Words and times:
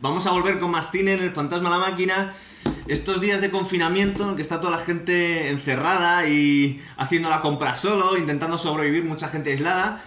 Vamos 0.00 0.28
a 0.28 0.30
volver 0.30 0.60
con 0.60 0.70
más 0.70 0.92
cine 0.92 1.14
en 1.14 1.22
El 1.22 1.32
Fantasma 1.32 1.70
la 1.70 1.78
Máquina. 1.78 2.32
Estos 2.86 3.20
días 3.20 3.40
de 3.40 3.50
confinamiento, 3.50 4.28
en 4.28 4.36
que 4.36 4.42
está 4.42 4.60
toda 4.60 4.70
la 4.70 4.78
gente 4.78 5.48
encerrada 5.48 6.28
y 6.28 6.80
haciendo 6.96 7.28
la 7.28 7.40
compra 7.40 7.74
solo, 7.74 8.16
intentando 8.16 8.58
sobrevivir, 8.58 9.04
mucha 9.04 9.28
gente 9.28 9.50
aislada, 9.50 10.00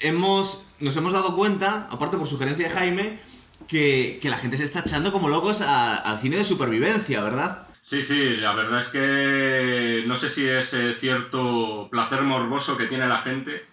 hemos, 0.00 0.70
nos 0.80 0.96
hemos 0.96 1.12
dado 1.12 1.36
cuenta, 1.36 1.86
aparte 1.92 2.18
por 2.18 2.26
sugerencia 2.26 2.68
de 2.68 2.74
Jaime, 2.74 3.20
que, 3.68 4.18
que 4.20 4.30
la 4.30 4.36
gente 4.36 4.56
se 4.56 4.64
está 4.64 4.80
echando 4.80 5.12
como 5.12 5.28
locos 5.28 5.60
al 5.60 6.18
cine 6.18 6.38
de 6.38 6.44
supervivencia, 6.44 7.22
¿verdad? 7.22 7.68
Sí, 7.82 8.02
sí, 8.02 8.36
la 8.38 8.52
verdad 8.52 8.80
es 8.80 8.88
que 8.88 10.04
no 10.08 10.16
sé 10.16 10.28
si 10.28 10.44
es 10.44 10.74
eh, 10.74 10.92
cierto 10.98 11.86
placer 11.88 12.22
morboso 12.22 12.76
que 12.76 12.86
tiene 12.86 13.06
la 13.06 13.18
gente 13.18 13.64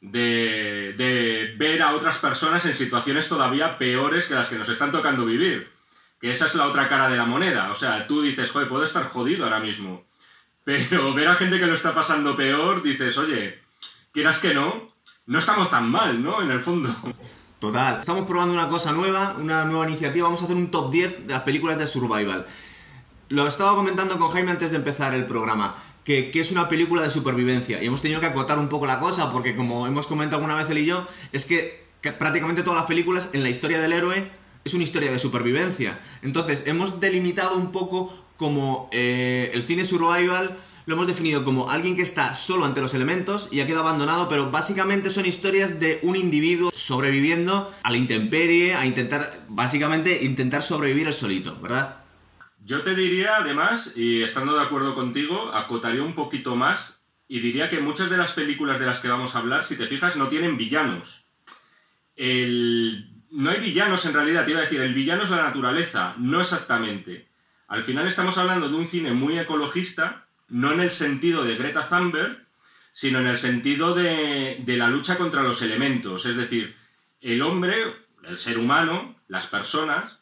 de, 0.00 1.54
ver 1.58 1.82
a 1.82 1.94
otras 1.94 2.18
personas 2.18 2.64
en 2.66 2.76
situaciones 2.76 3.28
todavía 3.28 3.78
peores 3.78 4.26
que 4.26 4.34
las 4.34 4.48
que 4.48 4.58
nos 4.58 4.68
están 4.68 4.92
tocando 4.92 5.24
vivir. 5.24 5.70
Que 6.20 6.30
esa 6.30 6.46
es 6.46 6.54
la 6.54 6.66
otra 6.66 6.88
cara 6.88 7.08
de 7.08 7.16
la 7.16 7.26
moneda. 7.26 7.70
O 7.70 7.74
sea, 7.74 8.06
tú 8.06 8.22
dices, 8.22 8.50
joder, 8.50 8.68
puedo 8.68 8.84
estar 8.84 9.04
jodido 9.06 9.44
ahora 9.44 9.60
mismo. 9.60 10.04
Pero 10.64 11.14
ver 11.14 11.28
a 11.28 11.36
gente 11.36 11.58
que 11.58 11.66
lo 11.66 11.74
está 11.74 11.94
pasando 11.94 12.36
peor, 12.36 12.82
dices, 12.82 13.16
oye, 13.18 13.60
quieras 14.12 14.38
que 14.38 14.54
no, 14.54 14.88
no 15.26 15.38
estamos 15.38 15.70
tan 15.70 15.90
mal, 15.90 16.22
¿no? 16.22 16.42
En 16.42 16.50
el 16.50 16.60
fondo. 16.60 16.94
Total. 17.60 18.00
Estamos 18.00 18.26
probando 18.26 18.54
una 18.54 18.68
cosa 18.68 18.92
nueva, 18.92 19.34
una 19.38 19.64
nueva 19.64 19.88
iniciativa. 19.88 20.26
Vamos 20.26 20.42
a 20.42 20.44
hacer 20.44 20.56
un 20.56 20.70
top 20.70 20.92
10 20.92 21.26
de 21.26 21.32
las 21.32 21.42
películas 21.42 21.78
de 21.78 21.86
Survival. 21.88 22.46
Lo 23.30 23.46
estaba 23.46 23.74
comentando 23.74 24.18
con 24.18 24.28
Jaime 24.28 24.52
antes 24.52 24.70
de 24.70 24.76
empezar 24.76 25.12
el 25.14 25.26
programa, 25.26 25.74
que, 26.08 26.40
es 26.40 26.52
una 26.52 26.70
película 26.70 27.02
de 27.02 27.10
supervivencia. 27.10 27.82
Y 27.82 27.86
hemos 27.86 28.00
tenido 28.00 28.18
que 28.18 28.26
acotar 28.26 28.58
un 28.58 28.70
poco 28.70 28.86
la 28.86 28.98
cosa, 28.98 29.30
porque 29.30 29.54
como 29.54 29.86
hemos 29.86 30.06
comentado 30.06 30.38
alguna 30.38 30.56
vez 30.56 30.70
él 30.70 30.78
y 30.78 30.86
yo, 30.86 31.06
es 31.32 31.44
que, 31.44 31.84
que 32.00 32.12
prácticamente 32.12 32.62
todas 32.62 32.78
las 32.78 32.86
películas 32.86 33.30
en 33.34 33.42
la 33.42 33.50
historia 33.50 33.78
del 33.78 33.92
héroe 33.92 34.26
es 34.64 34.72
una 34.72 34.84
historia 34.84 35.12
de 35.12 35.18
supervivencia. 35.18 36.00
Entonces, 36.22 36.62
hemos 36.66 37.00
delimitado 37.00 37.56
un 37.56 37.72
poco 37.72 38.16
como 38.38 38.88
eh, 38.90 39.50
el 39.52 39.62
cine 39.62 39.84
survival 39.84 40.56
lo 40.86 40.94
hemos 40.94 41.06
definido 41.06 41.44
como 41.44 41.68
alguien 41.68 41.96
que 41.96 42.00
está 42.00 42.32
solo 42.32 42.64
ante 42.64 42.80
los 42.80 42.94
elementos 42.94 43.50
y 43.52 43.60
ha 43.60 43.66
quedado 43.66 43.86
abandonado, 43.86 44.30
pero 44.30 44.50
básicamente 44.50 45.10
son 45.10 45.26
historias 45.26 45.78
de 45.78 45.98
un 46.00 46.16
individuo 46.16 46.70
sobreviviendo 46.72 47.70
a 47.82 47.90
la 47.90 47.98
intemperie, 47.98 48.74
a 48.74 48.86
intentar, 48.86 49.38
básicamente, 49.48 50.24
intentar 50.24 50.62
sobrevivir 50.62 51.06
el 51.06 51.12
solito, 51.12 51.54
¿verdad? 51.60 52.07
Yo 52.68 52.82
te 52.82 52.94
diría, 52.94 53.36
además, 53.38 53.94
y 53.96 54.22
estando 54.22 54.54
de 54.54 54.60
acuerdo 54.60 54.94
contigo, 54.94 55.52
acotaría 55.54 56.02
un 56.02 56.14
poquito 56.14 56.54
más 56.54 57.02
y 57.26 57.40
diría 57.40 57.70
que 57.70 57.80
muchas 57.80 58.10
de 58.10 58.18
las 58.18 58.32
películas 58.32 58.78
de 58.78 58.84
las 58.84 59.00
que 59.00 59.08
vamos 59.08 59.34
a 59.34 59.38
hablar, 59.38 59.64
si 59.64 59.76
te 59.78 59.86
fijas, 59.86 60.16
no 60.16 60.28
tienen 60.28 60.58
villanos. 60.58 61.24
No 62.14 63.50
hay 63.50 63.60
villanos 63.60 64.04
en 64.04 64.12
realidad, 64.12 64.44
te 64.44 64.50
iba 64.50 64.60
a 64.60 64.64
decir, 64.64 64.82
el 64.82 64.92
villano 64.92 65.22
es 65.22 65.30
la 65.30 65.44
naturaleza, 65.44 66.14
no 66.18 66.42
exactamente. 66.42 67.26
Al 67.68 67.82
final 67.82 68.06
estamos 68.06 68.36
hablando 68.36 68.68
de 68.68 68.74
un 68.74 68.86
cine 68.86 69.14
muy 69.14 69.38
ecologista, 69.38 70.26
no 70.48 70.70
en 70.70 70.80
el 70.80 70.90
sentido 70.90 71.44
de 71.44 71.56
Greta 71.56 71.88
Thunberg, 71.88 72.46
sino 72.92 73.20
en 73.20 73.28
el 73.28 73.38
sentido 73.38 73.94
de 73.94 74.62
la 74.66 74.88
lucha 74.88 75.16
contra 75.16 75.42
los 75.42 75.62
elementos. 75.62 76.26
Es 76.26 76.36
decir, 76.36 76.76
el 77.22 77.40
hombre, 77.40 77.74
el 78.24 78.36
ser 78.36 78.58
humano, 78.58 79.16
las 79.26 79.46
personas, 79.46 80.17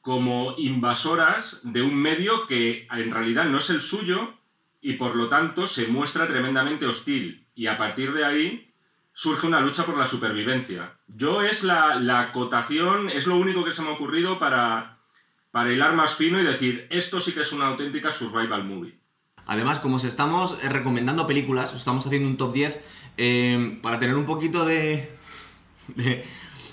como 0.00 0.54
invasoras 0.56 1.60
de 1.62 1.82
un 1.82 1.94
medio 1.94 2.46
que 2.46 2.86
en 2.90 3.10
realidad 3.10 3.44
no 3.46 3.58
es 3.58 3.70
el 3.70 3.80
suyo 3.80 4.34
y 4.80 4.94
por 4.94 5.14
lo 5.14 5.28
tanto 5.28 5.66
se 5.66 5.88
muestra 5.88 6.26
tremendamente 6.26 6.86
hostil. 6.86 7.46
Y 7.54 7.66
a 7.66 7.76
partir 7.76 8.12
de 8.12 8.24
ahí 8.24 8.72
surge 9.12 9.46
una 9.46 9.60
lucha 9.60 9.84
por 9.84 9.98
la 9.98 10.06
supervivencia. 10.06 10.96
Yo 11.06 11.42
es 11.42 11.62
la, 11.62 11.96
la 11.96 12.20
acotación, 12.20 13.10
es 13.10 13.26
lo 13.26 13.36
único 13.36 13.64
que 13.64 13.72
se 13.72 13.82
me 13.82 13.88
ha 13.88 13.92
ocurrido 13.92 14.38
para, 14.38 14.98
para 15.50 15.72
hilar 15.72 15.94
más 15.94 16.14
fino 16.14 16.40
y 16.40 16.44
decir, 16.44 16.86
esto 16.90 17.20
sí 17.20 17.32
que 17.32 17.42
es 17.42 17.52
una 17.52 17.66
auténtica 17.66 18.12
survival 18.12 18.64
movie. 18.64 18.98
Además, 19.46 19.80
como 19.80 19.96
os 19.96 20.04
estamos 20.04 20.62
eh, 20.62 20.68
recomendando 20.68 21.26
películas, 21.26 21.72
os 21.72 21.80
estamos 21.80 22.06
haciendo 22.06 22.28
un 22.28 22.36
top 22.36 22.52
10 22.54 22.80
eh, 23.18 23.78
para 23.82 23.98
tener 23.98 24.16
un 24.16 24.26
poquito 24.26 24.64
de... 24.64 25.06
de, 25.88 26.24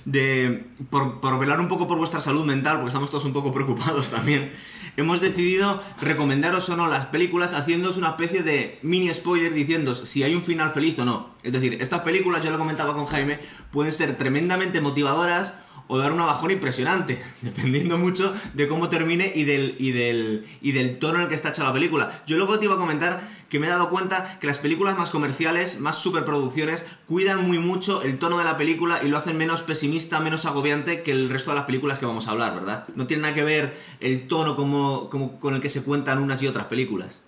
de- 0.08 0.64
por, 0.90 1.20
por 1.20 1.38
velar 1.38 1.60
un 1.60 1.68
poco 1.68 1.88
por 1.88 1.98
vuestra 1.98 2.22
salud 2.22 2.46
mental, 2.46 2.76
porque 2.78 2.88
estamos 2.88 3.10
todos 3.12 3.26
un 3.26 3.34
poco 3.34 3.54
preocupados 3.54 4.10
también, 4.18 4.52
hemos 4.96 5.20
decidido 5.22 5.84
recomendaros 6.02 6.70
o 6.70 6.78
no 6.78 6.88
las 6.88 7.08
películas 7.08 7.54
haciéndoos 7.54 7.98
una 7.98 8.10
especie 8.12 8.42
de 8.42 8.80
mini 8.82 9.14
spoiler 9.14 9.54
diciéndoos 9.54 10.00
si 10.00 10.24
hay 10.24 10.34
un 10.34 10.42
final 10.42 10.72
feliz 10.72 10.98
o 11.00 11.06
no. 11.06 11.30
Es 11.44 11.52
decir, 11.52 11.78
estas 11.82 12.02
películas, 12.02 12.44
yo 12.44 12.52
lo 12.52 12.58
comentaba 12.58 12.94
con 12.96 13.06
Jaime, 13.06 13.38
pueden 13.72 13.92
ser 13.92 14.18
tremendamente 14.18 14.80
motivadoras 14.82 15.54
o 15.90 15.98
dar 15.98 16.12
una 16.12 16.26
bajón 16.26 16.52
impresionante, 16.52 17.22
dependiendo 17.42 17.98
mucho 17.98 18.34
de 18.54 18.68
cómo 18.68 18.90
termine 18.90 19.32
y 19.36 19.44
del, 19.44 19.76
y 19.78 19.92
del, 19.92 20.46
y 20.62 20.72
del 20.72 21.00
tono 21.00 21.16
en 21.16 21.24
el 21.24 21.28
que 21.30 21.36
está 21.36 21.50
hecha 21.50 21.64
la 21.64 21.74
película. 21.74 22.24
Yo 22.28 22.38
luego 22.38 22.58
te 22.60 22.66
iba 22.66 22.76
a 22.76 22.78
comentar 22.78 23.22
que 23.50 23.60
me 23.60 23.68
he 23.68 23.70
dado 23.70 23.90
cuenta 23.90 24.38
que 24.40 24.48
las 24.48 24.58
películas 24.58 24.98
más 24.98 25.10
comerciales, 25.10 25.80
más 25.80 26.02
superproducciones, 26.02 26.86
cuidan 27.08 27.46
muy 27.48 27.60
mucho 27.60 28.02
el 28.02 28.20
tono 28.20 28.38
de 28.38 28.44
la 28.44 28.58
película 28.58 29.00
y 29.04 29.08
lo 29.08 29.18
hacen 29.18 29.38
menos 29.38 29.62
pesimista, 29.62 30.20
menos 30.20 30.46
agobiante 30.46 31.04
que 31.04 31.12
el 31.12 31.30
resto 31.30 31.52
de 31.52 31.58
las 31.58 31.66
películas 31.66 32.00
que 32.00 32.06
vamos 32.06 32.28
a 32.28 32.32
hablar, 32.32 32.54
¿verdad? 32.54 32.88
No 32.96 33.08
tiene 33.08 33.24
nada 33.24 33.34
que 33.34 33.44
ver 33.44 33.76
el 34.00 34.28
tono 34.28 34.56
como, 34.56 35.10
con 35.10 35.56
el 35.56 35.62
que 35.62 35.70
se 35.70 35.84
cuentan 35.84 36.20
unas 36.20 36.42
y 36.44 36.48
otras 36.48 36.68
películas. 36.68 37.24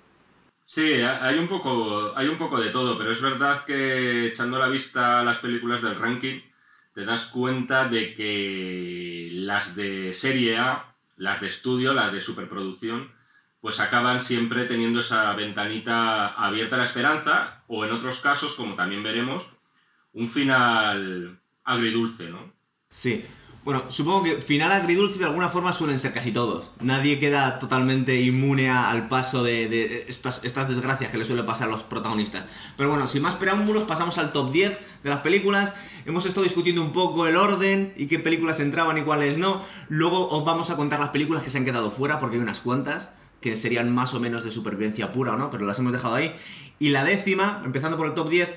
Sí, 0.65 1.01
hay 1.01 1.39
un, 1.39 1.47
poco, 1.47 2.11
hay 2.15 2.27
un 2.27 2.37
poco 2.37 2.61
de 2.61 2.69
todo, 2.69 2.95
pero 2.95 3.11
es 3.11 3.21
verdad 3.21 3.65
que 3.65 4.27
echando 4.27 4.59
la 4.59 4.67
vista 4.67 5.19
a 5.19 5.23
las 5.23 5.37
películas 5.37 5.81
del 5.81 5.95
ranking, 5.95 6.41
te 6.93 7.05
das 7.05 7.25
cuenta 7.27 7.89
de 7.89 8.13
que 8.13 9.29
las 9.31 9.75
de 9.75 10.13
serie 10.13 10.57
A, 10.57 10.95
las 11.17 11.41
de 11.41 11.47
estudio, 11.47 11.93
las 11.93 12.13
de 12.13 12.21
superproducción, 12.21 13.11
pues 13.61 13.79
acaban 13.79 14.21
siempre 14.21 14.65
teniendo 14.65 15.01
esa 15.01 15.33
ventanita 15.33 16.27
abierta 16.29 16.75
a 16.75 16.79
la 16.79 16.85
esperanza, 16.85 17.63
o 17.67 17.85
en 17.85 17.91
otros 17.91 18.21
casos, 18.21 18.55
como 18.55 18.75
también 18.75 19.03
veremos, 19.03 19.51
un 20.13 20.27
final 20.27 21.39
agridulce, 21.63 22.29
¿no? 22.29 22.51
Sí. 22.87 23.23
Bueno, 23.65 23.83
supongo 23.89 24.23
que 24.23 24.41
final 24.41 24.71
agridulce 24.71 25.19
de 25.19 25.25
alguna 25.25 25.49
forma 25.49 25.73
suelen 25.73 25.99
ser 25.99 26.13
casi 26.13 26.31
todos. 26.31 26.71
Nadie 26.79 27.19
queda 27.19 27.59
totalmente 27.59 28.19
inmune 28.21 28.69
al 28.69 29.09
paso 29.09 29.43
de, 29.43 29.67
de 29.67 30.05
estas, 30.07 30.45
estas 30.45 30.69
desgracias 30.69 31.11
que 31.11 31.17
le 31.17 31.25
suele 31.25 31.43
pasar 31.43 31.67
a 31.67 31.71
los 31.71 31.83
protagonistas. 31.83 32.47
Pero 32.77 32.89
bueno, 32.89 33.05
sin 33.05 33.21
más 33.21 33.35
preámbulos, 33.35 33.83
pasamos 33.83 34.17
al 34.17 34.31
top 34.31 34.51
10 34.51 35.03
de 35.03 35.09
las 35.09 35.19
películas. 35.19 35.73
Hemos 36.05 36.25
estado 36.25 36.45
discutiendo 36.45 36.81
un 36.81 36.93
poco 36.93 37.27
el 37.27 37.35
orden 37.35 37.93
y 37.97 38.07
qué 38.07 38.17
películas 38.17 38.61
entraban 38.61 38.97
y 38.97 39.03
cuáles 39.03 39.37
no. 39.37 39.61
Luego 39.89 40.29
os 40.29 40.45
vamos 40.45 40.71
a 40.71 40.77
contar 40.77 41.01
las 41.01 41.09
películas 41.09 41.43
que 41.43 41.49
se 41.49 41.57
han 41.57 41.65
quedado 41.65 41.91
fuera, 41.91 42.19
porque 42.19 42.37
hay 42.37 42.41
unas 42.41 42.61
cuantas 42.61 43.09
que 43.41 43.55
serían 43.55 43.93
más 43.93 44.13
o 44.13 44.19
menos 44.19 44.43
de 44.43 44.51
supervivencia 44.51 45.11
pura 45.11 45.33
o 45.33 45.37
no, 45.37 45.51
pero 45.51 45.65
las 45.65 45.79
hemos 45.79 45.93
dejado 45.93 46.15
ahí. 46.15 46.33
Y 46.79 46.89
la 46.89 47.03
décima, 47.03 47.61
empezando 47.65 47.97
por 47.97 48.07
el 48.07 48.13
top 48.13 48.29
10, 48.29 48.55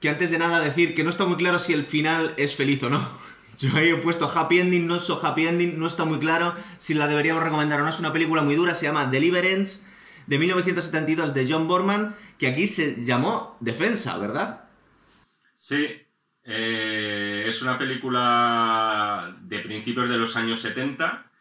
que 0.00 0.08
antes 0.08 0.30
de 0.30 0.38
nada 0.38 0.60
decir 0.60 0.94
que 0.94 1.04
no 1.04 1.10
está 1.10 1.24
muy 1.24 1.36
claro 1.36 1.58
si 1.58 1.72
el 1.72 1.84
final 1.84 2.34
es 2.36 2.56
feliz 2.56 2.82
o 2.82 2.90
no. 2.90 3.00
Yo 3.58 3.70
ahí 3.76 3.90
he 3.90 3.96
puesto 3.96 4.30
happy 4.32 4.60
ending, 4.60 4.86
no 4.86 4.98
so 4.98 5.24
happy 5.24 5.46
ending, 5.46 5.78
no 5.78 5.86
está 5.86 6.04
muy 6.04 6.18
claro 6.18 6.54
si 6.78 6.94
la 6.94 7.06
deberíamos 7.06 7.42
recomendar 7.42 7.80
o 7.80 7.84
no. 7.84 7.90
Es 7.90 8.00
una 8.00 8.12
película 8.12 8.42
muy 8.42 8.54
dura, 8.54 8.74
se 8.74 8.86
llama 8.86 9.06
Deliverance, 9.06 9.82
de 10.26 10.38
1972, 10.38 11.34
de 11.34 11.46
John 11.48 11.68
Borman, 11.68 12.14
que 12.38 12.48
aquí 12.48 12.66
se 12.66 13.04
llamó 13.04 13.56
Defensa, 13.60 14.18
¿verdad? 14.18 14.64
Sí, 15.54 15.86
eh, 16.44 17.44
es 17.46 17.62
una 17.62 17.78
película 17.78 19.36
de 19.42 19.58
principios 19.60 20.08
de 20.08 20.16
los 20.16 20.36
años 20.36 20.60
70 20.60 21.31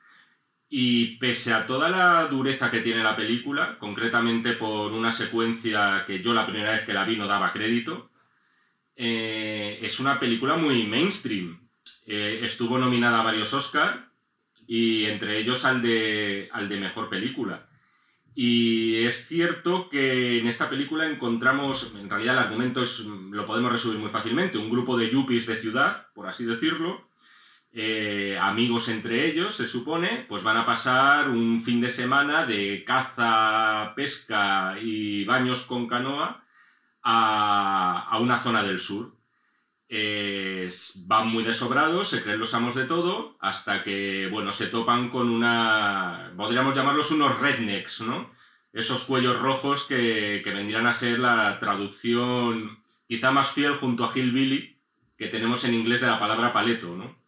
y 0.73 1.17
pese 1.17 1.53
a 1.53 1.67
toda 1.67 1.89
la 1.89 2.27
dureza 2.27 2.71
que 2.71 2.79
tiene 2.79 3.03
la 3.03 3.17
película, 3.17 3.77
concretamente 3.77 4.53
por 4.53 4.93
una 4.93 5.11
secuencia 5.11 6.05
que 6.07 6.23
yo 6.23 6.33
la 6.33 6.45
primera 6.45 6.71
vez 6.71 6.83
que 6.83 6.93
la 6.93 7.03
vi 7.03 7.17
no 7.17 7.27
daba 7.27 7.51
crédito, 7.51 8.09
eh, 8.95 9.79
es 9.81 9.99
una 9.99 10.17
película 10.17 10.55
muy 10.55 10.83
mainstream. 10.83 11.59
Eh, 12.07 12.39
estuvo 12.43 12.77
nominada 12.77 13.19
a 13.19 13.23
varios 13.23 13.53
Oscars 13.53 13.99
y 14.65 15.07
entre 15.07 15.39
ellos 15.39 15.65
al 15.65 15.81
de, 15.81 16.47
al 16.53 16.69
de 16.69 16.79
Mejor 16.79 17.09
Película. 17.09 17.67
Y 18.33 19.03
es 19.03 19.27
cierto 19.27 19.89
que 19.89 20.39
en 20.39 20.47
esta 20.47 20.69
película 20.69 21.05
encontramos, 21.05 21.95
en 21.99 22.09
realidad 22.09 22.35
el 22.35 22.43
argumento 22.43 22.81
es, 22.81 23.01
lo 23.01 23.45
podemos 23.45 23.73
resumir 23.73 23.99
muy 23.99 24.09
fácilmente, 24.09 24.57
un 24.57 24.69
grupo 24.69 24.97
de 24.97 25.09
yuppies 25.09 25.47
de 25.47 25.57
ciudad, 25.57 26.07
por 26.13 26.29
así 26.29 26.45
decirlo, 26.45 27.10
eh, 27.73 28.37
amigos 28.39 28.89
entre 28.89 29.25
ellos, 29.27 29.55
se 29.55 29.65
supone, 29.65 30.25
pues 30.27 30.43
van 30.43 30.57
a 30.57 30.65
pasar 30.65 31.29
un 31.29 31.61
fin 31.61 31.79
de 31.79 31.89
semana 31.89 32.45
de 32.45 32.83
caza, 32.83 33.93
pesca 33.95 34.75
y 34.81 35.23
baños 35.23 35.63
con 35.63 35.87
canoa 35.87 36.43
a, 37.03 38.17
una 38.21 38.39
zona 38.39 38.63
del 38.63 38.79
sur. 38.79 39.15
Eh, 39.87 40.69
van 41.07 41.27
muy 41.29 41.43
desobrados, 41.43 42.09
se 42.09 42.21
creen 42.23 42.39
los 42.39 42.53
amos 42.53 42.75
de 42.75 42.85
todo, 42.85 43.37
hasta 43.39 43.83
que, 43.83 44.27
bueno, 44.31 44.51
se 44.51 44.67
topan 44.67 45.09
con 45.09 45.29
una, 45.29 46.33
podríamos 46.37 46.75
llamarlos 46.75 47.11
unos 47.11 47.39
rednecks, 47.39 48.01
¿no? 48.01 48.31
Esos 48.73 49.03
cuellos 49.03 49.39
rojos 49.41 49.83
que, 49.85 50.41
que 50.43 50.53
vendrían 50.53 50.87
a 50.87 50.93
ser 50.93 51.19
la 51.19 51.59
traducción 51.59 52.81
quizá 53.07 53.31
más 53.31 53.51
fiel 53.51 53.75
junto 53.75 54.05
a 54.05 54.11
Hillbilly 54.13 54.77
que 55.17 55.27
tenemos 55.27 55.63
en 55.65 55.73
inglés 55.73 56.01
de 56.01 56.07
la 56.07 56.19
palabra 56.19 56.53
paleto, 56.53 56.95
¿no? 56.95 57.20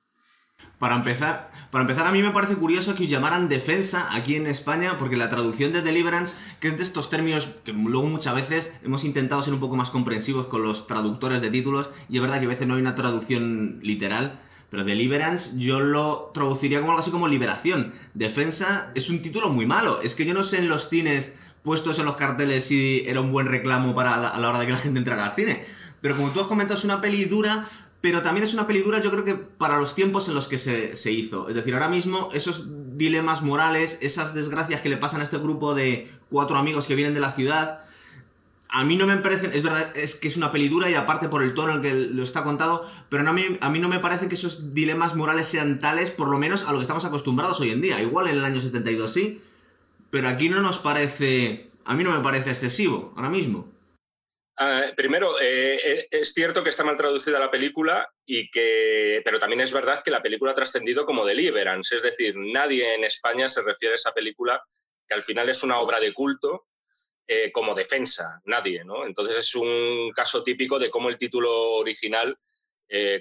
Para 0.84 0.98
empezar, 0.98 1.50
para 1.72 1.84
empezar, 1.84 2.08
a 2.08 2.12
mí 2.12 2.22
me 2.22 2.32
parece 2.32 2.56
curioso 2.56 2.94
que 2.94 3.08
llamaran 3.08 3.48
defensa 3.48 4.10
aquí 4.12 4.36
en 4.36 4.48
España, 4.48 4.98
porque 5.00 5.16
la 5.16 5.30
traducción 5.30 5.72
de 5.72 5.82
Deliverance, 5.82 6.36
que 6.60 6.68
es 6.68 6.76
de 6.76 6.84
estos 6.84 7.10
términos 7.10 7.48
que 7.64 7.72
luego 7.72 8.06
muchas 8.08 8.36
veces 8.36 8.74
hemos 8.84 9.06
intentado 9.06 9.42
ser 9.42 9.54
un 9.54 9.62
poco 9.62 9.78
más 9.78 9.92
comprensivos 9.92 10.48
con 10.48 10.62
los 10.62 10.86
traductores 10.86 11.40
de 11.40 11.50
títulos, 11.50 11.90
y 12.10 12.18
es 12.18 12.22
verdad 12.22 12.40
que 12.40 12.48
a 12.48 12.50
veces 12.50 12.68
no 12.68 12.76
hay 12.76 12.82
una 12.82 12.96
traducción 12.96 13.80
literal, 13.82 14.38
pero 14.72 14.84
Deliverance 14.84 15.58
yo 15.58 15.80
lo 15.80 16.32
traduciría 16.34 16.82
como 16.82 16.92
algo 16.92 17.02
así 17.02 17.12
como 17.12 17.30
liberación. 17.30 17.94
Defensa 18.14 18.92
es 18.94 19.10
un 19.10 19.22
título 19.22 19.48
muy 19.48 19.66
malo, 19.66 20.02
es 20.02 20.16
que 20.16 20.26
yo 20.26 20.34
no 20.34 20.44
sé 20.44 20.58
en 20.58 20.68
los 20.68 20.90
cines 20.90 21.36
puestos 21.64 21.98
en 21.98 22.04
los 22.04 22.18
carteles 22.18 22.66
si 22.66 23.06
era 23.08 23.22
un 23.22 23.32
buen 23.32 23.48
reclamo 23.48 23.96
para 23.96 24.16
a 24.16 24.38
la 24.38 24.50
hora 24.50 24.60
de 24.60 24.66
que 24.66 24.74
la 24.74 24.80
gente 24.80 25.00
entrara 25.00 25.28
al 25.28 25.32
cine. 25.32 25.64
Pero 26.02 26.18
como 26.18 26.32
tú 26.32 26.42
has 26.42 26.48
comentado, 26.48 26.78
es 26.78 26.84
una 26.84 27.00
peli 27.00 27.24
dura 27.24 27.66
pero 28.04 28.22
también 28.22 28.44
es 28.44 28.54
una 28.54 28.68
peli 28.68 28.82
dura 28.82 29.00
yo 29.00 29.12
creo 29.12 29.24
que 29.24 29.34
para 29.34 29.80
los 29.80 29.96
tiempos 29.96 30.28
en 30.28 30.36
los 30.36 30.50
que 30.50 30.58
se, 30.58 31.12
hizo. 31.14 31.48
Es 31.48 31.56
decir, 31.56 31.74
ahora 31.74 31.88
mismo 31.88 32.28
esos 32.34 32.98
dilemas 32.98 33.44
morales, 33.44 33.98
esas 34.02 34.34
desgracias 34.34 34.82
que 34.82 34.90
le 34.90 34.98
pasan 34.98 35.22
a 35.22 35.24
este 35.24 35.38
grupo 35.38 35.74
de 35.74 36.12
cuatro 36.30 36.58
amigos 36.58 36.86
que 36.86 36.96
vienen 36.96 37.14
de 37.14 37.22
la 37.22 37.32
ciudad, 37.32 37.80
a 38.68 38.84
mí 38.84 38.98
no 38.98 39.08
me 39.08 39.16
parecen, 39.16 39.52
es 39.54 39.64
verdad, 39.64 39.96
es 39.96 40.16
que 40.16 40.28
es 40.28 40.36
una 40.36 40.52
peli 40.52 40.68
dura 40.68 40.90
y 40.90 40.96
aparte 40.96 41.30
por 41.30 41.44
el 41.44 41.54
tono 41.54 41.70
en 41.70 41.76
el 41.78 41.82
que 41.82 41.94
lo 42.14 42.24
está 42.24 42.44
contado, 42.44 42.86
pero 43.08 43.26
a, 43.26 43.32
mí, 43.32 43.58
a 43.62 43.70
mí 43.70 43.80
no 43.80 43.88
me 43.88 44.00
parece 44.00 44.28
que 44.28 44.36
esos 44.36 44.74
dilemas 44.74 45.16
morales 45.16 45.48
sean 45.48 45.80
tales, 45.80 46.12
por 46.12 46.28
lo 46.28 46.38
menos 46.38 46.66
a 46.66 46.74
lo 46.74 46.80
que 46.80 46.82
estamos 46.82 47.06
acostumbrados 47.06 47.62
hoy 47.62 47.72
en 47.72 47.80
día. 47.80 48.02
Igual 48.02 48.28
en 48.28 48.36
el 48.36 48.44
año 48.44 48.60
72 48.60 49.14
sí, 49.14 49.42
pero 50.10 50.28
aquí 50.28 50.50
no 50.50 50.62
nos 50.62 50.78
parece, 50.78 51.70
a 51.86 51.94
mí 51.94 52.04
no 52.04 52.12
me 52.12 52.22
parece 52.22 52.50
excesivo 52.50 53.14
ahora 53.16 53.30
mismo. 53.30 53.66
Ah, 54.56 54.86
primero, 54.96 55.32
eh, 55.42 55.80
eh, 55.84 56.08
es 56.12 56.34
cierto 56.34 56.64
que 56.64 56.70
está 56.70 56.84
mal 56.84 56.96
traducida 56.96 57.40
la 57.40 57.50
película, 57.50 58.08
y 58.24 58.52
que, 58.52 59.22
pero 59.26 59.40
también 59.40 59.62
es 59.62 59.74
verdad 59.74 60.04
que 60.04 60.12
la 60.12 60.22
película 60.22 60.52
ha 60.52 60.56
trascendido 60.56 61.06
como 61.06 61.26
Deliverance, 61.26 61.96
es 61.96 62.04
decir, 62.04 62.36
nadie 62.38 62.94
en 62.94 63.04
España 63.04 63.50
se 63.50 63.64
refiere 63.64 63.94
a 63.94 63.96
esa 63.96 64.12
película 64.12 64.64
que 65.08 65.16
al 65.16 65.24
final 65.24 65.50
es 65.50 65.64
una 65.64 65.80
obra 65.80 66.00
de 66.00 66.14
culto 66.14 66.68
eh, 67.26 67.52
como 67.52 67.74
defensa, 67.74 68.42
nadie, 68.46 68.84
¿no? 68.86 69.06
Entonces 69.08 69.40
es 69.40 69.56
un 69.56 70.12
caso 70.12 70.44
típico 70.44 70.78
de 70.78 70.92
cómo 70.92 71.10
el 71.10 71.18
título 71.18 71.74
original, 71.74 72.38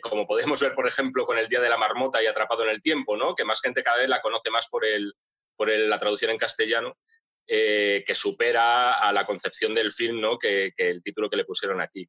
como 0.02 0.26
podemos 0.26 0.61
ver, 0.61 0.75
por 0.75 0.87
ejemplo, 0.87 1.25
con 1.25 1.38
El 1.38 1.49
Día 1.49 1.62
de 1.62 1.70
la 1.70 1.79
Marmota 1.79 2.23
y 2.23 2.26
Atrapado 2.26 2.64
en 2.64 2.69
el 2.69 2.82
Tiempo, 2.82 3.17
¿no? 3.17 3.34
Que 3.34 3.46
más 3.46 3.62
gente 3.62 3.82
cada 3.82 3.96
vez 3.96 4.08
la 4.08 4.20
conoce 4.20 4.50
más 4.50 4.69
por, 4.69 4.84
el, 4.84 5.14
por 5.56 5.70
la 5.70 5.99
traducción 5.99 6.31
en 6.31 6.37
castellano, 6.37 6.99
eh, 7.47 8.05
que 8.06 8.15
supera 8.15 8.94
a 8.94 9.12
la 9.12 9.27
concepción 9.27 9.75
del 9.75 9.91
film 9.91 10.21
¿no? 10.21 10.39
que, 10.39 10.73
el 10.77 11.03
título 11.03 11.29
que 11.29 11.37
le 11.37 11.44
pusieron 11.44 11.81
aquí. 11.81 12.09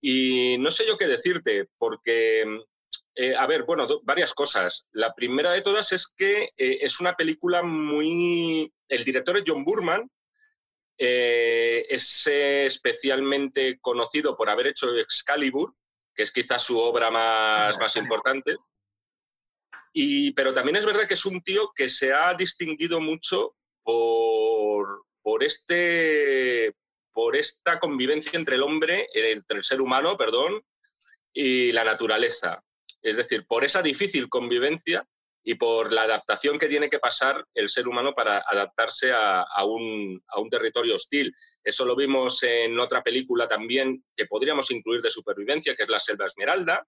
Y 0.00 0.56
no 0.58 0.70
sé 0.70 0.86
yo 0.86 0.96
qué 0.96 1.06
decirte, 1.06 1.68
porque, 1.76 2.44
eh, 3.16 3.34
a 3.36 3.46
ver, 3.46 3.64
bueno, 3.64 3.86
varias 4.04 4.32
cosas. 4.34 4.88
La 4.92 5.14
primera 5.14 5.52
de 5.52 5.62
todas 5.62 5.90
es 5.92 6.06
que 6.16 6.44
eh, 6.56 6.78
es 6.80 7.00
una 7.00 7.14
película 7.14 7.62
muy... 7.62 8.72
El 8.88 9.04
director 9.04 9.36
es 9.36 9.44
John 9.46 9.64
Burman, 9.64 10.08
es 10.96 12.26
especialmente 12.26 13.78
conocido 13.80 14.36
por 14.36 14.50
haber 14.50 14.68
hecho 14.68 14.96
Excalibur, 14.96 15.74
que 16.14 16.24
es 16.24 16.32
quizás 16.32 16.62
su 16.62 16.78
obra 16.78 17.10
más, 17.10 17.78
más 17.78 17.96
importante. 17.96 18.56
Y, 19.92 20.32
pero 20.32 20.52
también 20.52 20.76
es 20.76 20.86
verdad 20.86 21.06
que 21.06 21.14
es 21.14 21.26
un 21.26 21.42
tío 21.42 21.72
que 21.74 21.88
se 21.88 22.12
ha 22.12 22.34
distinguido 22.34 23.00
mucho 23.00 23.54
por, 23.88 25.42
este, 25.42 26.74
por 27.10 27.36
esta 27.36 27.78
convivencia 27.78 28.32
entre 28.34 28.56
el 28.56 28.62
hombre, 28.62 29.08
entre 29.14 29.58
el 29.58 29.64
ser 29.64 29.80
humano, 29.80 30.16
perdón, 30.18 30.62
y 31.32 31.72
la 31.72 31.84
naturaleza. 31.84 32.62
Es 33.00 33.16
decir, 33.16 33.46
por 33.46 33.64
esa 33.64 33.80
difícil 33.80 34.28
convivencia 34.28 35.06
y 35.42 35.54
por 35.54 35.90
la 35.92 36.02
adaptación 36.02 36.58
que 36.58 36.68
tiene 36.68 36.90
que 36.90 36.98
pasar 36.98 37.46
el 37.54 37.70
ser 37.70 37.88
humano 37.88 38.12
para 38.12 38.44
adaptarse 38.46 39.10
a, 39.10 39.46
un, 39.64 40.22
a, 40.28 40.38
un, 40.38 40.50
territorio 40.50 40.96
hostil. 40.96 41.32
Eso 41.64 41.86
lo 41.86 41.96
vimos 41.96 42.42
en 42.42 42.78
otra 42.78 43.02
película 43.02 43.48
también 43.48 44.04
que 44.14 44.26
podríamos 44.26 44.70
incluir 44.70 45.00
de 45.00 45.10
supervivencia, 45.10 45.74
que 45.74 45.84
es 45.84 45.88
La 45.88 46.00
Selva 46.00 46.26
Esmeralda, 46.26 46.86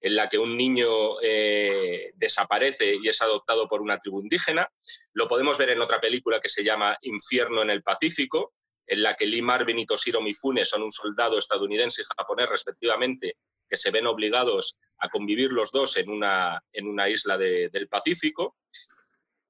en 0.00 0.16
la 0.16 0.28
que 0.28 0.38
un 0.38 0.56
niño 0.56 1.20
eh, 1.22 2.12
desaparece 2.14 2.96
y 3.02 3.08
es 3.08 3.20
adoptado 3.20 3.68
por 3.68 3.82
una 3.82 3.98
tribu 3.98 4.20
indígena. 4.20 4.68
Lo 5.12 5.28
podemos 5.28 5.58
ver 5.58 5.70
en 5.70 5.80
otra 5.80 6.00
película 6.00 6.40
que 6.40 6.48
se 6.48 6.64
llama 6.64 6.96
Infierno 7.02 7.62
en 7.62 7.70
el 7.70 7.82
Pacífico, 7.82 8.54
en 8.86 9.02
la 9.02 9.14
que 9.14 9.26
Lee 9.26 9.42
Marvin 9.42 9.78
y 9.78 9.86
Toshiro 9.86 10.20
Mifune 10.20 10.64
son 10.64 10.82
un 10.82 10.92
soldado 10.92 11.38
estadounidense 11.38 12.02
y 12.02 12.04
japonés 12.16 12.48
respectivamente, 12.48 13.36
que 13.68 13.76
se 13.76 13.90
ven 13.90 14.06
obligados 14.06 14.78
a 14.98 15.08
convivir 15.08 15.52
los 15.52 15.70
dos 15.70 15.96
en 15.96 16.10
una, 16.10 16.60
en 16.72 16.88
una 16.88 17.08
isla 17.08 17.38
del 17.38 17.88
Pacífico. 17.88 18.56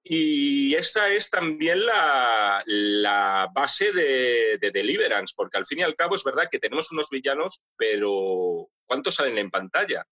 Y 0.03 0.75
esta 0.75 1.08
es 1.11 1.31
también 1.31 1.85
la, 1.87 2.62
la 2.67 3.49
base 3.55 3.93
de, 3.93 4.58
de, 4.58 4.70
Deliverance, 4.70 5.35
porque 5.37 5.58
al 5.58 5.67
fin 5.67 5.81
y 5.81 5.82
al 5.82 5.94
cabo 5.94 6.17
es 6.17 6.25
verdad 6.25 6.49
que 6.50 6.58
tenemos 6.58 6.91
unos 6.91 7.08
villanos, 7.11 7.64
pero 7.76 8.69
¿cuántos 8.87 9.14
salen 9.14 9.38
en 9.38 9.50
pantalla? 9.50 10.05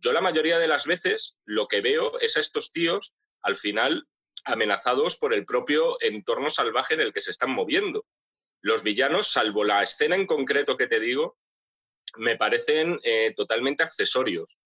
Yo 0.00 0.12
la 0.12 0.20
mayoría 0.20 0.58
de 0.58 0.68
las 0.68 0.86
veces 0.86 1.36
lo 1.44 1.66
que 1.66 1.80
veo 1.80 2.18
es 2.20 2.36
a 2.36 2.40
estos 2.40 2.72
tíos 2.72 3.14
al 3.42 3.56
final 3.56 4.06
amenazados 4.44 5.16
por 5.16 5.34
el 5.34 5.44
propio 5.44 6.00
entorno 6.00 6.50
salvaje 6.50 6.94
en 6.94 7.00
el 7.00 7.12
que 7.12 7.20
se 7.20 7.30
están 7.30 7.50
moviendo. 7.50 8.06
Los 8.60 8.82
villanos, 8.82 9.28
salvo 9.28 9.64
la 9.64 9.82
escena 9.82 10.16
en 10.16 10.26
concreto 10.26 10.76
que 10.76 10.86
te 10.86 11.00
digo, 11.00 11.36
me 12.16 12.36
parecen 12.36 12.98
eh, 13.02 13.34
totalmente 13.36 13.82
accesorios. 13.82 14.58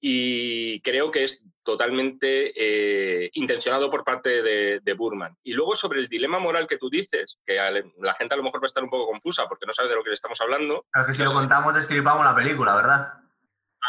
Y 0.00 0.80
creo 0.82 1.10
que 1.10 1.24
es 1.24 1.44
totalmente 1.64 2.52
eh, 2.54 3.30
intencionado 3.34 3.90
por 3.90 4.04
parte 4.04 4.42
de, 4.42 4.94
Burman. 4.96 5.36
Y 5.42 5.54
luego 5.54 5.74
sobre 5.74 5.98
el 5.98 6.08
dilema 6.08 6.38
moral 6.38 6.68
que 6.68 6.78
tú 6.78 6.88
dices, 6.88 7.38
que 7.44 7.56
la 7.98 8.14
gente 8.14 8.34
a 8.34 8.36
lo 8.36 8.44
mejor 8.44 8.62
va 8.62 8.66
a 8.66 8.68
estar 8.68 8.84
un 8.84 8.90
poco 8.90 9.10
confusa 9.10 9.46
porque 9.48 9.66
no 9.66 9.72
sabe 9.72 9.88
de 9.88 9.96
lo 9.96 10.04
que 10.04 10.10
le 10.10 10.14
estamos 10.14 10.40
hablando. 10.40 10.86
Es 10.94 11.06
que 11.06 11.12
si 11.14 11.24
lo 11.24 11.32
contamos, 11.32 11.74
describamos 11.74 12.24
la 12.24 12.34
película, 12.34 12.76
¿verdad? 12.76 13.27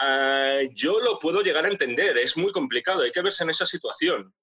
Ah, 0.02 0.60
yo 0.74 1.00
lo 1.00 1.20
puedo 1.20 1.42
llegar 1.42 1.66
a 1.66 1.70
entender, 1.70 2.18
es 2.18 2.38
muy 2.38 2.52
complicado, 2.52 3.02
hay 3.02 3.12
que 3.12 3.22
verse 3.22 3.44
en 3.44 3.50
esa 3.50 3.66
situación. 3.66 4.34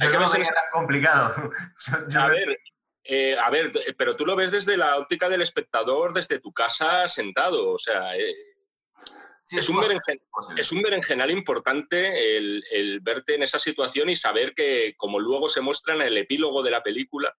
hay 0.00 0.08
que 0.08 0.18
verse 0.18 0.36
en 0.36 0.42
esa... 0.42 0.54
tan 0.54 0.70
complicado. 0.72 1.50
a, 2.16 2.26
ver, 2.28 2.58
eh, 3.04 3.36
a 3.38 3.50
ver, 3.50 3.72
pero 3.96 4.16
tú 4.16 4.26
lo 4.26 4.36
ves 4.36 4.50
desde 4.50 4.76
la 4.76 4.96
óptica 4.96 5.28
del 5.28 5.42
espectador, 5.42 6.12
desde 6.12 6.40
tu 6.40 6.52
casa 6.52 7.08
sentado, 7.08 7.70
o 7.70 7.78
sea... 7.78 8.16
Eh, 8.16 8.34
es, 9.50 9.68
un 9.70 9.82
es, 10.58 10.72
un 10.72 10.82
berenjenal 10.82 11.30
importante 11.30 12.36
el, 12.36 13.00
verte 13.00 13.34
en 13.34 13.42
esa 13.42 13.58
situación 13.58 14.10
y 14.10 14.14
saber 14.14 14.52
que, 14.54 14.94
como 14.98 15.18
luego 15.18 15.48
se 15.48 15.62
muestra 15.62 15.94
en 15.94 16.02
el 16.02 16.18
epílogo 16.18 16.62
de 16.62 16.70
la 16.70 16.82
película, 16.82 17.34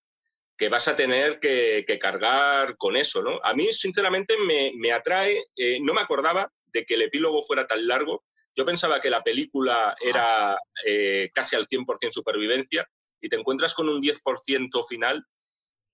que 0.57 0.69
vas 0.69 0.87
a 0.87 0.95
tener 0.95 1.39
que, 1.39 1.85
cargar 2.01 2.77
con 2.77 2.97
eso, 2.97 3.21
¿no? 3.21 3.39
A 3.43 3.53
mí, 3.53 3.71
sinceramente, 3.71 4.35
me, 4.75 4.91
atrae, 4.91 5.37
eh, 5.55 5.79
no 5.81 5.93
me 5.93 6.01
acordaba 6.01 6.51
de 6.73 6.85
que 6.85 6.95
el 6.95 7.03
epílogo 7.03 7.41
fuera 7.41 7.67
tan 7.67 7.85
largo. 7.87 8.23
Yo 8.55 8.65
pensaba 8.65 8.99
que 8.99 9.09
la 9.09 9.23
película 9.23 9.95
era 10.01 10.57
eh, 10.85 11.29
casi 11.33 11.55
al 11.55 11.67
100% 11.67 12.11
supervivencia 12.11 12.85
y 13.21 13.29
te 13.29 13.35
encuentras 13.35 13.73
con 13.73 13.89
un 13.89 14.01
10% 14.01 14.87
final 14.87 15.25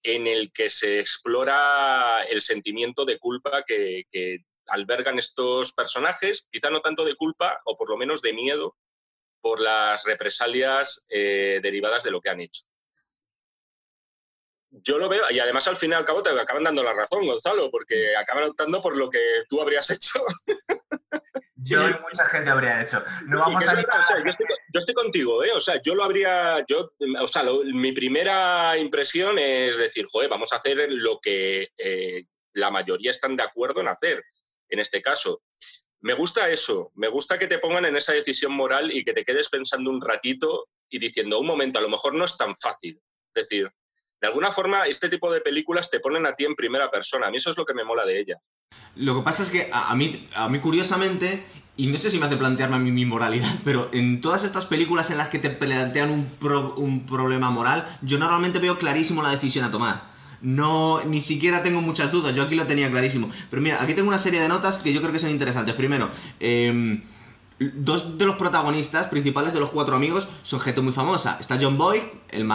en 0.03 0.27
el 0.27 0.51
que 0.51 0.69
se 0.69 0.99
explora 0.99 2.23
el 2.29 2.41
sentimiento 2.41 3.05
de 3.05 3.17
culpa 3.17 3.63
que, 3.65 4.03
albergan 4.67 5.19
estos 5.19 5.73
personajes, 5.73 6.47
quizá 6.51 6.71
no 6.71 6.81
tanto 6.81 7.05
de 7.05 7.13
culpa 7.13 7.61
o 7.65 7.77
por 7.77 7.87
lo 7.87 7.97
menos 7.97 8.23
de 8.23 8.33
miedo 8.33 8.75
por 9.39 9.59
las 9.59 10.03
represalias 10.05 11.05
eh, 11.07 11.59
derivadas 11.61 12.01
de 12.01 12.09
lo 12.09 12.19
que 12.19 12.31
han 12.31 12.41
hecho 12.41 12.63
yo 14.83 14.97
lo 14.97 15.09
veo, 15.09 15.23
y 15.31 15.39
además 15.39 15.67
al 15.67 15.77
fin 15.77 15.91
y 15.91 15.93
al 15.93 16.05
cabo 16.05 16.21
te 16.21 16.29
acaban 16.29 16.63
dando 16.63 16.83
la 16.83 16.93
razón, 16.93 17.25
Gonzalo, 17.25 17.69
porque 17.71 18.15
acaban 18.15 18.45
optando 18.45 18.81
por 18.81 18.97
lo 18.97 19.09
que 19.09 19.19
tú 19.49 19.61
habrías 19.61 19.89
hecho. 19.89 20.19
Yo 21.57 21.79
y 21.79 21.93
mucha 22.03 22.25
gente 22.25 22.51
habría 22.51 22.83
hecho. 22.83 23.03
No 23.25 23.39
vamos 23.39 23.67
a 23.67 23.73
yo, 24.73 24.79
estoy, 24.79 24.93
contigo, 24.93 25.43
¿eh? 25.43 25.51
O 25.55 25.59
sea, 25.59 25.81
yo 25.81 25.95
lo 25.95 26.03
habría. 26.03 26.63
Yo, 26.67 26.91
o 27.19 27.27
sea, 27.27 27.43
mi 27.73 27.91
primera 27.91 28.77
impresión 28.77 29.39
es 29.39 29.77
decir, 29.77 30.05
joder, 30.11 30.29
vamos 30.29 30.53
a 30.53 30.57
hacer 30.57 30.85
lo 30.91 31.19
que 31.19 31.69
eh, 31.77 32.25
la 32.53 32.69
mayoría 32.69 33.09
están 33.09 33.35
de 33.35 33.43
acuerdo 33.43 33.81
en 33.81 33.87
hacer, 33.87 34.21
en 34.69 34.79
este 34.79 35.01
caso. 35.01 35.41
Me 36.01 36.13
gusta 36.13 36.49
eso, 36.49 36.91
me 36.93 37.07
gusta 37.07 37.39
que 37.39 37.47
te 37.47 37.57
pongan 37.57 37.85
en 37.85 37.95
esa 37.95 38.13
decisión 38.13 38.51
moral 38.51 38.95
y 38.95 39.03
que 39.03 39.13
te 39.13 39.25
quedes 39.25 39.49
pensando 39.49 39.89
un 39.89 40.01
ratito 40.01 40.67
y 40.87 40.99
diciendo, 40.99 41.39
un 41.39 41.47
momento, 41.47 41.79
a 41.79 41.81
lo 41.81 41.89
mejor 41.89 42.13
no 42.13 42.25
es 42.25 42.37
tan 42.37 42.55
fácil. 42.55 43.01
Es 43.33 43.49
decir, 43.49 43.71
de 44.21 44.27
alguna 44.27 44.51
forma 44.51 44.85
este 44.85 45.09
tipo 45.09 45.31
de 45.31 45.41
películas 45.41 45.89
te 45.89 45.99
ponen 45.99 46.25
a 46.25 46.33
ti 46.33 46.45
en 46.45 46.55
primera 46.55 46.89
persona. 46.89 47.27
A 47.27 47.31
mí 47.31 47.37
eso 47.37 47.51
es 47.51 47.57
lo 47.57 47.65
que 47.65 47.73
me 47.73 47.83
mola 47.83 48.05
de 48.05 48.19
ella. 48.19 48.37
Lo 48.95 49.15
que 49.15 49.23
pasa 49.23 49.43
es 49.43 49.49
que 49.49 49.69
a, 49.71 49.93
mí, 49.95 50.27
a 50.35 50.49
mí 50.49 50.59
curiosamente, 50.59 51.43
y 51.77 51.87
no 51.87 51.97
sé 51.97 52.09
si 52.09 52.17
me 52.17 52.25
hace 52.25 52.37
plantearme 52.37 52.77
a 52.77 52.79
mí 52.79 52.91
mi 52.91 53.05
moralidad, 53.05 53.51
pero 53.65 53.89
en 53.93 54.21
todas 54.21 54.43
estas 54.43 54.65
películas 54.65 55.11
en 55.11 55.17
las 55.17 55.29
que 55.29 55.39
te 55.39 55.49
plantean 55.49 56.11
un, 56.11 56.29
un 56.77 57.05
problema 57.05 57.49
moral, 57.49 57.87
yo 58.01 58.17
normalmente 58.17 58.59
veo 58.59 58.77
clarísimo 58.77 59.21
la 59.21 59.31
decisión 59.31 59.65
a 59.65 59.71
tomar. 59.71 60.15
No, 60.41 61.03
ni 61.05 61.21
siquiera 61.21 61.63
tengo 61.63 61.81
muchas 61.81 62.11
dudas, 62.11 62.35
yo 62.35 62.43
aquí 62.43 62.55
lo 62.55 62.67
tenía 62.67 62.89
clarísimo. 62.91 63.31
Pero 63.49 63.61
mira, 63.61 63.81
aquí 63.81 63.93
tengo 63.93 64.09
una 64.09 64.19
serie 64.19 64.39
de 64.39 64.47
notas 64.47 64.81
que 64.81 64.93
yo 64.93 65.01
creo 65.01 65.11
que 65.11 65.19
son 65.19 65.31
interesantes. 65.31 65.75
Primero, 65.75 66.09
eh, 66.39 67.01
dos 67.59 68.17
de 68.17 68.25
los 68.25 68.35
protagonistas 68.35 69.07
principales 69.07 69.53
de 69.53 69.59
los 69.59 69.69
cuatro 69.69 69.95
amigos 69.95 70.27
son 70.43 70.59
gente 70.59 70.81
muy 70.81 70.93
famosa. 70.93 71.37
Está 71.39 71.57
John 71.59 71.77
Boyd, 71.77 72.01
el, 72.31 72.51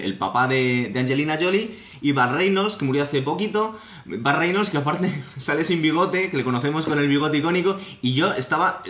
el, 0.00 0.18
papá 0.18 0.46
de, 0.46 0.90
de, 0.92 1.00
Angelina 1.00 1.36
Jolie, 1.40 1.76
y 2.00 2.12
Bar 2.12 2.38
que 2.38 2.84
murió 2.84 3.02
hace 3.02 3.22
poquito. 3.22 3.78
Bar 4.04 4.40
que 4.70 4.76
aparte 4.76 5.24
sale 5.36 5.64
sin 5.64 5.82
bigote, 5.82 6.30
que 6.30 6.36
le 6.36 6.44
conocemos 6.44 6.86
con 6.86 6.98
el 6.98 7.08
bigote 7.08 7.38
icónico, 7.38 7.76
y 8.02 8.14
yo 8.14 8.32
estaba 8.32 8.82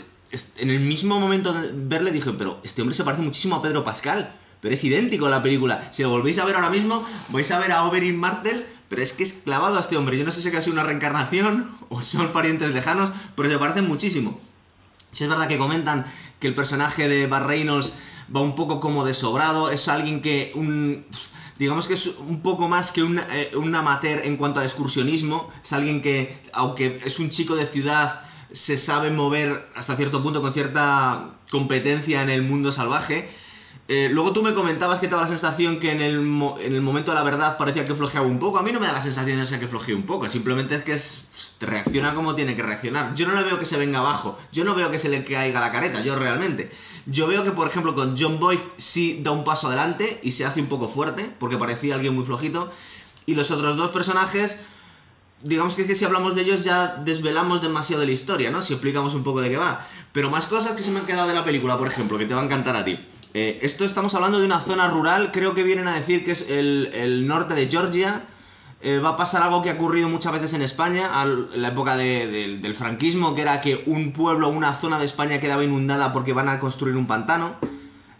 en 0.59 0.71
el 0.71 0.81
mismo 0.81 1.21
momento 1.21 1.53
de 1.53 1.71
verle 1.73 2.11
dije, 2.11 2.33
pero 2.33 2.59
este 2.65 2.83
hombre 2.83 2.95
se 2.95 3.05
parece 3.05 3.23
muchísimo 3.23 3.57
a 3.57 3.63
Pedro 3.63 3.85
Pascal, 3.85 4.33
pero 4.61 4.75
es 4.75 4.83
idéntico 4.85 5.27
a 5.27 5.31
la 5.31 5.43
película. 5.43 5.91
Si 5.93 6.03
lo 6.03 6.11
volvéis 6.11 6.39
a 6.39 6.45
ver 6.45 6.57
ahora 6.57 6.71
mismo, 6.71 7.05
vais 7.29 7.51
a 7.51 7.59
ver 7.59 7.73
a 7.73 7.85
Oberyn 7.85 8.19
Martel, 8.19 8.67
pero 8.89 9.03
es 9.03 9.13
que 9.13 9.23
es 9.23 9.33
clavado 9.33 9.77
a 9.77 9.81
este 9.81 9.97
hombre. 9.97 10.19
Yo 10.19 10.25
no 10.25 10.31
sé 10.31 10.43
si 10.43 10.49
es 10.49 10.69
una 10.69 10.83
reencarnación 10.83 11.71
o 11.89 12.03
son 12.03 12.33
parientes 12.33 12.73
lejanos, 12.73 13.11
pero 13.37 13.49
se 13.49 13.59
parecen 13.59 13.87
muchísimo. 13.87 14.41
Si 15.15 15.25
es 15.25 15.31
verdad 15.31 15.49
que 15.49 15.59
comentan 15.59 16.05
que 16.41 16.49
el 16.49 16.55
personaje 16.55 17.09
de 17.09 17.27
Bar 17.27 17.47
Reynolds 17.47 17.93
va 18.35 18.41
un 18.41 18.55
poco 18.55 18.81
como 18.81 19.05
desobrado, 19.05 19.71
es 19.71 19.89
alguien 19.89 20.21
que 20.21 20.53
un 20.55 21.05
digamos 21.59 21.87
que 21.87 21.95
es 21.95 22.07
un 22.19 22.43
poco 22.43 22.69
más 22.69 22.91
que 22.91 23.03
un, 23.03 23.19
eh, 23.19 23.53
un, 23.55 23.73
amateur 23.75 24.23
en 24.25 24.37
cuanto 24.37 24.61
a 24.61 24.65
excursionismo. 24.65 25.53
Es 25.63 25.73
alguien 25.73 26.03
que, 26.03 26.37
aunque 26.53 27.01
es 27.05 27.21
un 27.21 27.31
chico 27.31 27.55
de 27.55 27.65
ciudad, 27.67 28.23
se 28.53 28.77
sabe 28.77 29.11
mover 29.11 29.69
hasta 29.77 29.97
cierto 29.97 30.23
punto 30.23 30.43
con 30.43 30.53
cierta 30.53 31.27
competencia 31.51 32.23
en 32.23 32.31
el 32.31 32.43
mundo 32.43 32.73
salvaje. 32.73 33.31
Eh, 33.87 34.09
luego 34.11 34.33
tú 34.33 34.43
me 34.43 34.55
comentabas 34.55 34.99
que 34.99 35.09
te 35.09 35.11
daba 35.11 35.25
la 35.25 35.29
sensación 35.29 35.79
que 35.79 35.93
en 35.93 36.01
el, 36.01 36.15
en 36.15 36.75
el, 36.75 36.81
momento 36.81 37.11
de 37.11 37.17
la 37.17 37.23
verdad 37.23 37.59
parecía 37.59 37.85
que 37.85 37.95
flojeaba 37.95 38.27
un 38.27 38.39
poco. 38.39 38.59
A 38.59 38.63
mí 38.63 38.73
no 38.73 38.81
me 38.81 38.87
da 38.87 38.95
la 38.95 39.03
sensación 39.03 39.45
de 39.45 39.61
que 39.61 39.69
flojee 39.69 39.95
un 39.95 40.05
poco. 40.05 40.27
Simplemente 40.29 40.77
es 40.77 40.83
que 40.83 40.95
es, 40.95 41.25
te 41.59 41.67
reacciona 41.67 42.15
como 42.15 42.35
tiene 42.35 42.57
que 42.57 42.63
reaccionar. 42.63 43.15
Yo 43.15 43.27
no 43.27 43.35
le 43.35 43.43
veo 43.43 43.59
que 43.59 43.67
se 43.67 43.77
venga 43.77 43.99
abajo. 43.99 44.39
Yo 44.53 44.65
no 44.65 44.75
veo 44.75 44.91
que 44.91 44.99
se 44.99 45.11
le 45.11 45.23
caiga 45.23 45.61
la 45.61 45.71
careta. 45.71 46.01
Yo 46.01 46.17
realmente. 46.17 46.71
Yo 47.05 47.27
veo 47.27 47.45
que, 47.45 47.51
por 47.51 47.69
ejemplo, 47.69 47.95
con 47.95 48.17
John 48.19 48.41
Boyd 48.41 48.61
sí 48.79 49.21
da 49.23 49.33
un 49.33 49.45
paso 49.45 49.67
adelante 49.67 50.19
y 50.23 50.33
se 50.33 50.47
hace 50.47 50.63
un 50.63 50.69
poco 50.69 50.89
fuerte, 50.89 51.31
porque 51.39 51.59
parecía 51.59 51.95
alguien 51.95 52.15
muy 52.15 52.25
flojito. 52.25 52.73
Y 53.27 53.35
los 53.35 53.51
otros 53.51 53.77
dos 53.77 53.91
personajes 53.91 54.61
digamos 55.43 55.77
que, 55.77 55.83
es 55.83 55.89
que 55.89 55.95
si 55.95 56.07
hablamos 56.07 56.35
de 56.35 56.41
ellos 56.41 56.65
ya 56.65 56.97
desvelamos 57.05 57.61
demasiado 57.61 58.01
de 58.01 58.07
la 58.07 58.13
historia, 58.13 58.51
¿no? 58.51 58.63
Si 58.63 58.73
explicamos 58.73 59.13
un 59.13 59.23
poco 59.23 59.43
de 59.43 59.51
qué 59.51 59.59
va. 59.59 59.87
Pero 60.13 60.31
más 60.31 60.47
cosas 60.47 60.73
que 60.73 60.83
se 60.83 60.91
me 60.91 61.01
han 61.01 61.07
quedado 61.07 61.29
de 61.29 61.35
la 61.35 61.45
película, 61.45 61.77
por 61.77 61.87
ejemplo, 61.87 62.17
que 62.17 62.25
te 62.25 62.35
va 62.35 62.41
a 62.41 62.45
encantar 62.45 62.75
a 62.77 62.85
ti. 62.85 62.99
Eh, 63.37 63.59
esto 63.63 63.85
estamos 63.85 64.15
hablando 64.15 64.39
de 64.39 64.47
una 64.47 64.61
zona 64.61 64.87
rural, 64.87 65.33
creo 65.33 65.55
que 65.55 65.65
vienen 65.65 65.89
a 65.89 65.95
decir 65.97 66.25
que 66.25 66.31
es 66.31 66.49
el, 66.49 67.27
norte 67.27 67.55
de 67.55 67.69
Georgia. 67.69 68.23
Eh, 68.81 68.99
va 68.99 69.11
a 69.11 69.17
pasar 69.17 69.43
algo 69.43 69.61
que 69.61 69.71
ha 69.71 69.75
ocurrido 69.75 70.09
muchas 70.09 70.33
veces 70.33 70.53
en 70.53 70.63
España, 70.63 71.11
en 71.23 71.61
la 71.61 71.69
época 71.69 71.97
del 71.97 72.75
franquismo, 72.77 73.35
que 73.35 73.43
era 73.43 73.61
que 73.61 73.83
un 73.87 74.13
pueblo, 74.13 74.49
una 74.51 74.73
zona 74.75 75.01
de 75.01 75.07
España 75.07 75.41
quedaba 75.41 75.65
inundada 75.65 76.13
porque 76.13 76.33
van 76.33 76.49
a 76.49 76.61
construir 76.61 76.97
un 76.97 77.07
pantano. 77.07 77.57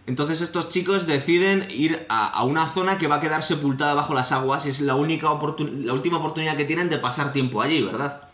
Entonces 0.05 0.41
estos 0.41 0.67
chicos 0.69 1.07
deciden 1.07 1.65
ir 1.69 2.05
a, 2.09 2.43
una 2.43 2.67
zona 2.67 2.97
que 2.97 3.07
va 3.07 3.15
a 3.15 3.21
quedar 3.21 3.41
sepultada 3.41 3.93
bajo 3.93 4.13
las 4.13 4.31
aguas 4.33 4.65
y 4.65 4.69
es 4.69 4.81
la, 4.81 4.95
única 4.95 5.27
la 5.27 5.93
última 5.93 6.17
oportunidad 6.17 6.57
que 6.57 6.65
tienen 6.65 6.89
de 6.89 6.97
pasar 6.97 7.31
tiempo 7.31 7.61
allí, 7.61 7.81
¿verdad? 7.81 8.24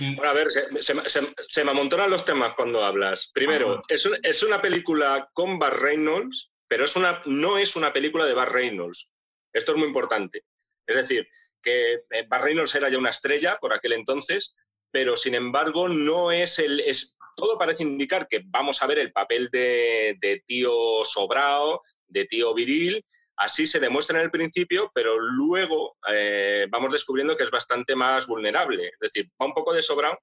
Bueno, 0.00 0.30
a 0.30 0.34
ver, 0.34 0.48
se, 0.50 1.64
me 1.64 1.70
amontonan 1.70 2.10
los 2.10 2.24
temas 2.24 2.54
cuando 2.54 2.84
hablas. 2.84 3.30
Primero, 3.32 3.82
es, 3.88 4.42
una 4.42 4.62
película 4.62 5.28
con 5.32 5.58
Bar 5.58 5.80
Reynolds, 5.80 6.52
pero 6.66 6.84
es 6.84 6.96
una, 6.96 7.22
no 7.26 7.58
es 7.58 7.76
una 7.76 7.92
película 7.92 8.26
de 8.26 8.34
Bar 8.34 8.52
Reynolds. 8.52 9.12
Esto 9.52 9.72
es 9.72 9.78
muy 9.78 9.86
importante. 9.86 10.44
Es 10.86 10.96
decir, 10.96 11.28
que 11.62 11.94
eh, 12.10 12.26
Bar 12.28 12.42
Reynolds 12.42 12.74
era 12.74 12.88
ya 12.88 12.98
una 12.98 13.10
estrella 13.10 13.58
por 13.60 13.74
aquel 13.74 13.92
entonces, 13.92 14.54
pero 14.90 15.16
sin 15.16 15.34
embargo 15.34 15.88
no 15.88 16.32
es 16.32 16.58
el... 16.58 16.80
Es, 16.80 17.18
todo 17.36 17.56
parece 17.56 17.84
indicar 17.84 18.26
que 18.26 18.42
vamos 18.46 18.82
a 18.82 18.86
ver 18.86 18.98
el 18.98 19.12
papel 19.12 19.48
de, 19.50 20.42
tío 20.44 21.04
sobrao, 21.04 21.82
de 22.08 22.24
tío 22.24 22.52
viril, 22.52 23.04
así 23.38 23.66
se 23.66 23.80
demuestra 23.80 24.18
en 24.18 24.24
el 24.24 24.30
principio, 24.30 24.90
pero 24.94 25.18
luego 25.18 25.96
eh, 26.08 26.66
vamos 26.70 26.92
descubriendo 26.92 27.36
que 27.36 27.44
es 27.44 27.50
bastante 27.50 27.94
más 27.94 28.26
vulnerable. 28.26 28.86
Es 28.86 28.98
decir, 29.00 29.30
va 29.40 29.46
un 29.46 29.54
poco 29.54 29.72
de 29.72 29.82
sobrao, 29.82 30.18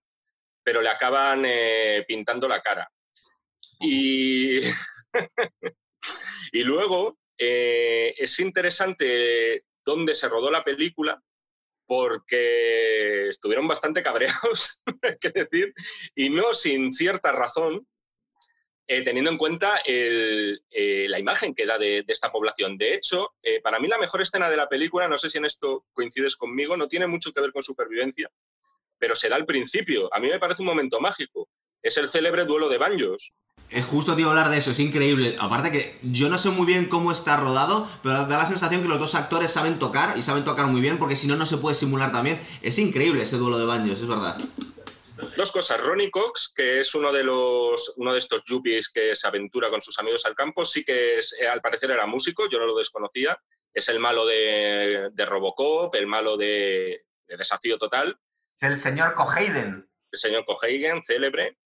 pero 0.64 0.82
le 0.82 0.90
acaban 0.90 1.44
eh, 1.46 2.04
pintando 2.08 2.48
la 2.48 2.62
cara. 2.62 2.90
Y, 3.80 4.60
y 6.52 6.64
luego 6.64 7.18
eh, 7.38 8.14
es 8.18 8.40
interesante 8.40 9.66
dónde 9.84 10.14
se 10.14 10.28
rodó 10.28 10.52
la 10.52 10.64
película, 10.64 11.22
porque 11.88 13.30
estuvieron 13.30 13.68
bastante 13.68 14.04
cabreados, 14.04 14.84
hay 15.02 15.18
que 15.20 15.30
decir, 15.30 15.74
y 16.16 16.30
no 16.30 16.54
sin 16.54 16.92
cierta 16.92 17.32
razón, 17.32 17.88
eh, 18.88 19.04
teniendo 19.04 19.32
en 19.32 19.38
cuenta 19.38 19.80
eh, 19.84 20.58
la 21.10 21.18
imagen 21.20 21.56
que 21.56 21.66
da 21.66 21.80
de, 21.80 22.06
esta 22.08 22.32
población. 22.32 22.78
De 22.78 22.94
hecho, 22.94 23.34
eh, 23.42 23.60
para 23.62 23.80
mí 23.80 23.88
la 23.88 23.98
mejor 23.98 24.22
escena 24.22 24.48
de 24.48 24.58
la 24.58 24.70
película, 24.70 25.08
no 25.08 25.18
sé 25.18 25.30
si 25.30 25.40
en 25.40 25.46
esto 25.46 25.86
coincides 25.94 26.36
conmigo, 26.36 26.78
no 26.78 26.88
tiene 26.88 27.08
mucho 27.08 27.34
que 27.34 27.42
ver 27.42 27.52
con 27.52 27.64
supervivencia, 27.64 28.30
pero 29.00 29.16
se 29.16 29.28
da 29.28 29.38
al 29.38 29.46
principio. 29.46 30.14
A 30.14 30.20
mí 30.20 30.30
me 30.30 30.38
parece 30.38 30.62
un 30.62 30.68
momento 30.68 31.00
mágico. 31.00 31.50
Es 31.82 31.98
el 31.98 32.10
célebre 32.10 32.46
duelo 32.46 32.70
de 32.70 32.78
banjos. 32.78 33.34
Es 33.72 33.86
justo, 33.86 34.16
tío, 34.16 34.30
hablar 34.30 34.52
de 34.52 34.58
eso, 34.58 34.72
es 34.72 34.80
increíble. 34.80 35.36
Aparte 35.40 35.72
que 35.72 35.98
yo 36.04 36.30
no 36.30 36.38
sé 36.38 36.50
muy 36.50 36.68
bien 36.68 36.86
cómo 36.86 37.12
está 37.12 37.38
rodado, 37.38 37.90
pero 38.04 38.28
da 38.28 38.38
la 38.38 38.46
sensación 38.46 38.84
que 38.84 38.88
los 38.88 39.00
dos 39.00 39.16
actores 39.16 39.52
saben 39.52 39.80
tocar 39.80 40.16
y 40.18 40.22
saben 40.22 40.46
tocar 40.46 40.68
muy 40.68 40.82
bien, 40.82 41.00
porque 41.00 41.16
si 41.16 41.26
no, 41.26 41.36
no 41.36 41.48
se 41.48 41.58
puede 41.58 41.76
simular 41.76 42.12
también. 42.12 42.40
Es 42.62 42.78
increíble 42.78 43.24
ese 43.24 43.38
duelo 43.38 43.58
de 43.58 43.66
banjos, 43.66 44.00
es 44.00 44.08
verdad. 44.08 44.38
Dos 45.38 45.52
cosas. 45.52 45.82
Ronnie 45.82 46.12
Cox, 46.12 46.54
que 46.56 46.80
es 46.80 46.96
uno 46.96 47.12
de 47.12 47.24
los 47.24 47.94
uno 47.98 48.14
de 48.14 48.20
estos 48.20 48.44
yuppies 48.46 48.90
que 48.90 49.16
se 49.16 49.28
aventura 49.28 49.70
con 49.70 49.82
sus 49.82 49.98
amigos 50.00 50.26
al 50.26 50.36
campo, 50.36 50.66
sí 50.66 50.84
que 50.84 51.18
es, 51.18 51.36
eh, 51.40 51.48
al 51.48 51.62
parecer 51.62 51.92
era 51.92 52.06
músico, 52.06 52.50
yo 52.50 52.60
no 52.60 52.66
lo 52.66 52.78
desconocía. 52.78 53.38
Es 53.74 53.90
el 53.90 54.00
malo 54.00 54.26
de, 54.26 55.12
Robocop, 55.26 55.94
el 55.96 56.08
malo 56.08 56.38
de, 56.38 57.06
Desafío 57.28 57.78
Total. 57.78 58.18
El 58.62 58.78
señor 58.78 59.14
Coheiden. 59.16 59.90
El 60.12 60.20
señor 60.20 60.46
Coheiden, 60.46 61.04
célebre. 61.06 61.58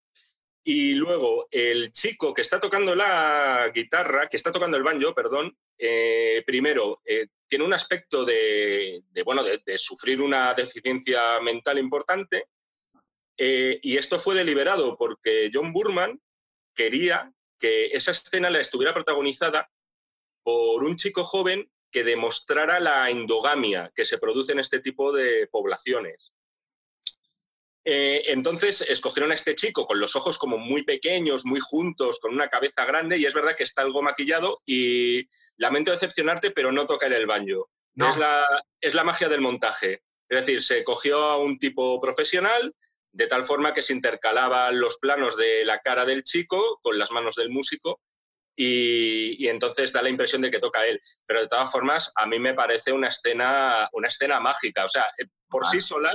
Y 0.62 0.94
luego 0.94 1.48
el 1.50 1.90
chico 1.90 2.34
que 2.34 2.42
está 2.42 2.60
tocando 2.60 2.94
la 2.94 3.70
guitarra, 3.74 4.28
que 4.28 4.36
está 4.36 4.52
tocando 4.52 4.76
el 4.76 4.82
banjo, 4.82 5.14
perdón, 5.14 5.56
eh, 5.78 6.42
primero 6.44 7.00
eh, 7.06 7.28
tiene 7.48 7.64
un 7.64 7.72
aspecto 7.72 8.24
de, 8.24 9.02
bueno, 9.24 9.42
de, 9.42 9.78
sufrir 9.78 10.20
una 10.20 10.52
deficiencia 10.52 11.40
mental 11.40 11.78
importante. 11.78 12.44
Eh, 13.42 13.80
y 13.82 13.96
esto 13.96 14.18
fue 14.18 14.34
deliberado 14.34 14.98
porque 14.98 15.50
John 15.50 15.72
Burman 15.72 16.20
quería 16.74 17.32
que 17.58 17.86
esa 17.86 18.10
escena 18.10 18.50
la 18.50 18.60
estuviera 18.60 18.92
protagonizada 18.92 19.70
por 20.42 20.84
un 20.84 20.96
chico 20.96 21.24
joven 21.24 21.70
que 21.90 22.04
demostrara 22.04 22.78
la 22.80 23.08
endogamia 23.08 23.90
que 23.94 24.04
se 24.04 24.18
produce 24.18 24.52
en 24.52 24.58
este 24.58 24.80
tipo 24.80 25.10
de 25.10 25.48
poblaciones. 25.50 26.34
Eh, 27.86 28.24
entonces 28.26 28.82
escogieron 28.82 29.30
a 29.30 29.34
este 29.34 29.54
chico 29.54 29.86
con 29.86 29.98
los 29.98 30.16
ojos 30.16 30.36
como 30.36 30.58
muy 30.58 30.84
pequeños, 30.84 31.46
muy 31.46 31.60
juntos, 31.60 32.18
con 32.18 32.34
una 32.34 32.50
cabeza 32.50 32.84
grande, 32.84 33.16
y 33.16 33.24
es 33.24 33.32
verdad 33.32 33.56
que 33.56 33.64
está 33.64 33.80
algo 33.80 34.02
maquillado 34.02 34.60
y 34.66 35.26
lamento 35.56 35.92
decepcionarte, 35.92 36.50
pero 36.50 36.72
no 36.72 36.86
toca 36.86 37.06
en 37.06 37.14
el 37.14 37.26
baño. 37.26 37.64
Es, 37.96 38.18
la, 38.18 38.44
es 38.82 38.94
la 38.94 39.04
magia 39.04 39.30
del 39.30 39.40
montaje. 39.40 40.02
Es 40.28 40.40
decir, 40.46 40.62
se 40.62 40.84
cogió 40.84 41.22
a 41.24 41.38
un 41.38 41.58
tipo 41.58 41.98
profesional 42.02 42.74
de 43.12 43.26
tal 43.26 43.42
forma 43.42 43.72
que 43.72 43.82
se 43.82 43.92
intercalaban 43.92 44.80
los 44.80 44.98
planos 44.98 45.36
de 45.36 45.64
la 45.64 45.80
cara 45.80 46.04
del 46.04 46.22
chico 46.22 46.78
con 46.82 46.98
las 46.98 47.10
manos 47.10 47.34
del 47.34 47.50
músico 47.50 48.00
y, 48.56 49.48
entonces 49.48 49.92
da 49.92 50.02
la 50.02 50.10
impresión 50.10 50.42
de 50.42 50.50
que 50.50 50.58
toca 50.58 50.86
él. 50.86 51.00
Pero 51.26 51.40
de 51.40 51.48
todas 51.48 51.72
formas, 51.72 52.12
a 52.16 52.26
mí 52.26 52.38
me 52.38 52.54
parece 52.54 52.92
una 52.92 53.08
escena, 53.08 53.88
una 53.92 54.08
escena 54.08 54.38
mágica. 54.38 54.84
O 54.84 54.88
sea, 54.88 55.06
eh, 55.18 55.26
por 55.48 55.64
sí 55.64 55.80
sola 55.80 56.12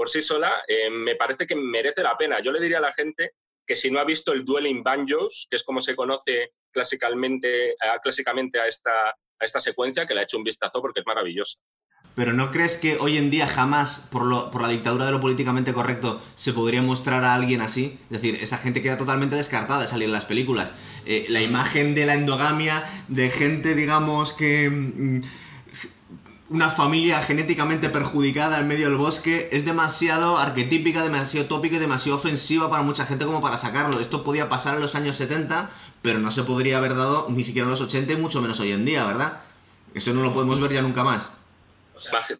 por 0.00 0.08
sí 0.08 0.22
sola, 0.22 0.64
eh, 0.66 0.88
me 0.88 1.14
parece 1.14 1.46
que 1.46 1.54
merece 1.54 2.02
la 2.02 2.16
pena. 2.16 2.40
Yo 2.40 2.52
le 2.52 2.60
diría 2.60 2.78
a 2.78 2.80
la 2.80 2.90
gente 2.90 3.32
que 3.66 3.76
si 3.76 3.90
no 3.90 4.00
ha 4.00 4.04
visto 4.04 4.32
el 4.32 4.46
Dueling 4.46 4.82
Banjos, 4.82 5.46
que 5.50 5.56
es 5.56 5.62
como 5.62 5.78
se 5.78 5.94
conoce 5.94 6.54
clásicamente, 6.72 7.76
clásicamente 8.02 8.58
a, 8.58 8.66
esta, 8.66 9.10
a 9.10 9.44
esta 9.44 9.60
secuencia, 9.60 10.06
que 10.06 10.14
le 10.14 10.20
ha 10.20 10.22
hecho 10.22 10.38
un 10.38 10.44
vistazo 10.44 10.80
porque 10.80 11.00
es 11.00 11.06
maravillosa. 11.06 11.58
Pero 12.14 12.32
¿no 12.32 12.50
crees 12.50 12.76
que 12.76 12.98
hoy 12.98 13.16
en 13.16 13.30
día 13.30 13.46
jamás, 13.46 14.06
por, 14.10 14.24
lo, 14.24 14.50
por 14.50 14.62
la 14.62 14.68
dictadura 14.68 15.06
de 15.06 15.12
lo 15.12 15.20
políticamente 15.20 15.72
correcto, 15.72 16.20
se 16.34 16.52
podría 16.52 16.82
mostrar 16.82 17.24
a 17.24 17.34
alguien 17.34 17.60
así? 17.60 17.98
Es 18.04 18.20
decir, 18.20 18.38
esa 18.40 18.58
gente 18.58 18.82
queda 18.82 18.98
totalmente 18.98 19.36
descartada 19.36 19.82
de 19.82 19.86
salir 19.86 20.06
en 20.06 20.12
las 20.12 20.24
películas. 20.24 20.72
Eh, 21.06 21.26
la 21.28 21.40
imagen 21.40 21.94
de 21.94 22.06
la 22.06 22.14
endogamia, 22.14 22.84
de 23.08 23.30
gente, 23.30 23.74
digamos, 23.74 24.32
que... 24.32 24.70
Mm, 24.70 25.20
una 26.50 26.68
familia 26.68 27.22
genéticamente 27.22 27.88
perjudicada 27.90 28.58
en 28.58 28.66
medio 28.66 28.88
del 28.88 28.96
bosque 28.96 29.48
es 29.52 29.64
demasiado 29.64 30.36
arquetípica, 30.36 31.00
demasiado 31.00 31.46
tópica 31.46 31.76
y 31.76 31.78
demasiado 31.78 32.18
ofensiva 32.18 32.68
para 32.68 32.82
mucha 32.82 33.06
gente 33.06 33.24
como 33.24 33.40
para 33.40 33.56
sacarlo. 33.56 34.00
Esto 34.00 34.24
podía 34.24 34.48
pasar 34.48 34.74
en 34.74 34.80
los 34.80 34.96
años 34.96 35.14
70, 35.14 35.70
pero 36.02 36.18
no 36.18 36.32
se 36.32 36.42
podría 36.42 36.78
haber 36.78 36.96
dado 36.96 37.28
ni 37.30 37.44
siquiera 37.44 37.66
en 37.66 37.70
los 37.70 37.80
80 37.80 38.14
y 38.14 38.16
mucho 38.16 38.42
menos 38.42 38.58
hoy 38.58 38.72
en 38.72 38.84
día, 38.84 39.04
¿verdad? 39.04 39.40
Eso 39.94 40.12
no 40.12 40.22
lo 40.22 40.32
podemos 40.32 40.58
ver 40.58 40.72
ya 40.72 40.82
nunca 40.82 41.04
más. 41.04 41.30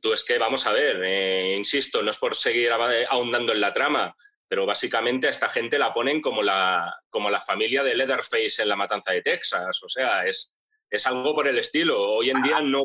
Tú 0.01 0.13
es 0.13 0.25
que 0.25 0.39
vamos 0.39 0.67
a 0.67 0.73
ver, 0.73 1.03
eh, 1.05 1.55
insisto, 1.57 2.03
no 2.03 2.11
es 2.11 2.19
por 2.19 2.35
seguir 2.35 2.71
ahondando 3.09 3.53
en 3.53 3.61
la 3.61 3.73
trama, 3.73 4.15
pero 4.49 4.67
básicamente 4.67 5.27
a 5.27 5.31
esta 5.31 5.49
gente 5.49 5.79
la 5.79 5.95
ponen 5.95 6.21
como 6.21 6.43
la, 6.43 6.93
como 7.09 7.31
la 7.31 7.41
familia 7.41 7.83
de 7.83 7.95
Leatherface 7.95 8.63
en 8.63 8.69
la 8.69 8.77
matanza 8.77 9.13
de 9.13 9.23
Texas. 9.23 9.81
O 9.83 9.89
sea, 9.89 10.27
es, 10.27 10.53
es 10.91 11.07
algo 11.07 11.35
por 11.35 11.47
el 11.47 11.59
estilo. 11.59 12.03
Hoy 12.03 12.31
en 12.31 12.43
día 12.43 12.61
no, 12.61 12.85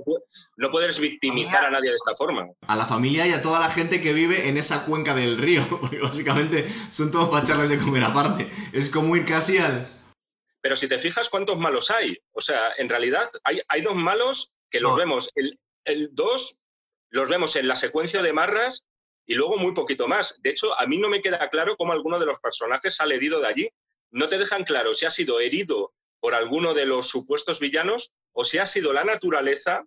no 0.57 0.69
puedes 0.69 0.99
victimizar 0.99 1.65
a 1.65 1.71
nadie 1.71 1.89
de 1.89 1.95
esta 1.95 2.13
forma. 2.13 2.47
A 2.67 2.75
la 2.75 2.85
familia 2.85 3.25
y 3.25 3.33
a 3.33 3.41
toda 3.41 3.59
la 3.59 3.71
gente 3.71 3.99
que 3.99 4.13
vive 4.13 4.47
en 4.47 4.57
esa 4.57 4.85
cuenca 4.85 5.15
del 5.15 5.37
río, 5.37 5.65
porque 5.81 5.99
básicamente 5.99 6.69
son 6.91 7.11
todos 7.11 7.29
para 7.29 7.67
de 7.67 7.79
comer 7.79 8.03
aparte. 8.03 8.49
Es 8.73 8.89
como 8.89 9.15
ir 9.15 9.25
casi 9.25 9.57
al... 9.57 9.87
Pero 10.61 10.75
si 10.75 10.87
te 10.87 10.99
fijas 10.99 11.29
cuántos 11.29 11.57
malos 11.57 11.91
hay, 11.91 12.17
o 12.31 12.41
sea, 12.41 12.71
en 12.77 12.89
realidad 12.89 13.23
hay, 13.43 13.61
hay 13.67 13.81
dos 13.81 13.95
malos 13.95 14.57
que 14.69 14.79
los 14.79 14.95
vemos. 14.95 15.29
El, 15.35 15.59
el 15.85 16.09
dos 16.13 16.64
los 17.15 17.29
vemos 17.29 17.55
en 17.55 17.69
la 17.69 17.77
secuencia 17.77 18.21
de 18.21 18.33
Marras 18.33 18.85
y 19.25 19.35
luego 19.35 19.57
muy 19.57 19.73
poquito 19.73 20.05
más. 20.05 20.41
De 20.41 20.49
hecho, 20.49 20.77
a 20.77 20.85
mí 20.85 20.97
no 20.97 21.07
me 21.07 21.21
queda 21.21 21.49
claro 21.49 21.77
cómo 21.77 21.93
alguno 21.93 22.19
de 22.19 22.25
los 22.25 22.39
personajes 22.39 22.97
sale 22.97 23.15
herido 23.15 23.39
de 23.39 23.47
allí. 23.47 23.69
No 24.11 24.27
te 24.27 24.37
dejan 24.37 24.65
claro 24.65 24.93
si 24.93 25.05
ha 25.05 25.09
sido 25.09 25.39
herido 25.39 25.93
por 26.19 26.35
alguno 26.35 26.73
de 26.73 26.85
los 26.85 27.07
supuestos 27.07 27.61
villanos 27.61 28.13
o 28.33 28.43
si 28.43 28.57
ha 28.57 28.65
sido 28.65 28.91
la 28.91 29.05
naturaleza 29.05 29.85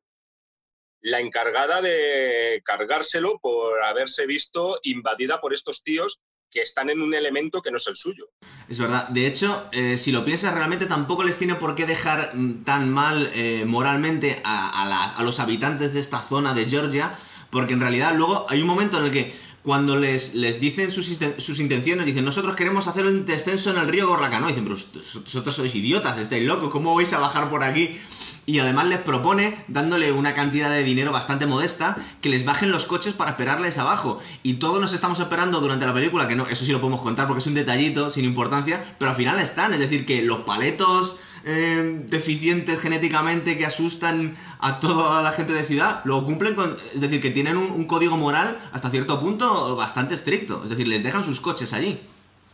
la 1.00 1.20
encargada 1.20 1.82
de 1.82 2.62
cargárselo 2.64 3.38
por 3.40 3.84
haberse 3.84 4.24
visto 4.24 4.80
invadida 4.82 5.38
por 5.38 5.52
estos 5.52 5.82
tíos 5.82 6.22
que 6.50 6.62
están 6.62 6.90
en 6.90 7.02
un 7.02 7.14
elemento 7.14 7.60
que 7.60 7.70
no 7.70 7.76
es 7.76 7.86
el 7.86 7.96
suyo. 7.96 8.30
Es 8.68 8.78
verdad. 8.78 9.08
De 9.08 9.26
hecho, 9.26 9.68
eh, 9.72 9.96
si 9.98 10.12
lo 10.12 10.24
piensas, 10.24 10.54
realmente 10.54 10.86
tampoco 10.86 11.24
les 11.24 11.36
tiene 11.36 11.54
por 11.54 11.74
qué 11.74 11.86
dejar 11.86 12.32
tan 12.64 12.90
mal 12.90 13.30
eh, 13.34 13.64
moralmente 13.66 14.40
a, 14.44 15.18
los 15.22 15.40
habitantes 15.40 15.94
de 15.94 16.00
esta 16.00 16.20
zona 16.20 16.54
de 16.54 16.68
Georgia, 16.68 17.18
porque 17.50 17.74
en 17.74 17.80
realidad 17.80 18.14
luego 18.16 18.46
hay 18.48 18.60
un 18.60 18.66
momento 18.66 18.98
en 18.98 19.06
el 19.06 19.10
que 19.10 19.34
cuando 19.62 19.98
les, 19.98 20.34
les 20.34 20.60
dicen 20.60 20.90
sus, 20.90 21.18
sus, 21.38 21.60
intenciones, 21.60 22.06
dicen, 22.06 22.24
nosotros 22.24 22.56
queremos 22.56 22.86
hacer 22.86 23.04
un 23.04 23.26
descenso 23.26 23.70
en 23.70 23.76
el 23.76 23.88
río 23.88 24.06
Gorlacano. 24.06 24.48
Dicen, 24.48 24.64
pero 24.64 24.76
vosotros 24.76 25.54
sois 25.54 25.74
idiotas, 25.74 26.16
estáis 26.16 26.46
locos, 26.46 26.70
¿cómo 26.70 26.94
vais 26.94 27.12
a 27.12 27.18
bajar 27.18 27.50
por 27.50 27.62
aquí? 27.62 28.00
Y 28.48 28.60
además 28.60 28.86
les 28.86 29.00
propone, 29.00 29.62
dándole 29.68 30.10
una 30.10 30.34
cantidad 30.34 30.70
de 30.70 30.82
dinero 30.82 31.12
bastante 31.12 31.44
modesta, 31.44 31.98
que 32.22 32.30
les 32.30 32.46
bajen 32.46 32.70
los 32.70 32.86
coches 32.86 33.12
para 33.12 33.32
esperarles 33.32 33.76
abajo. 33.76 34.20
Y 34.42 34.54
todos 34.54 34.80
nos 34.80 34.94
estamos 34.94 35.20
esperando 35.20 35.60
durante 35.60 35.84
la 35.84 35.92
película, 35.92 36.26
que 36.26 36.34
no, 36.34 36.46
eso 36.46 36.64
sí 36.64 36.72
lo 36.72 36.80
podemos 36.80 37.02
contar 37.02 37.26
porque 37.26 37.40
es 37.40 37.46
un 37.46 37.52
detallito, 37.52 38.08
sin 38.08 38.24
importancia, 38.24 38.82
pero 38.98 39.10
al 39.10 39.18
final 39.18 39.38
están. 39.38 39.74
Es 39.74 39.80
decir, 39.80 40.06
que 40.06 40.22
los 40.22 40.44
paletos 40.44 41.16
eh, 41.44 42.06
deficientes 42.08 42.80
genéticamente 42.80 43.58
que 43.58 43.66
asustan 43.66 44.34
a 44.60 44.80
toda 44.80 45.22
la 45.22 45.32
gente 45.32 45.52
de 45.52 45.66
ciudad, 45.66 46.00
lo 46.06 46.24
cumplen 46.24 46.54
con. 46.54 46.74
Es 46.94 47.02
decir, 47.02 47.20
que 47.20 47.30
tienen 47.30 47.58
un, 47.58 47.84
código 47.84 48.16
moral 48.16 48.58
hasta 48.72 48.88
cierto 48.88 49.20
punto 49.20 49.76
bastante 49.76 50.14
estricto. 50.14 50.62
Es 50.62 50.70
decir, 50.70 50.88
les 50.88 51.02
dejan 51.02 51.22
sus 51.22 51.42
coches 51.42 51.74
allí. 51.74 52.00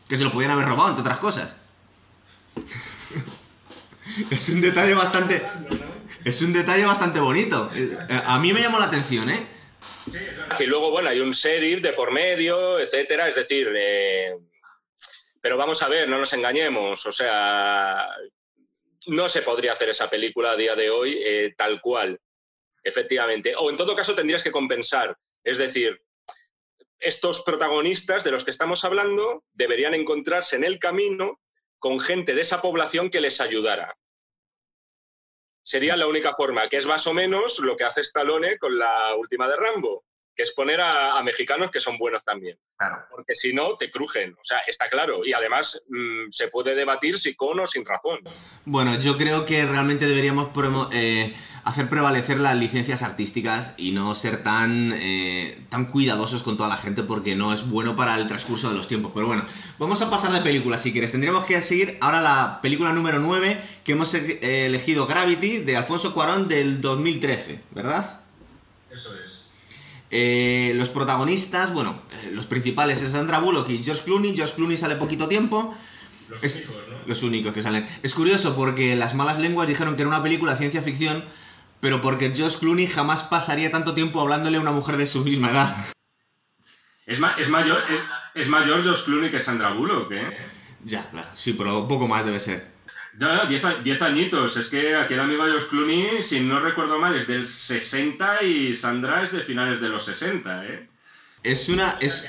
Que 0.08 0.16
se 0.16 0.24
lo 0.24 0.32
podían 0.32 0.50
haber 0.50 0.66
robado, 0.66 0.88
entre 0.88 1.02
otras 1.02 1.20
cosas. 1.20 1.54
Es 4.30 4.48
un 4.48 4.60
detalle 4.60 4.94
bastante. 4.94 5.42
Es 6.24 6.40
un 6.42 6.52
detalle 6.52 6.84
bastante 6.84 7.20
bonito. 7.20 7.70
Eh, 7.74 7.96
a 8.08 8.38
mí 8.38 8.52
me 8.52 8.60
llamó 8.60 8.78
la 8.78 8.86
atención, 8.86 9.28
¿eh? 9.28 9.46
Y 10.58 10.64
luego, 10.64 10.90
bueno, 10.90 11.10
hay 11.10 11.20
un 11.20 11.32
sheriff 11.32 11.82
de 11.82 11.92
por 11.92 12.12
medio, 12.12 12.78
etcétera. 12.78 13.28
Es 13.28 13.34
decir, 13.34 13.68
eh, 13.76 14.34
pero 15.40 15.56
vamos 15.56 15.82
a 15.82 15.88
ver, 15.88 16.08
no 16.08 16.18
nos 16.18 16.32
engañemos. 16.32 17.04
O 17.06 17.12
sea, 17.12 18.08
no 19.06 19.28
se 19.28 19.42
podría 19.42 19.72
hacer 19.72 19.90
esa 19.90 20.08
película 20.08 20.52
a 20.52 20.56
día 20.56 20.74
de 20.74 20.90
hoy 20.90 21.20
eh, 21.22 21.54
tal 21.56 21.80
cual, 21.80 22.20
efectivamente. 22.82 23.54
O 23.58 23.70
en 23.70 23.76
todo 23.76 23.94
caso 23.94 24.14
tendrías 24.14 24.44
que 24.44 24.52
compensar. 24.52 25.18
Es 25.42 25.58
decir, 25.58 26.02
estos 26.98 27.42
protagonistas 27.42 28.24
de 28.24 28.30
los 28.30 28.44
que 28.44 28.50
estamos 28.50 28.84
hablando 28.84 29.44
deberían 29.52 29.94
encontrarse 29.94 30.56
en 30.56 30.64
el 30.64 30.78
camino 30.78 31.40
con 31.78 32.00
gente 32.00 32.34
de 32.34 32.40
esa 32.40 32.62
población 32.62 33.10
que 33.10 33.20
les 33.20 33.42
ayudara. 33.42 33.94
Sería 35.64 35.96
la 35.96 36.06
única 36.06 36.32
forma, 36.32 36.68
que 36.68 36.76
es 36.76 36.86
más 36.86 37.06
o 37.08 37.14
menos 37.14 37.58
lo 37.58 37.74
que 37.74 37.84
hace 37.84 38.02
Stallone 38.02 38.58
con 38.58 38.78
la 38.78 39.14
última 39.16 39.48
de 39.48 39.56
Rambo 39.56 40.04
que 40.34 40.42
es 40.42 40.52
poner 40.52 40.80
a, 40.80 41.22
mexicanos 41.22 41.70
que 41.70 41.80
son 41.80 41.96
buenos 41.96 42.24
también. 42.24 42.58
Porque 43.10 43.34
si 43.34 43.52
no, 43.52 43.76
te 43.76 43.90
crujen. 43.90 44.32
O 44.34 44.42
sea, 44.44 44.58
está 44.66 44.88
claro. 44.88 45.24
Y 45.24 45.32
además 45.32 45.84
mm, 45.88 46.30
se 46.30 46.48
puede 46.48 46.74
debatir 46.74 47.18
si 47.18 47.34
con 47.34 47.60
o 47.60 47.66
sin 47.66 47.84
razón. 47.84 48.20
Bueno, 48.64 48.98
yo 48.98 49.16
creo 49.16 49.46
que 49.46 49.64
realmente 49.64 50.06
deberíamos 50.06 50.48
eh, 50.92 51.34
hacer 51.64 51.88
prevalecer 51.88 52.38
las 52.40 52.56
licencias 52.56 53.02
artísticas 53.02 53.72
y 53.76 53.92
no 53.92 54.14
ser 54.14 54.42
tan, 54.42 54.92
eh, 54.96 55.58
tan 55.70 55.86
cuidadosos 55.86 56.42
con 56.42 56.56
toda 56.56 56.68
la 56.68 56.76
gente 56.76 57.02
porque 57.02 57.34
no 57.34 57.52
es 57.52 57.68
bueno 57.68 57.96
para 57.96 58.18
el 58.18 58.28
transcurso 58.28 58.68
de 58.68 58.76
los 58.76 58.86
tiempos. 58.86 59.12
Pero 59.14 59.26
bueno, 59.26 59.44
vamos 59.78 60.02
a 60.02 60.10
pasar 60.10 60.32
de 60.32 60.40
película 60.40 60.78
si 60.78 60.92
quieres. 60.92 61.12
Tendríamos 61.12 61.44
que 61.44 61.60
seguir 61.62 61.96
ahora 62.00 62.20
la 62.20 62.60
película 62.60 62.92
número 62.92 63.18
9 63.18 63.60
que 63.82 63.92
hemos 63.92 64.14
eh, 64.14 64.66
elegido 64.66 65.06
Gravity 65.06 65.58
de 65.58 65.76
Alfonso 65.76 66.12
Cuarón 66.12 66.48
del 66.48 66.80
2013, 66.80 67.60
¿verdad? 67.72 68.20
Eso 68.92 69.14
es. 69.14 69.44
Eh, 70.16 70.72
los 70.76 70.90
protagonistas, 70.90 71.72
bueno, 71.72 71.98
eh, 72.22 72.30
los 72.32 72.46
principales 72.46 73.02
es 73.02 73.10
Sandra 73.10 73.40
Bullock 73.40 73.68
y 73.70 73.82
George 73.82 74.04
Clooney. 74.04 74.36
George 74.36 74.54
Clooney 74.54 74.76
sale 74.76 74.94
poquito 74.94 75.26
tiempo. 75.26 75.74
Los 76.28 76.54
únicos, 76.54 76.76
¿no? 76.88 76.96
Los 77.06 77.22
únicos 77.24 77.52
que 77.52 77.62
salen. 77.62 77.84
Es 78.04 78.14
curioso 78.14 78.54
porque 78.54 78.94
las 78.94 79.14
malas 79.14 79.40
lenguas 79.40 79.66
dijeron 79.66 79.96
que 79.96 80.02
era 80.02 80.08
una 80.08 80.22
película 80.22 80.52
de 80.52 80.58
ciencia 80.58 80.82
ficción, 80.82 81.24
pero 81.84 82.00
porque 82.00 82.32
George 82.34 82.60
Clooney 82.60 82.86
jamás 82.86 83.24
pasaría 83.24 83.70
tanto 83.70 83.92
tiempo 83.92 84.18
hablándole 84.18 84.56
a 84.56 84.60
una 84.60 84.70
mujer 84.70 84.96
de 84.96 85.06
su 85.06 85.22
misma 85.22 85.50
edad. 85.50 85.76
Es, 87.04 87.18
es 87.36 87.48
mayor, 87.50 87.78
es, 88.32 88.48
mayor 88.48 88.82
George 88.82 89.04
Clooney 89.04 89.30
que 89.30 89.38
Sandra 89.38 89.74
Bullock, 89.74 90.10
¿eh? 90.12 90.34
Ya, 90.84 91.06
claro. 91.10 91.28
Sí, 91.34 91.52
pero 91.52 91.80
un 91.80 91.86
poco 91.86 92.08
más 92.08 92.24
debe 92.24 92.40
ser. 92.40 92.66
No, 93.18 93.36
no, 93.36 93.44
10 93.44 94.00
añitos. 94.00 94.56
Es 94.56 94.68
que 94.68 94.96
aquel 94.96 95.20
amigo 95.20 95.44
de 95.44 95.50
George 95.50 95.68
Clooney, 95.68 96.22
si 96.22 96.40
no 96.40 96.58
recuerdo 96.58 96.98
mal, 96.98 97.14
es 97.16 97.26
del 97.26 97.44
60 97.44 98.42
y 98.44 98.72
Sandra 98.72 99.22
es 99.22 99.32
de 99.32 99.42
finales 99.42 99.78
de 99.82 99.90
los 99.90 100.06
60, 100.06 100.64
¿eh? 100.64 100.88
Es 101.42 101.68
una... 101.68 101.98
Es... 102.00 102.26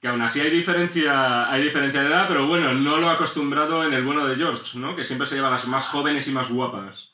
Que 0.00 0.06
aún 0.06 0.22
así 0.22 0.40
hay 0.40 0.50
diferencia, 0.50 1.50
hay 1.50 1.64
diferencia 1.64 2.02
de 2.02 2.08
edad, 2.08 2.28
pero 2.28 2.46
bueno, 2.46 2.72
no 2.74 2.98
lo 2.98 3.10
ha 3.10 3.14
acostumbrado 3.14 3.84
en 3.84 3.94
el 3.94 4.04
bueno 4.04 4.28
de 4.28 4.36
George, 4.36 4.78
¿no? 4.78 4.94
Que 4.94 5.02
siempre 5.02 5.26
se 5.26 5.34
lleva 5.34 5.50
las 5.50 5.66
más 5.66 5.88
jóvenes 5.88 6.28
y 6.28 6.30
más 6.30 6.48
guapas. 6.48 7.09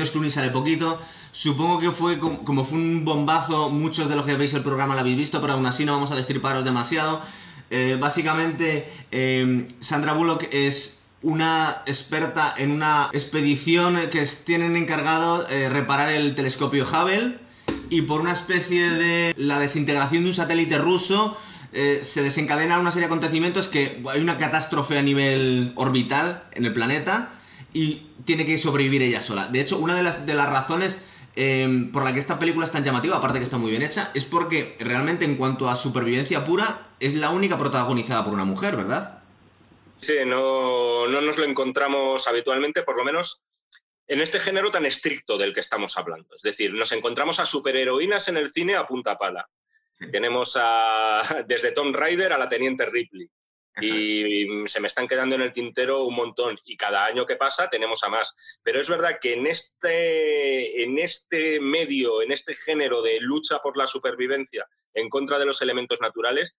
George 0.00 0.12
Clooney 0.12 0.30
sale 0.30 0.48
poquito. 0.48 0.98
Supongo 1.30 1.78
que 1.78 1.90
fue 1.92 2.18
como, 2.18 2.64
fue 2.64 2.78
un 2.78 3.04
bombazo, 3.04 3.68
muchos 3.68 4.08
de 4.08 4.16
los 4.16 4.24
que 4.24 4.34
veis 4.34 4.54
el 4.54 4.62
programa 4.62 4.94
lo 4.94 5.00
habéis 5.00 5.18
visto, 5.18 5.40
pero 5.42 5.52
aún 5.52 5.66
así 5.66 5.84
no 5.84 5.92
vamos 5.92 6.10
a 6.10 6.16
destriparos 6.16 6.64
demasiado. 6.64 7.20
Eh, 7.68 7.98
básicamente, 8.00 8.90
eh, 9.12 9.68
Sandra 9.80 10.14
Bullock 10.14 10.48
es 10.52 11.00
una 11.22 11.82
experta 11.84 12.54
en 12.56 12.70
una 12.70 13.10
expedición 13.12 14.08
que 14.10 14.24
tienen 14.44 14.74
encargado 14.74 15.46
eh, 15.50 15.68
reparar 15.68 16.08
el 16.08 16.34
telescopio 16.34 16.86
Hubble 16.86 17.36
y 17.90 18.02
por 18.02 18.22
una 18.22 18.32
especie 18.32 18.88
de 18.88 19.34
la 19.36 19.58
desintegración 19.58 20.22
de 20.22 20.30
un 20.30 20.34
satélite 20.34 20.78
ruso 20.78 21.36
se 21.72 22.24
desencadena 22.24 22.80
una 22.80 22.90
serie 22.90 23.06
de 23.06 23.14
acontecimientos 23.14 23.68
que 23.68 24.02
hay 24.10 24.20
una 24.20 24.38
catástrofe 24.38 24.98
a 24.98 25.02
nivel 25.02 25.72
orbital 25.76 26.42
en 26.54 26.64
el 26.64 26.72
planeta 26.72 27.30
y 27.72 28.02
tiene 28.30 28.46
que 28.46 28.58
sobrevivir 28.58 29.02
ella 29.02 29.20
sola. 29.20 29.48
De 29.48 29.60
hecho, 29.60 29.78
una 29.78 29.96
de 29.96 30.04
las, 30.04 30.24
de 30.24 30.34
las 30.34 30.48
razones 30.48 31.00
em, 31.34 31.90
por 31.90 32.04
la 32.04 32.14
que 32.14 32.20
esta 32.20 32.38
película 32.38 32.64
es 32.64 32.70
tan 32.70 32.84
llamativa, 32.84 33.16
aparte 33.16 33.38
que 33.38 33.44
está 33.44 33.58
muy 33.58 33.72
bien 33.72 33.82
hecha, 33.82 34.12
es 34.14 34.24
porque 34.24 34.76
realmente 34.78 35.24
en 35.24 35.34
cuanto 35.34 35.68
a 35.68 35.74
supervivencia 35.74 36.44
pura 36.44 36.86
es 37.00 37.14
la 37.14 37.30
única 37.30 37.58
protagonizada 37.58 38.24
por 38.24 38.32
una 38.32 38.44
mujer, 38.44 38.76
¿verdad? 38.76 39.20
Sí, 39.98 40.18
no, 40.24 41.08
no 41.08 41.20
nos 41.20 41.38
lo 41.38 41.44
encontramos 41.44 42.28
habitualmente, 42.28 42.84
por 42.84 42.96
lo 42.96 43.02
menos 43.02 43.46
en 44.06 44.20
este 44.20 44.38
género 44.38 44.70
tan 44.70 44.86
estricto 44.86 45.36
del 45.36 45.52
que 45.52 45.58
estamos 45.58 45.98
hablando. 45.98 46.36
Es 46.36 46.42
decir, 46.42 46.72
nos 46.72 46.92
encontramos 46.92 47.40
a 47.40 47.46
superheroínas 47.46 48.28
en 48.28 48.36
el 48.36 48.52
cine 48.52 48.76
a 48.76 48.86
punta 48.86 49.18
pala. 49.18 49.48
Tenemos 50.12 50.56
a, 50.56 51.20
desde 51.48 51.72
Tom 51.72 51.92
Rider 51.92 52.32
a 52.32 52.38
la 52.38 52.48
Teniente 52.48 52.86
Ripley. 52.86 53.28
Y 53.80 54.46
se 54.66 54.80
me 54.80 54.88
están 54.88 55.06
quedando 55.06 55.36
en 55.36 55.42
el 55.42 55.52
tintero 55.52 56.04
un 56.04 56.14
montón. 56.14 56.58
Y 56.64 56.76
cada 56.76 57.04
año 57.04 57.24
que 57.24 57.36
pasa 57.36 57.70
tenemos 57.70 58.02
a 58.02 58.08
más. 58.08 58.60
Pero 58.62 58.80
es 58.80 58.88
verdad 58.88 59.18
que 59.20 59.34
en 59.34 59.46
este, 59.46 60.82
en 60.82 60.98
este 60.98 61.60
medio, 61.60 62.20
en 62.22 62.32
este 62.32 62.54
género 62.54 63.00
de 63.02 63.20
lucha 63.20 63.60
por 63.60 63.76
la 63.76 63.86
supervivencia 63.86 64.66
en 64.94 65.08
contra 65.08 65.38
de 65.38 65.46
los 65.46 65.62
elementos 65.62 66.00
naturales, 66.00 66.58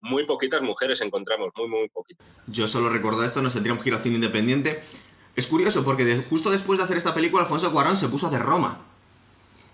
muy 0.00 0.26
poquitas 0.26 0.62
mujeres 0.62 1.00
encontramos, 1.00 1.52
muy, 1.56 1.68
muy 1.68 1.88
poquitas. 1.88 2.26
Yo 2.46 2.68
solo 2.68 2.90
recuerdo 2.90 3.24
esto, 3.24 3.40
nos 3.42 3.54
tendríamos 3.54 3.82
que 3.82 3.90
ir 3.90 3.94
al 3.94 4.02
cine 4.02 4.16
independiente. 4.16 4.82
Es 5.34 5.46
curioso 5.46 5.84
porque 5.84 6.22
justo 6.28 6.50
después 6.50 6.78
de 6.78 6.84
hacer 6.84 6.96
esta 6.96 7.14
película, 7.14 7.42
Alfonso 7.42 7.72
Cuarón 7.72 7.96
se 7.96 8.08
puso 8.08 8.26
a 8.26 8.28
hacer 8.28 8.42
Roma, 8.42 8.80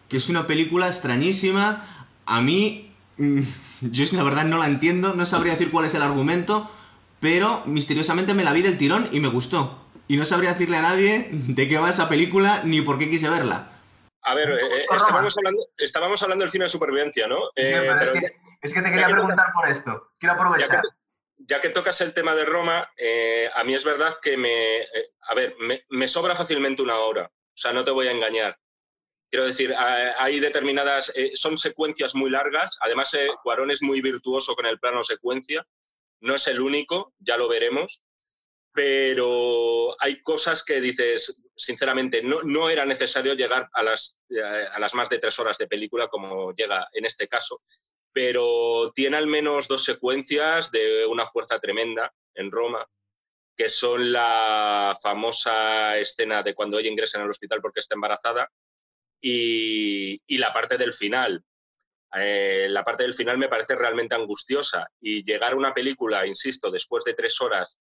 que 0.08 0.16
es 0.16 0.28
una 0.28 0.46
película 0.46 0.86
extrañísima. 0.86 2.06
A 2.26 2.40
mí, 2.40 2.94
mm, 3.18 3.40
yo 3.80 4.04
es 4.04 4.10
que 4.10 4.16
la 4.16 4.24
verdad 4.24 4.44
no 4.44 4.58
la 4.58 4.66
entiendo, 4.66 5.14
no 5.14 5.26
sabría 5.26 5.52
decir 5.52 5.70
cuál 5.70 5.86
es 5.86 5.94
el 5.94 6.02
argumento, 6.02 6.70
pero 7.20 7.62
misteriosamente 7.66 8.34
me 8.34 8.44
la 8.44 8.52
vi 8.52 8.62
del 8.62 8.78
tirón 8.78 9.08
y 9.12 9.20
me 9.20 9.28
gustó. 9.28 9.78
Y 10.08 10.16
no 10.16 10.24
sabría 10.24 10.52
decirle 10.52 10.78
a 10.78 10.82
nadie 10.82 11.28
de 11.30 11.68
qué 11.68 11.78
va 11.78 11.90
esa 11.90 12.08
película 12.08 12.62
ni 12.64 12.80
por 12.82 12.98
qué 12.98 13.08
quise 13.08 13.28
verla. 13.28 13.70
A 14.22 14.34
ver, 14.34 14.50
eh, 14.50 14.86
estábamos, 14.94 15.36
hablando, 15.38 15.66
estábamos 15.78 16.22
hablando 16.22 16.42
del 16.42 16.50
cine 16.50 16.64
de 16.64 16.68
supervivencia, 16.68 17.26
¿no? 17.26 17.38
Sí, 17.56 17.62
eh, 17.62 17.96
es, 18.62 18.74
que, 18.74 18.82
te 18.82 18.90
quería 18.90 19.08
preguntar 19.08 19.46
por 19.54 19.68
esto. 19.68 20.10
Quiero 20.18 20.34
aprovechar. 20.34 20.82
ya 21.38 21.60
que 21.60 21.70
tocas 21.70 22.00
el 22.02 22.12
tema 22.12 22.34
de 22.34 22.44
Roma, 22.44 22.90
eh, 22.98 23.48
a 23.54 23.64
mí 23.64 23.72
es 23.72 23.84
verdad 23.84 24.14
que 24.20 24.36
me, 24.36 24.80
eh, 24.80 25.14
a 25.22 25.34
ver, 25.34 25.56
me, 25.88 26.08
sobra 26.08 26.34
fácilmente 26.34 26.82
una 26.82 26.98
hora, 26.98 27.30
o 27.32 27.56
sea, 27.56 27.72
no 27.72 27.84
te 27.84 27.90
voy 27.90 28.08
a 28.08 28.12
engañar. 28.12 28.58
Quiero 29.30 29.46
decir, 29.46 29.72
hay 29.76 30.40
determinadas, 30.40 31.12
eh, 31.14 31.30
son 31.34 31.56
secuencias 31.56 32.16
muy 32.16 32.30
largas, 32.30 32.76
además 32.80 33.16
Cuarón 33.44 33.70
es 33.70 33.80
muy 33.80 34.00
virtuoso 34.00 34.56
con 34.56 34.66
el 34.66 34.80
plano 34.80 35.04
secuencia, 35.04 35.64
no 36.20 36.34
es 36.34 36.48
el 36.48 36.60
único, 36.60 37.14
ya 37.18 37.36
lo 37.36 37.48
veremos, 37.48 38.02
pero 38.72 39.94
hay 40.00 40.22
cosas 40.22 40.64
que 40.64 40.80
dices, 40.80 41.42
sinceramente, 41.54 42.22
no, 42.22 42.42
no 42.42 42.70
era 42.70 42.84
necesario 42.84 43.34
llegar 43.34 43.68
a 43.72 43.82
las, 43.82 44.20
a 44.72 44.78
las 44.78 44.94
más 44.94 45.08
de 45.08 45.18
tres 45.18 45.38
horas 45.38 45.58
de 45.58 45.66
película 45.66 46.08
como 46.08 46.52
llega 46.52 46.88
en 46.92 47.04
este 47.04 47.28
caso. 47.28 47.62
Pero 48.12 48.92
tiene 48.94 49.16
al 49.16 49.26
menos 49.26 49.68
dos 49.68 49.84
secuencias 49.84 50.70
de 50.70 51.06
una 51.06 51.26
fuerza 51.26 51.58
tremenda 51.58 52.12
en 52.34 52.50
Roma, 52.50 52.84
que 53.56 53.68
son 53.68 54.12
la 54.12 54.96
famosa 55.00 55.98
escena 55.98 56.42
de 56.42 56.54
cuando 56.54 56.78
ella 56.78 56.88
ingresa 56.88 57.18
en 57.18 57.24
el 57.24 57.30
hospital 57.30 57.60
porque 57.60 57.80
está 57.80 57.94
embarazada 57.94 58.50
y, 59.20 60.38
la 60.38 60.52
parte 60.52 60.78
del 60.78 60.92
final. 60.92 61.44
Eh, 62.16 62.66
la 62.68 62.84
parte 62.84 63.04
del 63.04 63.14
final 63.14 63.38
me 63.38 63.48
parece 63.48 63.76
realmente 63.76 64.16
angustiosa 64.16 64.88
y 65.00 65.22
llegar 65.22 65.52
a 65.52 65.56
una 65.56 65.72
película, 65.72 66.26
insisto, 66.26 66.70
después 66.70 67.04
de 67.04 67.14
tres 67.14 67.40
horas, 67.40 67.78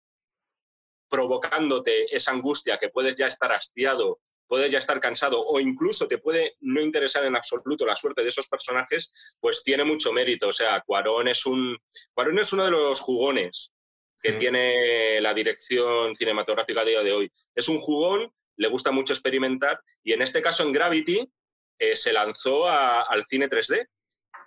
provocándote 1.09 2.13
esa 2.13 2.31
angustia 2.31 2.77
que 2.77 2.89
puedes 2.89 3.15
ya 3.15 3.27
estar 3.27 3.53
hastiado 3.53 4.19
puedes 4.47 4.71
ya 4.71 4.79
estar 4.79 4.99
cansado 4.99 5.45
o 5.45 5.59
incluso 5.59 6.07
te 6.07 6.17
puede 6.17 6.55
no 6.61 6.81
interesar 6.81 7.25
en 7.25 7.35
absoluto 7.35 7.85
la 7.85 7.95
suerte 7.95 8.23
de 8.23 8.29
esos 8.29 8.47
personajes, 8.47 9.37
pues 9.39 9.63
tiene 9.63 9.83
mucho 9.83 10.11
mérito. 10.11 10.47
O 10.47 10.53
sea, 10.53 10.81
Cuarón 10.81 11.27
es, 11.27 11.45
un, 11.45 11.77
Cuarón 12.13 12.39
es 12.39 12.51
uno 12.53 12.65
de 12.65 12.71
los 12.71 12.99
jugones 12.99 13.73
que 14.19 14.31
tiene 14.33 15.21
la 15.21 15.33
dirección 15.33 16.15
cinematográfica 16.15 16.81
a 16.81 16.85
día 16.85 17.03
de 17.03 17.11
hoy. 17.11 17.31
Es 17.53 17.69
un 17.69 17.77
jugón, 17.77 18.33
le 18.57 18.67
gusta 18.67 18.91
mucho 18.91 19.13
experimentar 19.13 19.79
y 20.03 20.13
en 20.13 20.21
este 20.21 20.41
caso 20.41 20.63
en 20.63 20.71
Gravity 20.71 21.31
eh, 21.79 21.95
se 21.95 22.11
lanzó 22.11 22.67
al 22.67 23.25
cine 23.25 23.49
3D, 23.49 23.87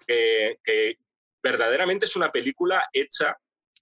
que, 0.06 0.96
verdaderamente 1.42 2.04
es 2.04 2.16
una 2.16 2.30
película 2.30 2.82
hecha 2.92 3.34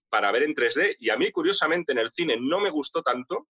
para 0.09 0.31
ver 0.31 0.45
en 0.45 0.55
3D 0.55 0.97
y 1.01 1.11
a 1.11 1.17
mí 1.17 1.31
curiosamente 1.33 1.93
en 1.93 1.99
el 1.99 2.11
cine 2.11 2.37
no 2.39 2.61
me 2.61 2.71
gustó 2.71 3.03
tanto 3.03 3.49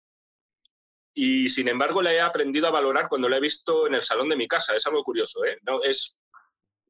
y 1.14 1.50
sin 1.50 1.68
embargo 1.68 2.02
la 2.02 2.14
he 2.14 2.20
aprendido 2.20 2.68
a 2.68 2.72
valorar 2.72 3.08
cuando 3.10 3.30
la 3.30 3.38
he 3.38 3.42
visto 3.42 3.86
en 3.86 3.96
el 3.96 4.02
salón 4.02 4.30
de 4.30 4.38
mi 4.38 4.48
casa. 4.48 4.76
Es 4.76 4.88
algo 4.88 5.04
curioso, 5.04 5.44
¿eh? 5.46 5.60
No, 5.64 5.84
es, 5.84 6.20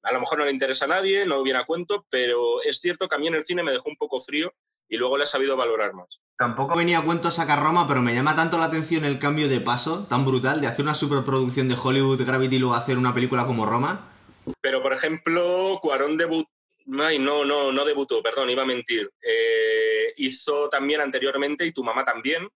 a 0.03 0.11
lo 0.13 0.19
mejor 0.19 0.37
no 0.37 0.45
le 0.45 0.51
interesa 0.51 0.85
a 0.85 0.89
nadie, 0.89 1.25
no 1.25 1.43
viene 1.43 1.59
a 1.59 1.65
cuento, 1.65 2.05
pero 2.09 2.61
es 2.61 2.79
cierto 2.79 3.09
que 3.09 3.15
a 3.15 3.19
mí 3.19 3.27
en 3.27 3.35
el 3.35 3.43
cine 3.43 3.63
me 3.63 3.71
dejó 3.71 3.89
un 3.89 3.97
poco 3.97 4.19
frío 4.19 4.53
y 4.87 4.97
luego 4.97 5.17
le 5.17 5.23
he 5.23 5.27
sabido 5.27 5.57
valorar 5.57 5.93
más. 5.93 6.21
Tampoco 6.41 6.75
venía 6.75 6.97
a 6.97 7.03
cuento 7.03 7.29
sacar 7.29 7.61
Roma, 7.61 7.87
pero 7.87 8.01
me 8.01 8.15
llama 8.15 8.35
tanto 8.35 8.57
la 8.57 8.65
atención 8.65 9.05
el 9.05 9.19
cambio 9.19 9.47
de 9.47 9.59
paso 9.59 10.07
tan 10.09 10.25
brutal 10.25 10.59
de 10.59 10.65
hacer 10.65 10.81
una 10.81 10.95
superproducción 10.95 11.69
de 11.69 11.75
Hollywood 11.75 12.25
Gravity 12.25 12.55
y 12.55 12.57
luego 12.57 12.73
hacer 12.73 12.97
una 12.97 13.13
película 13.13 13.45
como 13.45 13.67
Roma. 13.67 14.09
Pero, 14.59 14.81
por 14.81 14.91
ejemplo, 14.91 15.77
Cuarón 15.83 16.17
debutó 16.17 16.49
no, 16.87 17.45
no, 17.45 17.71
no 17.71 17.85
debutó, 17.85 18.23
perdón, 18.23 18.49
iba 18.49 18.63
a 18.63 18.65
mentir. 18.65 19.07
Eh, 19.21 20.15
hizo 20.17 20.67
también 20.67 21.01
anteriormente, 21.01 21.63
y 21.63 21.73
tu 21.73 21.83
mamá 21.83 22.03
también, 22.03 22.49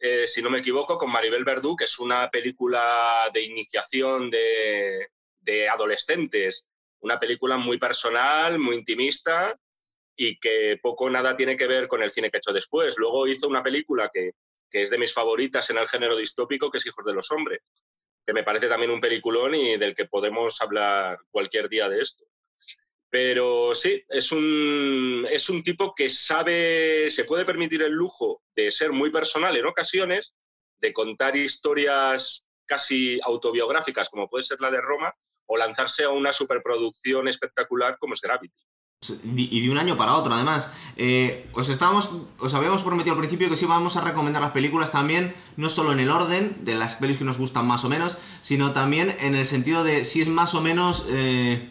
eh, 0.00 0.28
si 0.28 0.40
no 0.40 0.48
me 0.48 0.60
equivoco, 0.60 0.96
con 0.96 1.10
Maribel 1.10 1.42
Verdú, 1.42 1.74
que 1.74 1.86
es 1.86 1.98
una 1.98 2.30
película 2.30 3.28
de 3.34 3.42
iniciación 3.42 4.30
de, 4.30 5.68
adolescentes, 5.68 6.68
una 7.00 7.18
película 7.18 7.56
muy 7.56 7.76
personal, 7.76 8.60
muy 8.60 8.76
intimista 8.76 9.52
y 10.16 10.38
que 10.38 10.78
poco 10.82 11.04
o 11.06 11.10
nada 11.10 11.34
tiene 11.34 11.56
que 11.56 11.66
ver 11.66 11.88
con 11.88 12.02
el 12.02 12.10
cine 12.10 12.30
que 12.30 12.36
ha 12.36 12.38
hecho 12.38 12.52
después. 12.52 12.96
Luego 12.98 13.26
hizo 13.26 13.48
una 13.48 13.62
película 13.62 14.10
que, 14.12 14.32
que 14.70 14.82
es 14.82 14.90
de 14.90 14.98
mis 14.98 15.12
favoritas 15.12 15.68
en 15.70 15.78
el 15.78 15.88
género 15.88 16.16
distópico, 16.16 16.70
que 16.70 16.78
es 16.78 16.86
Hijos 16.86 17.04
de 17.04 17.14
los 17.14 17.30
Hombres, 17.30 17.60
que 18.26 18.32
me 18.32 18.42
parece 18.42 18.68
también 18.68 18.90
un 18.90 19.00
peliculón 19.00 19.54
y 19.54 19.76
del 19.76 19.94
que 19.94 20.06
podemos 20.06 20.60
hablar 20.60 21.18
cualquier 21.30 21.68
día 21.68 21.88
de 21.88 22.00
esto. 22.00 22.24
Pero 23.10 23.74
sí, 23.74 24.04
es 24.08 24.32
un, 24.32 25.26
es 25.30 25.48
un 25.48 25.62
tipo 25.62 25.94
que 25.94 26.08
sabe, 26.08 27.08
se 27.10 27.24
puede 27.24 27.44
permitir 27.44 27.82
el 27.82 27.92
lujo 27.92 28.42
de 28.56 28.72
ser 28.72 28.90
muy 28.90 29.10
personal 29.10 29.56
en 29.56 29.66
ocasiones, 29.66 30.34
de 30.80 30.92
contar 30.92 31.36
historias 31.36 32.48
casi 32.66 33.20
autobiográficas, 33.22 34.08
como 34.08 34.28
puede 34.28 34.42
ser 34.42 34.60
la 34.60 34.70
de 34.70 34.80
Roma, 34.80 35.14
o 35.46 35.56
lanzarse 35.56 36.04
a 36.04 36.10
una 36.10 36.32
superproducción 36.32 37.28
espectacular 37.28 37.98
como 37.98 38.14
es 38.14 38.20
Gravity. 38.20 38.54
Y 39.24 39.60
de 39.60 39.70
un 39.70 39.78
año 39.78 39.96
para 39.96 40.14
otro, 40.14 40.34
además. 40.34 40.68
Eh, 40.96 41.46
os, 41.52 41.68
estábamos, 41.68 42.10
os 42.38 42.54
habíamos 42.54 42.82
prometido 42.82 43.14
al 43.14 43.18
principio 43.18 43.48
que 43.48 43.56
sí 43.56 43.64
íbamos 43.64 43.96
a 43.96 44.00
recomendar 44.00 44.40
las 44.40 44.52
películas 44.52 44.92
también, 44.92 45.34
no 45.56 45.68
solo 45.68 45.92
en 45.92 46.00
el 46.00 46.10
orden 46.10 46.56
de 46.60 46.74
las 46.74 46.96
pelis 46.96 47.16
que 47.16 47.24
nos 47.24 47.38
gustan 47.38 47.66
más 47.66 47.84
o 47.84 47.88
menos, 47.88 48.18
sino 48.42 48.72
también 48.72 49.16
en 49.20 49.34
el 49.34 49.46
sentido 49.46 49.84
de 49.84 50.04
si 50.04 50.20
es 50.20 50.28
más 50.28 50.54
o 50.54 50.60
menos 50.60 51.06
eh, 51.08 51.68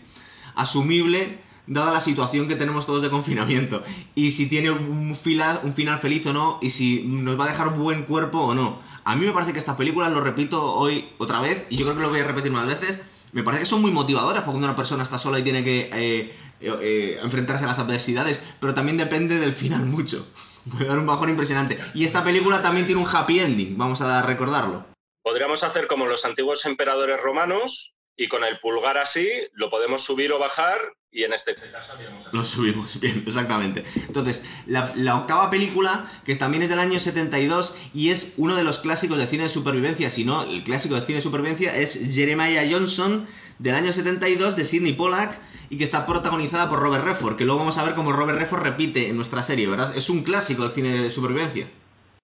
asumible 0.55 1.37
dada 1.67 1.91
la 1.91 2.01
situación 2.01 2.47
que 2.47 2.55
tenemos 2.55 2.85
todos 2.85 3.01
de 3.01 3.09
confinamiento 3.09 3.83
y 4.15 4.31
si 4.31 4.47
tiene 4.47 4.69
un 4.71 5.15
final, 5.15 5.61
un 5.63 5.73
final 5.73 5.99
feliz 5.99 6.25
o 6.25 6.33
no 6.33 6.59
y 6.61 6.71
si 6.71 7.03
nos 7.03 7.39
va 7.39 7.45
a 7.45 7.47
dejar 7.47 7.77
buen 7.77 8.03
cuerpo 8.03 8.39
o 8.39 8.53
no. 8.53 8.79
A 9.05 9.15
mí 9.15 9.25
me 9.25 9.31
parece 9.31 9.53
que 9.53 9.59
estas 9.59 9.75
películas, 9.75 10.11
lo 10.11 10.21
repito 10.21 10.61
hoy 10.61 11.05
otra 11.17 11.41
vez 11.41 11.65
y 11.69 11.77
yo 11.77 11.85
creo 11.85 11.95
que 11.95 12.03
lo 12.03 12.09
voy 12.09 12.19
a 12.19 12.25
repetir 12.27 12.51
más 12.51 12.67
veces, 12.67 12.99
me 13.33 13.43
parece 13.43 13.63
que 13.63 13.69
son 13.69 13.81
muy 13.81 13.91
motivadoras 13.91 14.43
porque 14.43 14.57
una 14.57 14.75
persona 14.75 15.03
está 15.03 15.17
sola 15.17 15.39
y 15.39 15.43
tiene 15.43 15.63
que 15.63 15.89
eh, 15.93 16.35
eh, 16.63 16.73
eh, 16.81 17.19
enfrentarse 17.21 17.65
a 17.65 17.67
las 17.67 17.79
adversidades, 17.79 18.41
pero 18.59 18.73
también 18.73 18.97
depende 18.97 19.39
del 19.39 19.53
final 19.53 19.85
mucho. 19.85 20.27
Puede 20.71 20.85
dar 20.85 20.99
un 20.99 21.05
bajón 21.07 21.29
impresionante. 21.29 21.77
Y 21.93 22.05
esta 22.05 22.23
película 22.23 22.61
también 22.61 22.85
tiene 22.85 23.01
un 23.01 23.07
happy 23.07 23.39
ending, 23.39 23.77
vamos 23.77 24.01
a 24.01 24.21
recordarlo. 24.21 24.85
Podríamos 25.21 25.63
hacer 25.63 25.87
como 25.87 26.05
los 26.05 26.25
antiguos 26.25 26.65
emperadores 26.65 27.21
romanos, 27.21 27.93
y 28.15 28.27
con 28.27 28.43
el 28.43 28.59
pulgar 28.59 28.97
así 28.97 29.27
lo 29.53 29.69
podemos 29.69 30.03
subir 30.03 30.31
o 30.31 30.39
bajar 30.39 30.77
y 31.11 31.23
en 31.23 31.33
este 31.33 31.53
caso 31.53 31.93
Lo 32.31 32.43
subimos, 32.43 32.99
bien, 32.99 33.23
exactamente. 33.27 33.85
Entonces, 34.07 34.43
la, 34.65 35.15
octava 35.15 35.49
película, 35.51 36.09
que 36.25 36.35
también 36.35 36.63
es 36.63 36.69
del 36.69 36.79
año 36.79 36.99
72 36.99 37.75
y 37.93 38.09
es 38.09 38.33
uno 38.37 38.55
de 38.55 38.63
los 38.63 38.79
clásicos 38.79 39.17
de 39.19 39.27
cine 39.27 39.43
de 39.43 39.49
supervivencia, 39.49 40.09
si 40.09 40.25
no, 40.25 40.43
el 40.43 40.63
clásico 40.63 40.95
de 40.95 41.01
cine 41.01 41.17
de 41.17 41.21
supervivencia 41.21 41.75
es 41.75 41.99
Jeremiah 42.11 42.67
Johnson 42.69 43.27
del 43.59 43.75
año 43.75 43.93
72 43.93 44.55
de 44.55 44.65
Sidney 44.65 44.93
Pollack 44.93 45.39
y 45.73 45.77
que 45.77 45.83
está 45.85 46.05
protagonizada 46.05 46.69
por 46.69 46.79
Robert 46.79 47.03
Redford, 47.03 47.35
que 47.35 47.45
luego 47.45 47.57
vamos 47.57 47.79
a 47.79 47.83
ver 47.83 47.95
cómo 47.95 48.11
Robert 48.11 48.37
Redford 48.37 48.61
repite 48.61 49.09
en 49.09 49.15
nuestra 49.15 49.41
serie, 49.41 49.67
¿verdad? 49.67 49.97
Es 49.97 50.07
un 50.07 50.23
clásico 50.23 50.61
del 50.61 50.71
cine 50.71 51.01
de 51.01 51.09
supervivencia. 51.09 51.67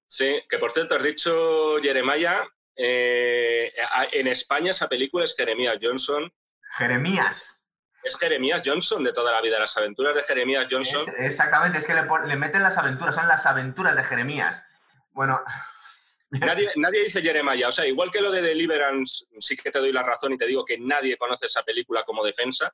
Sí, 0.05 0.39
que 0.47 0.59
por 0.59 0.71
cierto 0.71 0.95
has 0.95 1.03
dicho 1.03 1.77
Jeremiah, 1.81 2.47
eh, 2.75 3.71
en 4.11 4.27
España 4.27 4.69
esa 4.69 4.87
película 4.87 5.25
es 5.25 5.35
Jeremías 5.35 5.79
Johnson. 5.81 6.31
Jeremías. 6.77 7.67
Es 8.03 8.19
Jeremías 8.19 8.61
Johnson 8.63 9.03
de 9.03 9.13
toda 9.13 9.31
la 9.31 9.41
vida, 9.41 9.59
las 9.59 9.75
aventuras 9.77 10.15
de 10.15 10.21
Jeremías 10.21 10.67
Johnson. 10.69 11.07
exactamente, 11.17 11.79
es 11.79 11.87
que 11.87 11.95
le, 11.95 12.35
meten 12.35 12.61
las 12.61 12.77
aventuras, 12.77 13.15
son 13.15 13.27
las 13.27 13.47
aventuras 13.47 13.95
de 13.95 14.03
Jeremías. 14.03 14.63
Bueno. 15.09 15.41
Nadie, 16.29 16.69
nadie 16.75 17.03
dice 17.03 17.23
Jeremiah, 17.23 17.69
o 17.69 17.71
sea, 17.71 17.87
igual 17.87 18.11
que 18.11 18.21
lo 18.21 18.29
de 18.29 18.43
Deliverance, 18.43 19.25
sí 19.39 19.57
que 19.57 19.71
te 19.71 19.79
doy 19.79 19.91
la 19.91 20.03
razón 20.03 20.31
y 20.31 20.37
te 20.37 20.45
digo 20.45 20.63
que 20.63 20.77
nadie 20.77 21.17
conoce 21.17 21.47
esa 21.47 21.63
película 21.63 22.03
como 22.03 22.23
defensa. 22.23 22.71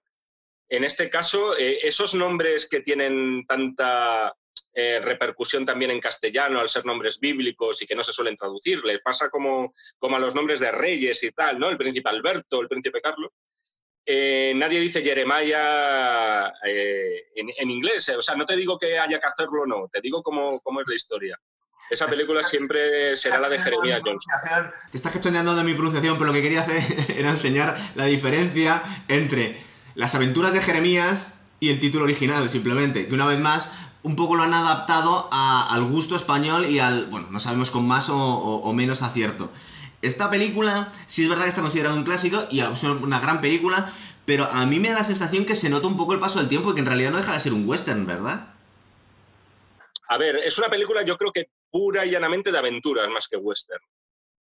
En 0.70 0.84
este 0.84 1.10
caso, 1.10 1.58
eh, 1.58 1.80
esos 1.84 2.16
nombres 2.16 2.68
que 2.68 2.82
tienen 2.82 3.46
tanta 3.48 4.36
eh, 4.78 5.00
repercusión 5.00 5.66
también 5.66 5.92
en 5.92 6.02
castellano 6.02 6.60
al 6.60 6.68
ser 6.68 6.86
nombres 6.86 7.18
bíblicos 7.22 7.82
y 7.82 7.86
que 7.86 7.96
no 7.96 8.04
se 8.04 8.12
suelen 8.12 8.36
traducir. 8.36 8.84
Les 8.84 9.00
pasa 9.00 9.30
como, 9.30 9.72
como 9.98 10.18
a 10.18 10.20
los 10.20 10.36
nombres 10.36 10.60
de 10.60 10.70
reyes 10.70 11.24
y 11.24 11.32
tal, 11.32 11.58
¿no? 11.58 11.70
El 11.70 11.78
príncipe 11.78 12.10
Alberto, 12.10 12.60
el 12.60 12.68
príncipe 12.68 13.00
Carlos. 13.00 13.32
Eh, 14.06 14.52
nadie 14.56 14.82
dice 14.82 15.02
Jeremiah 15.02 16.52
eh, 16.66 17.28
en, 17.36 17.70
inglés. 17.70 18.10
O 18.10 18.22
sea, 18.22 18.36
no 18.36 18.46
te 18.46 18.58
digo 18.58 18.78
que 18.78 19.00
haya 19.00 19.18
que 19.18 19.26
hacerlo 19.26 19.66
no, 19.66 19.88
te 19.90 20.02
digo 20.02 20.22
cómo, 20.22 20.60
cómo 20.60 20.82
es 20.82 20.88
la 20.90 20.96
historia. 20.96 21.40
Esa 21.90 22.08
película 22.08 22.44
siempre 22.44 23.16
será 23.16 23.40
la 23.40 23.48
de 23.48 23.60
Jeremiah 23.60 24.02
Johnson. 24.04 24.42
Te 24.92 24.98
estás 24.98 25.14
cachoneando 25.14 25.56
de 25.56 25.64
mi 25.64 25.74
pronunciación, 25.74 26.18
pero 26.18 26.28
lo 26.28 26.34
que 26.34 26.42
quería 26.42 26.62
hacer 26.62 26.84
era 27.18 27.30
enseñar 27.30 27.78
la 27.96 28.06
diferencia 28.06 28.84
entre 29.08 29.58
las 29.96 30.14
aventuras 30.16 30.54
de 30.54 30.62
Jeremías 30.62 31.32
y 31.60 31.70
el 31.70 31.80
título 31.80 32.04
original, 32.04 32.48
simplemente. 32.50 33.08
Que 33.08 33.14
una 33.14 33.26
vez 33.26 33.40
más, 33.40 33.70
un 34.04 34.16
poco 34.16 34.36
lo 34.36 34.44
han 34.44 34.54
adaptado 34.54 35.30
al 35.32 35.84
gusto 35.86 36.16
español 36.16 36.66
y 36.66 36.80
al, 36.80 37.08
bueno, 37.08 37.28
no 37.32 37.40
sabemos 37.40 37.72
con 37.72 37.88
más 37.88 38.10
o, 38.10 38.72
menos 38.74 39.02
acierto. 39.02 39.52
Esta 40.02 40.30
película, 40.30 40.94
sí 41.08 41.24
es 41.24 41.30
verdad 41.30 41.44
que 41.44 41.50
está 41.50 41.62
considerada 41.62 41.96
un 41.96 42.04
clásico 42.04 42.46
y 42.52 42.60
es 42.60 42.84
una 42.84 43.20
gran 43.20 43.42
película, 43.42 43.94
pero 44.26 44.46
a 44.46 44.66
mí 44.66 44.80
me 44.80 44.90
da 44.90 44.96
la 44.96 45.04
sensación 45.04 45.46
que 45.46 45.56
se 45.56 45.70
nota 45.70 45.88
un 45.88 45.98
poco 45.98 46.14
el 46.14 46.20
paso 46.20 46.40
del 46.40 46.50
tiempo 46.50 46.72
y 46.72 46.76
que 46.76 46.82
en 46.82 46.86
realidad 46.86 47.12
no 47.12 47.18
deja 47.18 47.34
de 47.34 47.40
ser 47.40 47.54
un 47.54 47.68
western, 47.68 48.06
¿verdad? 48.06 48.48
A 50.08 50.18
ver, 50.18 50.36
es 50.36 50.58
una 50.60 50.70
película 50.70 51.04
yo 51.04 51.18
creo 51.18 51.32
que 51.32 51.50
pura 51.72 52.06
y 52.06 52.12
llanamente 52.12 52.52
de 52.52 52.58
aventuras 52.58 53.10
más 53.10 53.28
que 53.28 53.38
western. 53.38 53.84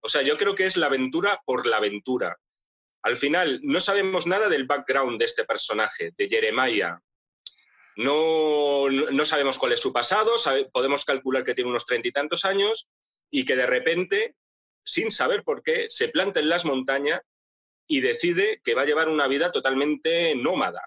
O 0.02 0.10
sea, 0.10 0.22
yo 0.22 0.36
creo 0.36 0.56
que 0.56 0.66
es 0.66 0.76
la 0.76 0.88
aventura 0.88 1.42
por 1.46 1.66
la 1.66 1.78
aventura. 1.78 2.38
Al 3.04 3.18
final, 3.18 3.60
no 3.64 3.82
sabemos 3.82 4.28
nada 4.28 4.48
del 4.48 4.66
background 4.66 5.20
de 5.20 5.26
este 5.26 5.44
personaje, 5.44 6.14
de 6.18 6.28
Jeremiah, 6.28 7.00
No, 7.96 8.90
no 8.90 9.26
sabemos 9.26 9.58
cuál 9.58 9.74
es 9.74 9.82
su 9.82 9.92
pasado, 9.92 10.32
podemos 10.72 11.06
calcular 11.06 11.44
que 11.44 11.54
tiene 11.54 11.70
unos 11.70 11.86
treinta 11.86 12.08
y 12.08 12.12
tantos 12.12 12.46
años 12.46 12.90
y 13.30 13.46
que 13.46 13.56
de 13.56 13.68
repente, 13.68 14.36
sin 14.84 15.12
saber 15.12 15.44
por 15.44 15.62
qué, 15.62 15.86
se 15.90 16.08
planta 16.08 16.40
en 16.40 16.50
las 16.50 16.66
montañas 16.66 17.20
y 17.88 18.00
decide 18.00 18.62
que 18.64 18.74
va 18.74 18.84
a 18.84 18.86
llevar 18.86 19.10
una 19.10 19.28
vida 19.28 19.52
totalmente 19.52 20.36
nómada. 20.36 20.82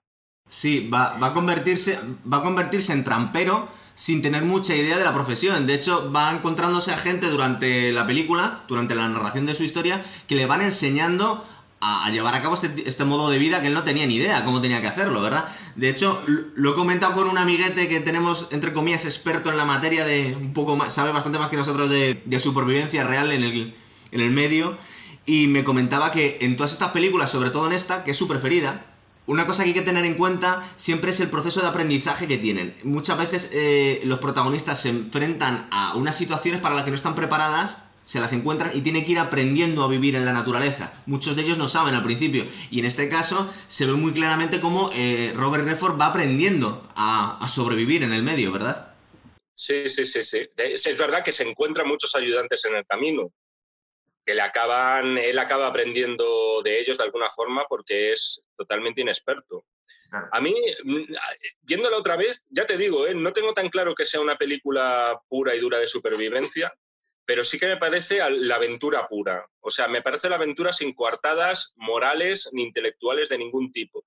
Sí, 0.48 0.88
va, 0.88 1.18
va 1.18 1.28
a 1.28 1.34
convertirse, 1.34 1.98
va 2.32 2.38
a 2.38 2.42
convertirse 2.42 2.92
en 2.92 3.04
trampero 3.04 3.68
sin 3.94 4.22
tener 4.22 4.42
mucha 4.42 4.74
idea 4.74 4.98
de 4.98 5.04
la 5.04 5.14
profesión. 5.14 5.66
De 5.66 5.74
hecho, 5.74 6.12
va 6.12 6.30
encontrándose 6.30 6.92
a 6.92 6.96
gente 6.96 7.26
durante 7.28 7.92
la 7.92 8.06
película, 8.06 8.62
durante 8.68 8.94
la 8.94 9.08
narración 9.08 9.46
de 9.46 9.54
su 9.54 9.64
historia, 9.64 10.04
que 10.28 10.34
le 10.34 10.46
van 10.46 10.60
enseñando 10.60 11.44
a, 11.80 12.10
llevar 12.10 12.34
a 12.34 12.42
cabo 12.42 12.54
este, 12.54 12.88
este 12.88 13.04
modo 13.04 13.30
de 13.30 13.38
vida 13.38 13.60
que 13.60 13.68
él 13.68 13.74
no 13.74 13.84
tenía 13.84 14.06
ni 14.06 14.16
idea 14.16 14.44
cómo 14.44 14.60
tenía 14.60 14.80
que 14.80 14.86
hacerlo, 14.86 15.20
¿verdad? 15.20 15.48
De 15.74 15.88
hecho, 15.88 16.22
lo, 16.26 16.42
lo 16.54 16.72
he 16.72 16.74
comentado 16.74 17.14
con 17.14 17.28
un 17.28 17.38
amiguete 17.38 17.88
que 17.88 18.00
tenemos, 18.00 18.48
entre 18.50 18.72
comillas, 18.72 19.04
experto 19.04 19.50
en 19.50 19.56
la 19.56 19.64
materia 19.64 20.04
de 20.04 20.36
un 20.40 20.52
poco 20.52 20.76
más, 20.76 20.94
sabe 20.94 21.12
bastante 21.12 21.38
más 21.38 21.50
que 21.50 21.56
nosotros 21.56 21.90
de, 21.90 22.22
de 22.24 22.40
supervivencia 22.40 23.04
real 23.04 23.30
en 23.32 23.44
el, 23.44 23.74
en 24.12 24.20
el 24.20 24.30
medio. 24.30 24.76
Y 25.26 25.48
me 25.48 25.64
comentaba 25.64 26.12
que 26.12 26.38
en 26.40 26.56
todas 26.56 26.72
estas 26.72 26.90
películas, 26.90 27.30
sobre 27.30 27.50
todo 27.50 27.66
en 27.66 27.72
esta, 27.72 28.04
que 28.04 28.12
es 28.12 28.16
su 28.16 28.28
preferida, 28.28 28.80
una 29.26 29.44
cosa 29.44 29.64
que 29.64 29.70
hay 29.70 29.74
que 29.74 29.82
tener 29.82 30.04
en 30.04 30.14
cuenta 30.14 30.62
siempre 30.76 31.10
es 31.10 31.18
el 31.18 31.28
proceso 31.28 31.60
de 31.60 31.66
aprendizaje 31.66 32.28
que 32.28 32.38
tienen. 32.38 32.74
Muchas 32.84 33.18
veces 33.18 33.50
eh, 33.52 34.00
los 34.04 34.20
protagonistas 34.20 34.80
se 34.80 34.90
enfrentan 34.90 35.66
a 35.72 35.96
unas 35.96 36.16
situaciones 36.16 36.60
para 36.60 36.76
las 36.76 36.84
que 36.84 36.90
no 36.90 36.96
están 36.96 37.16
preparadas, 37.16 37.76
se 38.06 38.20
las 38.20 38.32
encuentran 38.32 38.70
y 38.72 38.80
tienen 38.80 39.04
que 39.04 39.12
ir 39.12 39.18
aprendiendo 39.18 39.82
a 39.82 39.88
vivir 39.88 40.16
en 40.16 40.24
la 40.24 40.32
naturaleza. 40.32 40.94
Muchos 41.04 41.36
de 41.36 41.42
ellos 41.42 41.58
no 41.58 41.68
saben 41.68 41.94
al 41.94 42.02
principio. 42.02 42.46
Y 42.70 42.78
en 42.78 42.86
este 42.86 43.10
caso 43.10 43.52
se 43.68 43.84
ve 43.84 43.92
muy 43.92 44.14
claramente 44.14 44.60
cómo 44.60 44.90
eh, 44.94 45.34
Robert 45.36 45.64
Redford 45.64 46.00
va 46.00 46.06
aprendiendo 46.06 46.88
a, 46.94 47.36
a 47.44 47.48
sobrevivir 47.48 48.02
en 48.02 48.14
el 48.14 48.22
medio, 48.22 48.52
¿verdad? 48.52 48.94
Sí, 49.52 49.88
sí, 49.88 50.06
sí, 50.06 50.22
sí. 50.22 50.48
Es 50.56 50.98
verdad 50.98 51.24
que 51.24 51.32
se 51.32 51.48
encuentran 51.48 51.88
muchos 51.88 52.14
ayudantes 52.14 52.64
en 52.66 52.76
el 52.76 52.86
camino, 52.86 53.32
que 54.26 54.34
le 54.34 54.42
acaban, 54.42 55.16
él 55.16 55.38
acaba 55.38 55.66
aprendiendo 55.66 56.60
de 56.62 56.80
ellos 56.80 56.98
de 56.98 57.04
alguna 57.04 57.30
forma 57.30 57.64
porque 57.68 58.12
es 58.12 58.44
totalmente 58.56 59.00
inexperto. 59.00 59.64
Claro. 60.10 60.28
A 60.32 60.40
mí, 60.40 60.54
mm, 60.84 61.12
viéndola 61.62 61.96
otra 61.96 62.16
vez, 62.16 62.44
ya 62.50 62.66
te 62.66 62.76
digo, 62.76 63.06
¿eh? 63.06 63.14
no 63.14 63.32
tengo 63.32 63.54
tan 63.54 63.68
claro 63.68 63.94
que 63.94 64.04
sea 64.04 64.20
una 64.20 64.36
película 64.36 65.18
pura 65.28 65.54
y 65.54 65.60
dura 65.60 65.78
de 65.78 65.86
supervivencia, 65.86 66.74
pero 67.26 67.44
sí 67.44 67.58
que 67.58 67.66
me 67.66 67.76
parece 67.76 68.20
la 68.30 68.54
aventura 68.54 69.06
pura. 69.08 69.46
O 69.60 69.68
sea, 69.68 69.88
me 69.88 70.00
parece 70.00 70.28
la 70.28 70.36
aventura 70.36 70.72
sin 70.72 70.94
coartadas 70.94 71.74
morales 71.76 72.48
ni 72.52 72.62
intelectuales 72.62 73.28
de 73.28 73.38
ningún 73.38 73.72
tipo. 73.72 74.04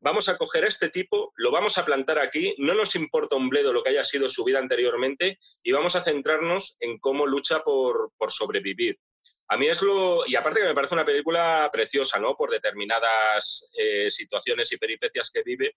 Vamos 0.00 0.28
a 0.28 0.36
coger 0.38 0.64
a 0.64 0.68
este 0.68 0.88
tipo, 0.88 1.32
lo 1.36 1.50
vamos 1.50 1.78
a 1.78 1.84
plantar 1.84 2.20
aquí, 2.20 2.54
no 2.58 2.74
nos 2.74 2.94
importa 2.94 3.34
un 3.34 3.48
bledo 3.48 3.72
lo 3.72 3.82
que 3.82 3.90
haya 3.90 4.04
sido 4.04 4.30
su 4.30 4.44
vida 4.44 4.60
anteriormente 4.60 5.40
y 5.64 5.72
vamos 5.72 5.96
a 5.96 6.02
centrarnos 6.02 6.76
en 6.78 6.98
cómo 6.98 7.26
lucha 7.26 7.60
por, 7.64 8.12
por 8.16 8.30
sobrevivir. 8.30 9.00
A 9.48 9.56
mí 9.56 9.66
es 9.66 9.82
lo. 9.82 10.24
Y 10.26 10.36
aparte 10.36 10.60
que 10.60 10.66
me 10.66 10.74
parece 10.74 10.94
una 10.94 11.04
película 11.04 11.68
preciosa, 11.72 12.18
¿no? 12.18 12.36
Por 12.36 12.50
determinadas 12.50 13.68
eh, 13.76 14.10
situaciones 14.10 14.70
y 14.72 14.76
peripecias 14.76 15.30
que 15.30 15.42
vive 15.42 15.76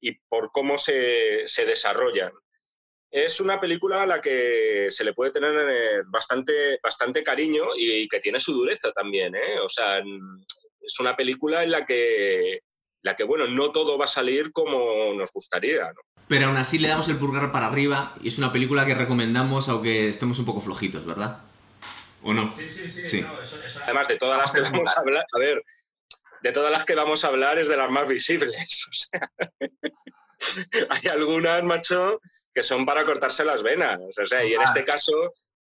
y 0.00 0.12
por 0.28 0.50
cómo 0.50 0.78
se, 0.78 1.46
se 1.46 1.64
desarrollan. 1.64 2.32
Es 3.10 3.40
una 3.40 3.58
película 3.58 4.02
a 4.02 4.06
la 4.06 4.20
que 4.20 4.88
se 4.90 5.02
le 5.04 5.14
puede 5.14 5.30
tener 5.30 5.52
eh, 5.58 6.02
bastante, 6.06 6.78
bastante 6.82 7.22
cariño 7.22 7.64
y, 7.76 8.06
que 8.08 8.20
tiene 8.20 8.38
su 8.38 8.52
dureza 8.52 8.92
también, 8.92 9.34
¿eh? 9.34 9.58
O 9.62 9.68
sea, 9.68 9.98
es 9.98 11.00
una 11.00 11.16
película 11.16 11.62
en 11.62 11.70
la 11.70 11.86
que, 11.86 12.60
la 13.02 13.16
que, 13.16 13.24
bueno, 13.24 13.48
no 13.48 13.70
todo 13.72 13.96
va 13.96 14.04
a 14.04 14.08
salir 14.08 14.52
como 14.52 15.14
nos 15.14 15.32
gustaría, 15.32 15.86
¿no? 15.86 16.00
Pero 16.28 16.46
aún 16.48 16.56
así 16.58 16.78
le 16.78 16.88
damos 16.88 17.08
el 17.08 17.16
pulgar 17.16 17.50
para 17.50 17.66
arriba 17.66 18.12
y 18.22 18.28
es 18.28 18.36
una 18.36 18.52
película 18.52 18.84
que 18.84 18.94
recomendamos 18.94 19.68
aunque 19.70 20.10
estemos 20.10 20.38
un 20.38 20.44
poco 20.44 20.60
flojitos, 20.60 21.06
¿verdad? 21.06 21.38
¿O 22.22 22.34
no? 22.34 22.54
Sí, 22.58 22.68
sí, 22.68 22.90
sí. 22.90 23.08
Sí. 23.08 23.20
no, 23.22 23.40
eso- 23.40 23.56
eso- 23.64 23.80
Además, 23.84 24.08
de 24.08 24.18
todas 24.18 24.36
las 24.38 24.52
que 24.52 24.60
vamos 24.60 24.94
a 24.94 25.00
hablar, 25.00 25.24
a 25.32 25.38
ver, 25.38 25.62
de 26.42 26.52
todas 26.52 26.70
las 26.70 26.84
que 26.84 26.94
vamos 26.94 27.24
a 27.24 27.28
hablar 27.28 27.58
es 27.58 27.68
de 27.68 27.76
las 27.78 27.90
más 27.90 28.06
visibles. 28.06 28.54
O 28.90 28.92
sea, 28.92 29.30
hay 30.90 31.08
algunas, 31.10 31.62
macho, 31.64 32.20
que 32.54 32.62
son 32.62 32.86
para 32.86 33.04
cortarse 33.04 33.44
las 33.44 33.62
venas. 33.62 33.98
O 34.20 34.26
sea, 34.26 34.44
y 34.44 34.54
en 34.54 34.62
este 34.62 34.84
caso 34.84 35.14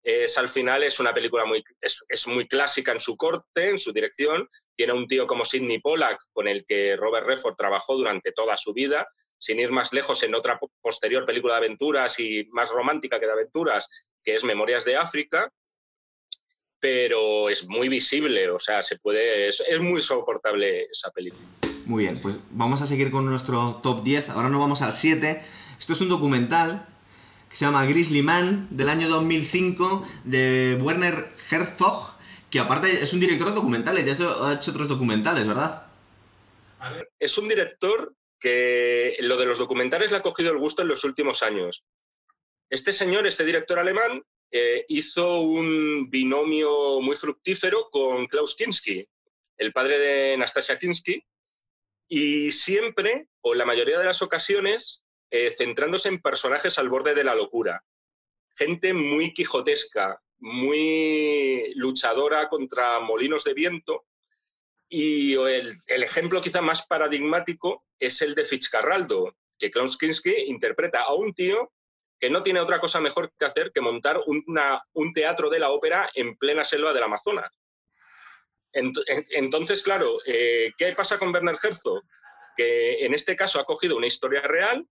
es 0.03 0.39
al 0.39 0.49
final 0.49 0.85
es 0.85 1.01
una 1.01 1.13
película 1.13 1.45
muy 1.47 1.65
es, 1.81 2.05
es 2.09 2.29
muy 2.29 2.47
clásica 2.47 2.93
en 2.93 3.01
su 3.01 3.17
corte, 3.17 3.71
en 3.71 3.79
su 3.79 3.93
dirección. 3.93 4.49
Tiene 4.77 4.93
un 4.93 5.07
tío 5.09 5.27
como 5.27 5.45
Sidney 5.45 5.81
Pollack 5.81 6.19
con 6.33 6.47
el 6.47 6.65
que 6.65 6.97
Robert 6.97 7.27
Redford 7.27 7.57
trabajó 7.57 7.97
durante 7.97 8.33
toda 8.33 8.57
su 8.57 8.73
vida. 8.73 9.07
Sin 9.39 9.61
ir 9.61 9.71
más 9.71 9.93
lejos, 9.93 10.23
en 10.23 10.35
otra 10.35 10.59
po- 10.59 10.73
posterior 10.81 11.27
película 11.27 11.55
de 11.55 11.59
aventuras 11.67 12.19
y 12.21 12.47
más 12.53 12.71
romántica 12.71 13.21
que 13.21 13.27
de 13.27 13.33
aventuras, 13.33 14.15
que 14.25 14.35
es 14.35 14.45
Memorias 14.45 14.85
de 14.87 14.97
África, 14.97 15.53
pero 16.81 17.49
es 17.51 17.69
muy 17.69 17.89
visible, 17.89 18.49
o 18.51 18.59
sea, 18.59 18.81
se 18.81 18.99
puede, 18.99 19.49
es, 19.49 19.61
es 19.67 19.81
muy 19.81 20.01
soportable 20.01 20.85
esa 20.85 21.11
película. 21.11 21.43
Muy 21.87 22.03
bien, 22.03 22.19
pues 22.21 22.37
vamos 22.51 22.83
a 22.83 22.87
seguir 22.89 23.13
con 23.13 23.27
nuestro 23.27 23.79
top 23.81 24.03
10. 24.03 24.31
Ahora 24.31 24.49
nos 24.49 24.59
vamos 24.59 24.83
al 24.83 24.93
7. 24.93 25.41
Esto 25.79 25.93
es 25.93 26.01
un 26.01 26.09
documental 26.09 26.85
que 27.49 27.57
se 27.57 27.65
llama 27.65 27.87
Grizzly 27.87 28.23
Man 28.23 28.67
del 28.71 28.89
año 28.89 29.09
2005 29.09 30.05
de 30.25 30.81
Werner 30.83 31.29
Herzog, 31.49 32.17
que 32.51 32.59
aparte 32.59 32.91
es 32.91 33.13
un 33.13 33.21
director 33.21 33.51
de 33.51 33.55
documentales, 33.55 34.05
ya 34.05 34.15
ha 34.15 34.55
hecho 34.55 34.73
otros 34.73 34.89
documentales, 34.89 35.47
¿verdad? 35.47 35.87
A 36.81 36.91
ver, 36.91 37.09
Es 37.21 37.39
un 37.39 37.47
director 37.47 38.17
que 38.41 39.17
lo 39.21 39.37
de 39.37 39.47
los 39.47 39.59
documentales 39.59 40.11
le 40.11 40.17
ha 40.17 40.23
cogido 40.23 40.51
el 40.51 40.59
gusto 40.59 40.83
en 40.83 40.89
los 40.89 41.05
últimos 41.05 41.45
años. 41.45 41.87
Este 42.69 42.93
señor, 42.93 43.29
este 43.29 43.45
director 43.45 43.79
alemán, 43.79 44.25
eh, 44.51 44.85
hizo 44.89 45.41
un 45.41 46.11
binomio 46.11 47.01
muy 47.01 47.15
fructífero 47.15 47.91
con 47.93 48.27
Klaus 48.27 48.57
Kinski, 48.57 49.07
el 49.57 49.73
padre 49.73 50.01
de 50.01 50.37
Nastasia 50.37 50.81
Kinski, 50.81 51.23
y 52.09 52.51
siempre, 52.53 53.29
o 53.41 53.55
la 53.55 53.67
mayoría 53.67 53.99
de 53.99 54.05
las 54.05 54.23
ocasiones, 54.23 55.05
eh, 55.31 55.51
centrándose 55.51 56.09
en 56.09 56.21
personajes 56.21 56.79
al 56.79 56.89
borde 56.89 57.15
de 57.15 57.25
la 57.25 57.35
locura. 57.35 57.85
Gente 58.55 58.95
muy 58.95 59.35
quijotesca, 59.35 60.23
muy 60.39 61.73
luchadora 61.75 62.49
contra 62.49 63.01
molinos 63.01 63.45
de 63.45 63.55
viento. 63.55 64.07
Y 64.89 65.35
el, 65.35 65.77
ejemplo 65.89 66.41
quizá 66.41 66.63
más 66.63 66.87
paradigmático 66.87 67.85
es 67.99 68.23
el 68.23 68.35
de 68.35 68.45
Fitzcarraldo, 68.45 69.37
que 69.59 69.71
Klaus 69.71 69.99
Kinski 69.99 70.33
interpreta 70.47 71.03
a 71.03 71.15
un 71.15 71.35
tío 71.35 71.73
que 72.21 72.31
no 72.31 72.43
tiene 72.43 72.61
otra 72.61 72.81
cosa 72.81 73.01
mejor 73.01 73.33
que 73.39 73.45
hacer 73.47 73.73
que 73.75 73.81
montar 73.81 74.21
una- 74.27 74.81
un 74.93 75.13
teatro 75.13 75.51
de 75.51 75.59
la 75.59 75.71
ópera 75.71 76.09
en 76.15 76.37
plena 76.37 76.65
selva 76.65 76.95
del 76.95 77.03
Amazonas. 77.03 77.51
Ent- 78.77 79.03
en- 79.09 79.27
Entonces, 79.31 79.83
claro, 79.83 80.19
eh, 80.27 80.71
¿qué 80.77 80.93
pasa 80.93 81.19
con 81.19 81.33
Werner 81.33 81.57
Herzog? 81.63 82.03
Que 82.57 83.05
en 83.05 83.15
este 83.15 83.35
caso 83.37 83.59
ha 83.59 83.65
cogido 83.65 83.97
una 83.97 84.07
historia 84.07 84.41
real, 84.43 84.87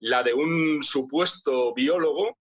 la 0.00 0.22
de 0.22 0.32
un 0.34 0.82
supuesto 0.82 1.72
biólogo, 1.74 2.38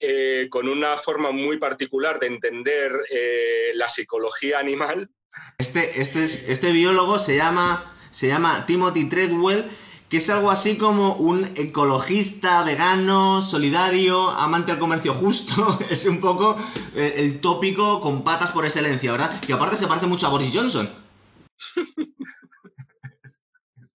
eh, 0.00 0.46
con 0.50 0.68
una 0.68 0.96
forma 0.96 1.30
muy 1.32 1.58
particular 1.58 2.18
de 2.18 2.26
entender 2.28 2.92
eh, 3.10 3.70
la 3.74 3.88
psicología 3.88 4.58
animal, 4.58 5.08
Este, 5.58 6.00
este, 6.00 6.22
es- 6.24 6.48
este 6.48 6.72
biólogo 6.72 7.18
se 7.18 7.36
llama, 7.36 7.84
se 8.10 8.28
llama 8.28 8.64
Timothy 8.66 9.08
Treadwell, 9.08 9.64
que 10.08 10.16
es 10.18 10.30
algo 10.30 10.50
así 10.50 10.78
como 10.78 11.14
un 11.16 11.44
ecologista, 11.56 12.62
vegano, 12.62 13.42
solidario, 13.42 14.30
amante 14.30 14.70
del 14.72 14.80
comercio 14.80 15.14
justo. 15.14 15.78
Es 15.90 16.06
un 16.06 16.20
poco 16.20 16.56
eh, 16.94 17.14
el 17.18 17.40
tópico 17.40 18.00
con 18.00 18.24
patas 18.24 18.50
por 18.52 18.64
excelencia, 18.64 19.12
¿verdad? 19.12 19.38
Que 19.40 19.52
aparte 19.52 19.76
se 19.76 19.86
parece 19.86 20.06
mucho 20.06 20.26
a 20.26 20.30
Boris 20.30 20.50
Johnson. 20.54 20.88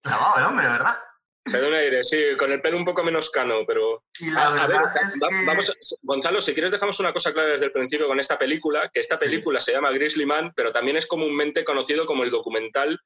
Clavado 0.02 0.38
el 0.38 0.44
hombre, 0.44 0.66
¿verdad? 0.68 0.96
Se 1.46 1.60
da 1.60 1.68
un 1.68 1.74
aire, 1.74 2.02
sí, 2.02 2.16
con 2.38 2.50
el 2.52 2.62
pelo 2.62 2.78
un 2.78 2.86
poco 2.86 3.04
menos 3.04 3.28
cano, 3.30 3.56
pero... 3.66 4.04
A, 4.34 4.46
a 4.62 4.66
ver, 4.66 4.76
va- 4.78 4.92
que... 4.94 5.44
vamos, 5.44 5.68
a- 5.68 5.74
Gonzalo, 6.02 6.40
si 6.40 6.54
quieres 6.54 6.72
dejamos 6.72 6.98
una 7.00 7.12
cosa 7.12 7.34
clara 7.34 7.48
desde 7.48 7.66
el 7.66 7.72
principio 7.72 8.06
con 8.06 8.18
esta 8.18 8.38
película, 8.38 8.88
que 8.92 9.00
esta 9.00 9.18
película 9.18 9.60
se 9.60 9.72
llama 9.72 9.90
Grizzly 9.90 10.24
Man, 10.24 10.52
pero 10.56 10.72
también 10.72 10.96
es 10.96 11.06
comúnmente 11.06 11.62
conocido 11.64 12.06
como 12.06 12.24
el 12.24 12.30
documental 12.30 12.98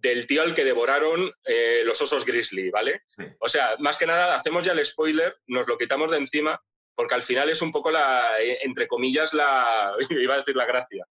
del 0.00 0.26
tío 0.26 0.42
al 0.42 0.54
que 0.54 0.64
devoraron 0.64 1.30
eh, 1.44 1.82
los 1.84 2.00
osos 2.00 2.24
grizzly, 2.24 2.70
¿vale? 2.70 3.02
Sí. 3.08 3.24
O 3.40 3.48
sea, 3.48 3.76
más 3.78 3.96
que 3.96 4.06
nada, 4.06 4.34
hacemos 4.34 4.64
ya 4.64 4.72
el 4.72 4.84
spoiler, 4.84 5.36
nos 5.46 5.66
lo 5.66 5.76
quitamos 5.76 6.10
de 6.10 6.18
encima, 6.18 6.60
porque 6.94 7.14
al 7.14 7.22
final 7.22 7.48
es 7.48 7.62
un 7.62 7.72
poco 7.72 7.90
la, 7.90 8.30
eh, 8.40 8.58
entre 8.62 8.86
comillas, 8.86 9.34
la, 9.34 9.94
iba 10.10 10.34
a 10.34 10.38
decir 10.38 10.56
la 10.56 10.66
gracia, 10.66 11.06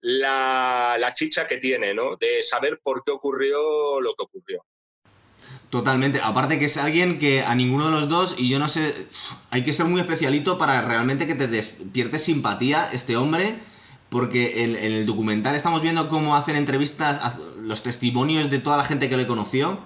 la, 0.00 0.96
la 0.98 1.12
chicha 1.12 1.46
que 1.46 1.58
tiene, 1.58 1.94
¿no? 1.94 2.16
De 2.16 2.42
saber 2.42 2.80
por 2.82 3.04
qué 3.04 3.12
ocurrió 3.12 4.00
lo 4.00 4.14
que 4.14 4.24
ocurrió. 4.24 4.64
Totalmente. 5.70 6.20
Aparte 6.22 6.58
que 6.58 6.66
es 6.66 6.76
alguien 6.76 7.18
que 7.18 7.40
a 7.40 7.54
ninguno 7.54 7.86
de 7.86 7.92
los 7.92 8.08
dos, 8.08 8.34
y 8.36 8.48
yo 8.48 8.58
no 8.58 8.68
sé, 8.68 8.94
hay 9.48 9.64
que 9.64 9.72
ser 9.72 9.86
muy 9.86 10.02
especialito 10.02 10.58
para 10.58 10.82
realmente 10.82 11.26
que 11.26 11.34
te 11.34 11.46
despiertes 11.46 12.24
simpatía 12.24 12.90
este 12.92 13.16
hombre, 13.16 13.54
porque 14.12 14.62
en, 14.62 14.76
el 14.76 15.06
documental 15.06 15.54
estamos 15.54 15.80
viendo 15.80 16.10
cómo 16.10 16.36
hacen 16.36 16.54
entrevistas, 16.54 17.18
los 17.62 17.82
testimonios 17.82 18.50
de 18.50 18.58
toda 18.58 18.76
la 18.76 18.84
gente 18.84 19.08
que 19.08 19.16
le 19.16 19.26
conoció. 19.26 19.78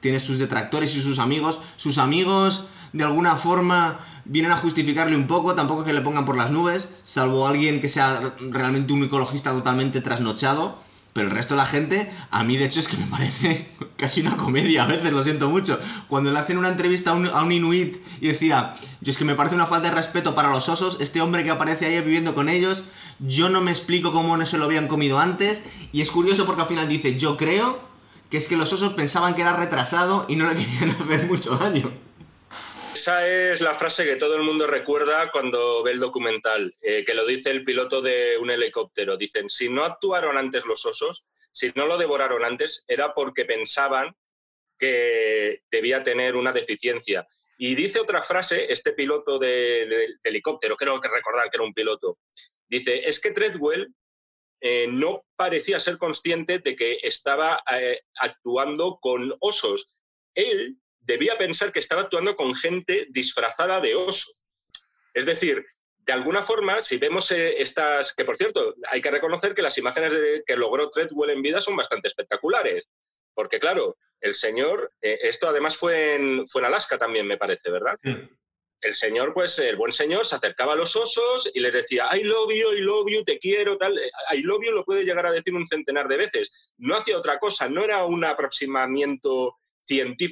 tiene 0.00 0.20
sus 0.20 0.38
detractores 0.38 0.94
y 0.94 1.00
sus 1.00 1.18
amigos. 1.18 1.58
Sus 1.76 1.96
amigos, 1.96 2.66
de 2.92 3.02
alguna 3.02 3.34
forma, 3.36 3.98
vienen 4.26 4.52
a 4.52 4.58
justificarle 4.58 5.16
un 5.16 5.26
poco, 5.26 5.54
tampoco 5.54 5.84
que 5.84 5.94
le 5.94 6.02
pongan 6.02 6.26
por 6.26 6.36
las 6.36 6.50
nubes, 6.50 6.90
salvo 7.06 7.46
alguien 7.46 7.80
que 7.80 7.88
sea 7.88 8.34
realmente 8.50 8.92
un 8.92 9.04
ecologista 9.04 9.52
totalmente 9.52 10.02
trasnochado. 10.02 10.78
Pero 11.16 11.28
el 11.28 11.34
resto 11.34 11.54
de 11.54 11.60
la 11.62 11.66
gente, 11.66 12.12
a 12.30 12.44
mí 12.44 12.58
de 12.58 12.66
hecho 12.66 12.78
es 12.78 12.88
que 12.88 12.98
me 12.98 13.06
parece 13.06 13.70
casi 13.96 14.20
una 14.20 14.36
comedia, 14.36 14.82
a 14.82 14.86
veces 14.86 15.10
lo 15.14 15.24
siento 15.24 15.48
mucho. 15.48 15.80
Cuando 16.08 16.30
le 16.30 16.38
hacen 16.38 16.58
una 16.58 16.68
entrevista 16.68 17.12
a 17.12 17.14
un, 17.14 17.26
a 17.26 17.42
un 17.42 17.52
inuit 17.52 17.96
y 18.20 18.28
decía, 18.28 18.74
yo 19.00 19.12
es 19.12 19.16
que 19.16 19.24
me 19.24 19.34
parece 19.34 19.54
una 19.54 19.64
falta 19.64 19.88
de 19.88 19.94
respeto 19.94 20.34
para 20.34 20.50
los 20.50 20.68
osos, 20.68 20.98
este 21.00 21.22
hombre 21.22 21.42
que 21.42 21.50
aparece 21.50 21.86
ahí 21.86 21.98
viviendo 22.02 22.34
con 22.34 22.50
ellos, 22.50 22.82
yo 23.18 23.48
no 23.48 23.62
me 23.62 23.70
explico 23.70 24.12
cómo 24.12 24.36
no 24.36 24.44
se 24.44 24.58
lo 24.58 24.66
habían 24.66 24.88
comido 24.88 25.18
antes. 25.18 25.62
Y 25.90 26.02
es 26.02 26.10
curioso 26.10 26.44
porque 26.44 26.60
al 26.60 26.68
final 26.68 26.86
dice, 26.86 27.16
yo 27.16 27.38
creo 27.38 27.80
que 28.28 28.36
es 28.36 28.46
que 28.46 28.58
los 28.58 28.70
osos 28.74 28.92
pensaban 28.92 29.34
que 29.34 29.40
era 29.40 29.56
retrasado 29.56 30.26
y 30.28 30.36
no 30.36 30.52
le 30.52 30.56
querían 30.66 30.90
hacer 30.90 31.26
mucho 31.28 31.56
daño. 31.56 31.90
Esa 32.96 33.28
es 33.28 33.60
la 33.60 33.74
frase 33.74 34.06
que 34.06 34.16
todo 34.16 34.36
el 34.36 34.42
mundo 34.42 34.66
recuerda 34.66 35.30
cuando 35.30 35.82
ve 35.82 35.90
el 35.90 36.00
documental, 36.00 36.74
eh, 36.80 37.04
que 37.04 37.12
lo 37.12 37.26
dice 37.26 37.50
el 37.50 37.62
piloto 37.62 38.00
de 38.00 38.38
un 38.38 38.50
helicóptero. 38.50 39.18
Dicen, 39.18 39.50
si 39.50 39.68
no 39.68 39.84
actuaron 39.84 40.38
antes 40.38 40.64
los 40.64 40.86
osos, 40.86 41.26
si 41.52 41.70
no 41.74 41.84
lo 41.84 41.98
devoraron 41.98 42.42
antes, 42.42 42.86
era 42.88 43.12
porque 43.12 43.44
pensaban 43.44 44.16
que 44.78 45.60
debía 45.70 46.02
tener 46.02 46.36
una 46.36 46.52
deficiencia. 46.52 47.26
Y 47.58 47.74
dice 47.74 48.00
otra 48.00 48.22
frase, 48.22 48.72
este 48.72 48.94
piloto 48.94 49.38
de, 49.38 50.16
helicóptero, 50.22 50.74
creo 50.74 50.98
que 50.98 51.08
recordar 51.08 51.50
que 51.50 51.58
era 51.58 51.66
un 51.66 51.74
piloto, 51.74 52.18
dice, 52.66 53.06
es 53.06 53.20
que 53.20 53.32
Treadwell 53.32 53.94
eh, 54.62 54.86
no 54.88 55.22
parecía 55.36 55.78
ser 55.80 55.98
consciente 55.98 56.60
de 56.60 56.74
que 56.74 56.98
estaba 57.02 57.62
eh, 57.78 58.00
actuando 58.14 58.98
con 59.02 59.34
osos. 59.40 59.94
Él 60.34 60.78
debía 61.06 61.38
pensar 61.38 61.72
que 61.72 61.78
estaba 61.80 62.02
actuando 62.02 62.34
con 62.36 62.54
gente 62.54 63.06
disfrazada 63.10 63.80
de 63.80 63.94
oso. 63.94 64.30
Es 65.14 65.24
decir, 65.24 65.64
de 65.98 66.12
alguna 66.12 66.42
forma, 66.42 66.82
si 66.82 66.98
vemos 66.98 67.30
eh, 67.32 67.60
estas, 67.60 68.14
que 68.14 68.24
por 68.24 68.36
cierto, 68.36 68.74
hay 68.90 69.00
que 69.00 69.10
reconocer 69.10 69.54
que 69.54 69.62
las 69.62 69.78
imágenes 69.78 70.12
de- 70.12 70.42
que 70.46 70.56
logró 70.56 70.90
Treadwell 70.90 71.30
en 71.30 71.42
vida 71.42 71.60
son 71.60 71.74
bastante 71.76 72.08
espectaculares, 72.08 72.84
porque 73.34 73.58
claro, 73.58 73.96
el 74.20 74.34
señor, 74.34 74.92
eh, 75.02 75.18
esto 75.22 75.48
además 75.48 75.76
fue 75.76 76.14
en, 76.14 76.46
fue 76.46 76.60
en 76.62 76.66
Alaska 76.66 76.98
también, 76.98 77.26
me 77.26 77.36
parece, 77.38 77.70
¿verdad? 77.70 77.96
Sí. 78.02 78.10
el 78.82 78.94
señor, 78.94 79.32
pues 79.34 79.58
el 79.58 79.74
buen 79.76 79.90
señor, 79.90 80.24
se 80.26 80.36
acercaba 80.36 80.74
a 80.74 80.76
los 80.76 80.94
osos 80.94 81.50
y 81.54 81.60
les 81.60 81.72
decía, 81.72 82.06
I 82.14 82.22
love 82.22 82.52
you, 82.52 82.72
I 82.72 82.80
love 82.82 83.06
you, 83.10 83.24
te 83.24 83.38
quiero, 83.38 83.76
tal. 83.78 83.98
Eh, 83.98 84.10
I 84.34 84.42
love 84.42 84.62
you 84.64 84.70
lo 84.70 84.84
puede 84.84 85.02
llegar 85.04 85.26
a 85.26 85.32
decir 85.32 85.54
un 85.54 85.66
centenar 85.66 86.06
de 86.08 86.18
veces. 86.18 86.72
No 86.76 86.94
hacía 86.94 87.18
otra 87.18 87.38
cosa, 87.40 87.68
no 87.68 87.82
era 87.82 88.04
un 88.04 88.24
aproximamiento 88.24 89.58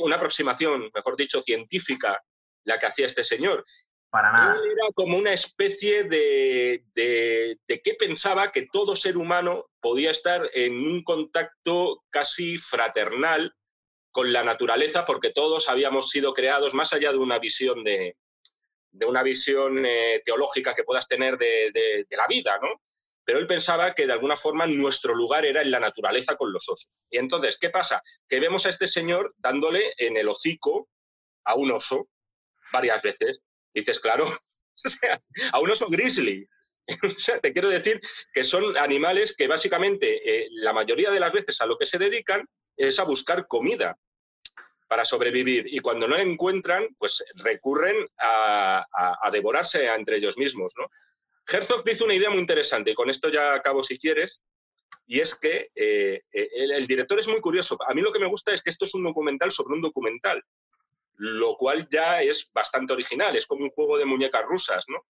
una 0.01 0.17
aproximación, 0.17 0.91
mejor 0.95 1.17
dicho, 1.17 1.43
científica 1.43 2.23
la 2.65 2.79
que 2.79 2.87
hacía 2.87 3.07
este 3.07 3.25
señor. 3.25 3.65
Para 4.11 4.31
nada. 4.33 4.55
Él 4.55 4.71
era 4.71 4.87
como 4.95 5.19
una 5.19 5.33
especie 5.33 6.05
de, 6.05 6.85
de, 6.95 7.59
de 7.67 7.81
que 7.83 7.95
pensaba 7.95 8.53
que 8.53 8.69
todo 8.73 8.95
ser 8.95 9.17
humano 9.17 9.67
podía 9.81 10.11
estar 10.13 10.49
en 10.55 10.75
un 10.77 11.03
contacto 11.03 12.05
casi 12.11 12.57
fraternal 12.57 13.53
con 14.13 14.33
la 14.33 14.45
naturaleza, 14.45 15.05
porque 15.05 15.31
todos 15.31 15.69
habíamos 15.69 16.11
sido 16.11 16.33
creados 16.33 16.75
más 16.75 16.93
allá 16.93 17.11
de 17.11 17.19
una 17.19 17.41
visión 17.41 17.83
de, 17.83 18.17
de 18.93 19.07
una 19.07 19.25
visión 19.25 19.85
eh, 19.85 20.23
teológica 20.25 20.73
que 20.73 20.85
puedas 20.85 21.09
tener 21.09 21.37
de, 21.37 21.73
de- 21.73 22.07
de 22.09 22.17
la 22.17 22.29
vida, 22.29 22.57
¿no? 22.63 22.81
Pero 23.25 23.39
él 23.39 23.47
pensaba 23.47 23.95
que 23.95 24.07
de 24.07 24.13
alguna 24.13 24.37
forma 24.37 24.67
nuestro 24.67 25.15
lugar 25.15 25.45
era 25.45 25.63
en 25.63 25.71
la 25.71 25.81
naturaleza 25.81 26.37
con 26.37 26.53
los 26.53 26.69
osos. 26.69 26.91
Y 27.11 27.19
entonces, 27.19 27.57
¿qué 27.59 27.71
pasa? 27.71 28.03
Que 28.29 28.41
vemos 28.41 28.67
a 28.67 28.69
este 28.71 28.87
señor 28.87 29.35
dándole 29.39 29.93
en 29.99 30.17
el 30.17 30.29
hocico 30.29 30.89
a 31.45 31.55
un 31.55 31.71
oso 31.73 32.09
varias 32.73 33.03
veces. 33.03 33.41
Dices, 33.73 33.99
claro, 34.01 34.27
a 35.53 35.59
un 35.61 35.71
oso 35.71 35.87
grizzly. 35.89 36.47
O 37.03 37.09
sea, 37.09 37.41
te 37.41 37.55
quiero 37.55 37.71
decir 37.71 37.99
que 38.35 38.45
son 38.45 38.77
animales 38.77 39.35
que 39.35 39.49
básicamente 39.49 40.07
eh, 40.43 40.49
la 40.51 40.75
mayoría 40.75 41.11
de 41.11 41.19
las 41.19 41.33
veces 41.33 41.59
a 41.63 41.67
lo 41.67 41.79
que 41.79 41.87
se 41.87 41.97
dedican 41.97 42.47
es 42.77 42.99
a 43.01 43.05
buscar 43.05 43.47
comida 43.47 43.97
para 44.87 45.07
sobrevivir 45.07 45.67
y 45.67 45.79
cuando 45.79 46.07
no 46.07 46.15
la 46.15 46.23
encuentran, 46.23 46.87
pues 46.99 47.25
recurren 47.37 47.97
a- 48.21 48.85
a 49.23 49.31
devorarse 49.31 49.87
entre 49.87 50.17
ellos 50.19 50.37
mismos. 50.37 50.75
¿no? 50.77 50.87
Herzog 51.47 51.85
dice 51.85 52.05
una 52.05 52.15
idea 52.15 52.31
muy 52.31 52.41
interesante 52.41 52.91
y 52.91 52.95
con 52.95 53.11
esto 53.11 53.29
ya 53.29 53.55
acabo 53.55 53.83
si 53.83 53.99
quieres, 53.99 54.43
y 55.07 55.21
es 55.21 55.39
que 55.39 55.71
eh, 55.75 56.23
eh, 56.33 56.49
el, 56.55 56.87
director 56.87 57.19
es 57.19 57.29
muy 57.29 57.41
curioso. 57.41 57.77
A 57.87 57.95
mí 57.95 58.01
lo 58.01 58.13
que 58.13 58.19
me 58.19 58.29
gusta 58.29 58.53
es 58.55 58.63
que 58.63 58.71
esto 58.71 58.85
es 58.87 58.95
un 58.95 59.05
documental 59.05 59.51
sobre 59.51 59.75
un 59.75 59.83
documental, 59.83 60.43
lo 61.17 61.57
cual 61.57 61.87
ya 61.91 62.23
es 62.23 62.51
bastante 62.53 62.93
original, 62.93 63.37
es 63.37 63.47
como 63.47 63.65
un 63.65 63.71
juego 63.71 63.99
de 63.99 64.07
muñecas 64.07 64.45
rusas, 64.47 64.85
¿no? 64.89 65.05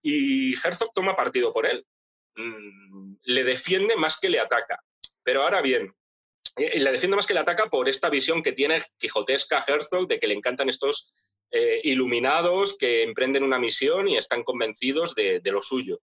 Y 0.00 0.54
Herzog 0.54 0.92
toma 0.94 1.14
partido 1.14 1.52
por 1.52 1.66
él, 1.66 1.86
Mm, 2.36 3.16
le 3.24 3.44
defiende 3.44 3.96
más 3.96 4.18
que 4.18 4.30
le 4.30 4.40
ataca. 4.40 4.82
Pero 5.22 5.42
ahora 5.42 5.60
bien, 5.60 5.94
eh, 6.56 6.80
le 6.80 6.92
defiende 6.92 7.16
más 7.16 7.26
que 7.26 7.34
le 7.34 7.40
ataca 7.40 7.68
por 7.68 7.88
esta 7.88 8.10
visión 8.10 8.42
que 8.42 8.52
tiene 8.52 8.78
quijotesca 8.98 9.64
Herzog 9.66 10.08
de 10.08 10.18
que 10.18 10.26
le 10.26 10.34
encantan 10.34 10.68
estos 10.68 11.38
eh, 11.50 11.80
iluminados 11.84 12.76
que 12.76 13.02
emprenden 13.02 13.42
una 13.42 13.58
misión 13.58 14.08
y 14.08 14.16
están 14.16 14.42
convencidos 14.42 15.14
de, 15.14 15.40
de 15.40 15.52
lo 15.52 15.62
suyo. 15.62 16.00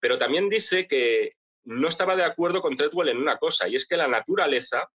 Pero 0.00 0.18
también 0.18 0.48
dice 0.48 0.86
que 0.86 1.32
no 1.64 1.88
estaba 1.88 2.16
de 2.16 2.24
acuerdo 2.24 2.60
con 2.60 2.76
Treadwell 2.76 3.10
en 3.10 3.18
una 3.18 3.36
cosa, 3.36 3.68
y 3.68 3.76
es 3.76 3.86
que 3.86 3.96
la 3.96 4.08
naturaleza 4.08 4.90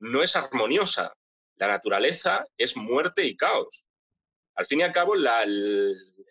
no 0.00 0.22
es 0.22 0.34
armoniosa. 0.36 1.14
La 1.56 1.68
naturaleza 1.68 2.44
es 2.56 2.76
muerte 2.76 3.24
y 3.24 3.36
caos. 3.36 3.84
Al 4.54 4.66
fin 4.66 4.80
y 4.80 4.82
al 4.82 4.92
cabo, 4.92 5.14
la, 5.14 5.44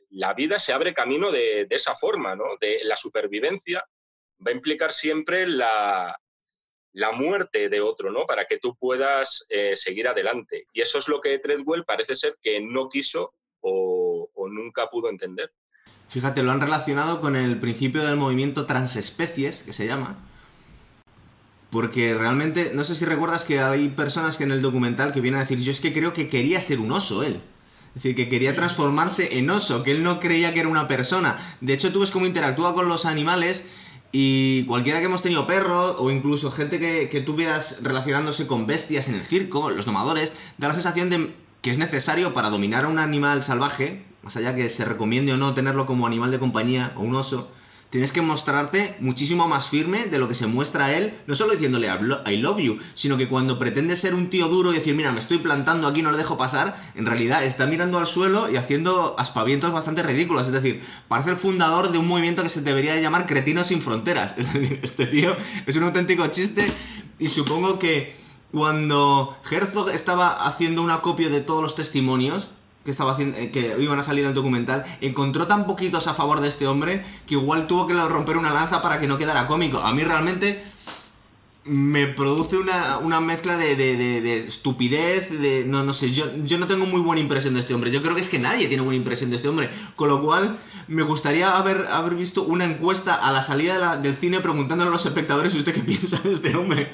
la 0.09 0.33
vida 0.33 0.59
se 0.59 0.73
abre 0.73 0.93
camino 0.93 1.31
de, 1.31 1.65
de 1.65 1.75
esa 1.75 1.95
forma, 1.95 2.35
¿no? 2.35 2.45
De 2.59 2.79
la 2.83 2.95
supervivencia 2.95 3.85
va 4.45 4.51
a 4.51 4.53
implicar 4.53 4.91
siempre 4.91 5.47
la, 5.47 6.17
la 6.97 7.11
muerte 7.11 7.69
de 7.69 7.79
otro, 7.79 8.11
¿no? 8.11 8.25
Para 8.25 8.45
que 8.45 8.57
tú 8.57 8.75
puedas 8.75 9.45
eh, 9.49 9.75
seguir 9.75 10.07
adelante. 10.07 10.65
Y 10.73 10.81
eso 10.81 10.97
es 10.97 11.07
lo 11.07 11.21
que 11.21 11.37
Treadwell 11.37 11.85
parece 11.85 12.15
ser 12.15 12.37
que 12.41 12.59
no 12.59 12.89
quiso 12.89 13.35
o, 13.61 14.27
o 14.33 14.49
nunca 14.49 14.89
pudo 14.89 15.07
entender. 15.09 15.51
Fíjate, 16.09 16.41
lo 16.41 16.51
han 16.51 16.59
relacionado 16.59 17.21
con 17.21 17.35
el 17.35 17.59
principio 17.59 18.03
del 18.03 18.15
movimiento 18.15 18.65
transespecies, 18.65 19.61
que 19.61 19.73
se 19.73 19.85
llama. 19.85 20.17
Porque 21.71 22.15
realmente, 22.15 22.71
no 22.73 22.83
sé 22.83 22.95
si 22.95 23.05
recuerdas 23.05 23.45
que 23.45 23.59
hay 23.59 23.89
personas 23.89 24.37
que 24.37 24.45
en 24.45 24.51
el 24.51 24.63
documental 24.63 25.13
que 25.13 25.21
vienen 25.21 25.39
a 25.39 25.43
decir, 25.43 25.59
yo 25.59 25.69
es 25.69 25.79
que 25.79 25.93
creo 25.93 26.13
que 26.13 26.29
quería 26.29 26.59
ser 26.61 26.79
un 26.79 26.91
oso 26.91 27.21
él. 27.21 27.39
Es 27.89 28.01
decir, 28.01 28.15
que 28.15 28.27
quería 28.27 28.55
transformarse 28.55 29.37
en 29.37 29.51
oso, 29.51 29.83
que 29.83 29.91
él 29.91 30.01
no 30.01 30.19
creía 30.19 30.51
que 30.51 30.61
era 30.61 30.69
una 30.69 30.87
persona. 30.87 31.37
De 31.61 31.73
hecho, 31.73 31.91
tú 31.91 31.99
ves 31.99 32.09
cómo 32.09 32.25
interactúa 32.25 32.73
con 32.73 32.87
los 32.87 33.05
animales 33.05 33.65
y 34.19 34.63
cualquiera 34.63 34.97
que 34.97 35.05
hemos 35.05 35.21
tenido 35.21 35.45
perros 35.45 35.97
o 35.99 36.09
incluso 36.09 36.49
gente 36.49 36.79
que, 36.79 37.07
que 37.07 37.21
tú 37.21 37.35
vieras 37.35 37.83
relacionándose 37.83 38.47
con 38.47 38.65
bestias 38.65 39.09
en 39.09 39.13
el 39.13 39.23
circo, 39.23 39.69
los 39.69 39.85
domadores, 39.85 40.33
da 40.57 40.69
la 40.69 40.73
sensación 40.73 41.11
de 41.11 41.29
que 41.61 41.69
es 41.69 41.77
necesario 41.77 42.33
para 42.33 42.49
dominar 42.49 42.85
a 42.85 42.87
un 42.87 42.97
animal 42.97 43.43
salvaje, 43.43 44.01
más 44.23 44.35
allá 44.35 44.55
que 44.55 44.69
se 44.69 44.85
recomiende 44.85 45.33
o 45.33 45.37
no 45.37 45.53
tenerlo 45.53 45.85
como 45.85 46.07
animal 46.07 46.31
de 46.31 46.39
compañía 46.39 46.93
o 46.95 47.01
un 47.01 47.13
oso, 47.13 47.47
tienes 47.89 48.11
que 48.11 48.21
mostrarte 48.21 48.95
muchísimo 48.99 49.47
más 49.47 49.67
firme 49.67 50.05
de 50.05 50.19
lo 50.19 50.27
que 50.27 50.35
se 50.35 50.47
muestra 50.47 50.93
él, 50.95 51.13
no 51.25 51.35
solo 51.35 51.53
diciéndole 51.53 51.87
I 52.25 52.37
love 52.37 52.59
you, 52.59 52.79
sino 52.95 53.17
que 53.17 53.27
cuando 53.27 53.57
pretende 53.57 53.95
ser 53.95 54.13
un 54.13 54.29
tío 54.29 54.47
duro 54.47 54.73
y 54.73 54.77
decir, 54.77 54.95
mira, 54.95 55.11
me 55.11 55.19
estoy 55.19 55.37
plantando 55.37 55.87
aquí, 55.87 56.01
no 56.01 56.11
le 56.11 56.17
dejo 56.17 56.37
pasar, 56.37 56.75
en 56.95 57.05
realidad 57.05 57.43
está 57.43 57.65
mirando 57.65 57.97
al 57.97 58.07
suelo 58.07 58.51
y 58.51 58.57
haciendo 58.57 59.15
aspavientos 59.17 59.71
bastante 59.71 60.03
ridículos. 60.03 60.47
Es 60.47 60.53
decir, 60.53 60.83
parece 61.07 61.31
el 61.31 61.37
fundador 61.37 61.91
de 61.91 61.97
un 61.97 62.07
movimiento 62.07 62.43
que 62.43 62.49
se 62.49 62.61
debería 62.61 62.99
llamar 62.99 63.25
Cretinos 63.25 63.67
sin 63.67 63.81
Fronteras. 63.81 64.35
Es 64.47 64.53
decir, 64.53 64.79
este 64.83 65.07
tío 65.07 65.35
es 65.65 65.75
un 65.75 65.83
auténtico 65.83 66.27
chiste 66.27 66.71
y 67.19 67.27
supongo 67.27 67.79
que 67.79 68.15
cuando 68.51 69.35
Herzog 69.49 69.89
estaba 69.89 70.47
haciendo 70.47 70.81
una 70.81 71.01
copia 71.01 71.29
de 71.29 71.41
todos 71.41 71.61
los 71.61 71.75
testimonios, 71.75 72.47
que 72.87 72.91
estaba 72.91 73.11
haciendo, 73.11 73.35
eh, 73.37 73.51
que 73.51 73.75
iban 73.81 73.99
a 73.99 74.03
salir 74.03 74.23
el 74.23 74.33
documental, 74.33 74.85
encontró 75.01 75.45
tan 75.45 75.65
poquitos 75.67 76.07
a 76.07 76.13
favor 76.13 76.39
de 76.39 76.47
este 76.47 76.67
hombre 76.67 77.03
que 77.27 77.33
igual 77.33 77.67
tuvo 77.67 77.85
que 77.85 77.93
romper 77.93 78.37
una 78.37 78.53
lanza 78.53 78.81
para 78.81 78.97
que 78.97 79.07
no 79.07 79.17
quedara 79.17 79.45
cómico. 79.45 79.79
A 79.79 79.91
mí 79.93 80.05
realmente 80.05 80.63
me 81.65 82.07
produce 82.07 82.55
una, 82.55 82.97
una 82.99 83.19
mezcla 83.19 83.57
de, 83.57 83.75
de- 83.75 83.97
de- 83.97 84.21
de 84.21 84.39
estupidez, 84.45 85.29
de... 85.29 85.65
No, 85.67 85.83
no 85.83 85.91
sé, 85.91 86.13
yo, 86.13 86.27
yo 86.45 86.57
no 86.57 86.67
tengo 86.67 86.85
muy 86.85 87.01
buena 87.01 87.21
impresión 87.21 87.55
de 87.55 87.59
este 87.59 87.73
hombre. 87.73 87.91
Yo 87.91 88.01
creo 88.01 88.15
que 88.15 88.21
es 88.21 88.29
que 88.29 88.39
nadie 88.39 88.69
tiene 88.69 88.83
buena 88.83 88.95
impresión 88.95 89.31
de 89.31 89.35
este 89.35 89.49
hombre. 89.49 89.69
Con 89.97 90.07
lo 90.07 90.21
cual, 90.21 90.57
me 90.87 91.03
gustaría 91.03 91.57
haber, 91.57 91.87
haber 91.91 92.15
visto 92.15 92.43
una 92.43 92.63
encuesta 92.63 93.15
a 93.15 93.33
la 93.33 93.41
salida 93.41 93.97
del 93.97 94.15
cine 94.15 94.39
preguntándole 94.39 94.87
a 94.87 94.93
los 94.93 95.05
espectadores 95.05 95.53
usted 95.55 95.73
qué 95.73 95.81
piensa 95.81 96.19
de 96.23 96.31
este 96.31 96.55
hombre. 96.55 96.89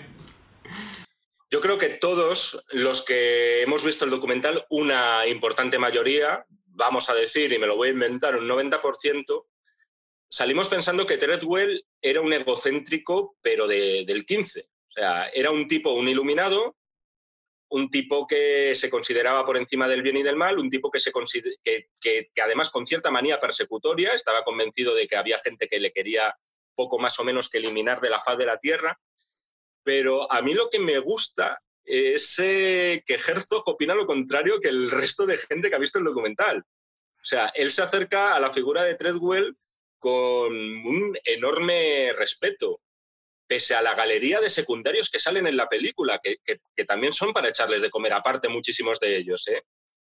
Yo 1.54 1.62
creo 1.62 1.78
que 1.78 1.90
todos 1.90 2.66
los 2.72 3.06
que 3.06 3.62
hemos 3.62 3.86
visto 3.86 4.06
el 4.06 4.10
documental, 4.10 4.66
una 4.72 5.28
importante 5.28 5.78
mayoría, 5.78 6.44
vamos 6.66 7.12
a 7.12 7.14
decir, 7.14 7.54
y 7.54 7.60
me 7.60 7.68
lo 7.68 7.76
voy 7.76 7.90
a 7.90 7.92
inventar, 7.92 8.36
un 8.36 8.48
90%, 8.48 9.46
salimos 10.28 10.68
pensando 10.68 11.06
que 11.06 11.18
Treadwell 11.18 11.86
era 12.02 12.22
un 12.22 12.34
egocéntrico, 12.34 13.38
pero 13.40 13.68
de- 13.68 14.04
del 14.04 14.26
15. 14.26 14.62
O 14.62 14.92
sea, 14.94 15.28
era 15.28 15.52
un 15.52 15.68
tipo, 15.68 15.94
un 15.94 16.08
iluminado, 16.08 16.76
un 17.70 17.88
tipo 17.92 18.26
que 18.26 18.74
se 18.74 18.90
consideraba 18.90 19.46
por 19.46 19.56
encima 19.56 19.88
del 19.88 20.02
bien 20.02 20.18
y 20.18 20.24
del 20.24 20.36
mal, 20.36 20.58
un 20.58 20.72
tipo 20.72 20.90
que, 20.90 20.98
se 20.98 21.12
que, 21.64 22.32
además 22.42 22.72
con 22.72 22.88
cierta 22.88 23.12
manía 23.12 23.40
persecutoria 23.40 24.14
estaba 24.14 24.44
convencido 24.44 24.96
de 24.96 25.08
que 25.08 25.18
había 25.18 25.38
gente 25.38 25.68
que 25.68 25.80
le 25.80 25.94
quería 25.94 26.36
poco 26.74 26.98
más 26.98 27.20
o 27.20 27.24
menos 27.24 27.48
que 27.48 27.60
eliminar 27.60 28.02
de 28.02 28.10
la 28.10 28.20
faz 28.20 28.40
de 28.40 28.48
la 28.48 28.58
tierra. 28.58 29.00
Pero 29.84 30.32
a 30.32 30.42
mí 30.42 30.54
lo 30.54 30.70
que 30.70 30.80
me 30.80 31.00
gusta 31.00 31.60
es 31.86 32.40
eh, 32.40 33.04
que 33.06 33.16
Herzog 33.16 33.64
opina 33.66 33.94
lo 33.94 34.08
contrario 34.08 34.60
que 34.62 34.70
el 34.70 34.90
resto 34.90 35.26
de 35.26 35.38
gente 35.38 35.70
que 35.70 35.76
ha 35.76 35.80
visto 35.80 36.00
el 36.00 36.06
documental. 36.06 36.60
O 36.60 37.26
sea, 37.26 37.52
él 37.56 37.72
se 37.72 37.84
acerca 37.84 38.36
a 38.36 38.40
la 38.40 38.50
figura 38.50 38.84
de 38.84 38.96
Treadwell 38.96 39.56
con 40.00 40.54
un 40.54 41.18
enorme 41.24 42.12
respeto, 42.18 42.82
pese 43.48 43.76
a 43.76 43.82
la 43.82 43.96
galería 43.96 44.42
de 44.42 44.50
secundarios 44.50 45.10
que 45.10 45.20
salen 45.20 45.48
en 45.48 45.56
la 45.56 45.70
película, 45.70 46.20
que, 46.22 46.38
también 46.86 47.14
son 47.14 47.32
para 47.32 47.50
echarles 47.50 47.82
de 47.82 47.90
comer 47.90 48.14
aparte 48.14 48.50
muchísimos 48.50 49.00
de 49.00 49.18
ellos, 49.18 49.48
¿eh? 49.48 49.62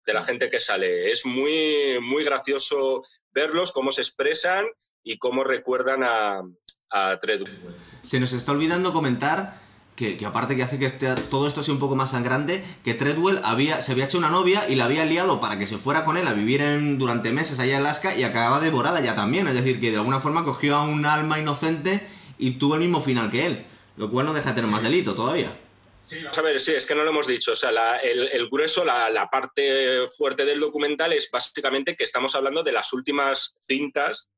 de 0.06 0.14
la 0.14 0.22
gente 0.22 0.48
que 0.48 0.60
sale. 0.60 1.10
Es 1.10 1.26
muy, 1.26 1.98
muy 2.00 2.22
gracioso 2.22 3.02
verlos, 3.32 3.72
cómo 3.72 3.90
se 3.90 4.02
expresan 4.02 4.66
y 5.02 5.18
cómo 5.18 5.42
recuerdan 5.42 6.04
a, 6.04 6.42
a 6.90 7.18
Treadwell. 7.18 7.56
Se 8.04 8.20
nos 8.20 8.32
está 8.32 8.52
olvidando 8.52 8.92
comentar 8.92 9.54
que, 9.98 10.24
aparte 10.24 10.54
que 10.54 10.62
hace 10.62 10.78
que 10.78 10.86
este, 10.86 11.12
todo 11.28 11.48
esto 11.48 11.64
sea 11.64 11.74
un 11.74 11.80
poco 11.80 11.96
más 11.96 12.12
sangrante, 12.12 12.62
que 12.84 12.94
Treadwell 12.94 13.40
había, 13.42 13.80
se 13.80 13.90
había 13.90 14.04
hecho 14.04 14.18
una 14.18 14.28
novia 14.28 14.68
y 14.68 14.76
la 14.76 14.84
había 14.84 15.04
liado 15.04 15.40
para 15.40 15.58
que 15.58 15.66
se 15.66 15.76
fuera 15.76 16.04
con 16.04 16.16
él 16.16 16.28
a 16.28 16.34
vivir 16.34 16.60
en, 16.60 16.98
durante 16.98 17.32
meses 17.32 17.58
allá 17.58 17.72
en 17.72 17.80
Alaska 17.80 18.14
y 18.14 18.22
acababa 18.22 18.60
devorada 18.60 19.00
ya 19.00 19.16
también. 19.16 19.48
Es 19.48 19.54
decir, 19.54 19.80
que 19.80 19.90
de 19.90 19.96
alguna 19.96 20.20
forma 20.20 20.44
cogió 20.44 20.76
a 20.76 20.84
un 20.84 21.04
alma 21.04 21.40
inocente 21.40 22.00
y 22.38 22.52
tuvo 22.52 22.74
el 22.74 22.80
mismo 22.80 23.00
final 23.00 23.28
que 23.28 23.44
él, 23.44 23.64
lo 23.96 24.08
cual 24.08 24.26
no 24.26 24.34
deja 24.34 24.50
de 24.50 24.54
tener 24.54 24.70
más 24.70 24.84
delito 24.84 25.16
todavía. 25.16 25.52
Sí, 26.06 26.24
a 26.24 26.42
ver, 26.42 26.60
sí, 26.60 26.72
es 26.74 26.86
que 26.86 26.94
no 26.94 27.02
lo 27.02 27.10
hemos 27.10 27.26
dicho. 27.26 27.52
O 27.52 27.56
sea, 27.56 27.96
el, 27.96 28.48
grueso, 28.48 28.84
la, 28.84 29.10
la, 29.10 29.28
parte 29.28 30.06
fuerte 30.16 30.44
del 30.44 30.60
documental 30.60 31.12
es 31.12 31.28
básicamente 31.28 31.96
que 31.96 32.04
estamos 32.04 32.36
hablando 32.36 32.62
de 32.62 32.70
las 32.70 32.92
últimas 32.92 33.56
cintas, 33.60 34.30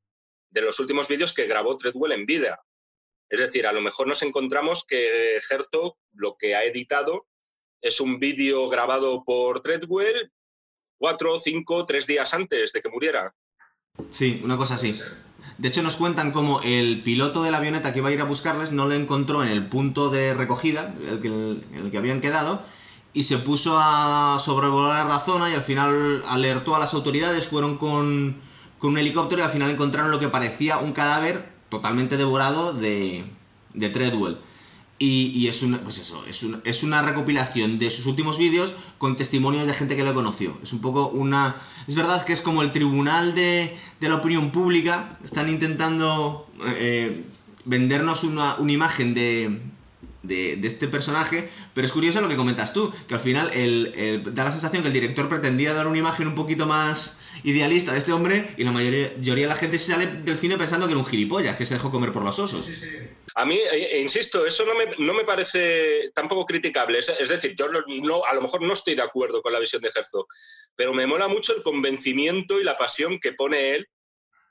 de 0.48 0.62
los 0.62 0.80
últimos 0.80 1.06
vídeos 1.06 1.34
que 1.34 1.46
grabó 1.46 1.76
Treadwell 1.76 2.12
en 2.12 2.24
vida. 2.24 2.61
Es 3.30 3.38
decir, 3.38 3.66
a 3.66 3.72
lo 3.72 3.80
mejor 3.80 4.08
nos 4.08 4.22
encontramos 4.22 4.84
que 4.84 5.36
Herzog 5.36 5.96
lo 6.14 6.36
que 6.36 6.56
ha 6.56 6.64
editado 6.64 7.28
es 7.80 8.00
un 8.00 8.18
vídeo 8.18 8.68
grabado 8.68 9.24
por 9.24 9.60
Treadwell 9.60 10.32
cuatro, 10.98 11.38
cinco, 11.38 11.86
tres 11.86 12.06
días 12.06 12.34
antes 12.34 12.72
de 12.72 12.82
que 12.82 12.90
muriera. 12.90 13.34
Sí, 14.10 14.40
una 14.44 14.56
cosa 14.56 14.74
así. 14.74 14.98
De 15.58 15.68
hecho, 15.68 15.82
nos 15.82 15.96
cuentan 15.96 16.32
cómo 16.32 16.60
el 16.62 17.02
piloto 17.02 17.42
de 17.42 17.50
la 17.50 17.58
avioneta 17.58 17.92
que 17.92 18.00
iba 18.00 18.08
a 18.08 18.12
ir 18.12 18.20
a 18.20 18.24
buscarles 18.24 18.72
no 18.72 18.86
lo 18.86 18.94
encontró 18.94 19.42
en 19.42 19.50
el 19.50 19.66
punto 19.66 20.10
de 20.10 20.34
recogida, 20.34 20.94
el 21.08 21.20
que, 21.20 21.28
el 21.28 21.90
que 21.90 21.98
habían 21.98 22.20
quedado, 22.20 22.62
y 23.12 23.24
se 23.24 23.38
puso 23.38 23.78
a 23.78 24.38
sobrevolar 24.44 25.06
la 25.06 25.20
zona 25.20 25.50
y 25.50 25.54
al 25.54 25.62
final 25.62 26.22
alertó 26.26 26.74
a 26.74 26.78
las 26.78 26.94
autoridades, 26.94 27.46
fueron 27.46 27.78
con, 27.78 28.40
con 28.78 28.92
un 28.92 28.98
helicóptero 28.98 29.42
y 29.42 29.44
al 29.44 29.52
final 29.52 29.70
encontraron 29.70 30.10
lo 30.10 30.20
que 30.20 30.28
parecía 30.28 30.78
un 30.78 30.92
cadáver 30.92 31.59
totalmente 31.70 32.16
devorado 32.16 32.74
de, 32.74 33.24
de 33.74 33.88
Treadwell. 33.88 34.36
Y, 35.02 35.48
es, 35.48 35.62
una, 35.62 35.80
pues 35.80 35.96
eso, 35.96 36.22
es, 36.28 36.44
es 36.64 36.82
una 36.82 37.00
recopilación 37.00 37.78
de 37.78 37.90
sus 37.90 38.04
últimos 38.04 38.36
vídeos 38.36 38.74
con 38.98 39.16
testimonios 39.16 39.66
de 39.66 39.72
gente 39.72 39.96
que 39.96 40.04
lo 40.04 40.12
conoció. 40.12 40.58
Es 40.62 40.74
un 40.74 40.82
poco 40.82 41.08
una... 41.08 41.56
Es 41.88 41.94
verdad 41.94 42.22
que 42.26 42.34
es 42.34 42.42
como 42.42 42.60
el 42.60 42.70
tribunal 42.70 43.34
de, 43.34 43.74
de 43.98 44.08
la 44.10 44.16
opinión 44.16 44.50
pública. 44.50 45.16
Están 45.24 45.48
intentando 45.48 46.46
eh, 46.66 47.24
vendernos 47.64 48.24
una, 48.24 48.56
una 48.56 48.72
imagen 48.72 49.14
de, 49.14 49.58
de, 50.22 50.56
de, 50.56 50.68
este 50.68 50.86
personaje, 50.86 51.48
pero 51.72 51.86
es 51.86 51.92
curioso 51.94 52.20
lo 52.20 52.28
que 52.28 52.36
comentas 52.36 52.74
tú, 52.74 52.92
que 53.08 53.14
al 53.14 53.20
final 53.20 53.50
el, 53.54 54.22
da 54.34 54.44
la 54.44 54.52
sensación 54.52 54.82
que 54.82 54.88
el 54.88 54.94
director 54.94 55.30
pretendía 55.30 55.72
dar 55.72 55.86
una 55.86 55.96
imagen 55.96 56.26
un 56.26 56.34
poquito 56.34 56.66
más 56.66 57.16
idealista 57.42 57.92
de 57.92 57.98
este 57.98 58.12
hombre 58.12 58.54
y 58.56 58.64
la 58.64 58.70
mayoría, 58.70 59.08
de 59.10 59.46
la 59.46 59.56
gente 59.56 59.78
sale 59.78 60.06
del 60.06 60.38
cine 60.38 60.58
pensando 60.58 60.86
que 60.86 60.92
era 60.92 61.00
un 61.00 61.06
gilipollas, 61.06 61.56
que 61.56 61.66
se 61.66 61.74
dejó 61.74 61.90
comer 61.90 62.12
por 62.12 62.24
los 62.24 62.38
osos. 62.38 62.68
A 63.34 63.46
mí, 63.46 63.56
e, 63.56 63.96
e 63.96 64.00
insisto, 64.00 64.44
eso 64.44 64.64
no 64.64 64.74
me, 64.74 64.86
no 64.98 65.14
me, 65.14 65.24
parece 65.24 66.10
tampoco 66.14 66.44
criticable. 66.44 66.98
Es, 66.98 67.28
decir, 67.28 67.54
yo 67.56 67.68
no, 67.68 68.24
a 68.24 68.34
lo 68.34 68.42
mejor 68.42 68.62
no 68.62 68.72
estoy 68.72 68.94
de 68.94 69.02
acuerdo 69.02 69.42
con 69.42 69.52
la 69.52 69.60
visión 69.60 69.80
de 69.82 69.90
Herzog, 69.94 70.26
pero 70.74 70.92
me 70.92 71.06
mola 71.06 71.28
mucho 71.28 71.54
el 71.56 71.62
convencimiento 71.62 72.60
y 72.60 72.64
la 72.64 72.76
pasión 72.76 73.18
que 73.20 73.32
pone 73.32 73.76
él 73.76 73.86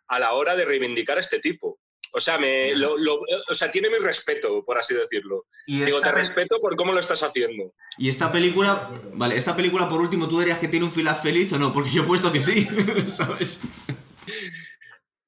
a 0.08 0.20
la 0.20 0.34
hora 0.34 0.56
de 0.56 0.66
reivindicar 0.66 1.18
a 1.18 1.22
este 1.22 1.40
tipo. 1.40 1.80
O 2.14 2.20
sea, 2.20 2.38
me, 2.38 2.76
lo, 2.76 2.96
o 2.96 3.54
sea, 3.54 3.70
tiene 3.70 3.90
mi 3.90 3.98
respeto, 3.98 4.64
por 4.64 4.78
así 4.78 4.96
decirlo. 4.96 5.46
Digo, 5.68 6.02
te 6.02 6.12
respeto 6.12 6.58
por 6.60 6.76
cómo 6.76 6.94
lo 6.94 7.00
estás 7.00 7.22
haciendo. 7.24 7.74
Y 7.98 8.10
esta 8.10 8.32
película, 8.32 8.90
vale, 9.14 9.38
esta 9.38 9.56
película 9.56 9.88
por 9.90 10.02
último, 10.02 10.28
¿tú 10.28 10.40
dirías 10.40 10.60
que 10.60 10.68
tiene 10.68 10.86
un 10.86 10.92
final 10.92 11.20
feliz 11.22 11.52
o 11.54 11.60
no? 11.60 11.72
Porque 11.72 11.92
yo 11.92 12.04
he 12.04 12.08
puesto 12.08 12.32
que 12.32 12.42
sí, 12.42 12.68
¿sabes? 13.12 13.60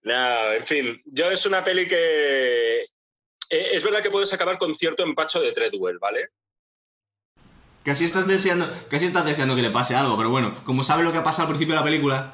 No, 0.03 0.51
en 0.53 0.63
fin, 0.65 1.01
yo 1.05 1.29
es 1.29 1.45
una 1.45 1.63
peli 1.63 1.87
que... 1.87 2.81
Eh, 2.81 3.69
es 3.73 3.83
verdad 3.83 4.01
que 4.01 4.09
puedes 4.09 4.33
acabar 4.33 4.57
con 4.57 4.75
cierto 4.75 5.03
empacho 5.03 5.41
de 5.41 5.51
Treadwell, 5.51 5.99
¿vale? 5.99 6.29
Casi 7.83 8.05
estás 8.05 8.27
deseando, 8.27 8.67
casi 8.89 9.05
estás 9.05 9.25
deseando 9.25 9.55
que 9.55 9.61
le 9.61 9.71
pase 9.71 9.95
algo, 9.95 10.15
pero 10.15 10.29
bueno, 10.29 10.55
como 10.65 10.83
sabe 10.83 11.03
lo 11.03 11.11
que 11.11 11.17
ha 11.17 11.23
pasado 11.23 11.43
al 11.43 11.49
principio 11.49 11.73
de 11.73 11.79
la 11.79 11.85
película, 11.85 12.33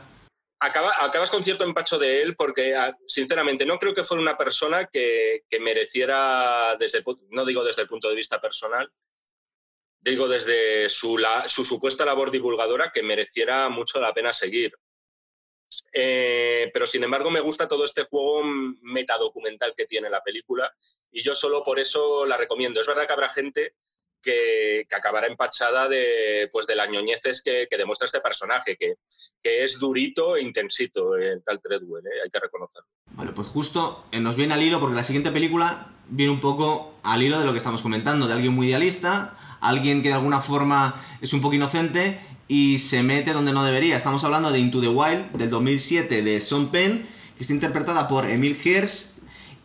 acabas 0.60 1.30
con 1.30 1.43
cierto 1.43 1.64
empacho 1.64 1.97
de 1.99 2.22
él 2.22 2.36
porque, 2.36 2.76
ah, 2.76 2.95
sinceramente, 3.05 3.66
no 3.66 3.78
creo 3.78 3.93
que 3.93 4.03
fuera 4.03 4.22
una 4.22 4.38
persona 4.38 4.86
que, 4.86 5.43
mereciera, 5.60 6.76
desde, 6.80 7.03
no 7.30 7.45
digo 7.45 7.64
desde 7.64 7.84
el 7.84 7.88
punto 7.88 8.10
de 8.10 8.16
vista 8.16 8.41
personal, 8.41 8.91
digo 9.99 10.28
desde 10.28 10.89
su, 10.89 11.24
su 11.47 11.64
supuesta 11.64 12.05
labor 12.05 12.32
divulgadora, 12.32 12.91
que 12.91 13.03
mereciera 13.03 13.70
mucho 13.70 13.99
la 13.99 14.14
pena 14.14 14.32
seguir. 14.32 14.74
Eh, 15.93 16.72
pero 16.74 16.88
sin 16.88 17.03
embargo 17.03 17.30
me 17.30 17.41
gusta 17.41 17.68
todo 17.68 17.84
este 17.84 18.03
juego 18.03 18.41
metadocumental 18.84 19.74
que 19.76 19.86
tiene 19.86 20.10
la 20.10 20.24
película 20.24 20.74
y 21.12 21.22
yo 21.22 21.36
solo 21.36 21.62
por 21.64 21.78
eso 21.78 22.26
la 22.26 22.38
recomiendo. 22.38 22.80
Es 22.80 22.88
verdad 22.88 23.05
que 23.05 23.14
habrá 23.14 23.28
gente 23.28 23.76
que, 24.22 24.86
acabará 24.95 25.28
empachada 25.28 25.88
de, 25.88 26.49
pues, 26.51 26.68
de 26.68 26.76
las 26.76 26.89
ñoñeces 26.89 27.41
que, 27.41 27.68
demuestra 27.78 28.05
este 28.05 28.22
personaje, 28.22 28.76
que, 28.76 28.95
que, 29.41 29.63
es 29.63 29.80
durito 29.80 30.36
e 30.36 30.41
intensito 30.41 31.15
el 31.15 31.43
tal 31.43 31.61
Treadwell, 31.61 32.05
¿eh? 32.05 32.22
hay 32.24 32.30
que 32.30 32.39
reconocerlo. 32.39 32.89
Vale, 33.11 33.32
pues 33.34 33.47
justo 33.47 34.05
eh, 34.11 34.20
nos 34.20 34.36
viene 34.36 34.53
al 34.53 34.63
hilo 34.63 34.80
porque 34.80 34.95
la 34.95 35.03
siguiente 35.03 35.32
película 35.32 35.88
viene 36.09 36.32
un 36.32 36.41
poco 36.41 36.99
al 37.03 37.22
hilo 37.22 37.39
de 37.39 37.45
lo 37.45 37.51
que 37.51 37.57
estamos 37.57 37.82
comentando, 37.82 38.28
de 38.28 38.34
alguien 38.34 38.53
muy 38.53 38.68
idealista, 38.68 39.38
alguien 39.61 40.01
que 40.01 40.09
de 40.09 40.15
alguna 40.15 40.41
forma 40.41 41.03
es 41.22 41.34
un 41.34 41.41
poco 41.41 41.55
inocente 41.55 42.20
y 42.47 42.80
se 42.80 43.03
mete 43.03 43.34
donde 43.34 43.53
no 43.53 43.65
debería. 43.65 43.97
Estamos 43.97 44.24
hablando 44.24 44.51
de 44.51 44.59
Into 44.59 44.82
the 44.82 44.88
Wild 44.88 45.32
del 45.34 45.49
2007 45.49 46.22
de 46.22 46.41
Sean 46.41 46.70
Penn, 46.72 47.07
que 47.36 47.41
está 47.41 47.53
interpretada 47.53 48.07
por 48.07 48.26
Emil 48.26 48.57
Hirsch 48.63 49.16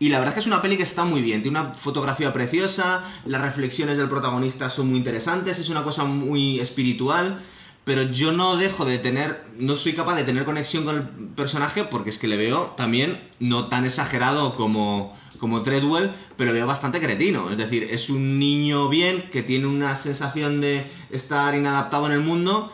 y 0.02 0.08
la 0.08 0.18
verdad 0.18 0.30
es 0.30 0.34
que 0.34 0.40
es 0.40 0.46
una 0.48 0.60
peli 0.60 0.76
que 0.76 0.82
está 0.82 1.04
muy 1.04 1.22
bien, 1.22 1.44
tiene 1.44 1.60
una 1.60 1.74
fotografía 1.74 2.32
preciosa, 2.32 3.04
las 3.24 3.40
reflexiones 3.40 3.96
del 3.96 4.08
protagonista 4.08 4.68
son 4.68 4.88
muy 4.88 4.98
interesantes, 4.98 5.60
es 5.60 5.68
una 5.68 5.84
cosa 5.84 6.02
muy 6.02 6.58
espiritual, 6.58 7.40
pero 7.84 8.02
yo 8.02 8.32
no 8.32 8.56
dejo 8.56 8.84
de 8.84 8.98
tener, 8.98 9.40
no 9.60 9.76
soy 9.76 9.92
capaz 9.92 10.16
de 10.16 10.24
tener 10.24 10.44
conexión 10.44 10.84
con 10.84 10.96
el 10.96 11.02
personaje 11.36 11.84
porque 11.84 12.10
es 12.10 12.18
que 12.18 12.26
le 12.26 12.36
veo 12.36 12.74
también 12.76 13.20
no 13.38 13.68
tan 13.68 13.84
exagerado 13.84 14.56
como, 14.56 15.16
como 15.38 15.62
Treadwell, 15.62 16.10
pero 16.36 16.52
veo 16.52 16.66
bastante 16.66 16.98
cretino. 16.98 17.48
Es 17.52 17.58
decir, 17.58 17.84
es 17.84 18.10
un 18.10 18.40
niño 18.40 18.88
bien 18.88 19.30
que 19.30 19.44
tiene 19.44 19.68
una 19.68 19.94
sensación 19.94 20.60
de 20.60 20.84
estar 21.10 21.54
inadaptado 21.54 22.06
en 22.06 22.12
el 22.14 22.22
mundo 22.22 22.72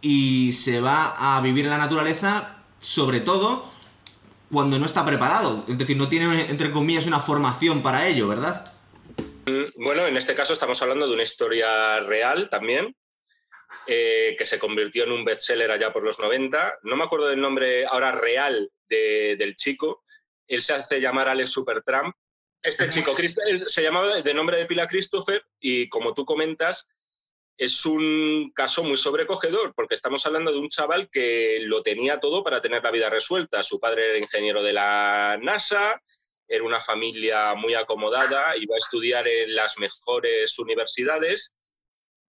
y 0.00 0.52
se 0.52 0.80
va 0.80 1.36
a 1.36 1.40
vivir 1.40 1.64
en 1.64 1.72
la 1.72 1.78
naturaleza, 1.78 2.54
sobre 2.80 3.18
todo 3.18 3.68
cuando 4.50 4.78
no 4.78 4.86
está 4.86 5.04
preparado. 5.04 5.64
Es 5.68 5.78
decir, 5.78 5.96
no 5.96 6.08
tiene, 6.08 6.50
entre 6.50 6.70
comillas, 6.70 7.06
una 7.06 7.20
formación 7.20 7.82
para 7.82 8.06
ello, 8.06 8.28
¿verdad? 8.28 8.72
Mm, 9.46 9.82
bueno, 9.82 10.06
en 10.06 10.16
este 10.16 10.34
caso 10.34 10.52
estamos 10.52 10.80
hablando 10.82 11.06
de 11.06 11.14
una 11.14 11.22
historia 11.22 12.00
real 12.00 12.50
también, 12.50 12.94
eh, 13.86 14.34
que 14.38 14.46
se 14.46 14.58
convirtió 14.58 15.04
en 15.04 15.12
un 15.12 15.24
bestseller 15.24 15.70
allá 15.70 15.92
por 15.92 16.02
los 16.02 16.18
90. 16.18 16.78
No 16.82 16.96
me 16.96 17.04
acuerdo 17.04 17.28
del 17.28 17.40
nombre 17.40 17.86
ahora 17.86 18.12
real 18.12 18.70
del 18.88 19.54
chico. 19.56 20.02
Él 20.46 20.62
se 20.62 20.72
hace 20.72 21.00
llamar 21.00 21.28
Alex 21.28 21.50
Supertramp. 21.50 22.14
Este 22.62 22.88
chico 22.88 23.14
se 23.14 23.82
llamaba 23.82 24.20
de 24.20 24.34
nombre 24.34 24.56
de 24.56 24.66
pila 24.66 24.88
Christopher 24.88 25.44
y 25.60 25.88
como 25.88 26.12
tú 26.12 26.24
comentas, 26.24 26.88
es 27.58 27.84
un 27.84 28.52
caso 28.54 28.84
muy 28.84 28.96
sobrecogedor, 28.96 29.74
porque 29.74 29.96
estamos 29.96 30.24
hablando 30.24 30.52
de 30.52 30.58
un 30.58 30.68
chaval 30.68 31.10
que 31.10 31.58
lo 31.62 31.82
tenía 31.82 32.20
todo 32.20 32.44
para 32.44 32.62
tener 32.62 32.84
la 32.84 32.92
vida 32.92 33.10
resuelta. 33.10 33.64
Su 33.64 33.80
padre 33.80 34.10
era 34.10 34.18
ingeniero 34.18 34.62
de 34.62 34.72
la 34.72 35.36
NASA, 35.42 36.00
era 36.46 36.62
una 36.62 36.80
familia 36.80 37.56
muy 37.56 37.74
acomodada, 37.74 38.56
iba 38.56 38.76
a 38.76 38.78
estudiar 38.78 39.26
en 39.26 39.56
las 39.56 39.76
mejores 39.78 40.56
universidades, 40.60 41.56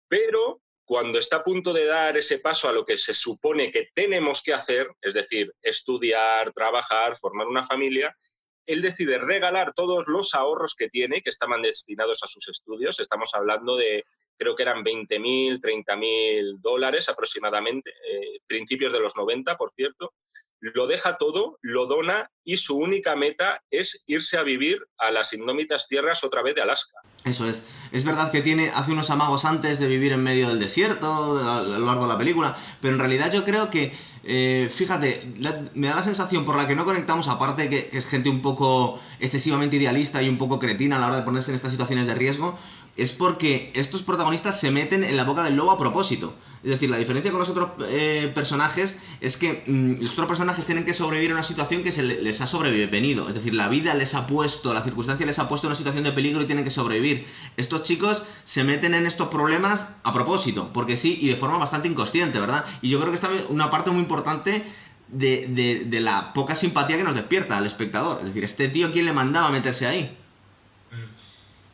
pero 0.07 0.61
cuando 0.85 1.19
está 1.19 1.37
a 1.37 1.43
punto 1.43 1.73
de 1.73 1.85
dar 1.85 2.17
ese 2.17 2.39
paso 2.39 2.69
a 2.69 2.71
lo 2.71 2.85
que 2.85 2.95
se 2.95 3.13
supone 3.13 3.69
que 3.69 3.89
tenemos 3.93 4.41
que 4.41 4.53
hacer, 4.53 4.89
es 5.01 5.13
decir, 5.13 5.53
estudiar, 5.61 6.53
trabajar, 6.53 7.17
formar 7.17 7.47
una 7.47 7.65
familia, 7.65 8.15
él 8.65 8.81
decide 8.81 9.17
regalar 9.17 9.73
todos 9.73 10.07
los 10.07 10.33
ahorros 10.33 10.73
que 10.73 10.89
tiene, 10.89 11.21
que 11.21 11.29
estaban 11.29 11.61
destinados 11.61 12.23
a 12.23 12.27
sus 12.27 12.47
estudios. 12.47 13.01
Estamos 13.01 13.33
hablando 13.33 13.75
de 13.75 14.05
creo 14.37 14.55
que 14.55 14.63
eran 14.63 14.83
20.000, 14.83 15.59
30.000 15.59 16.59
dólares 16.59 17.09
aproximadamente, 17.09 17.89
eh, 17.89 18.39
principios 18.47 18.93
de 18.93 18.99
los 18.99 19.15
90, 19.15 19.57
por 19.57 19.73
cierto, 19.75 20.13
lo 20.59 20.87
deja 20.87 21.17
todo, 21.17 21.59
lo 21.61 21.85
dona 21.85 22.31
y 22.43 22.57
su 22.57 22.77
única 22.77 23.15
meta 23.15 23.61
es 23.69 24.03
irse 24.07 24.37
a 24.37 24.43
vivir 24.43 24.79
a 24.97 25.11
las 25.11 25.33
indómitas 25.33 25.87
tierras 25.87 26.23
otra 26.23 26.41
vez 26.41 26.55
de 26.55 26.61
Alaska. 26.61 26.97
Eso 27.25 27.47
es. 27.47 27.63
Es 27.91 28.03
verdad 28.03 28.31
que 28.31 28.41
tiene, 28.41 28.71
hace 28.73 28.91
unos 28.91 29.09
amagos 29.09 29.45
antes 29.45 29.79
de 29.79 29.87
vivir 29.87 30.13
en 30.13 30.23
medio 30.23 30.49
del 30.49 30.59
desierto 30.59 31.39
a 31.47 31.61
lo 31.61 31.85
largo 31.85 32.03
de 32.03 32.13
la 32.13 32.17
película, 32.17 32.57
pero 32.81 32.93
en 32.93 32.99
realidad 32.99 33.31
yo 33.31 33.45
creo 33.45 33.69
que, 33.69 33.93
eh, 34.23 34.69
fíjate, 34.73 35.21
me 35.75 35.87
da 35.87 35.97
la 35.97 36.03
sensación 36.03 36.43
por 36.43 36.55
la 36.55 36.67
que 36.67 36.75
no 36.75 36.85
conectamos, 36.85 37.27
aparte 37.27 37.69
que, 37.69 37.87
que 37.87 37.97
es 37.97 38.07
gente 38.07 38.29
un 38.29 38.41
poco 38.41 38.99
excesivamente 39.19 39.75
idealista 39.75 40.21
y 40.21 40.29
un 40.29 40.37
poco 40.37 40.59
cretina 40.59 40.97
a 40.97 40.99
la 40.99 41.07
hora 41.07 41.15
de 41.17 41.23
ponerse 41.23 41.51
en 41.51 41.55
estas 41.55 41.71
situaciones 41.71 42.07
de 42.07 42.15
riesgo, 42.15 42.57
es 42.97 43.13
porque 43.13 43.71
estos 43.75 44.01
protagonistas 44.01 44.59
se 44.59 44.71
meten 44.71 45.03
en 45.03 45.15
la 45.15 45.23
boca 45.23 45.43
del 45.43 45.55
lobo 45.55 45.71
a 45.71 45.77
propósito. 45.77 46.33
Es 46.63 46.71
decir, 46.71 46.89
la 46.89 46.97
diferencia 46.97 47.31
con 47.31 47.39
los 47.39 47.49
otros 47.49 47.69
eh, 47.87 48.31
personajes 48.33 48.97
es 49.21 49.37
que 49.37 49.63
mm, 49.67 50.01
los 50.01 50.13
otros 50.13 50.27
personajes 50.27 50.65
tienen 50.65 50.83
que 50.83 50.93
sobrevivir 50.93 51.31
a 51.31 51.35
una 51.35 51.43
situación 51.43 51.83
que 51.83 51.91
se 51.91 52.01
les 52.01 52.41
ha 52.41 52.47
sobrevenido. 52.47 53.29
Es 53.29 53.35
decir, 53.35 53.53
la 53.53 53.69
vida 53.69 53.93
les 53.93 54.15
ha 54.15 54.25
puesto, 54.25 54.73
la 54.73 54.81
circunstancia 54.83 55.25
les 55.25 55.37
ha 55.37 55.47
puesto 55.47 55.67
en 55.67 55.69
una 55.69 55.77
situación 55.77 56.03
de 56.03 56.11
peligro 56.11 56.41
y 56.41 56.45
tienen 56.45 56.63
que 56.63 56.71
sobrevivir. 56.71 57.27
Estos 57.55 57.83
chicos 57.83 58.23
se 58.43 58.63
meten 58.63 58.95
en 58.95 59.05
estos 59.05 59.27
problemas 59.27 59.87
a 60.03 60.11
propósito, 60.11 60.71
porque 60.73 60.97
sí, 60.97 61.19
y 61.21 61.27
de 61.27 61.35
forma 61.35 61.59
bastante 61.59 61.87
inconsciente, 61.87 62.39
¿verdad? 62.39 62.65
Y 62.81 62.89
yo 62.89 62.99
creo 62.99 63.11
que 63.11 63.15
esta 63.15 63.33
es 63.33 63.45
una 63.49 63.69
parte 63.69 63.91
muy 63.91 64.01
importante 64.01 64.63
de, 65.09 65.85
de 65.85 65.99
la 65.99 66.33
poca 66.33 66.55
simpatía 66.55 66.97
que 66.97 67.03
nos 67.03 67.15
despierta 67.15 67.57
al 67.57 67.67
espectador. 67.67 68.17
Es 68.21 68.25
decir, 68.25 68.43
este 68.43 68.67
tío, 68.67 68.91
¿quién 68.91 69.05
le 69.05 69.13
mandaba 69.13 69.51
meterse 69.51 69.85
ahí? 69.85 70.11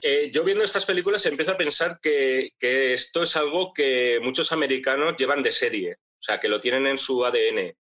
Eh, 0.06 0.30
yo 0.34 0.44
viendo 0.44 0.66
estas 0.66 0.86
películas 0.86 1.26
empiezo 1.26 1.54
a 1.54 1.58
pensar 1.58 1.98
que, 2.02 2.52
esto 2.60 3.24
es 3.24 3.38
algo 3.38 3.74
que 3.74 4.20
muchos 4.22 4.52
americanos 4.52 5.16
llevan 5.18 5.42
de 5.42 5.54
serie, 5.54 5.94
o 5.94 6.22
sea, 6.22 6.42
que 6.42 6.50
lo 6.50 6.60
tienen 6.60 6.88
en 6.88 6.98
su 6.98 7.24
ADN. 7.24 7.74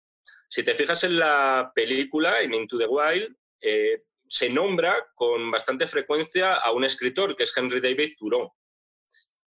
Si 0.51 0.63
te 0.63 0.75
fijas 0.75 1.03
en 1.05 1.19
la 1.19 1.73
película, 1.75 2.43
en 2.43 2.53
Into 2.53 2.77
the 2.77 2.87
Wild, 2.87 3.35
eh, 3.63 4.03
se 4.29 4.51
nombra 4.51 4.95
con 5.15 5.51
bastante 5.51 5.87
frecuencia 5.87 6.57
a 6.57 6.73
un 6.73 6.85
escritor 6.85 7.35
que 7.35 7.45
es 7.45 7.57
Henry 7.57 7.81
David 7.81 8.13
Thoreau. 8.19 8.53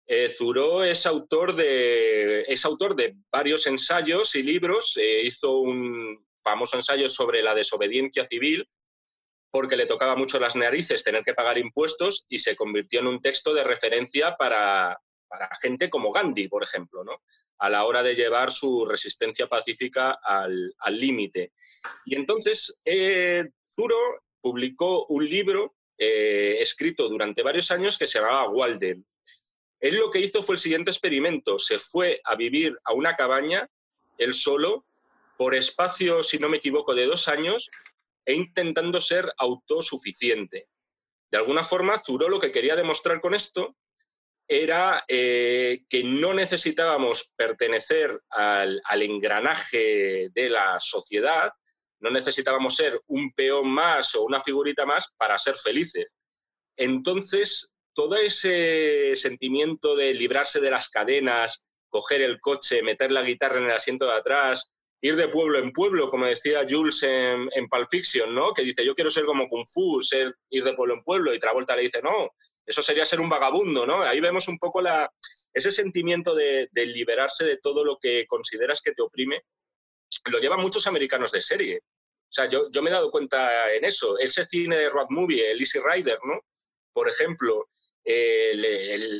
Eh, 0.06 0.30
Thoreau 0.38 0.82
es 0.82 1.06
autor, 1.06 1.54
de, 1.54 2.42
es 2.42 2.66
autor 2.66 2.94
de 2.94 3.16
varios 3.30 3.66
ensayos 3.66 4.34
y 4.34 4.42
libros. 4.42 4.98
hizo 5.22 5.56
un 5.56 6.22
famoso 6.42 6.76
ensayo 6.76 7.08
sobre 7.08 7.42
la 7.42 7.54
desobediencia 7.54 8.26
civil, 8.28 8.68
porque 9.50 9.76
le 9.76 9.86
tocaba 9.86 10.16
mucho 10.16 10.38
las 10.38 10.56
narices 10.56 11.04
tener 11.04 11.24
que 11.24 11.34
pagar 11.34 11.58
impuestos 11.58 12.26
y 12.28 12.38
se 12.38 12.56
convirtió 12.56 13.00
en 13.00 13.06
un 13.06 13.20
texto 13.20 13.54
de 13.54 13.64
referencia 13.64 14.36
para, 14.36 14.98
gente 15.60 15.88
como 15.90 16.12
Gandhi, 16.12 16.48
por 16.48 16.62
ejemplo, 16.62 17.04
¿no? 17.04 17.22
a 17.58 17.68
la 17.68 17.84
hora 17.84 18.02
de 18.02 18.14
llevar 18.14 18.52
su 18.52 18.84
resistencia 18.86 19.48
pacífica 19.48 20.18
al 20.22 20.74
límite. 20.90 21.52
y 22.04 22.14
entonces 22.14 22.80
eh, 22.84 23.48
Zuro 23.66 23.96
publicó 24.40 25.06
un 25.06 25.28
libro 25.28 25.74
eh, 25.98 26.56
escrito 26.60 27.08
durante 27.08 27.42
varios 27.42 27.72
años 27.72 27.98
que 27.98 28.06
se 28.06 28.20
llamaba 28.20 28.48
Walden. 28.48 29.04
Él 29.80 29.96
lo 29.96 30.10
que 30.10 30.20
hizo 30.20 30.42
fue 30.42 30.54
el 30.54 30.60
siguiente 30.60 30.92
experimento, 30.92 31.58
se 31.58 31.80
fue 31.80 32.20
a 32.24 32.36
vivir 32.36 32.78
a 32.84 32.94
una 32.94 33.16
cabaña, 33.16 33.68
él 34.16 34.32
solo, 34.32 34.84
por 35.36 35.54
espacio, 35.54 36.22
si 36.22 36.38
no 36.38 36.48
me 36.48 36.58
equivoco, 36.58 36.94
de 36.94 37.06
dos 37.06 37.28
años, 37.28 37.70
e 38.28 38.34
intentando 38.34 39.00
ser 39.00 39.32
autosuficiente. 39.38 40.68
De 41.30 41.38
alguna 41.38 41.64
forma, 41.64 41.96
Zuro 41.96 42.28
lo 42.28 42.38
que 42.38 42.52
quería 42.52 42.76
demostrar 42.76 43.22
con 43.22 43.34
esto 43.34 43.74
era 44.46 45.02
eh, 45.08 45.84
que 45.88 46.04
no 46.04 46.34
necesitábamos 46.34 47.32
pertenecer 47.34 48.20
al, 48.28 48.82
engranaje 49.00 50.28
de 50.34 50.50
la 50.50 50.78
sociedad, 50.78 51.50
no 52.00 52.10
necesitábamos 52.10 52.76
ser 52.76 53.00
un 53.06 53.32
peón 53.32 53.70
más 53.70 54.14
o 54.14 54.24
una 54.24 54.40
figurita 54.40 54.84
más 54.84 55.14
para 55.16 55.38
ser 55.38 55.56
felices. 55.56 56.08
Entonces, 56.76 57.74
todo 57.94 58.16
ese 58.16 59.16
sentimiento 59.16 59.96
de 59.96 60.12
librarse 60.12 60.60
de 60.60 60.70
las 60.70 60.90
cadenas, 60.90 61.66
coger 61.88 62.20
el 62.20 62.40
coche, 62.40 62.82
meter 62.82 63.10
la 63.10 63.22
guitarra 63.22 63.56
en 63.58 63.64
el 63.64 63.72
asiento 63.72 64.04
de 64.04 64.12
atrás, 64.12 64.77
ir 65.00 65.16
de 65.16 65.28
pueblo 65.28 65.58
en 65.58 65.72
pueblo, 65.72 66.10
como 66.10 66.26
decía 66.26 66.66
Jules 66.68 67.02
en, 67.02 67.48
en 67.52 67.68
Pulp 67.68 67.88
Fiction, 67.90 68.34
¿no? 68.34 68.52
Que 68.52 68.62
dice, 68.62 68.84
yo 68.84 68.94
quiero 68.94 69.10
ser 69.10 69.24
como 69.24 69.48
Kung 69.48 69.64
Fu, 69.66 70.00
ser, 70.02 70.34
ir 70.50 70.64
de 70.64 70.74
pueblo 70.74 70.94
en 70.94 71.04
pueblo, 71.04 71.32
y 71.32 71.38
Travolta 71.38 71.76
le 71.76 71.82
dice, 71.82 72.02
no, 72.02 72.30
eso 72.66 72.82
sería 72.82 73.06
ser 73.06 73.20
un 73.20 73.28
vagabundo, 73.28 73.86
¿no? 73.86 74.02
Ahí 74.02 74.20
vemos 74.20 74.48
un 74.48 74.58
poco 74.58 74.82
la, 74.82 75.08
ese 75.54 75.70
sentimiento 75.70 76.34
de, 76.34 76.68
liberarse 76.74 77.44
de 77.44 77.58
todo 77.58 77.84
lo 77.84 77.98
que 77.98 78.26
consideras 78.26 78.82
que 78.82 78.92
te 78.92 79.02
oprime, 79.02 79.42
lo 80.30 80.38
llevan 80.38 80.60
muchos 80.60 80.86
americanos 80.86 81.32
de 81.32 81.40
serie. 81.40 81.80
O 81.80 82.32
sea, 82.32 82.46
yo, 82.46 82.70
yo 82.70 82.82
me 82.82 82.90
he 82.90 82.92
dado 82.92 83.10
cuenta 83.10 83.72
en 83.72 83.84
eso. 83.84 84.18
Ese 84.18 84.44
cine 84.44 84.76
de 84.76 84.90
road 84.90 85.06
movie, 85.10 85.50
el 85.50 85.60
Easy 85.60 85.78
Rider, 85.78 86.18
¿no? 86.24 86.40
Por 86.92 87.08
ejemplo, 87.08 87.68
el, 88.04 88.64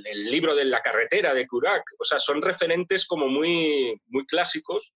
el, 0.07 0.25
libro 0.31 0.55
de 0.55 0.65
La 0.65 0.83
carretera 0.83 1.33
de 1.33 1.47
Kurak. 1.47 1.85
O 1.99 2.05
sea, 2.05 2.19
son 2.19 2.43
referentes 2.43 3.07
como 3.07 3.29
muy, 3.29 3.99
muy 4.09 4.27
clásicos 4.27 4.95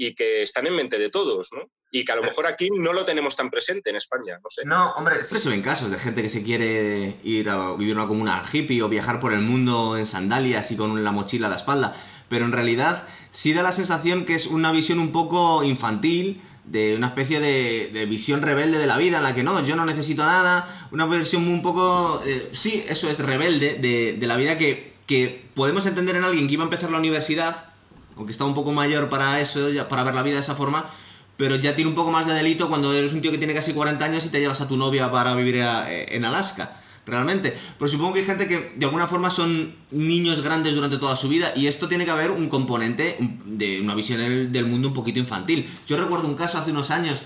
y 0.00 0.14
que 0.14 0.42
están 0.42 0.66
en 0.68 0.76
mente 0.76 0.96
de 0.96 1.10
todos, 1.10 1.50
¿no? 1.52 1.68
Y 1.90 2.04
que 2.04 2.12
a 2.12 2.16
lo 2.16 2.22
mejor 2.22 2.46
aquí 2.46 2.68
no 2.70 2.92
lo 2.92 3.04
tenemos 3.04 3.34
tan 3.34 3.50
presente 3.50 3.90
en 3.90 3.96
España, 3.96 4.38
no 4.42 4.48
sé. 4.48 4.64
No, 4.64 4.92
hombre, 4.92 5.16
siempre 5.24 5.40
se 5.40 5.48
ven 5.48 5.60
casos 5.60 5.90
de 5.90 5.98
gente 5.98 6.22
que 6.22 6.30
se 6.30 6.44
quiere 6.44 7.16
ir 7.24 7.50
a 7.50 7.74
vivir 7.74 7.96
una 7.96 8.06
comuna 8.06 8.44
hippie 8.50 8.80
o 8.80 8.88
viajar 8.88 9.18
por 9.18 9.32
el 9.32 9.40
mundo 9.40 9.98
en 9.98 10.06
sandalias 10.06 10.70
y 10.70 10.76
con 10.76 11.02
la 11.02 11.10
mochila 11.10 11.48
a 11.48 11.50
la 11.50 11.56
espalda, 11.56 11.96
pero 12.28 12.44
en 12.44 12.52
realidad 12.52 13.08
sí 13.32 13.52
da 13.52 13.64
la 13.64 13.72
sensación 13.72 14.24
que 14.24 14.36
es 14.36 14.46
una 14.46 14.70
visión 14.70 15.00
un 15.00 15.10
poco 15.10 15.64
infantil, 15.64 16.40
de 16.64 16.94
una 16.94 17.08
especie 17.08 17.40
de, 17.40 18.06
visión 18.06 18.40
rebelde 18.40 18.78
de 18.78 18.86
la 18.86 18.98
vida 18.98 19.16
en 19.16 19.24
la 19.24 19.34
que 19.34 19.42
no, 19.42 19.60
yo 19.64 19.74
no 19.74 19.84
necesito 19.84 20.24
nada, 20.24 20.88
una 20.92 21.06
versión 21.06 21.48
un 21.48 21.60
poco, 21.60 22.22
eh, 22.24 22.50
sí, 22.52 22.84
eso 22.88 23.10
es 23.10 23.18
rebelde, 23.18 23.74
de, 23.74 24.12
de 24.12 24.26
la 24.28 24.36
vida 24.36 24.58
que, 24.58 24.92
que 25.08 25.42
podemos 25.54 25.86
entender 25.86 26.14
en 26.14 26.22
alguien 26.22 26.46
que 26.46 26.52
iba 26.52 26.62
a 26.62 26.66
empezar 26.66 26.90
la 26.92 26.98
universidad 26.98 27.68
aunque 28.18 28.32
está 28.32 28.44
un 28.44 28.54
poco 28.54 28.72
mayor 28.72 29.08
para 29.08 29.40
eso, 29.40 29.68
para 29.88 30.04
ver 30.04 30.14
la 30.14 30.22
vida 30.22 30.34
de 30.34 30.40
esa 30.40 30.54
forma, 30.54 30.90
pero 31.36 31.56
ya 31.56 31.74
tiene 31.74 31.88
un 31.88 31.94
poco 31.94 32.10
más 32.10 32.26
de 32.26 32.34
delito 32.34 32.68
cuando 32.68 32.92
eres 32.92 33.12
un 33.12 33.20
tío 33.20 33.30
que 33.30 33.38
tiene 33.38 33.54
casi 33.54 33.72
40 33.72 34.04
años 34.04 34.26
y 34.26 34.28
te 34.28 34.40
llevas 34.40 34.60
a 34.60 34.68
tu 34.68 34.76
novia 34.76 35.10
para 35.10 35.34
vivir 35.34 35.56
eh, 35.56 36.16
en 36.16 36.24
Alaska, 36.24 36.80
realmente. 37.06 37.56
Pero 37.78 37.88
supongo 37.88 38.14
que 38.14 38.20
hay 38.20 38.26
gente 38.26 38.48
que 38.48 38.72
de 38.74 38.84
alguna 38.84 39.06
forma 39.06 39.30
son 39.30 39.72
niños 39.92 40.42
grandes 40.42 40.74
durante 40.74 40.98
toda 40.98 41.14
su 41.14 41.28
vida 41.28 41.52
y 41.54 41.68
esto 41.68 41.88
tiene 41.88 42.04
que 42.04 42.10
haber 42.10 42.32
un 42.32 42.48
componente 42.48 43.16
de 43.44 43.80
una 43.80 43.94
visión 43.94 44.52
del 44.52 44.66
mundo 44.66 44.88
un 44.88 44.94
poquito 44.94 45.20
infantil. 45.20 45.70
Yo 45.86 45.96
recuerdo 45.96 46.26
un 46.26 46.34
caso 46.34 46.58
hace 46.58 46.72
unos 46.72 46.90
años 46.90 47.22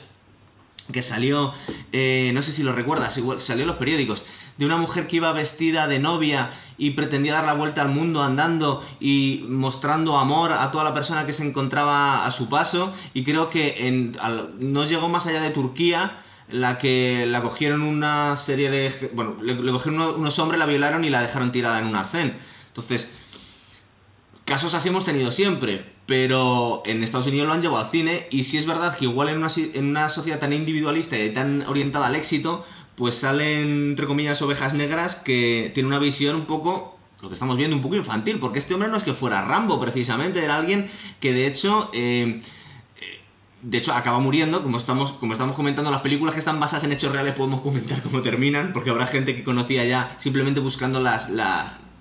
que 0.93 1.03
salió, 1.03 1.55
eh, 1.93 2.33
no 2.35 2.43
sé 2.43 2.53
si 2.53 2.63
lo 2.63 2.75
recuerdas, 2.75 3.17
igual 3.17 3.41
salió 3.41 3.63
en 3.63 3.69
los 3.69 3.79
periódicos, 3.79 4.25
de 4.59 4.67
una 4.67 4.77
mujer 4.77 5.07
que 5.07 5.17
iba 5.17 5.33
vestida 5.33 5.87
de 5.87 5.99
novia 5.99 6.51
y 6.79 6.91
pretendía 6.91 7.35
dar 7.35 7.45
la 7.45 7.55
vuelta 7.55 7.83
al 7.83 7.89
mundo 7.89 8.23
andando 8.23 8.85
y 9.01 9.45
mostrando 9.49 10.19
amor 10.19 10.53
a 10.53 10.71
toda 10.71 10.85
la 10.85 10.95
persona 10.95 11.27
que 11.27 11.33
se 11.33 11.47
encontraba 11.47 12.27
a 12.27 12.31
su 12.31 12.49
paso. 12.49 12.93
Y 13.15 13.25
creo 13.25 13.51
que 13.51 14.13
no 14.59 14.85
llegó 14.85 15.09
más 15.09 15.27
allá 15.27 15.41
de 15.41 15.51
Turquía 15.51 16.19
la 16.53 16.79
que 16.79 17.25
la 17.27 17.43
cogieron 17.43 17.83
una 17.83 18.37
serie 18.37 18.71
de 18.71 19.11
bueno 19.15 19.37
le, 19.43 19.57
cogieron 19.73 20.01
unos, 20.01 20.39
hombres 20.39 20.59
la 20.59 20.67
violaron 20.67 21.05
y 21.05 21.11
la 21.11 21.23
dejaron 21.23 21.51
tirada 21.51 21.79
en 21.79 21.87
un 21.87 21.97
arcén 21.97 22.35
entonces 22.69 23.11
casos 24.45 24.75
así 24.75 24.91
hemos 24.91 25.05
tenido 25.05 25.33
siempre 25.33 25.85
pero 26.07 26.83
en 26.85 27.03
Estados 27.03 27.27
Unidos 27.27 27.47
lo 27.47 27.55
han 27.55 27.63
llevado 27.63 27.85
al 27.85 27.91
cine 27.91 28.27
y 28.31 28.45
si 28.45 28.59
es 28.59 28.67
verdad 28.67 28.97
que 28.97 29.07
igual 29.07 29.29
en 29.29 29.39
una, 29.39 29.49
en 29.57 29.87
una 29.87 30.09
sociedad 30.09 30.41
tan 30.41 30.53
individualista 30.53 31.17
y 31.17 31.33
tan 31.33 31.63
orientada 31.63 32.07
al 32.07 32.17
éxito 32.17 32.67
pues 33.03 33.17
salen, 33.17 33.89
entre 33.91 34.07
comillas, 34.07 34.41
ovejas 34.43 34.75
negras 34.75 35.17
que 35.17 35.73
tienen 35.75 35.89
una 35.89 35.99
visión 35.99 36.37
un 36.37 36.45
poco, 36.45 36.97
lo 37.21 37.27
que 37.27 37.35
estamos 37.35 37.57
viendo, 37.57 37.75
un 37.75 37.83
poco 37.83 37.97
infantil, 37.97 38.39
porque 38.39 38.61
este 38.61 38.75
hombre 38.75 38.89
no 38.89 38.97
es 38.97 39.03
que 39.03 39.13
fuera 39.13 39.43
Rambo, 39.43 39.81
precisamente, 39.81 40.45
era 40.45 40.57
alguien 40.57 40.89
que 41.19 41.33
de 41.33 41.49
hecho... 41.49 41.91
Eh, 41.93 42.41
de 43.63 43.79
hecho, 43.79 43.93
acaba 43.93 44.21
muriendo, 44.21 44.63
como 44.63 44.79
estamos, 44.79 45.11
como 45.11 45.33
estamos 45.33 45.57
comentando, 45.57 45.91
las 45.91 46.03
películas 46.03 46.35
que 46.35 46.39
están 46.39 46.61
basadas 46.61 46.85
en 46.85 46.93
hechos 46.93 47.11
reales 47.11 47.35
podemos 47.35 47.61
comentar 47.61 48.03
cómo 48.03 48.23
terminan, 48.23 48.73
porque 48.73 48.91
habrá 48.91 49.09
gente 49.09 49.35
que 49.35 49.43
conocía 49.43 49.85
ya 49.85 50.15
simplemente 50.19 50.61
buscando 50.61 51.01
las, 51.01 51.29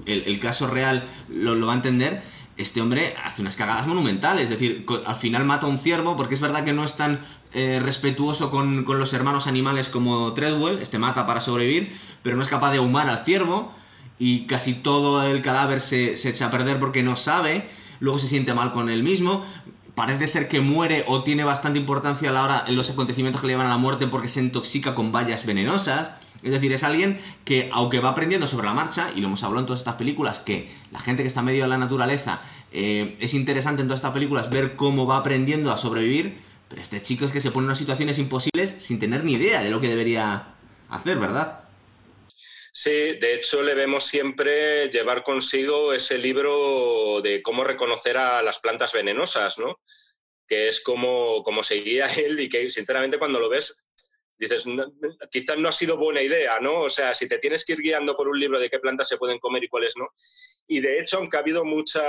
el, 0.05 0.39
caso 0.39 0.67
real, 0.67 1.03
lo, 1.29 1.55
lo 1.55 1.65
va 1.65 1.73
a 1.73 1.77
entender 1.77 2.21
este 2.57 2.79
hombre 2.79 3.15
hace 3.23 3.41
unas 3.41 3.55
cagadas 3.55 3.87
monumentales. 3.87 4.43
Es 4.43 4.49
decir, 4.51 4.85
al 5.05 5.15
final 5.15 5.45
mata 5.45 5.65
a 5.65 5.69
un 5.69 5.79
ciervo, 5.79 6.15
porque 6.15 6.35
es 6.35 6.41
verdad 6.41 6.63
que 6.63 6.73
no 6.73 6.83
es 6.83 6.95
tan 6.95 7.21
eh, 7.53 7.81
respetuoso 7.83 8.49
con, 8.49 8.85
los 8.85 9.13
hermanos 9.13 9.45
animales 9.45 9.89
como 9.89 10.33
Treadwell, 10.33 10.81
este 10.81 10.97
mata 10.97 11.27
para 11.27 11.41
sobrevivir, 11.41 11.97
pero 12.23 12.37
no 12.37 12.43
es 12.43 12.47
capaz 12.47 12.71
de 12.71 12.77
ahumar 12.77 13.09
al 13.09 13.25
ciervo 13.25 13.73
y 14.19 14.45
casi 14.45 14.73
todo 14.73 15.23
el 15.23 15.41
cadáver 15.41 15.81
se, 15.81 16.13
echa 16.13 16.47
a 16.47 16.51
perder 16.51 16.79
porque 16.79 17.03
no 17.03 17.15
sabe, 17.15 17.67
luego 17.99 18.19
se 18.19 18.27
siente 18.27 18.53
mal 18.53 18.71
con 18.71 18.89
él 18.89 19.03
mismo, 19.03 19.45
parece 19.95 20.27
ser 20.27 20.47
que 20.47 20.61
muere 20.61 21.03
o 21.07 21.23
tiene 21.23 21.43
bastante 21.43 21.77
importancia 21.77 22.29
a 22.29 22.31
la 22.31 22.43
hora 22.43 22.63
en 22.67 22.75
los 22.77 22.89
acontecimientos 22.89 23.41
que 23.41 23.47
le 23.47 23.53
llevan 23.53 23.67
a 23.67 23.71
la 23.71 23.77
muerte 23.77 24.07
porque 24.07 24.29
se 24.29 24.39
intoxica 24.39 24.95
con 24.95 25.11
bayas 25.11 25.45
venenosas. 25.45 26.11
Es 26.43 26.51
decir, 26.51 26.71
es 26.71 26.83
alguien 26.83 27.19
que, 27.45 27.69
aunque 27.71 27.99
va 27.99 28.09
aprendiendo 28.09 28.47
sobre 28.47 28.65
la 28.65 28.73
marcha, 28.73 29.09
y 29.15 29.21
lo 29.21 29.27
hemos 29.27 29.43
hablado 29.43 29.59
en 29.59 29.65
todas 29.67 29.81
estas 29.81 29.95
películas, 29.95 30.39
que 30.39 30.71
la 30.91 30.99
gente 30.99 31.21
que 31.21 31.27
está 31.27 31.41
medio 31.41 31.63
de 31.63 31.69
la 31.69 31.77
naturaleza 31.77 32.41
eh, 32.71 33.17
es 33.19 33.33
interesante 33.33 33.81
en 33.81 33.87
todas 33.89 33.99
estas 33.99 34.13
películas 34.13 34.49
ver 34.49 34.75
cómo 34.75 35.05
va 35.05 35.17
aprendiendo 35.17 35.71
a 35.71 35.77
sobrevivir, 35.77 36.39
pero 36.71 36.81
este 36.81 37.01
chico 37.01 37.25
es 37.25 37.33
que 37.33 37.41
se 37.41 37.51
pone 37.51 37.65
en 37.65 37.69
unas 37.71 37.79
situaciones 37.79 38.17
imposibles 38.17 38.73
sin 38.79 38.97
tener 38.97 39.25
ni 39.25 39.33
idea 39.33 39.61
de 39.61 39.69
lo 39.69 39.81
que 39.81 39.89
debería 39.89 40.47
hacer, 40.89 41.19
¿verdad? 41.19 41.65
Sí, 42.71 42.89
de 42.89 43.35
hecho 43.35 43.61
le 43.61 43.75
vemos 43.75 44.05
siempre 44.05 44.89
llevar 44.89 45.21
consigo 45.21 45.91
ese 45.91 46.17
libro 46.17 47.19
de 47.21 47.43
cómo 47.43 47.65
reconocer 47.65 48.17
a 48.17 48.41
las 48.41 48.59
plantas 48.59 48.93
venenosas, 48.93 49.59
¿no? 49.59 49.81
Que 50.47 50.69
es 50.69 50.81
como, 50.81 51.43
como 51.43 51.61
seguía 51.61 52.05
él 52.17 52.39
y 52.39 52.47
que 52.47 52.69
sinceramente 52.69 53.19
cuando 53.19 53.41
lo 53.41 53.49
ves 53.49 53.91
dices, 54.41 54.65
quizás 55.29 55.59
no 55.59 55.69
ha 55.69 55.71
sido 55.71 55.97
buena 55.97 56.21
idea, 56.21 56.59
¿no? 56.59 56.79
O 56.79 56.89
sea, 56.89 57.13
si 57.13 57.27
te 57.27 57.37
tienes 57.37 57.63
que 57.63 57.73
ir 57.73 57.79
guiando 57.79 58.15
por 58.15 58.27
un 58.27 58.39
libro 58.39 58.59
de 58.59 58.69
qué 58.69 58.79
plantas 58.79 59.07
se 59.07 59.17
pueden 59.17 59.37
comer 59.37 59.65
y 59.65 59.67
cuáles 59.67 59.95
no. 59.97 60.07
Y 60.67 60.79
de 60.79 60.99
hecho, 60.99 61.17
aunque 61.17 61.37
ha 61.37 61.41
habido 61.41 61.65
mucha 61.65 62.01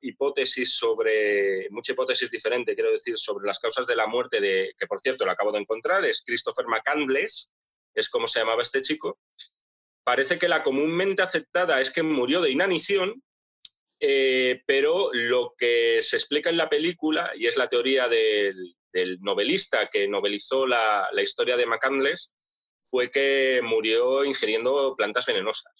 hipótesis 0.00 0.76
sobre, 0.76 1.68
mucha 1.70 1.92
hipótesis 1.92 2.30
diferente, 2.30 2.74
quiero 2.74 2.92
decir, 2.92 3.18
sobre 3.18 3.46
las 3.46 3.58
causas 3.58 3.86
de 3.86 3.96
la 3.96 4.06
muerte 4.06 4.40
de, 4.40 4.72
que 4.78 4.86
por 4.86 5.00
cierto 5.00 5.26
lo 5.26 5.32
acabo 5.32 5.52
de 5.52 5.58
encontrar, 5.58 6.04
es 6.04 6.22
Christopher 6.24 6.66
McCandless, 6.66 7.52
es 7.94 8.08
como 8.08 8.26
se 8.26 8.40
llamaba 8.40 8.62
este 8.62 8.80
chico, 8.80 9.18
parece 10.04 10.38
que 10.38 10.48
la 10.48 10.62
comúnmente 10.62 11.22
aceptada 11.22 11.80
es 11.80 11.90
que 11.90 12.02
murió 12.02 12.40
de 12.40 12.50
inanición, 12.50 13.22
eh, 14.00 14.62
pero 14.66 15.10
lo 15.12 15.54
que 15.56 16.02
se 16.02 16.16
explica 16.16 16.50
en 16.50 16.56
la 16.56 16.68
película, 16.68 17.32
y 17.36 17.46
es 17.46 17.56
la 17.56 17.68
teoría 17.68 18.08
del, 18.08 18.74
novelista 19.20 19.88
que 19.90 20.06
novelizó 20.08 20.66
la, 20.66 21.08
historia 21.22 21.56
de 21.56 21.66
McCandless, 21.66 22.34
fue 22.78 23.10
que 23.10 23.60
murió 23.62 24.24
ingiriendo 24.24 24.94
plantas 24.96 25.24
venenosas. 25.24 25.72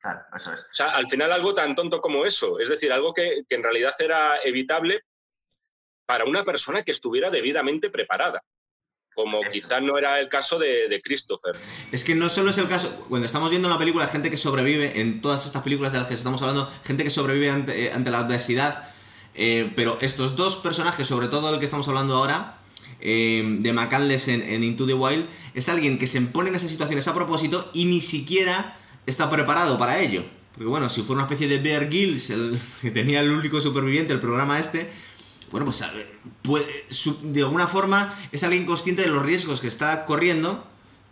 Claro, 0.00 0.20
eso 0.34 0.52
es. 0.52 0.60
O 0.60 0.72
sea, 0.72 0.90
al 0.90 1.06
final 1.06 1.32
algo 1.32 1.54
tan 1.54 1.74
tonto 1.74 2.00
como 2.00 2.24
eso, 2.24 2.60
es 2.60 2.68
decir, 2.68 2.92
algo 2.92 3.12
que 3.12 3.42
en 3.48 3.62
realidad 3.62 3.94
era 3.98 4.38
evitable 4.44 5.02
para 6.06 6.24
una 6.24 6.44
persona 6.44 6.82
que 6.82 6.92
estuviera 6.92 7.30
debidamente 7.30 7.90
preparada 7.90 8.42
como 9.16 9.40
quizás 9.50 9.82
no 9.82 9.96
era 9.96 10.20
el 10.20 10.28
caso 10.28 10.58
de, 10.58 11.00
Christopher. 11.02 11.56
Es 11.90 12.04
que 12.04 12.14
no 12.14 12.28
solo 12.28 12.50
es 12.50 12.58
el 12.58 12.68
caso, 12.68 13.06
cuando 13.08 13.24
estamos 13.24 13.48
viendo 13.48 13.68
la 13.68 13.78
película, 13.78 14.06
gente 14.06 14.30
que 14.30 14.36
sobrevive, 14.36 15.00
en 15.00 15.22
todas 15.22 15.46
estas 15.46 15.62
películas 15.62 15.92
de 15.92 15.98
las 15.98 16.06
que 16.06 16.14
estamos 16.14 16.42
hablando, 16.42 16.70
gente 16.84 17.02
que 17.02 17.08
sobrevive 17.08 17.48
ante, 17.48 17.86
eh, 17.86 18.10
la 18.10 18.18
adversidad, 18.18 18.90
eh, 19.34 19.72
pero 19.74 19.96
estos 20.02 20.36
dos 20.36 20.56
personajes, 20.56 21.06
sobre 21.06 21.28
todo 21.28 21.52
el 21.52 21.58
que 21.58 21.64
estamos 21.64 21.88
hablando 21.88 22.14
ahora, 22.14 22.58
eh, 23.00 23.42
de 23.60 23.72
McCandless 23.72 24.28
en, 24.28 24.62
Into 24.62 24.86
the 24.86 24.94
Wild, 24.94 25.26
es 25.54 25.70
alguien 25.70 25.98
que 25.98 26.06
se 26.06 26.20
pone 26.20 26.50
en 26.50 26.56
esas 26.56 26.70
situaciones 26.70 27.08
a 27.08 27.14
propósito 27.14 27.70
y 27.72 27.86
ni 27.86 28.02
siquiera 28.02 28.76
está 29.06 29.30
preparado 29.30 29.78
para 29.78 30.00
ello. 30.00 30.24
Porque 30.52 30.68
bueno, 30.68 30.88
si 30.88 31.02
fuera 31.02 31.22
una 31.22 31.32
especie 31.32 31.48
de 31.48 31.58
Bear 31.62 31.86
Grylls, 31.86 32.30
el 32.30 32.58
que 32.80 32.90
tenía 32.90 33.20
el 33.20 33.30
único 33.30 33.60
superviviente 33.60 34.12
el 34.12 34.20
programa 34.20 34.58
este, 34.58 34.90
bueno, 35.50 35.66
pues 35.66 35.84
de 37.22 37.42
alguna 37.42 37.66
forma 37.66 38.14
es 38.32 38.42
alguien 38.42 38.66
consciente 38.66 39.02
de 39.02 39.08
los 39.08 39.22
riesgos 39.22 39.60
que 39.60 39.68
está 39.68 40.04
corriendo 40.04 40.64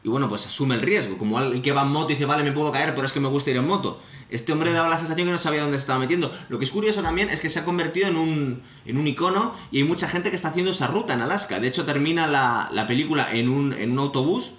y 0.02 0.08
bueno, 0.08 0.28
pues 0.28 0.46
asume 0.46 0.74
el 0.74 0.82
riesgo. 0.82 1.16
Como 1.16 1.38
alguien 1.38 1.62
que 1.62 1.72
va 1.72 1.82
en 1.82 1.88
moto 1.88 2.10
y 2.10 2.14
dice, 2.14 2.26
vale, 2.26 2.44
me 2.44 2.52
puedo 2.52 2.70
caer, 2.70 2.94
pero 2.94 3.06
es 3.06 3.12
que 3.12 3.20
me 3.20 3.28
gusta 3.28 3.50
ir 3.50 3.56
en 3.56 3.66
moto. 3.66 4.02
Este 4.28 4.52
hombre 4.52 4.72
daba 4.72 4.88
la 4.88 4.98
sensación 4.98 5.26
que 5.26 5.32
no 5.32 5.38
sabía 5.38 5.62
dónde 5.62 5.78
estaba 5.78 5.98
metiendo. 5.98 6.30
Lo 6.50 6.58
que 6.58 6.64
es 6.64 6.70
curioso 6.70 7.02
también 7.02 7.30
es 7.30 7.40
que 7.40 7.48
se 7.48 7.60
ha 7.60 7.64
convertido 7.64 8.08
en 8.08 8.16
un, 8.16 8.62
en 8.84 8.98
un 8.98 9.06
icono 9.06 9.54
y 9.70 9.78
hay 9.78 9.84
mucha 9.84 10.08
gente 10.08 10.28
que 10.28 10.36
está 10.36 10.48
haciendo 10.48 10.72
esa 10.72 10.88
ruta 10.88 11.14
en 11.14 11.22
Alaska. 11.22 11.58
De 11.58 11.68
hecho, 11.68 11.86
termina 11.86 12.26
la, 12.26 12.68
la 12.72 12.86
película 12.86 13.34
en 13.34 13.48
un, 13.48 13.72
en 13.72 13.92
un 13.92 13.98
autobús, 13.98 14.50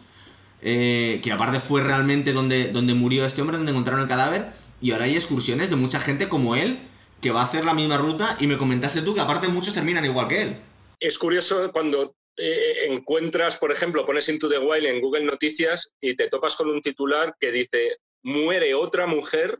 eh, 0.68 1.22
que 1.24 1.32
aparte 1.32 1.60
fue 1.60 1.84
realmente 1.84 2.34
donde, 2.34 2.70
donde 2.72 2.96
murió 2.96 3.24
este 3.24 3.40
hombre, 3.40 3.58
donde 3.58 3.72
encontraron 3.72 4.02
el 4.02 4.08
cadáver. 4.08 4.48
Y 4.82 4.92
ahora 4.92 5.06
hay 5.06 5.16
excursiones 5.16 5.70
de 5.70 5.76
mucha 5.76 6.00
gente 6.00 6.28
como 6.28 6.56
él, 6.56 6.80
que 7.22 7.30
va 7.30 7.42
a 7.42 7.46
hacer 7.46 7.64
la 7.64 7.76
misma 7.76 8.00
ruta 8.00 8.36
y 8.40 8.48
me 8.48 8.58
comentaste 8.58 9.04
tú 9.04 9.14
que 9.14 9.22
aparte 9.22 9.48
muchos 9.48 9.76
terminan 9.76 10.04
igual 10.06 10.28
que 10.28 10.42
él. 10.42 10.58
Es 11.00 11.20
curioso 11.20 11.72
cuando 11.72 12.16
eh, 12.36 12.88
encuentras, 12.88 13.58
por 13.58 13.72
ejemplo, 13.72 14.08
pones 14.08 14.28
Into 14.28 14.50
the 14.50 14.58
Wild 14.58 14.88
en 14.88 15.02
Google 15.02 15.26
Noticias 15.26 15.94
y 16.02 16.16
te 16.16 16.30
topas 16.30 16.56
con 16.56 16.68
un 16.68 16.82
titular 16.82 17.36
que 17.40 17.52
dice 17.52 17.98
muere 18.24 18.74
otra 18.74 19.06
mujer 19.06 19.60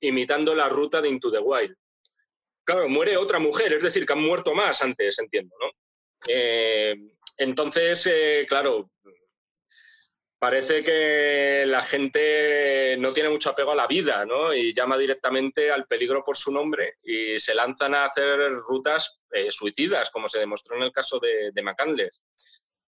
imitando 0.00 0.54
la 0.54 0.70
ruta 0.70 1.02
de 1.02 1.10
Into 1.10 1.30
the 1.30 1.40
Wild. 1.40 1.76
Claro, 2.64 2.88
muere 2.88 3.18
otra 3.18 3.38
mujer, 3.38 3.74
es 3.74 3.82
decir, 3.82 4.06
que 4.06 4.14
han 4.14 4.22
muerto 4.22 4.54
más 4.54 4.80
antes, 4.80 5.18
entiendo, 5.18 5.54
¿no? 5.60 5.70
Eh, 6.28 6.94
entonces, 7.36 8.08
claro, 8.48 8.90
parece 10.40 10.82
que 10.82 11.64
la 11.66 11.82
gente 11.82 12.96
no 12.98 13.12
tiene 13.12 13.28
mucho 13.28 13.50
apego 13.50 13.72
a 13.72 13.76
la 13.76 13.86
vida, 13.86 14.24
¿no? 14.24 14.54
Y 14.54 14.72
llama 14.72 14.96
directamente 14.96 15.70
al 15.70 15.86
peligro 15.86 16.24
por 16.24 16.36
su 16.36 16.50
nombre 16.50 16.94
y 17.02 17.38
se 17.38 17.54
lanzan 17.54 17.94
a 17.94 18.06
hacer 18.06 18.50
rutas 18.66 19.22
eh, 19.32 19.52
suicidas, 19.52 20.10
como 20.10 20.28
se 20.28 20.38
demostró 20.38 20.76
en 20.76 20.84
el 20.84 20.92
caso 20.92 21.20
de, 21.20 21.52
de 21.52 22.10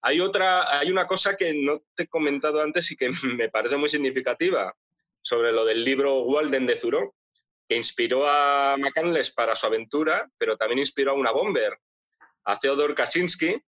Hay 0.04 0.22
otra, 0.22 0.78
hay 0.78 0.92
una 0.92 1.08
cosa 1.08 1.36
que 1.36 1.56
no 1.56 1.82
te 1.96 2.04
he 2.04 2.08
comentado 2.08 2.62
antes 2.62 2.92
y 2.92 2.96
que 2.96 3.10
me 3.24 3.50
parece 3.50 3.78
muy 3.78 3.90
significativa 3.90 4.72
sobre 5.20 5.52
lo 5.52 5.66
del 5.66 5.84
libro 5.84 6.20
Walden 6.20 6.68
de 6.68 6.76
Zuro, 6.76 7.16
que 7.68 7.76
inspiró 7.76 8.28
a 8.28 8.78
McCandless 8.78 9.32
para 9.32 9.56
su 9.56 9.66
aventura, 9.66 10.30
pero 10.38 10.56
también 10.56 10.80
inspiró 10.80 11.12
a 11.12 11.16
una 11.16 11.32
bomber, 11.32 11.80
a 12.44 12.60
Theodor 12.60 12.94
Kaczynski, 12.94 13.60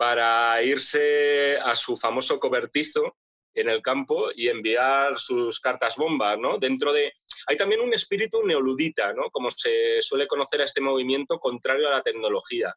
para 0.00 0.62
irse 0.62 1.58
a 1.58 1.76
su 1.76 1.94
famoso 1.94 2.40
cobertizo 2.40 3.18
en 3.52 3.68
el 3.68 3.82
campo 3.82 4.30
y 4.34 4.48
enviar 4.48 5.18
sus 5.18 5.60
cartas 5.60 5.96
bomba, 5.98 6.38
¿no? 6.38 6.56
Dentro 6.56 6.90
de... 6.90 7.12
Hay 7.46 7.58
también 7.58 7.82
un 7.82 7.92
espíritu 7.92 8.42
neoludita, 8.46 9.12
¿no? 9.12 9.24
Como 9.30 9.50
se 9.50 10.00
suele 10.00 10.26
conocer 10.26 10.62
a 10.62 10.64
este 10.64 10.80
movimiento 10.80 11.38
contrario 11.38 11.86
a 11.86 11.90
la 11.90 12.02
tecnología. 12.02 12.74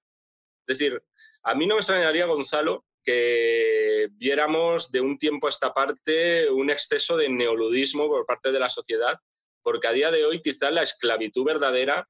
Es 0.67 0.77
decir, 0.77 1.01
a 1.43 1.55
mí 1.55 1.65
no 1.65 1.75
me 1.75 1.79
extrañaría, 1.79 2.25
Gonzalo, 2.25 2.83
que 3.05 4.09
viéramos 4.11 4.91
de 4.91 4.99
un 4.99 5.17
tiempo 5.17 5.47
a 5.47 5.49
esta 5.49 5.73
parte 5.73 6.49
un 6.49 6.71
exceso 6.71 7.15
de 7.15 7.29
neoludismo 7.29 8.09
por 8.09 8.25
parte 8.25 8.51
de 8.51 8.59
la 8.59 8.67
sociedad, 8.67 9.17
porque 9.61 9.87
a 9.87 9.93
día 9.93 10.11
de 10.11 10.25
hoy 10.25 10.41
quizá 10.41 10.71
la 10.71 10.83
esclavitud 10.83 11.45
verdadera 11.45 12.05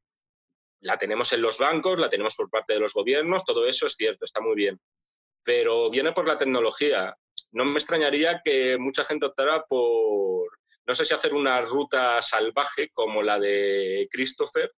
la 0.80 0.98
tenemos 0.98 1.32
en 1.34 1.44
los 1.44 1.60
bancos, 1.60 2.00
la 2.00 2.10
tenemos 2.10 2.36
por 2.36 2.50
parte 2.50 2.74
de 2.74 2.80
los 2.80 2.94
gobiernos, 2.94 3.46
todo 3.46 3.68
eso 3.68 3.86
es 3.86 3.94
cierto, 3.94 4.26
está 4.26 4.42
muy 4.42 4.56
bien 4.56 4.82
pero 5.44 5.90
viene 5.90 6.12
por 6.12 6.28
la 6.28 6.38
tecnología. 6.38 7.16
No 7.52 7.66
me 7.66 7.74
extrañaría 7.74 8.42
que 8.44 8.78
mucha 8.78 9.04
gente 9.04 9.26
optara 9.26 9.66
por, 9.66 10.48
no 10.86 10.96
sé 10.96 11.06
si 11.06 11.14
hacer 11.14 11.34
una 11.34 11.62
ruta 11.62 12.22
salvaje 12.22 12.90
como 12.94 13.22
la 13.22 13.40
de 13.40 14.08
Christopher, 14.12 14.72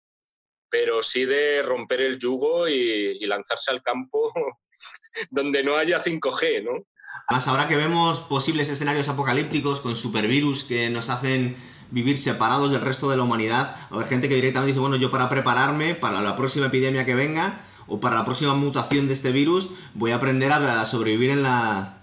pero 0.69 1.01
sí 1.01 1.25
de 1.25 1.61
romper 1.63 2.01
el 2.01 2.19
yugo 2.19 2.67
y, 2.67 3.19
lanzarse 3.25 3.71
al 3.71 3.81
campo 3.81 4.31
donde 5.31 5.63
no 5.63 5.77
haya 5.77 6.01
5G, 6.01 6.63
¿no? 6.63 6.85
Más 7.29 7.47
ahora 7.47 7.67
que 7.67 7.75
vemos 7.75 8.19
posibles 8.19 8.69
escenarios 8.69 9.07
apocalípticos 9.07 9.81
con 9.81 9.95
supervirus 9.95 10.63
que 10.63 10.89
nos 10.89 11.09
hacen 11.09 11.55
vivir 11.91 12.17
separados 12.17 12.71
del 12.71 12.81
resto 12.81 13.09
de 13.09 13.17
la 13.17 13.23
humanidad, 13.23 13.75
hay 13.91 14.05
gente 14.05 14.27
que 14.27 14.35
directamente 14.35 14.71
dice, 14.73 14.79
bueno, 14.79 14.95
yo 14.95 15.11
para 15.11 15.29
prepararme 15.29 15.95
para 15.95 16.21
la 16.21 16.35
próxima 16.35 16.67
epidemia 16.67 17.05
que 17.05 17.15
venga, 17.15 17.64
o 17.87 17.99
para 17.99 18.15
la 18.15 18.25
próxima 18.25 18.55
mutación 18.55 19.07
de 19.07 19.13
este 19.13 19.31
virus 19.31 19.69
voy 19.93 20.11
a 20.11 20.15
aprender 20.15 20.51
a 20.51 20.85
sobrevivir 20.85 21.29
en 21.29 21.43
la, 21.43 21.95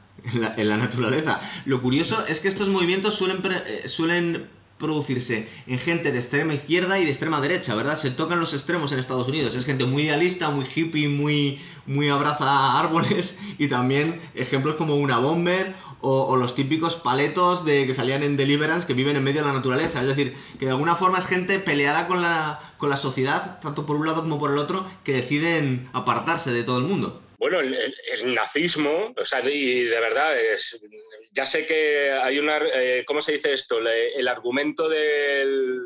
en 0.56 0.68
la, 0.68 0.76
naturaleza. 0.76 1.40
Lo 1.64 1.82
curioso 1.82 2.24
es 2.26 2.40
que 2.40 2.48
estos 2.48 2.68
movimientos 2.68 3.14
suelen, 3.14 3.42
eh, 3.44 3.88
suelen 3.88 4.46
producirse 4.78 5.48
en 5.66 5.78
gente 5.78 6.12
de 6.12 6.18
extrema 6.18 6.54
izquierda 6.54 6.98
y 6.98 7.04
de 7.04 7.10
extrema 7.10 7.40
derecha, 7.40 7.74
¿verdad? 7.74 7.96
Se 7.96 8.10
tocan 8.10 8.40
los 8.40 8.52
extremos 8.52 8.92
en 8.92 8.98
Estados 8.98 9.28
Unidos. 9.28 9.54
Es 9.54 9.64
gente 9.64 9.84
muy 9.84 10.02
idealista, 10.02 10.50
muy 10.50 10.66
hippie, 10.72 11.08
muy, 11.08 11.60
muy 11.86 12.08
abraza 12.08 12.78
árboles 12.78 13.38
y 13.58 13.68
también 13.68 14.20
ejemplos 14.34 14.76
como 14.76 14.96
una 14.96 15.18
bomber 15.18 15.74
o, 16.04 16.36
los 16.36 16.56
típicos 16.56 16.96
paletos 16.96 17.64
de 17.64 17.86
que 17.86 17.94
salían 17.94 18.24
en 18.24 18.36
Deliverance 18.36 18.88
que 18.88 18.94
viven 18.94 19.14
en 19.14 19.22
medio 19.22 19.42
de 19.42 19.46
la 19.46 19.54
naturaleza. 19.54 20.00
Es 20.00 20.08
decir, 20.08 20.36
que 20.58 20.64
de 20.64 20.72
alguna 20.72 20.96
forma 20.96 21.18
es 21.18 21.26
gente 21.26 21.60
peleada 21.60 22.08
con 22.08 22.22
la, 22.22 22.60
con 22.82 22.90
la 22.90 22.96
sociedad, 22.96 23.60
tanto 23.60 23.86
por 23.86 23.94
un 23.94 24.06
lado 24.06 24.22
como 24.22 24.40
por 24.40 24.50
el 24.50 24.58
otro, 24.58 24.84
que 25.04 25.12
deciden 25.12 25.88
apartarse 25.92 26.50
de 26.50 26.64
todo 26.64 26.78
el 26.78 26.82
mundo. 26.82 27.22
Bueno, 27.38 27.60
el, 27.60 28.34
nazismo, 28.34 29.14
o 29.16 29.24
sea, 29.24 29.38
y 29.48 29.84
de 29.84 30.00
verdad, 30.00 30.36
es, 30.36 30.84
ya 31.30 31.46
sé 31.46 31.64
que 31.64 32.10
hay 32.10 32.40
una, 32.40 32.58
eh, 32.74 33.04
¿cómo 33.06 33.20
se 33.20 33.34
dice 33.34 33.52
esto? 33.52 33.78
el 33.78 34.26
argumento 34.26 34.88
del 34.88 35.80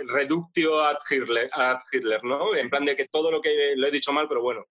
reductio 0.00 0.78
ad 0.84 0.98
Hitler, 1.10 1.48
ad 1.54 1.78
Hitler, 1.90 2.22
¿no? 2.22 2.54
En 2.54 2.68
plan 2.68 2.84
de 2.84 2.96
que 2.96 3.08
todo 3.08 3.30
lo 3.30 3.40
que 3.40 3.72
lo 3.74 3.86
he 3.86 3.90
dicho 3.90 4.12
mal, 4.12 4.28
pero 4.28 4.42
bueno, 4.42 4.66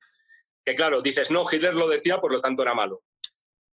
que 0.64 0.76
claro, 0.76 1.02
dices, 1.02 1.32
no, 1.32 1.46
Hitler 1.52 1.74
lo 1.74 1.88
decía, 1.88 2.22
por 2.22 2.32
lo 2.32 2.40
tanto 2.40 2.62
era 2.62 2.76
malo. 2.76 3.02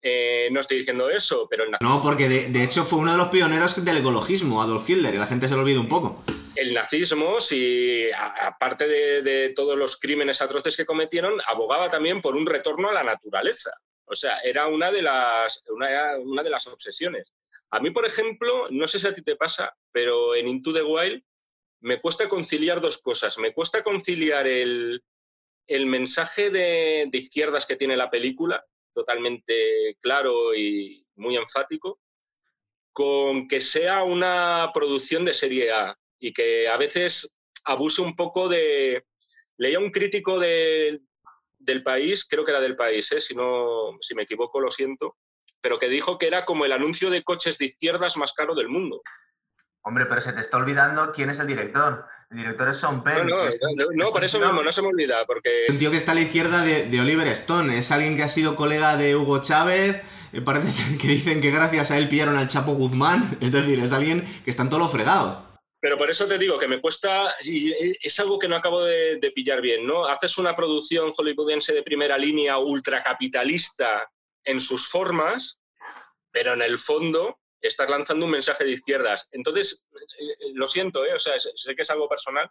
Eh, 0.08 0.48
no 0.52 0.60
estoy 0.60 0.76
diciendo 0.76 1.10
eso, 1.10 1.48
pero 1.50 1.64
el 1.64 1.72
nazismo... 1.72 1.94
No, 1.94 2.00
porque 2.00 2.28
de, 2.28 2.62
hecho 2.62 2.84
fue 2.84 3.00
uno 3.00 3.10
de 3.10 3.18
los 3.18 3.26
pioneros 3.28 3.84
del 3.84 3.96
ecologismo, 3.96 4.62
Adolf 4.62 4.88
Hitler, 4.88 5.12
y 5.12 5.18
la 5.18 5.26
gente 5.26 5.48
se 5.48 5.54
lo 5.54 5.62
olvida 5.62 5.80
un 5.80 5.88
poco. 5.88 6.24
El 6.54 6.72
nazismo, 6.72 7.40
si 7.40 8.08
aparte 8.12 8.86
de, 8.86 9.48
todos 9.56 9.76
los 9.76 9.96
crímenes 9.96 10.40
atroces 10.40 10.76
que 10.76 10.86
cometieron, 10.86 11.40
abogaba 11.48 11.88
también 11.88 12.22
por 12.22 12.36
un 12.36 12.46
retorno 12.46 12.88
a 12.88 12.92
la 12.92 13.02
naturaleza. 13.02 13.72
O 14.04 14.14
sea, 14.14 14.38
era 14.44 14.68
una 14.68 14.92
de 14.92 15.02
las, 15.02 15.64
una, 15.70 15.88
una 16.20 16.44
de 16.44 16.50
las 16.50 16.68
obsesiones. 16.68 17.34
A 17.70 17.80
mí, 17.80 17.90
por 17.90 18.06
ejemplo, 18.06 18.68
no 18.70 18.86
sé 18.86 19.00
si 19.00 19.08
a 19.08 19.12
ti 19.12 19.22
te 19.22 19.34
pasa, 19.34 19.74
pero 19.90 20.36
en 20.36 20.46
Into 20.46 20.72
the 20.72 20.84
Wild 20.84 21.20
me 21.80 22.00
cuesta 22.00 22.28
conciliar 22.28 22.80
dos 22.80 22.98
cosas. 22.98 23.38
Me 23.38 23.52
cuesta 23.52 23.82
conciliar 23.82 24.46
el, 24.46 25.02
el 25.66 25.86
mensaje 25.86 26.50
de, 26.50 27.08
de, 27.10 27.18
izquierdas 27.18 27.66
que 27.66 27.74
tiene 27.74 27.96
la 27.96 28.08
película, 28.08 28.64
totalmente 28.96 29.98
claro 30.00 30.54
y 30.54 31.06
muy 31.16 31.36
enfático, 31.36 32.00
con 32.92 33.46
que 33.46 33.60
sea 33.60 34.02
una 34.04 34.70
producción 34.72 35.26
de 35.26 35.34
serie 35.34 35.70
A 35.70 35.96
y 36.18 36.32
que 36.32 36.66
a 36.66 36.78
veces 36.78 37.36
abuse 37.66 38.00
un 38.00 38.16
poco 38.16 38.48
de... 38.48 39.04
Leía 39.58 39.78
un 39.78 39.90
crítico 39.90 40.38
de, 40.38 41.00
del 41.58 41.82
país, 41.82 42.26
creo 42.26 42.44
que 42.44 42.52
era 42.52 42.60
del 42.60 42.76
país, 42.76 43.10
¿eh? 43.12 43.20
si, 43.20 43.34
no, 43.34 43.98
si 44.00 44.14
me 44.14 44.22
equivoco 44.22 44.60
lo 44.60 44.70
siento, 44.70 45.16
pero 45.60 45.78
que 45.78 45.88
dijo 45.88 46.18
que 46.18 46.26
era 46.26 46.44
como 46.44 46.64
el 46.64 46.72
anuncio 46.72 47.10
de 47.10 47.22
coches 47.22 47.58
de 47.58 47.66
izquierdas 47.66 48.16
más 48.16 48.32
caro 48.32 48.54
del 48.54 48.68
mundo. 48.68 49.02
Hombre, 49.82 50.06
pero 50.06 50.20
se 50.20 50.32
te 50.32 50.40
está 50.40 50.56
olvidando 50.56 51.12
quién 51.12 51.30
es 51.30 51.38
el 51.38 51.46
director. 51.46 52.06
El 52.30 52.38
director 52.38 52.68
es 52.68 52.78
Sean 52.78 53.04
Penn. 53.04 53.26
No, 53.26 53.36
no, 53.36 53.44
es, 53.44 53.60
no, 53.76 53.86
no 53.92 54.10
por 54.10 54.24
eso 54.24 54.40
mismo, 54.40 54.62
no 54.62 54.72
se 54.72 54.82
me 54.82 54.88
olvida, 54.88 55.24
porque... 55.26 55.66
Un 55.68 55.78
tío 55.78 55.90
que 55.90 55.96
está 55.96 56.12
a 56.12 56.16
la 56.16 56.22
izquierda 56.22 56.62
de, 56.64 56.86
de, 56.86 57.00
Oliver 57.00 57.28
Stone, 57.28 57.78
es 57.78 57.90
alguien 57.92 58.16
que 58.16 58.24
ha 58.24 58.28
sido 58.28 58.56
colega 58.56 58.96
de 58.96 59.14
Hugo 59.14 59.42
Chávez, 59.42 60.02
parece 60.44 60.72
ser 60.82 60.98
que 60.98 61.08
dicen 61.08 61.40
que 61.40 61.50
gracias 61.50 61.90
a 61.90 61.98
él 61.98 62.08
pillaron 62.08 62.36
al 62.36 62.48
Chapo 62.48 62.74
Guzmán, 62.74 63.38
es 63.40 63.52
decir, 63.52 63.78
es 63.78 63.92
alguien 63.92 64.24
que 64.44 64.50
están 64.50 64.68
todos 64.68 64.82
los 64.82 64.92
fregados. 64.92 65.38
Pero 65.80 65.98
por 65.98 66.10
eso 66.10 66.26
te 66.26 66.38
digo 66.38 66.58
que 66.58 66.66
me 66.66 66.80
cuesta, 66.80 67.32
es 67.38 68.20
algo 68.20 68.38
que 68.38 68.48
no 68.48 68.56
acabo 68.56 68.82
de, 68.82 69.18
de 69.20 69.30
pillar 69.30 69.60
bien, 69.60 69.86
¿no? 69.86 70.06
Haces 70.06 70.36
una 70.38 70.56
producción 70.56 71.12
hollywoodiense 71.12 71.74
de 71.74 71.82
primera 71.82 72.18
línea 72.18 72.58
ultracapitalista 72.58 74.10
en 74.42 74.58
sus 74.58 74.88
formas, 74.88 75.60
pero 76.32 76.54
en 76.54 76.62
el 76.62 76.78
fondo 76.78 77.38
estás 77.60 77.90
lanzando 77.90 78.26
un 78.26 78.32
mensaje 78.32 78.64
de 78.64 78.72
izquierdas. 78.72 79.28
Entonces, 79.32 79.88
eh, 79.94 80.52
lo 80.54 80.66
siento, 80.66 81.04
¿eh? 81.04 81.14
o 81.14 81.18
sea, 81.18 81.34
sé 81.38 81.74
que 81.74 81.82
es 81.82 81.90
algo 81.90 82.08
personal, 82.08 82.50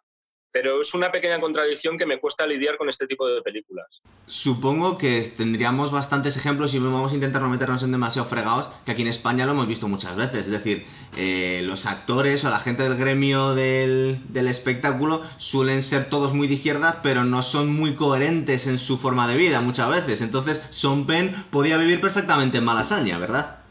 pero 0.55 0.79
es 0.79 0.93
una 0.93 1.11
pequeña 1.11 1.37
contradicción 1.41 1.97
que 1.97 2.05
me 2.05 2.17
cuesta 2.17 2.47
lidiar 2.47 2.77
con 2.77 2.87
este 2.87 3.07
tipo 3.07 3.27
de 3.27 3.41
películas. 3.41 4.01
Supongo 4.25 4.97
que 4.97 5.21
tendríamos 5.35 5.91
bastantes 5.91 6.37
ejemplos 6.37 6.73
y 6.73 6.79
vamos 6.79 7.11
a 7.11 7.15
intentar 7.15 7.41
no 7.41 7.49
meternos 7.49 7.83
en 7.83 7.91
demasiado 7.91 8.25
fregados, 8.29 8.69
que 8.85 8.91
aquí 8.91 9.01
en 9.01 9.09
España 9.09 9.45
lo 9.45 9.51
hemos 9.51 9.67
visto 9.67 9.89
muchas 9.89 10.15
veces. 10.15 10.45
Es 10.45 10.51
decir, 10.51 10.85
eh, 11.17 11.61
los 11.65 11.85
actores 11.85 12.45
o 12.45 12.49
la 12.49 12.59
gente 12.59 12.83
del 12.83 12.95
gremio 12.95 13.53
del, 13.53 14.17
del, 14.29 14.47
espectáculo 14.47 15.23
suelen 15.35 15.83
ser 15.83 16.07
todos 16.07 16.33
muy 16.33 16.47
de 16.47 16.53
izquierda, 16.53 17.01
pero 17.03 17.25
no 17.25 17.41
son 17.41 17.75
muy 17.75 17.95
coherentes 17.95 18.65
en 18.65 18.77
su 18.77 18.97
forma 18.97 19.27
de 19.27 19.35
vida 19.35 19.59
muchas 19.59 19.89
veces. 19.89 20.21
Entonces, 20.21 20.61
Sean 20.71 21.05
Penn 21.05 21.47
podía 21.51 21.75
vivir 21.75 21.99
perfectamente 21.99 22.59
en 22.59 22.63
Malasaña, 22.63 23.19
¿verdad? 23.19 23.64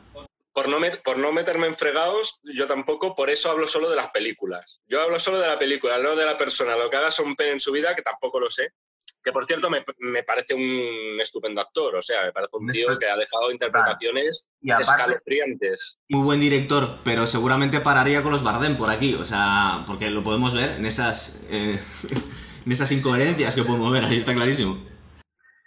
Por 0.55 0.69
no, 0.69 0.79
met, 0.79 1.03
por 1.03 1.19
no, 1.19 1.33
meterme 1.33 1.67
en 1.67 1.75
fregados, 1.75 2.39
yo 2.45 2.69
tampoco, 2.69 3.17
por 3.17 3.29
eso 3.29 3.51
hablo 3.51 3.67
solo 3.67 3.91
de 3.91 3.97
las 3.97 4.11
películas. 4.11 4.81
Yo 4.87 5.03
hablo 5.03 5.19
solo 5.19 5.41
de 5.41 5.49
la 5.49 5.59
película, 5.59 5.99
no 5.99 6.15
de 6.15 6.25
la 6.25 6.37
persona. 6.37 6.77
Lo 6.77 6.89
que 6.89 6.97
haga 6.97 7.11
Son 7.11 7.35
Penn 7.35 7.53
en 7.53 7.61
su 7.61 7.73
vida, 7.73 7.95
que 7.97 8.03
tampoco 8.03 8.39
lo 8.39 8.49
sé. 8.49 8.69
Que 9.23 9.33
por 9.33 9.47
cierto 9.47 9.69
me, 9.69 9.83
me 9.99 10.23
parece 10.23 10.55
un 10.55 11.21
estupendo 11.21 11.61
actor, 11.61 11.97
o 11.97 12.03
sea, 12.03 12.23
me 12.23 12.33
parece 12.33 12.57
un 12.57 12.71
tío 12.71 12.99
que 12.99 13.07
ha 13.07 13.17
dejado 13.17 13.51
interpretaciones 13.51 14.49
y 14.61 14.71
aparte, 14.71 14.91
escalofriantes. 14.91 15.99
Muy 16.09 16.23
buen 16.23 16.41
director, 16.41 16.99
pero 17.05 17.27
seguramente 17.27 17.81
pararía 17.81 18.23
con 18.23 18.33
los 18.33 18.45
Bardem 18.45 18.77
por 18.77 18.91
aquí, 18.91 19.15
o 19.15 19.25
sea, 19.25 19.83
porque 19.87 20.11
lo 20.11 20.23
podemos 20.23 20.55
ver 20.55 20.73
en 20.73 20.87
esas, 20.87 21.37
eh, 21.49 21.81
en 22.67 22.73
esas 22.73 22.93
incoherencias 22.93 23.55
que 23.55 23.65
podemos 23.65 23.91
ver, 23.91 24.05
ahí 24.05 24.19
está 24.19 24.35
clarísimo. 24.35 24.79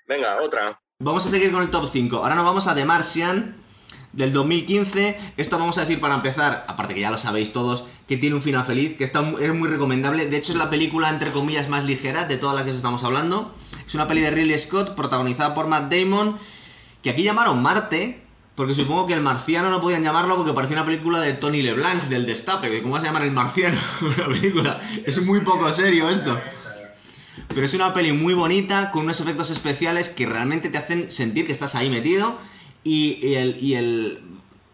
Venga, 0.07 0.39
otra. 0.41 0.79
Vamos 0.99 1.25
a 1.25 1.29
seguir 1.29 1.51
con 1.51 1.61
el 1.61 1.69
top 1.69 1.89
5. 1.91 2.17
Ahora 2.17 2.35
nos 2.35 2.45
vamos 2.45 2.67
a 2.67 2.73
The 2.73 2.85
Martian, 2.85 3.55
del 4.17 4.33
2015. 4.33 5.17
Esto 5.37 5.59
vamos 5.59 5.77
a 5.77 5.81
decir 5.81 6.01
para 6.01 6.15
empezar, 6.15 6.65
aparte 6.67 6.95
que 6.95 7.01
ya 7.01 7.11
lo 7.11 7.17
sabéis 7.17 7.53
todos, 7.53 7.85
que 8.07 8.17
tiene 8.17 8.35
un 8.35 8.41
final 8.41 8.65
feliz, 8.65 8.97
que 8.97 9.03
está, 9.03 9.23
es 9.39 9.53
muy 9.53 9.69
recomendable. 9.69 10.25
De 10.25 10.35
hecho, 10.35 10.51
es 10.51 10.57
la 10.57 10.71
película, 10.71 11.09
entre 11.09 11.31
comillas, 11.31 11.69
más 11.69 11.85
ligera 11.85 12.25
de 12.25 12.37
todas 12.37 12.55
las 12.55 12.65
que 12.65 12.71
estamos 12.71 13.03
hablando. 13.03 13.53
Es 13.87 13.93
una 13.93 14.07
peli 14.07 14.21
de 14.21 14.31
Ridley 14.31 14.57
Scott, 14.57 14.95
protagonizada 14.95 15.53
por 15.53 15.67
Matt 15.67 15.93
Damon, 15.93 16.37
que 17.03 17.11
aquí 17.11 17.21
llamaron 17.21 17.61
Marte, 17.61 18.23
porque 18.55 18.73
supongo 18.73 19.05
que 19.05 19.13
el 19.13 19.21
marciano 19.21 19.69
no 19.69 19.79
podían 19.79 20.03
llamarlo 20.03 20.35
porque 20.35 20.51
parecía 20.51 20.77
una 20.77 20.85
película 20.85 21.21
de 21.21 21.33
Tony 21.33 21.61
LeBlanc, 21.61 22.05
del 22.05 22.25
Destape. 22.25 22.81
¿Cómo 22.81 22.95
vas 22.95 23.03
a 23.03 23.07
llamar 23.07 23.21
el 23.21 23.31
marciano? 23.31 23.77
una 24.01 24.25
película. 24.25 24.81
Es 25.05 25.23
muy 25.23 25.41
poco 25.41 25.71
serio 25.71 26.09
esto. 26.09 26.39
Pero 27.49 27.63
es 27.63 27.73
una 27.75 27.93
peli 27.93 28.13
muy 28.13 28.33
bonita, 28.33 28.89
con 28.89 29.03
unos 29.03 29.21
efectos 29.21 29.51
especiales 29.51 30.09
que 30.09 30.25
realmente 30.25 30.69
te 30.69 30.79
hacen 30.79 31.11
sentir 31.11 31.45
que 31.45 31.51
estás 31.51 31.75
ahí 31.75 31.91
metido. 31.91 32.39
Y, 32.87 33.35
el, 33.35 33.61
y 33.61 33.73
el, 33.73 34.19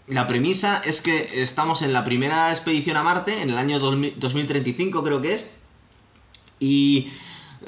la 0.06 0.28
premisa 0.28 0.84
es 0.86 1.02
que 1.02 1.42
estamos 1.42 1.82
en 1.82 1.94
la 1.94 2.06
primera 2.06 2.52
expedición 2.52 2.96
a 2.96 3.02
Marte, 3.02 3.42
en 3.42 3.50
el 3.50 3.58
año 3.58 3.80
2000, 3.80 4.20
2035 4.20 5.04
creo 5.04 5.20
que 5.20 5.34
es, 5.34 5.48
y 6.60 7.10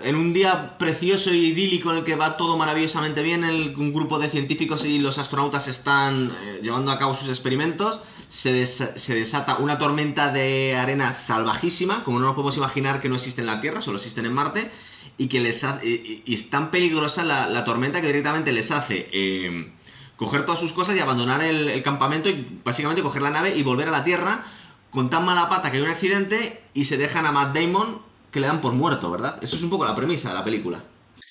en 0.04 0.16
un 0.16 0.34
día 0.34 0.78
precioso 0.78 1.34
y 1.34 1.48
idílico 1.48 1.90
en 1.90 1.98
el 1.98 2.04
que 2.04 2.14
va 2.14 2.38
todo 2.38 2.58
maravillosamente 2.58 3.24
bien, 3.24 3.44
un 3.44 3.92
grupo 3.92 4.20
de 4.20 4.30
científicos 4.30 4.86
y 4.86 5.00
los 5.00 5.18
astronautas 5.18 5.68
están 5.68 6.32
eh, 6.44 6.60
llevando 6.62 6.92
a 6.92 7.00
cabo 7.00 7.16
sus 7.16 7.30
experimentos, 7.30 8.02
se, 8.30 8.54
des, 8.54 8.92
se, 8.96 9.16
desata 9.16 9.58
una 9.58 9.80
tormenta 9.80 10.32
de 10.32 10.76
arena 10.76 11.12
salvajísima, 11.14 12.04
como 12.04 12.20
no 12.20 12.28
nos 12.28 12.36
podemos 12.36 12.58
imaginar 12.58 13.02
que 13.02 13.10
no 13.10 13.16
existe 13.16 13.42
en 13.42 13.48
la 13.48 13.62
Tierra, 13.62 13.82
solo 13.82 13.98
existen 13.98 14.28
en 14.28 14.34
Marte, 14.34 14.70
y 15.18 15.26
que 15.26 15.40
les 15.40 15.64
hace, 15.64 15.88
y, 15.88 16.22
y 16.24 16.36
es 16.36 16.52
tan 16.52 16.70
peligrosa 16.70 17.24
la, 17.24 17.48
la, 17.48 17.66
tormenta 17.66 18.00
que 18.00 18.06
directamente 18.06 18.52
les 18.52 18.70
hace... 18.70 19.10
Eh, 19.12 19.72
coger 20.18 20.46
todas 20.46 20.60
sus 20.60 20.74
cosas 20.74 20.96
y 20.96 21.00
abandonar 21.00 21.42
el, 21.42 21.82
campamento 21.84 22.30
y 22.30 22.60
básicamente 22.64 23.04
coger 23.04 23.22
la 23.22 23.30
nave 23.30 23.56
y 23.56 23.64
volver 23.64 23.90
a 23.90 23.92
la 23.92 24.04
Tierra 24.04 24.46
con 24.90 25.10
tan 25.10 25.26
mala 25.26 25.50
pata 25.50 25.72
que 25.72 25.78
hay 25.78 25.84
un 25.84 25.90
accidente 25.90 26.62
y 26.74 26.86
se 26.86 26.98
dejan 26.98 27.26
a 27.26 27.32
Matt 27.32 27.56
Damon 27.56 28.02
que 28.32 28.40
le 28.40 28.48
dan 28.48 28.62
por 28.62 28.74
muerto, 28.74 29.12
¿verdad? 29.12 29.38
Eso 29.42 29.56
es 29.56 29.64
un 29.64 29.70
poco 29.70 29.86
la 29.86 29.96
premisa 29.96 30.30
de 30.30 30.36
la 30.36 30.44
película. 30.44 30.84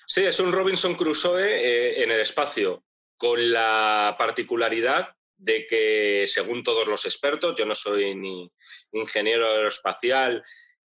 Sí, 0.07 0.23
es 0.23 0.39
un 0.41 0.53
Robinson 0.53 0.95
Crusoe 0.95 1.43
eh, 1.43 2.03
en 2.03 2.11
el 2.11 2.21
espacio, 2.21 2.85
con 3.17 3.53
la 3.53 4.17
particularidad 4.19 5.17
de 5.37 5.67
que, 5.67 6.25
según 6.27 6.63
todos 6.63 6.87
los 6.87 7.05
expertos, 7.07 7.55
yo 7.57 7.67
no 7.67 7.75
soy 7.75 8.15
ni 8.15 8.51
ingeniero 8.93 9.49
aeroespacial 9.49 10.43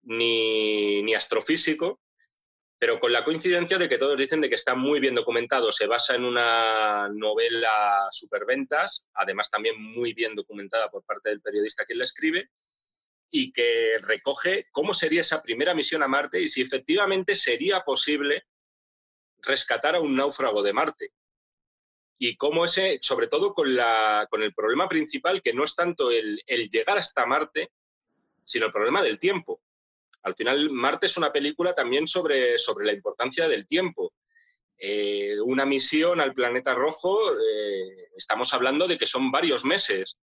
ni, 0.03 1.01
ni 1.03 1.13
astrofísico, 1.13 1.99
pero 2.85 2.99
con 2.99 3.11
la 3.11 3.23
coincidencia 3.23 3.79
de 3.79 3.89
que 3.89 3.97
todos 3.97 4.15
dicen 4.15 4.41
de 4.41 4.47
que 4.47 4.53
está 4.53 4.75
muy 4.75 4.99
bien 4.99 5.15
documentado, 5.15 5.71
se 5.71 5.87
basa 5.87 6.13
en 6.13 6.23
una 6.23 7.09
novela 7.09 8.07
superventas, 8.11 9.09
además 9.15 9.49
también 9.49 9.81
muy 9.81 10.13
bien 10.13 10.35
documentada 10.35 10.91
por 10.91 11.03
parte 11.03 11.29
del 11.29 11.41
periodista 11.41 11.83
que 11.83 11.95
la 11.95 12.03
escribe, 12.03 12.51
y 13.31 13.51
que 13.51 13.97
recoge 14.03 14.67
cómo 14.71 14.93
sería 14.93 15.21
esa 15.21 15.41
primera 15.41 15.73
misión 15.73 16.03
a 16.03 16.07
Marte 16.07 16.39
y 16.39 16.47
si 16.47 16.61
efectivamente 16.61 17.35
sería 17.35 17.81
posible 17.81 18.43
rescatar 19.41 19.95
a 19.95 20.01
un 20.01 20.15
náufrago 20.15 20.61
de 20.61 20.73
Marte. 20.73 21.11
Y 22.19 22.37
cómo 22.37 22.65
ese, 22.65 22.99
sobre 23.01 23.25
todo 23.25 23.55
con, 23.55 23.75
la, 23.75 24.27
con 24.29 24.43
el 24.43 24.53
problema 24.53 24.87
principal, 24.87 25.41
que 25.41 25.53
no 25.53 25.63
es 25.63 25.73
tanto 25.73 26.11
el, 26.11 26.39
el 26.45 26.69
llegar 26.69 26.99
hasta 26.99 27.25
Marte, 27.25 27.71
sino 28.43 28.67
el 28.67 28.71
problema 28.71 29.01
del 29.01 29.17
tiempo 29.17 29.64
al 30.25 30.33
final, 30.33 30.71
Marte 30.71 31.05
es 31.05 31.17
una 31.17 31.31
película 31.31 31.73
también 31.73 32.07
sobre, 32.07 32.57
sobre 32.57 32.87
la 32.87 32.93
importancia 32.93 33.47
del 33.47 33.67
tiempo. 33.67 34.11
Eh, 34.77 35.35
una 35.45 35.65
misión 35.65 36.19
al 36.19 36.33
planeta 36.33 36.73
rojo, 36.73 37.17
eh, 37.31 38.09
estamos 38.17 38.51
hablando 38.53 38.87
de 38.87 38.97
que 38.97 39.05
son 39.05 39.31
varios 39.31 39.63
meses 39.63 40.17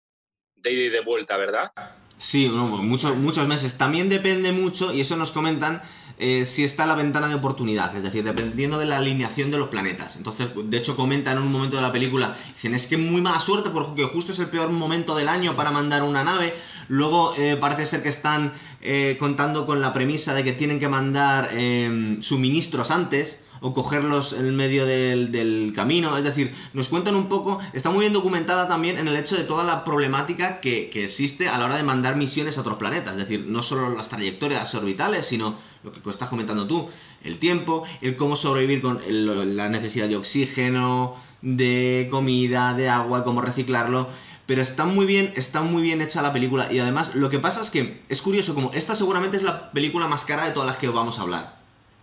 de 0.55 0.73
ida 0.73 0.85
y 0.85 0.89
de 0.89 1.01
vuelta, 1.01 1.37
¿verdad? 1.37 1.71
Sí, 2.17 2.49
no, 2.49 2.65
muchos, 2.65 3.15
muchos 3.15 3.47
meses. 3.47 3.77
También 3.77 4.09
depende 4.09 4.51
mucho, 4.51 4.91
y 4.91 5.01
eso 5.01 5.15
nos 5.15 5.31
comentan, 5.31 5.83
eh, 6.17 6.45
si 6.45 6.63
está 6.63 6.87
la 6.87 6.95
ventana 6.95 7.27
de 7.27 7.35
oportunidad, 7.35 7.95
es 7.95 8.01
decir, 8.01 8.23
dependiendo 8.23 8.79
de 8.79 8.87
la 8.87 8.97
alineación 8.97 9.51
de 9.51 9.59
los 9.59 9.69
planetas. 9.69 10.15
Entonces, 10.15 10.49
de 10.55 10.77
hecho, 10.77 10.95
comentan 10.95 11.37
en 11.37 11.43
un 11.43 11.51
momento 11.51 11.75
de 11.75 11.83
la 11.83 11.91
película, 11.91 12.35
dicen, 12.55 12.73
es 12.73 12.87
que 12.87 12.97
muy 12.97 13.21
mala 13.21 13.39
suerte 13.39 13.69
porque 13.69 14.05
justo 14.05 14.31
es 14.31 14.39
el 14.39 14.49
peor 14.49 14.69
momento 14.69 15.15
del 15.15 15.29
año 15.29 15.55
para 15.55 15.69
mandar 15.69 16.01
una 16.01 16.23
nave. 16.23 16.55
Luego 16.87 17.33
parece 17.61 17.85
ser 17.85 18.03
que 18.03 18.09
están 18.09 18.51
eh, 18.81 19.17
contando 19.19 19.65
con 19.65 19.81
la 19.81 19.93
premisa 19.93 20.33
de 20.33 20.43
que 20.43 20.53
tienen 20.53 20.79
que 20.79 20.87
mandar 20.87 21.49
eh, 21.51 22.17
suministros 22.21 22.91
antes 22.91 23.37
o 23.61 23.75
cogerlos 23.75 24.33
en 24.33 24.55
medio 24.55 24.87
del, 24.87 25.71
camino. 25.75 26.17
Es 26.17 26.23
decir, 26.23 26.51
nos 26.73 26.89
cuentan 26.89 27.15
un 27.15 27.29
poco, 27.29 27.59
está 27.73 27.91
muy 27.91 28.01
bien 28.01 28.13
documentada 28.13 28.67
también 28.67 28.97
en 28.97 29.07
el 29.07 29.15
hecho 29.15 29.37
de 29.37 29.43
toda 29.43 29.63
la 29.63 29.85
problemática 29.85 30.59
que, 30.59 30.89
que 30.89 31.03
existe 31.03 31.47
a 31.47 31.59
la 31.59 31.65
hora 31.65 31.77
de 31.77 31.83
mandar 31.83 32.15
misiones 32.15 32.57
a 32.57 32.61
otros 32.61 32.77
planetas. 32.77 33.13
Es 33.13 33.19
decir, 33.19 33.45
no 33.47 33.61
solo 33.61 33.95
las 33.95 34.09
trayectorias 34.09 34.73
orbitales, 34.73 35.27
sino 35.27 35.55
lo 35.83 35.93
que 35.93 36.09
estás 36.09 36.29
comentando 36.29 36.65
tú, 36.65 36.89
el 37.23 37.37
tiempo, 37.37 37.83
el 38.01 38.15
cómo 38.15 38.35
sobrevivir 38.35 38.81
con 38.81 38.99
el, 39.07 39.55
la 39.55 39.69
necesidad 39.69 40.07
de 40.07 40.17
oxígeno, 40.17 41.15
de 41.41 42.07
comida, 42.09 42.73
de 42.73 42.89
agua, 42.89 43.23
cómo 43.23 43.41
reciclarlo. 43.41 44.09
Pero 44.45 44.61
está 44.61 44.85
muy 44.85 45.05
bien, 45.05 45.33
está 45.35 45.61
muy 45.61 45.81
bien 45.81 46.01
hecha 46.01 46.21
la 46.21 46.33
película. 46.33 46.71
Y 46.71 46.79
además, 46.79 47.15
lo 47.15 47.29
que 47.29 47.39
pasa 47.39 47.61
es 47.61 47.69
que 47.69 48.01
es 48.09 48.21
curioso, 48.21 48.53
como 48.53 48.71
esta 48.73 48.95
seguramente 48.95 49.37
es 49.37 49.43
la 49.43 49.71
película 49.71 50.07
más 50.07 50.25
cara 50.25 50.45
de 50.45 50.51
todas 50.51 50.67
las 50.67 50.77
que 50.77 50.89
vamos 50.89 51.19
a 51.19 51.21
hablar. 51.21 51.55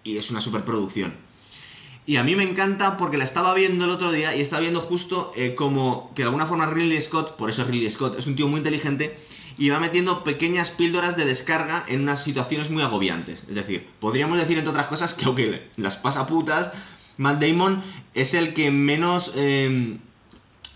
Y 0.04 0.16
es 0.16 0.30
una 0.30 0.40
superproducción. 0.40 1.12
Y 2.08 2.16
a 2.16 2.24
mí 2.24 2.34
me 2.34 2.42
encanta 2.42 2.96
porque 2.96 3.18
la 3.18 3.24
estaba 3.24 3.52
viendo 3.52 3.84
el 3.84 3.90
otro 3.90 4.10
día 4.12 4.34
y 4.34 4.40
estaba 4.40 4.60
viendo 4.60 4.80
justo 4.80 5.30
eh, 5.36 5.54
como 5.54 6.10
que 6.14 6.22
de 6.22 6.28
alguna 6.28 6.46
forma 6.46 6.64
Ridley 6.64 7.02
Scott, 7.02 7.36
por 7.36 7.50
eso 7.50 7.64
Ridley 7.64 7.90
Scott, 7.90 8.18
es 8.18 8.26
un 8.26 8.34
tío 8.34 8.48
muy 8.48 8.58
inteligente 8.58 9.18
y 9.58 9.68
va 9.68 9.78
metiendo 9.78 10.24
pequeñas 10.24 10.70
píldoras 10.70 11.18
de 11.18 11.26
descarga 11.26 11.84
en 11.86 12.00
unas 12.00 12.24
situaciones 12.24 12.70
muy 12.70 12.82
agobiantes. 12.82 13.44
Es 13.46 13.54
decir, 13.54 13.86
podríamos 14.00 14.38
decir 14.38 14.56
entre 14.56 14.70
otras 14.70 14.86
cosas 14.86 15.12
que 15.12 15.26
aunque 15.26 15.68
las 15.76 15.96
pasa 15.96 16.26
putas, 16.26 16.72
Matt 17.18 17.42
Damon 17.42 17.84
es 18.14 18.32
el 18.32 18.54
que 18.54 18.70
menos 18.70 19.32
eh, 19.34 19.98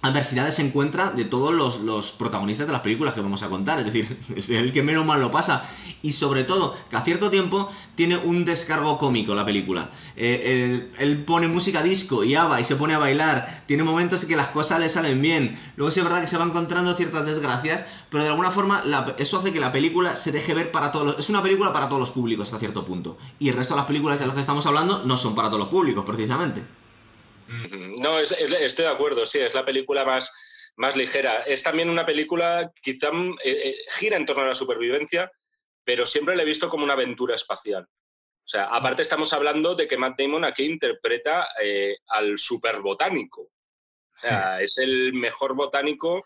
adversidades 0.02 0.56
se 0.56 0.62
encuentra 0.62 1.12
de 1.12 1.24
todos 1.24 1.54
los, 1.80 2.12
protagonistas 2.12 2.66
de 2.66 2.72
las 2.72 2.82
películas 2.82 3.14
que 3.14 3.20
vamos 3.20 3.42
a 3.44 3.48
contar. 3.48 3.78
Es 3.78 3.86
decir, 3.86 4.18
es 4.36 4.50
el 4.50 4.72
que 4.72 4.82
menos 4.82 5.06
mal 5.06 5.20
lo 5.20 5.30
pasa. 5.30 5.68
Y 6.02 6.12
sobre 6.12 6.42
todo, 6.42 6.76
que 6.90 6.96
a 6.96 7.02
cierto 7.02 7.30
tiempo 7.30 7.70
tiene 7.94 8.16
un 8.16 8.44
descargo 8.44 8.98
cómico 8.98 9.34
la 9.34 9.44
película. 9.44 9.90
Eh, 10.16 10.90
él, 10.98 11.18
pone 11.24 11.46
música 11.46 11.82
disco 11.82 12.24
y 12.24 12.34
aba 12.34 12.60
y 12.60 12.64
se 12.64 12.74
pone 12.74 12.94
a 12.94 12.98
bailar. 12.98 13.62
Tiene 13.66 13.84
momentos 13.84 14.22
en 14.22 14.28
que 14.28 14.36
las 14.36 14.48
cosas 14.48 14.80
le 14.80 14.88
salen 14.88 15.22
bien. 15.22 15.58
Luego 15.76 15.92
sí 15.92 16.00
es 16.00 16.04
verdad 16.04 16.20
que 16.20 16.26
se 16.26 16.36
va 16.36 16.44
encontrando 16.44 16.94
ciertas 16.94 17.24
desgracias, 17.24 17.84
pero 18.10 18.24
de 18.24 18.30
alguna 18.30 18.50
forma 18.50 18.82
eso 19.18 19.38
hace 19.38 19.52
que 19.52 19.60
la 19.60 19.70
película 19.70 20.16
se 20.16 20.32
deje 20.32 20.52
ver 20.52 20.72
para 20.72 20.90
todos 20.90 21.06
los... 21.06 21.18
Es 21.20 21.30
una 21.30 21.42
película 21.42 21.72
para 21.72 21.88
todos 21.88 22.00
los 22.00 22.10
públicos 22.10 22.48
hasta 22.48 22.58
cierto 22.58 22.84
punto. 22.84 23.16
Y 23.38 23.50
el 23.50 23.56
resto 23.56 23.74
de 23.74 23.78
las 23.78 23.86
películas 23.86 24.18
de 24.18 24.26
las 24.26 24.34
que 24.34 24.40
estamos 24.40 24.66
hablando 24.66 25.04
no 25.04 25.16
son 25.16 25.36
para 25.36 25.48
todos 25.48 25.60
los 25.60 25.68
públicos, 25.68 26.04
precisamente. 26.04 26.81
No, 27.98 28.18
estoy 28.18 28.84
de 28.84 28.90
acuerdo, 28.90 29.26
sí, 29.26 29.38
es 29.38 29.54
la 29.54 29.64
película 29.64 30.04
más, 30.04 30.72
más 30.76 30.96
ligera. 30.96 31.42
Es 31.42 31.62
también 31.62 31.90
una 31.90 32.06
película, 32.06 32.70
quizá 32.82 33.08
eh, 33.44 33.70
eh, 33.70 33.76
gira 33.88 34.16
en 34.16 34.26
torno 34.26 34.42
a 34.44 34.48
la 34.48 34.54
supervivencia, 34.54 35.30
pero 35.84 36.06
siempre 36.06 36.36
la 36.36 36.42
he 36.42 36.46
visto 36.46 36.68
como 36.68 36.84
una 36.84 36.94
aventura 36.94 37.34
espacial. 37.34 37.84
O 37.84 38.48
sea, 38.48 38.64
aparte 38.64 39.02
estamos 39.02 39.32
hablando 39.32 39.74
de 39.74 39.86
que 39.86 39.96
Matt 39.96 40.18
Damon 40.18 40.44
aquí 40.44 40.64
interpreta 40.64 41.46
eh, 41.62 41.96
al 42.08 42.38
superbotánico. 42.38 43.42
O 43.42 44.18
sea, 44.18 44.60
es 44.60 44.78
el 44.78 45.14
mejor 45.14 45.54
botánico 45.54 46.22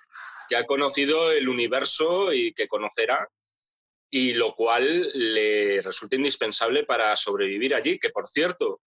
que 0.48 0.56
ha 0.56 0.64
conocido 0.64 1.32
el 1.32 1.48
universo 1.48 2.32
y 2.32 2.52
que 2.52 2.68
conocerá, 2.68 3.28
y 4.10 4.32
lo 4.34 4.54
cual 4.54 5.08
le 5.14 5.80
resulta 5.82 6.16
indispensable 6.16 6.84
para 6.84 7.14
sobrevivir 7.16 7.74
allí, 7.74 7.98
que 7.98 8.10
por 8.10 8.26
cierto, 8.26 8.80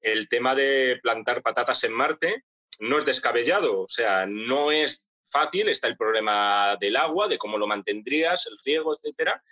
el 0.00 0.28
tema 0.28 0.54
de 0.54 0.98
plantar 1.02 1.42
patatas 1.42 1.84
en 1.84 1.92
Marte 1.92 2.44
no 2.80 2.98
es 2.98 3.04
descabellado, 3.04 3.82
o 3.82 3.88
sea, 3.88 4.26
no 4.26 4.72
es 4.72 5.08
fácil, 5.24 5.68
está 5.68 5.88
el 5.88 5.96
problema 5.96 6.76
del 6.80 6.96
agua, 6.96 7.28
de 7.28 7.38
cómo 7.38 7.58
lo 7.58 7.66
mantendrías, 7.66 8.46
el 8.46 8.58
riego, 8.64 8.94
etcétera, 8.94 9.42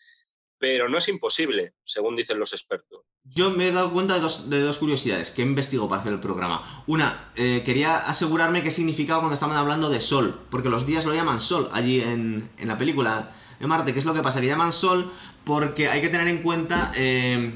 pero 0.59 0.89
no 0.89 0.99
es 0.99 1.09
imposible, 1.09 1.75
según 1.85 2.17
dicen 2.17 2.39
los 2.39 2.53
expertos. 2.53 3.03
Yo 3.25 3.51
me 3.51 3.69
he 3.69 3.73
dado 3.73 3.93
cuenta 3.93 4.15
de 4.15 4.21
dos, 4.61 4.79
curiosidades 4.79 5.31
que 5.31 5.43
investigo 5.43 5.89
para 5.89 6.01
hacer 6.01 6.15
el 6.15 6.21
programa. 6.21 6.83
Una, 6.87 7.31
eh, 7.37 7.63
quería 7.65 7.99
asegurarme 7.99 8.63
qué 8.63 8.71
significaba 8.71 9.21
cuando 9.21 9.35
estaban 9.35 9.57
hablando 9.57 9.91
de 9.91 10.01
sol, 10.01 10.39
porque 10.51 10.71
los 10.71 10.87
días 10.87 11.05
lo 11.05 11.15
llaman 11.15 11.41
sol 11.41 11.69
allí 11.73 12.01
en, 12.01 12.51
la 12.65 12.79
película 12.79 13.31
de 13.61 13.67
Marte. 13.67 13.93
¿Qué 13.93 13.99
es 13.99 14.05
lo 14.05 14.15
que 14.15 14.23
pasa? 14.23 14.41
Que 14.41 14.47
llaman 14.47 14.73
sol 14.73 15.13
porque 15.45 15.89
hay 15.89 16.01
que 16.01 16.09
tener 16.09 16.29
en 16.29 16.43
cuenta 16.43 16.93
eh, 16.97 17.53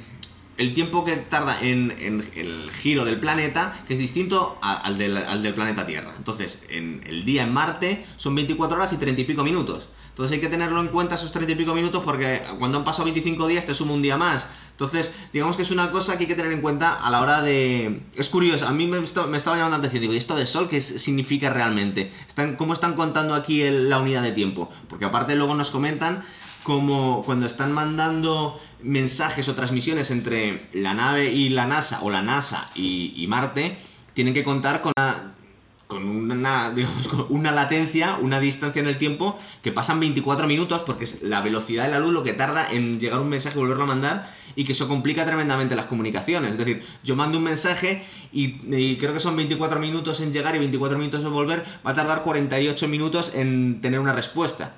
el 0.59 0.75
tiempo 0.75 1.05
que 1.05 1.17
tarda 1.17 1.61
en, 1.63 1.93
el 2.35 2.71
giro 2.73 3.05
del 3.05 3.19
planeta, 3.19 3.79
que 3.87 3.95
es 3.95 3.99
distinto 3.99 4.59
al, 4.61 4.99
del, 4.99 5.17
al, 5.17 5.43
del, 5.43 5.55
planeta 5.55 5.87
Tierra. 5.87 6.13
Entonces, 6.17 6.61
en 6.69 7.03
el 7.07 7.25
día 7.25 7.45
en 7.45 7.53
Marte 7.53 8.05
son 8.17 8.35
24 8.35 8.77
horas 8.77 8.93
y 8.93 8.97
30 8.97 9.21
y 9.23 9.25
pico 9.25 9.45
minutos. 9.45 9.89
Entonces 10.11 10.35
hay 10.35 10.41
que 10.41 10.49
tenerlo 10.49 10.79
en 10.81 10.89
cuenta 10.89 11.15
esos 11.15 11.33
30 11.33 11.53
y 11.53 11.55
pico 11.55 11.75
minutos 11.75 12.03
porque 12.05 12.43
cuando 12.59 12.77
han 12.77 12.85
pasado 12.85 13.05
25 13.05 13.47
días 13.47 13.65
te 13.65 13.75
suma 13.75 13.95
un 13.95 14.03
día 14.03 14.19
más. 14.19 14.47
Entonces, 14.73 15.11
digamos 15.33 15.57
que 15.57 15.63
es 15.63 15.71
una 15.71 15.91
cosa 15.91 16.19
que 16.19 16.25
hay 16.25 16.29
que 16.29 16.35
tener 16.35 16.53
en 16.53 16.61
cuenta 16.61 16.95
a 17.03 17.11
la 17.11 17.23
hora 17.23 17.41
de... 17.41 18.03
Es 18.15 18.29
curioso, 18.29 18.67
a 18.67 18.73
mí 18.73 18.87
me, 18.87 18.99
estaba 19.03 19.57
llamando 19.57 19.71
la 19.71 19.77
atención, 19.77 20.03
digo, 20.03 20.13
¿y 20.13 20.19
esto 20.19 20.37
de 20.37 20.45
sol 20.45 20.69
qué 20.69 20.83
significa 20.83 21.49
realmente? 21.51 22.13
¿Están, 22.29 22.57
¿Cómo 22.57 22.75
están 22.75 22.95
contando 22.95 23.35
aquí 23.35 23.63
la 23.71 24.01
unidad 24.01 24.23
de 24.23 24.33
tiempo? 24.33 24.71
Porque 24.89 25.07
aparte 25.07 25.35
luego 25.35 25.55
nos 25.55 25.71
comentan 25.71 26.23
como 26.63 27.23
cuando 27.25 27.47
están 27.47 27.73
mandando 27.73 28.61
mensajes 28.83 29.49
o 29.49 29.55
transmisiones 29.55 30.11
entre 30.11 30.63
la 30.73 30.95
nave 30.95 31.31
y 31.31 31.49
la 31.49 31.67
NASA, 31.67 32.01
o 32.03 32.11
la 32.11 32.23
NASA 32.23 32.71
y, 32.75 33.25
Marte, 33.29 33.77
tienen 34.15 34.35
que 34.35 34.45
contar 34.45 34.83
con 34.83 34.93
una, 36.05 36.71
digamos, 36.75 37.09
una 37.29 37.53
latencia, 37.53 38.17
una 38.21 38.41
distancia 38.41 38.81
en 38.81 38.89
el 38.89 38.99
tiempo 38.99 39.39
que 39.63 39.73
pasan 39.73 40.01
24 40.01 40.47
minutos 40.47 40.83
porque 40.87 41.05
es 41.05 41.23
la 41.23 41.41
velocidad 41.41 41.85
de 41.85 41.91
la 41.91 41.99
luz 41.99 42.13
lo 42.13 42.23
que 42.23 42.33
tarda 42.33 42.71
en 42.71 42.99
llegar 42.99 43.21
un 43.21 43.29
mensaje 43.29 43.59
y 43.59 43.61
volverlo 43.61 43.85
a 43.85 43.87
mandar 43.87 44.31
y 44.55 44.65
que 44.65 44.73
eso 44.73 44.89
complica 44.89 45.25
tremendamente 45.25 45.75
las 45.77 45.87
comunicaciones. 45.87 46.53
Es 46.53 46.59
decir, 46.59 46.85
yo 47.03 47.17
mando 47.17 47.39
un 47.39 47.45
mensaje 47.45 48.05
y, 48.33 48.61
y, 48.75 48.97
creo 48.97 49.13
que 49.13 49.21
son 49.21 49.37
24 49.37 49.81
minutos 49.81 50.21
en 50.21 50.33
llegar 50.33 50.55
y 50.57 50.59
24 50.59 50.99
minutos 50.99 51.23
en 51.23 51.33
volver, 51.33 51.65
va 51.87 51.93
a 51.93 51.95
tardar 51.95 52.23
48 52.23 52.89
minutos 52.89 53.33
en 53.35 53.81
tener 53.81 54.01
una 54.01 54.13
respuesta. 54.13 54.73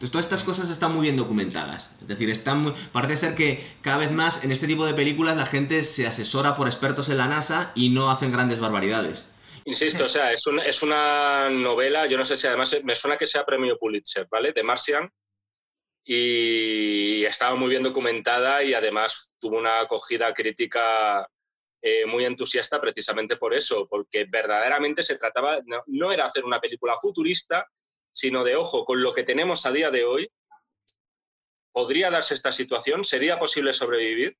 Entonces, 0.00 0.12
todas 0.12 0.26
estas 0.26 0.44
cosas 0.44 0.70
están 0.70 0.94
muy 0.94 1.02
bien 1.02 1.18
documentadas. 1.18 1.90
Es 2.00 2.08
decir, 2.08 2.30
están 2.30 2.74
parece 2.90 3.18
ser 3.18 3.34
que 3.34 3.62
cada 3.82 3.98
vez 3.98 4.10
más 4.10 4.42
en 4.42 4.50
este 4.50 4.66
tipo 4.66 4.86
de 4.86 4.94
películas 4.94 5.36
la 5.36 5.44
gente 5.44 5.84
se 5.84 6.06
asesora 6.06 6.56
por 6.56 6.68
expertos 6.68 7.10
en 7.10 7.18
la 7.18 7.26
NASA 7.26 7.70
y 7.74 7.90
no 7.90 8.10
hacen 8.10 8.32
grandes 8.32 8.60
barbaridades. 8.60 9.26
Insisto, 9.66 10.06
o 10.06 10.08
sea, 10.08 10.32
es, 10.32 10.42
es 10.64 10.82
una 10.82 11.50
novela, 11.50 12.06
yo 12.06 12.16
no 12.16 12.24
sé 12.24 12.38
si 12.38 12.46
además 12.46 12.78
me 12.82 12.94
suena 12.94 13.18
que 13.18 13.26
sea 13.26 13.44
premio 13.44 13.76
Pulitzer, 13.76 14.26
¿vale? 14.30 14.52
De 14.52 14.62
Martian. 14.62 15.06
Y 16.02 17.22
estaba 17.26 17.54
muy 17.56 17.68
bien 17.68 17.82
documentada 17.82 18.64
y 18.64 18.72
además 18.72 19.36
tuvo 19.38 19.58
una 19.58 19.80
acogida 19.80 20.32
crítica 20.32 21.28
eh, 21.82 22.06
muy 22.06 22.24
entusiasta 22.24 22.80
precisamente 22.80 23.36
por 23.36 23.52
eso, 23.52 23.86
porque 23.86 24.24
verdaderamente 24.24 25.02
se 25.02 25.18
trataba, 25.18 25.60
no 25.88 26.10
era 26.10 26.24
hacer 26.24 26.46
una 26.46 26.58
película 26.58 26.96
futurista, 26.98 27.68
sino 28.12 28.44
de 28.44 28.56
ojo, 28.56 28.84
con 28.84 29.02
lo 29.02 29.14
que 29.14 29.24
tenemos 29.24 29.66
a 29.66 29.72
día 29.72 29.90
de 29.90 30.04
hoy, 30.04 30.30
¿podría 31.72 32.10
darse 32.10 32.34
esta 32.34 32.52
situación? 32.52 33.04
¿Sería 33.04 33.38
posible 33.38 33.72
sobrevivir? 33.72 34.36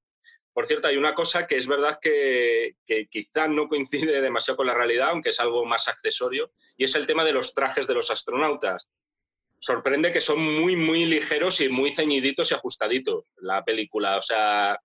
Por 0.52 0.66
cierto, 0.66 0.88
hay 0.88 0.96
una 0.96 1.14
cosa 1.14 1.46
que 1.46 1.56
es 1.56 1.68
verdad 1.68 1.98
que, 2.00 2.74
quizá 3.10 3.48
no 3.48 3.68
coincide 3.68 4.20
demasiado 4.20 4.58
con 4.58 4.66
la 4.66 4.74
realidad, 4.74 5.10
aunque 5.10 5.30
es 5.30 5.40
algo 5.40 5.64
más 5.64 5.88
accesorio, 5.88 6.52
y 6.76 6.84
es 6.84 6.94
el 6.96 7.06
tema 7.06 7.24
de 7.24 7.32
los 7.32 7.54
trajes 7.54 7.86
de 7.86 7.94
los 7.94 8.10
astronautas. 8.10 8.88
Sorprende 9.58 10.10
que 10.10 10.20
son 10.20 10.40
muy, 10.40 10.74
muy 10.74 11.04
ligeros 11.04 11.60
y 11.60 11.68
muy 11.68 11.90
ceñiditos 11.90 12.50
y 12.50 12.54
ajustaditos 12.54 13.30
la 13.36 13.62
película. 13.62 14.16
O 14.16 14.22
sea, 14.22 14.80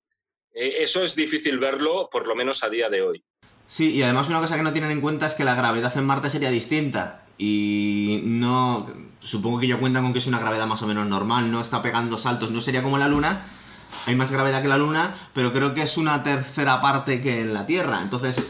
e, 0.55 0.81
eso 0.81 1.03
es 1.03 1.15
difícil 1.15 1.59
verlo, 1.59 2.09
por 2.11 2.25
lo 2.27 2.35
menos 2.35 2.63
a 2.63 2.69
día 2.69 2.89
de 2.89 3.01
hoy. 3.01 3.23
Sí, 3.67 3.91
y 3.91 4.03
además 4.03 4.29
una 4.29 4.39
cosa 4.39 4.55
que 4.55 4.63
no 4.63 4.71
tienen 4.71 4.91
en 4.91 5.01
cuenta 5.01 5.25
es 5.25 5.33
que 5.33 5.43
la 5.43 5.55
gravedad 5.55 5.95
en 5.97 6.05
Marte 6.05 6.29
sería 6.29 6.49
distinta 6.49 7.23
y 7.37 8.21
no 8.23 8.87
supongo 9.19 9.59
que 9.59 9.65
ellos 9.65 9.79
cuentan 9.79 10.03
con 10.03 10.13
que 10.13 10.19
es 10.19 10.27
una 10.27 10.39
gravedad 10.39 10.67
más 10.67 10.81
o 10.81 10.87
menos 10.87 11.07
normal, 11.07 11.51
no 11.51 11.59
está 11.59 11.81
pegando 11.81 12.17
saltos, 12.17 12.51
no 12.51 12.61
sería 12.61 12.83
como 12.83 12.97
la 12.97 13.07
Luna, 13.07 13.45
hay 14.05 14.15
más 14.15 14.31
gravedad 14.31 14.61
que 14.61 14.67
la 14.67 14.77
Luna, 14.77 15.15
pero 15.33 15.51
creo 15.51 15.73
que 15.73 15.81
es 15.81 15.97
una 15.97 16.23
tercera 16.23 16.79
parte 16.81 17.21
que 17.21 17.41
en 17.41 17.53
la 17.53 17.65
Tierra, 17.65 18.01
entonces 18.01 18.41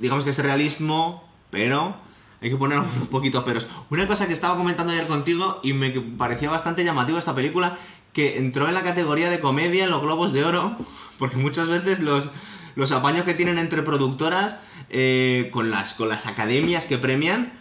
digamos 0.00 0.24
que 0.24 0.30
es 0.30 0.38
realismo, 0.38 1.22
pero 1.50 1.94
hay 2.40 2.50
que 2.50 2.56
poner 2.56 2.78
unos 2.78 3.08
poquitos 3.08 3.44
peros. 3.44 3.66
Una 3.90 4.06
cosa 4.06 4.26
que 4.26 4.32
estaba 4.32 4.56
comentando 4.56 4.92
ayer 4.92 5.06
contigo 5.06 5.60
y 5.62 5.72
me 5.72 5.90
parecía 5.90 6.50
bastante 6.50 6.84
llamativo 6.84 7.18
esta 7.18 7.34
película, 7.34 7.78
que 8.16 8.38
entró 8.38 8.66
en 8.66 8.72
la 8.72 8.82
categoría 8.82 9.28
de 9.28 9.40
comedia 9.40 9.84
en 9.84 9.90
los 9.90 10.00
Globos 10.00 10.32
de 10.32 10.42
Oro, 10.42 10.74
porque 11.18 11.36
muchas 11.36 11.68
veces 11.68 12.00
los, 12.00 12.30
los 12.74 12.90
apaños 12.90 13.26
que 13.26 13.34
tienen 13.34 13.58
entre 13.58 13.82
productoras 13.82 14.56
eh, 14.88 15.50
con, 15.52 15.70
las, 15.70 15.92
con 15.92 16.08
las 16.08 16.26
academias 16.26 16.86
que 16.86 16.96
premian, 16.96 17.52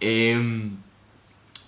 eh, 0.00 0.68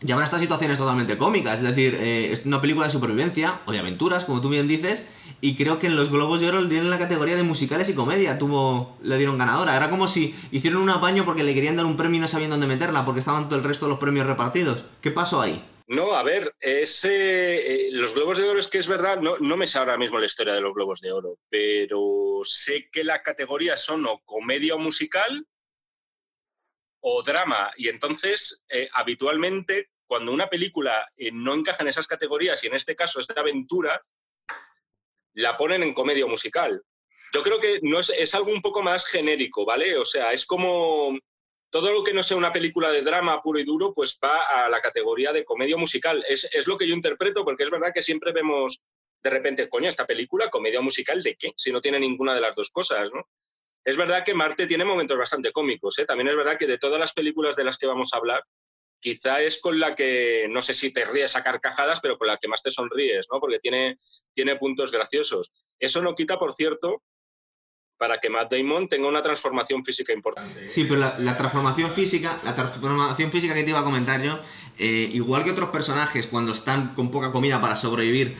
llevan 0.02 0.20
a 0.20 0.24
estas 0.26 0.42
situaciones 0.42 0.76
totalmente 0.76 1.16
cómicas. 1.16 1.60
Es 1.60 1.74
decir, 1.74 1.96
eh, 1.98 2.32
es 2.32 2.44
una 2.44 2.60
película 2.60 2.84
de 2.84 2.92
supervivencia 2.92 3.60
o 3.64 3.72
de 3.72 3.78
aventuras, 3.78 4.26
como 4.26 4.42
tú 4.42 4.50
bien 4.50 4.68
dices, 4.68 5.02
y 5.40 5.56
creo 5.56 5.78
que 5.78 5.86
en 5.86 5.96
los 5.96 6.10
Globos 6.10 6.40
de 6.40 6.48
Oro 6.48 6.60
le 6.60 6.68
dieron 6.68 6.90
la 6.90 6.98
categoría 6.98 7.36
de 7.36 7.44
musicales 7.44 7.88
y 7.88 7.94
comedia, 7.94 8.38
tuvo, 8.38 8.94
le 9.02 9.16
dieron 9.16 9.38
ganadora. 9.38 9.74
Era 9.74 9.88
como 9.88 10.06
si 10.06 10.34
hicieron 10.52 10.82
un 10.82 10.90
apaño 10.90 11.24
porque 11.24 11.44
le 11.44 11.54
querían 11.54 11.76
dar 11.76 11.86
un 11.86 11.96
premio 11.96 12.18
y 12.18 12.20
no 12.20 12.28
sabían 12.28 12.50
dónde 12.50 12.66
meterla, 12.66 13.06
porque 13.06 13.20
estaban 13.20 13.48
todo 13.48 13.56
el 13.56 13.64
resto 13.64 13.86
de 13.86 13.90
los 13.92 13.98
premios 13.98 14.26
repartidos. 14.26 14.84
¿Qué 15.00 15.10
pasó 15.10 15.40
ahí? 15.40 15.62
No, 15.86 16.14
a 16.14 16.22
ver, 16.22 16.54
ese, 16.60 17.88
eh, 17.88 17.92
los 17.92 18.14
Globos 18.14 18.38
de 18.38 18.48
Oro 18.48 18.58
es 18.58 18.68
que 18.68 18.78
es 18.78 18.88
verdad, 18.88 19.20
no, 19.20 19.36
no 19.38 19.56
me 19.58 19.66
sé 19.66 19.78
ahora 19.78 19.98
mismo 19.98 20.18
la 20.18 20.24
historia 20.24 20.54
de 20.54 20.62
los 20.62 20.74
Globos 20.74 21.00
de 21.00 21.12
Oro, 21.12 21.38
pero 21.50 22.40
sé 22.42 22.88
que 22.90 23.04
la 23.04 23.22
categoría 23.22 23.76
son 23.76 24.06
o 24.06 24.22
comedia 24.24 24.76
o 24.76 24.78
musical 24.78 25.46
o 27.00 27.22
drama. 27.22 27.70
Y 27.76 27.90
entonces, 27.90 28.64
eh, 28.70 28.88
habitualmente, 28.94 29.90
cuando 30.06 30.32
una 30.32 30.46
película 30.46 31.06
eh, 31.18 31.30
no 31.32 31.52
encaja 31.52 31.82
en 31.82 31.88
esas 31.88 32.06
categorías, 32.06 32.64
y 32.64 32.68
en 32.68 32.74
este 32.74 32.96
caso 32.96 33.20
es 33.20 33.26
de 33.26 33.38
aventura, 33.38 34.00
la 35.34 35.58
ponen 35.58 35.82
en 35.82 35.92
comedia 35.92 36.26
musical. 36.26 36.82
Yo 37.34 37.42
creo 37.42 37.60
que 37.60 37.80
no 37.82 38.00
es, 38.00 38.08
es, 38.08 38.34
algo 38.34 38.52
un 38.52 38.62
poco 38.62 38.82
más 38.82 39.06
genérico, 39.06 39.66
¿vale? 39.66 39.98
O 39.98 40.04
sea, 40.06 40.32
es 40.32 40.46
como 40.46 41.18
todo 41.74 41.92
lo 41.92 42.04
que 42.04 42.14
no 42.14 42.22
sea 42.22 42.36
una 42.36 42.52
película 42.52 42.92
de 42.92 43.02
drama 43.02 43.42
puro 43.42 43.58
y 43.58 43.64
duro, 43.64 43.92
pues 43.92 44.16
va 44.22 44.44
a 44.44 44.68
la 44.68 44.80
categoría 44.80 45.32
de 45.32 45.44
comedia 45.44 45.76
musical. 45.76 46.24
Es, 46.28 46.48
es 46.54 46.68
lo 46.68 46.78
que 46.78 46.86
yo 46.86 46.94
interpreto, 46.94 47.44
porque 47.44 47.64
es 47.64 47.70
verdad 47.70 47.92
que 47.92 48.00
siempre 48.00 48.30
vemos 48.30 48.86
de 49.20 49.30
repente, 49.30 49.68
coño, 49.68 49.88
esta 49.88 50.06
película, 50.06 50.50
comedia 50.50 50.80
musical, 50.80 51.20
¿de 51.20 51.34
qué? 51.34 51.52
Si 51.56 51.72
no 51.72 51.80
tiene 51.80 51.98
ninguna 51.98 52.32
de 52.32 52.42
las 52.42 52.54
dos 52.54 52.70
cosas, 52.70 53.10
¿no? 53.12 53.28
Es 53.84 53.96
verdad 53.96 54.24
que 54.24 54.34
Marte 54.34 54.68
tiene 54.68 54.84
momentos 54.84 55.18
bastante 55.18 55.50
cómicos. 55.50 55.98
¿eh? 55.98 56.04
También 56.04 56.28
es 56.28 56.36
verdad 56.36 56.56
que 56.56 56.68
de 56.68 56.78
todas 56.78 57.00
las 57.00 57.12
películas 57.12 57.56
de 57.56 57.64
las 57.64 57.76
que 57.76 57.88
vamos 57.88 58.14
a 58.14 58.18
hablar, 58.18 58.44
quizá 59.00 59.42
es 59.42 59.60
con 59.60 59.80
la 59.80 59.96
que, 59.96 60.46
no 60.48 60.62
sé 60.62 60.74
si 60.74 60.92
te 60.92 61.04
ríes 61.04 61.34
a 61.34 61.42
carcajadas, 61.42 61.98
pero 62.00 62.16
con 62.18 62.28
la 62.28 62.36
que 62.36 62.46
más 62.46 62.62
te 62.62 62.70
sonríes, 62.70 63.26
¿no? 63.32 63.40
Porque 63.40 63.58
tiene, 63.58 63.98
tiene 64.32 64.54
puntos 64.54 64.92
graciosos. 64.92 65.52
Eso 65.80 66.02
no 66.02 66.14
quita, 66.14 66.38
por 66.38 66.54
cierto, 66.54 67.02
para 67.98 68.18
que 68.18 68.28
Matt 68.28 68.52
Damon 68.52 68.88
tenga 68.88 69.08
una 69.08 69.22
transformación 69.22 69.84
física 69.84 70.12
importante. 70.12 70.68
Sí, 70.68 70.84
pero 70.84 71.00
la, 71.00 71.36
transformación 71.36 71.90
física, 71.90 72.38
la 72.44 72.54
transformación 72.54 73.30
física 73.30 73.54
que 73.54 73.62
te 73.62 73.70
iba 73.70 73.80
a 73.80 73.84
comentar 73.84 74.20
yo, 74.22 74.38
eh, 74.78 75.10
igual 75.12 75.44
que 75.44 75.52
otros 75.52 75.70
personajes 75.70 76.26
cuando 76.26 76.52
están 76.52 76.94
con 76.94 77.10
poca 77.10 77.30
comida 77.30 77.60
para 77.60 77.76
sobrevivir, 77.76 78.36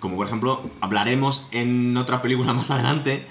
como 0.00 0.16
por 0.16 0.26
ejemplo 0.26 0.68
hablaremos 0.80 1.46
en 1.52 1.96
otra 1.96 2.20
película 2.20 2.52
más 2.52 2.70
adelante, 2.70 3.24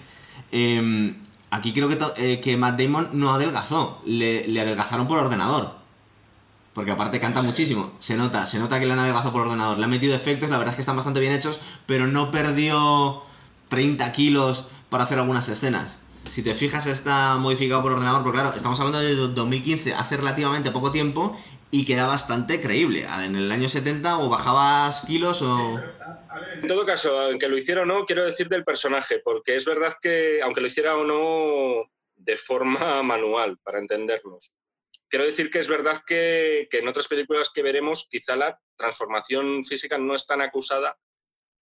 em, 0.52 1.16
aquí 1.52 1.74
creo 1.74 1.90
que, 1.90 1.98
eh, 2.18 2.40
que, 2.40 2.56
Matt 2.56 2.80
Damon 2.80 3.10
no 3.14 3.34
adelgazó, 3.34 4.02
le, 4.06 4.48
le, 4.48 4.62
adelgazaron 4.62 5.08
por 5.08 5.20
ordenador. 5.20 5.74
Porque 6.74 6.92
aparte 6.92 7.22
canta 7.22 7.42
muchísimo, 7.42 7.94
se 8.00 8.18
nota, 8.18 8.46
se 8.46 8.60
nota 8.60 8.80
que 8.80 8.86
le 8.86 8.94
han 8.94 9.00
adelgazado 9.00 9.32
por 9.32 9.44
ordenador. 9.44 9.78
Le 9.78 9.86
han 9.86 9.90
metido 9.90 10.14
efectos, 10.14 10.50
la 10.50 10.58
verdad 10.58 10.74
es 10.74 10.76
que 10.76 10.82
están 10.82 10.98
bastante 10.98 11.22
bien 11.22 11.32
hechos, 11.32 11.62
pero 11.86 12.06
no 12.06 12.32
perdió 12.32 13.24
30 13.70 14.12
kilos 14.12 14.66
para 14.96 15.04
hacer 15.04 15.20
algunas 15.20 15.50
escenas. 15.50 15.98
Si 16.30 16.42
te 16.42 16.56
fijas, 16.56 16.86
está 16.86 17.36
modificado 17.36 17.82
por 17.82 17.92
ordenador, 17.92 18.22
pero 18.22 18.32
claro, 18.32 18.54
estamos 18.56 18.80
hablando 18.80 19.02
de 19.02 19.14
2015, 19.14 19.94
hace 19.94 20.16
relativamente 20.16 20.72
poco 20.72 20.94
tiempo, 20.94 21.38
y 21.70 21.84
queda 21.84 22.08
bastante 22.08 22.62
creíble. 22.62 23.06
En 23.06 23.36
el 23.36 23.52
año 23.52 23.68
70 23.68 24.20
o 24.20 24.30
bajabas 24.30 25.02
kilos 25.02 25.42
o... 25.42 25.78
En 26.62 26.68
todo 26.70 26.86
caso, 26.86 27.20
aunque 27.20 27.50
lo 27.50 27.58
hiciera 27.58 27.82
o 27.82 27.86
no, 27.86 28.06
quiero 28.06 28.24
decir 28.24 28.48
del 28.48 28.64
personaje, 28.64 29.20
porque 29.22 29.58
es 29.58 29.66
verdad 29.66 29.94
que, 30.02 30.40
aunque 30.42 30.62
lo 30.62 30.68
hiciera 30.68 30.96
o 30.96 31.04
no 31.04 31.92
de 32.16 32.38
forma 32.38 33.04
manual, 33.04 33.58
para 33.66 33.80
entendernos, 33.80 34.56
quiero 35.10 35.26
decir 35.26 35.50
que 35.50 35.60
es 35.60 35.68
verdad 35.68 36.02
que, 36.08 36.70
que 36.72 36.78
en 36.78 36.88
otras 36.88 37.10
películas 37.10 37.52
que 37.54 37.64
veremos, 37.64 38.08
quizá 38.10 38.38
la 38.38 38.58
transformación 38.78 39.66
física 39.66 39.98
no 39.98 40.16
es 40.16 40.26
tan 40.26 40.42
acusada 40.42 40.98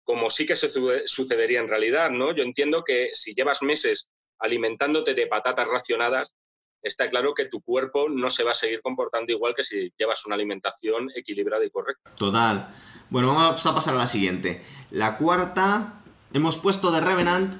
como 0.03 0.29
sí 0.29 0.45
que 0.45 0.55
se 0.55 0.69
sucedería 1.05 1.59
en 1.59 1.69
realidad, 1.69 2.09
¿no? 2.09 2.33
Yo 2.33 2.43
entiendo 2.43 2.83
que 2.83 3.09
si 3.13 3.33
llevas 3.33 3.61
meses 3.61 4.11
alimentándote 4.39 5.13
de 5.13 5.27
patatas 5.27 5.67
racionadas, 5.67 6.35
está 6.81 7.09
claro 7.09 7.33
que 7.33 7.45
tu 7.45 7.61
cuerpo 7.61 8.09
no 8.09 8.29
se 8.29 8.43
va 8.43 8.51
a 8.51 8.55
seguir 8.55 8.81
comportando 8.81 9.31
igual 9.31 9.53
que 9.55 9.63
si 9.63 9.93
llevas 9.97 10.25
una 10.25 10.35
alimentación 10.35 11.09
equilibrada 11.15 11.65
y 11.65 11.69
correcta. 11.69 12.11
Total. 12.17 12.67
Bueno, 13.09 13.29
vamos 13.29 13.65
a 13.65 13.73
pasar 13.73 13.93
a 13.95 13.97
la 13.97 14.07
siguiente. 14.07 14.61
La 14.91 15.17
cuarta, 15.17 15.93
hemos 16.33 16.57
puesto 16.57 16.91
de 16.91 16.99
Revenant 16.99 17.53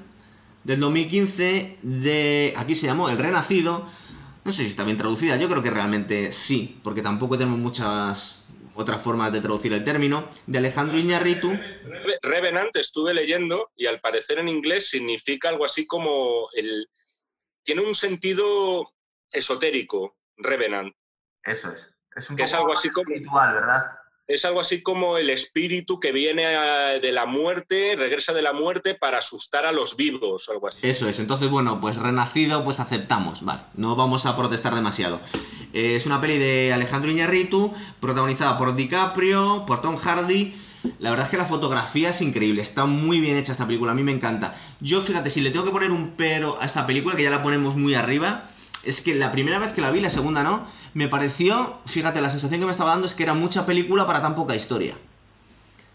del 0.64 0.80
2015, 0.80 1.78
de... 1.82 2.54
aquí 2.56 2.74
se 2.74 2.86
llamó 2.86 3.08
El 3.08 3.18
Renacido. 3.18 3.88
No 4.44 4.52
sé 4.52 4.64
si 4.64 4.70
está 4.70 4.84
bien 4.84 4.98
traducida, 4.98 5.36
yo 5.36 5.48
creo 5.48 5.62
que 5.62 5.70
realmente 5.70 6.30
sí, 6.32 6.78
porque 6.84 7.00
tampoco 7.00 7.38
tenemos 7.38 7.58
muchas 7.58 8.44
otras 8.74 9.00
formas 9.00 9.32
de 9.32 9.40
traducir 9.40 9.72
el 9.72 9.84
término, 9.84 10.24
de 10.46 10.58
Alejandro 10.58 10.98
Iñarritu. 10.98 11.52
Revenant 12.24 12.74
estuve 12.76 13.14
leyendo 13.14 13.70
y 13.76 13.86
al 13.86 14.00
parecer 14.00 14.38
en 14.38 14.48
inglés 14.48 14.88
significa 14.88 15.48
algo 15.48 15.64
así 15.64 15.86
como 15.86 16.48
el... 16.54 16.88
Tiene 17.62 17.82
un 17.82 17.94
sentido 17.94 18.92
esotérico, 19.30 20.16
Revenant. 20.36 20.94
Eso 21.42 21.72
es. 21.72 21.94
Es 22.14 22.30
un 22.30 22.36
poco 22.36 22.44
es 22.44 22.54
algo 22.54 22.72
así 22.72 22.90
como, 22.90 23.08
espiritual, 23.08 23.54
¿verdad? 23.54 23.82
Es 24.26 24.44
algo 24.46 24.60
así 24.60 24.82
como 24.82 25.18
el 25.18 25.28
espíritu 25.28 26.00
que 26.00 26.10
viene 26.10 26.44
de 26.44 27.12
la 27.12 27.26
muerte, 27.26 27.94
regresa 27.96 28.32
de 28.32 28.40
la 28.40 28.54
muerte 28.54 28.94
para 28.94 29.18
asustar 29.18 29.66
a 29.66 29.72
los 29.72 29.96
vivos, 29.96 30.48
algo 30.48 30.68
así. 30.68 30.78
Eso 30.82 31.08
es. 31.08 31.18
Entonces, 31.18 31.50
bueno, 31.50 31.78
pues 31.80 31.96
renacido, 31.96 32.64
pues 32.64 32.80
aceptamos, 32.80 33.44
vale. 33.44 33.60
No 33.74 33.96
vamos 33.96 34.24
a 34.24 34.34
protestar 34.34 34.74
demasiado. 34.74 35.20
Eh, 35.74 35.96
es 35.96 36.06
una 36.06 36.22
peli 36.22 36.38
de 36.38 36.72
Alejandro 36.72 37.10
Iñarritu, 37.10 37.74
protagonizada 38.00 38.56
por 38.56 38.74
DiCaprio, 38.74 39.64
por 39.66 39.82
Tom 39.82 39.98
Hardy. 39.98 40.54
La 40.98 41.10
verdad 41.10 41.26
es 41.26 41.30
que 41.30 41.36
la 41.36 41.46
fotografía 41.46 42.10
es 42.10 42.20
increíble, 42.20 42.62
está 42.62 42.84
muy 42.84 43.20
bien 43.20 43.36
hecha 43.36 43.52
esta 43.52 43.66
película, 43.66 43.92
a 43.92 43.94
mí 43.94 44.02
me 44.02 44.12
encanta. 44.12 44.54
Yo, 44.80 45.00
fíjate, 45.00 45.30
si 45.30 45.40
le 45.40 45.50
tengo 45.50 45.64
que 45.64 45.70
poner 45.70 45.90
un 45.90 46.12
pero 46.16 46.60
a 46.60 46.64
esta 46.64 46.86
película, 46.86 47.16
que 47.16 47.22
ya 47.22 47.30
la 47.30 47.42
ponemos 47.42 47.76
muy 47.76 47.94
arriba, 47.94 48.44
es 48.84 49.00
que 49.00 49.14
la 49.14 49.32
primera 49.32 49.58
vez 49.58 49.72
que 49.72 49.80
la 49.80 49.90
vi, 49.90 50.00
la 50.00 50.10
segunda 50.10 50.42
no, 50.42 50.66
me 50.92 51.08
pareció, 51.08 51.78
fíjate, 51.86 52.20
la 52.20 52.30
sensación 52.30 52.60
que 52.60 52.66
me 52.66 52.72
estaba 52.72 52.90
dando 52.90 53.06
es 53.06 53.14
que 53.14 53.22
era 53.22 53.34
mucha 53.34 53.66
película 53.66 54.06
para 54.06 54.20
tan 54.20 54.34
poca 54.34 54.54
historia. 54.54 54.94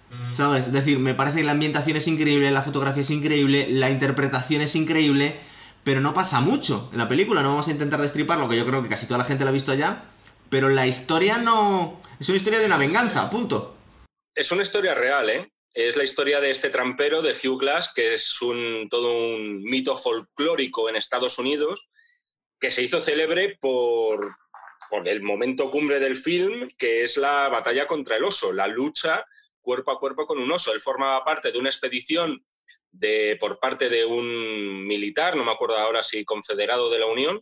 Mm. 0.10 0.34
¿Sabes? 0.34 0.68
Es 0.68 0.74
decir, 0.74 0.98
me 1.00 1.14
parece 1.14 1.38
que 1.38 1.44
la 1.44 1.52
ambientación 1.52 1.98
es 1.98 2.08
increíble, 2.08 2.50
la 2.52 2.64
fotografía 2.64 3.02
es 3.02 3.12
increíble, 3.12 3.68
la 3.70 3.90
interpretación 3.90 4.62
es 4.62 4.76
increíble, 4.76 5.40
pero 5.84 6.02
no 6.02 6.14
pasa 6.14 6.42
mucho 6.42 6.90
en 6.92 6.98
la 6.98 7.08
película. 7.08 7.42
No 7.42 7.50
vamos 7.50 7.68
a 7.68 7.72
intentar 7.72 8.02
destriparlo, 8.02 8.50
que 8.50 8.58
yo 8.58 8.66
creo 8.66 8.82
que 8.84 8.90
casi 8.90 9.06
toda 9.06 9.20
la 9.20 9.24
gente 9.24 9.44
la 9.44 9.52
ha 9.52 9.54
visto 9.54 9.74
ya. 9.74 10.04
Pero 10.50 10.70
la 10.70 10.88
historia 10.88 11.38
no. 11.38 11.94
Es 12.20 12.28
una 12.28 12.38
historia 12.38 12.60
de 12.60 12.66
una 12.66 12.78
venganza, 12.78 13.30
punto. 13.30 13.76
Es 14.40 14.54
una 14.54 14.62
historia 14.62 14.94
real, 14.94 15.30
¿eh? 15.30 15.52
Es 15.74 15.98
la 15.98 16.06
historia 16.06 16.40
de 16.40 16.50
este 16.50 16.70
trampero 16.70 17.22
de 17.22 17.32
Hugh 17.32 17.60
Glass, 17.60 17.92
que 17.94 18.14
es 18.14 18.38
todo 18.90 19.36
un 19.36 19.62
mito 19.64 19.98
folclórico 19.98 20.88
en 20.88 20.96
Estados 20.96 21.40
Unidos, 21.40 21.90
que 22.58 22.72
se 22.72 22.82
hizo 22.84 23.02
célebre 23.02 23.58
por, 23.60 24.38
por 24.90 25.10
el 25.10 25.22
momento 25.22 25.70
cumbre 25.70 26.00
del 26.00 26.16
film, 26.16 26.70
que 26.78 27.04
es 27.04 27.18
la 27.18 27.50
batalla 27.50 27.86
contra 27.86 28.16
el 28.16 28.24
oso, 28.24 28.54
la 28.54 28.68
lucha 28.68 29.26
cuerpo 29.60 29.92
a 29.92 30.00
cuerpo 30.00 30.26
con 30.26 30.40
un 30.40 30.50
oso. 30.54 30.74
Él 30.74 30.80
formaba 30.80 31.26
parte 31.26 31.52
de 31.52 31.60
una 31.60 31.68
expedición 31.68 32.42
de, 32.92 33.36
por 33.42 33.60
parte 33.60 33.90
de 33.90 34.06
un 34.06 34.88
militar, 34.88 35.36
no 35.36 35.44
me 35.44 35.52
acuerdo 35.52 35.78
ahora 35.78 36.02
si 36.02 36.24
confederado 36.24 36.90
de 36.90 37.00
la 37.00 37.08
Unión, 37.08 37.42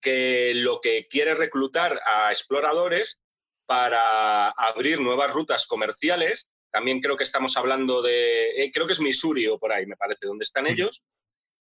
que 0.00 0.54
lo 0.54 0.80
que 0.80 1.06
quiere 1.06 1.34
reclutar 1.34 2.00
a 2.06 2.30
exploradores 2.30 3.25
para 3.66 4.48
abrir 4.50 5.00
nuevas 5.00 5.32
rutas 5.32 5.66
comerciales. 5.66 6.50
También 6.70 7.00
creo 7.00 7.16
que 7.16 7.24
estamos 7.24 7.56
hablando 7.56 8.02
de, 8.02 8.62
eh, 8.62 8.70
creo 8.72 8.86
que 8.86 8.92
es 8.92 9.00
Missouri 9.00 9.46
o 9.46 9.58
por 9.58 9.72
ahí, 9.72 9.86
me 9.86 9.96
parece, 9.96 10.26
donde 10.26 10.44
están 10.44 10.66
ellos. 10.66 11.04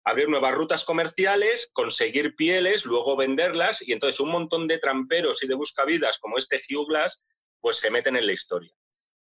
Abrir 0.05 0.28
nuevas 0.28 0.55
rutas 0.55 0.84
comerciales, 0.84 1.70
conseguir 1.72 2.34
pieles, 2.36 2.86
luego 2.86 3.16
venderlas 3.16 3.86
y 3.86 3.92
entonces 3.92 4.20
un 4.20 4.30
montón 4.30 4.66
de 4.66 4.78
tramperos 4.78 5.42
y 5.42 5.46
de 5.46 5.55
buscavidas 5.55 6.18
como 6.18 6.38
este 6.38 6.57
Hugh 6.57 6.88
Glass, 6.88 7.22
pues 7.61 7.78
se 7.78 7.90
meten 7.90 8.16
en 8.16 8.26
la 8.26 8.32
historia. 8.32 8.72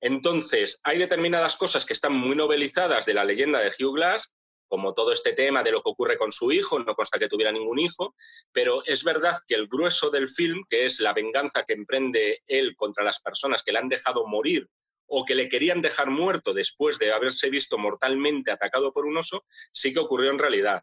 Entonces, 0.02 0.82
hay 0.84 0.98
determinadas 0.98 1.56
cosas 1.56 1.86
que 1.86 1.94
están 1.94 2.14
muy 2.14 2.36
novelizadas 2.36 3.06
de 3.06 3.14
la 3.14 3.24
leyenda 3.24 3.60
de 3.60 3.70
Hugh 3.70 3.96
Glass, 3.96 4.36
como 4.74 4.96
todo 4.96 5.14
este 5.14 5.34
tema 5.34 5.62
de 5.62 5.72
lo 5.72 5.84
que 5.84 5.92
ocurre 5.92 6.18
con 6.18 6.32
su 6.32 6.52
hijo, 6.52 6.80
no 6.80 6.96
consta 6.96 7.20
que 7.20 7.28
tuviera 7.28 7.52
ningún 7.52 7.78
hijo, 7.78 8.16
pero 8.52 8.84
es 8.88 9.04
verdad 9.04 9.38
que 9.46 9.54
el 9.54 9.68
grueso 9.68 10.10
del 10.10 10.28
film, 10.28 10.64
que 10.68 10.86
es 10.86 11.00
la 11.00 11.14
venganza 11.14 11.62
que 11.62 11.74
emprende 11.74 12.42
él 12.48 12.76
contra 12.76 13.04
las 13.04 13.20
personas 13.20 13.62
que 13.62 13.72
le 13.72 13.78
han 13.78 13.88
dejado 13.88 14.26
morir 14.26 14.68
o 15.06 15.26
que 15.26 15.36
le 15.36 15.48
querían 15.48 15.80
dejar 15.80 16.10
muerto 16.10 16.56
después 16.56 16.98
de 16.98 17.14
haberse 17.14 17.52
visto 17.52 17.78
mortalmente 17.78 18.50
atacado 18.50 18.92
por 18.92 19.06
un 19.06 19.16
oso, 19.16 19.46
sí 19.72 19.94
que 19.94 20.00
ocurrió 20.00 20.32
en 20.32 20.40
realidad. 20.40 20.82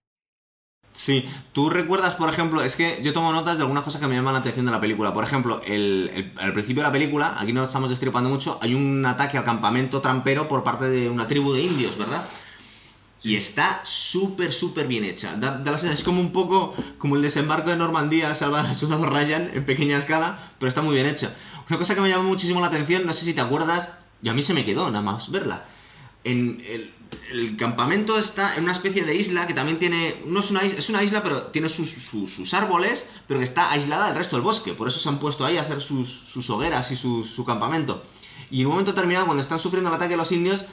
Sí, 0.93 1.29
tú 1.53 1.69
recuerdas, 1.69 2.15
por 2.15 2.29
ejemplo, 2.29 2.63
es 2.63 2.77
que 2.77 3.03
yo 3.03 3.13
tomo 3.13 3.33
notas 3.33 3.57
de 3.57 3.65
algunas 3.65 3.83
cosas 3.83 4.01
que 4.01 4.07
me 4.07 4.15
llaman 4.15 4.35
la 4.35 4.39
atención 4.39 4.67
de 4.67 4.73
la 4.73 4.81
película. 4.81 5.13
Por 5.13 5.25
ejemplo, 5.25 5.57
al 5.57 6.53
principio 6.53 6.83
de 6.83 6.89
la 6.89 6.93
película, 6.93 7.41
aquí 7.41 7.53
no 7.53 7.65
estamos 7.65 7.91
destripando 7.91 8.31
mucho, 8.31 8.57
hay 8.63 8.73
un 8.75 9.05
ataque 9.05 9.37
al 9.37 9.45
campamento 9.45 10.01
trampero 10.01 10.47
por 10.47 10.63
parte 10.63 10.89
de 10.89 11.11
una 11.11 11.27
tribu 11.27 11.53
de 11.53 11.63
indios, 11.63 11.99
¿verdad? 11.99 12.25
Y 13.23 13.37
está 13.37 13.83
súper, 13.85 14.53
súper 14.53 14.87
bien 14.87 15.05
hecha. 15.05 15.37
es 15.93 16.05
como 16.05 16.21
un 16.21 16.33
poco 16.33 16.75
como 16.99 17.17
el 17.17 17.23
desembarco 17.23 17.71
de 17.71 17.77
Normandía 17.77 18.29
al 18.29 18.37
salvar 18.37 18.65
a 18.65 18.75
soldado 18.75 19.07
Ryan 19.07 19.51
en 19.53 19.65
pequeña 19.65 19.99
escala, 19.99 20.51
pero 20.59 20.69
está 20.69 20.81
muy 20.81 20.95
bien 20.95 21.07
hecha. 21.07 21.35
Una 21.69 21.79
cosa 21.79 21.95
que 21.95 22.01
me 22.01 22.09
llamó 22.09 22.25
muchísimo 22.25 22.61
la 22.61 22.69
atención, 22.69 23.05
no 23.07 23.13
sé 23.13 23.25
si 23.25 23.35
te 23.35 23.41
acuerdas, 23.41 23.89
y 24.23 24.29
a 24.29 24.33
mí 24.33 24.43
se 24.43 24.55
me 24.55 24.65
quedó 24.65 24.91
nada 24.91 25.03
más 25.03 25.31
verla. 25.31 25.65
En 26.25 26.63
el, 26.67 26.91
el 27.31 27.57
campamento 27.57 28.19
está 28.19 28.57
en 28.57 28.65
una 28.65 28.73
especie 28.73 29.05
de 29.05 29.15
isla 29.15 29.47
que 29.47 29.55
también 29.55 29.79
tiene. 29.79 30.17
No 30.27 30.41
es 30.41 30.51
una 30.51 30.65
isla, 30.65 30.79
es 30.79 30.89
una 30.89 31.03
isla, 31.03 31.23
pero 31.23 31.43
tiene 31.45 31.69
sus, 31.69 32.55
árboles, 32.55 33.07
pero 33.27 33.39
que 33.41 33.45
está 33.45 33.71
aislada 33.71 34.07
del 34.07 34.17
resto 34.17 34.37
del 34.37 34.43
bosque. 34.43 34.73
Por 34.73 34.89
eso 34.89 34.99
se 34.99 35.09
han 35.09 35.19
puesto 35.19 35.45
ahí 35.45 35.57
a 35.57 35.63
hacer 35.63 35.81
sus, 35.81 36.51
hogueras 36.51 36.91
y 36.91 36.97
su, 36.97 37.45
campamento. 37.47 38.03
Y 38.51 38.63
en 38.63 38.67
un 38.67 38.73
momento 38.73 38.93
determinado, 38.93 39.27
cuando 39.27 39.43
están 39.43 39.59
sufriendo 39.59 39.91
el 39.91 39.97
ataque 39.97 40.13
de 40.13 40.17
los 40.17 40.33
indios, 40.33 40.65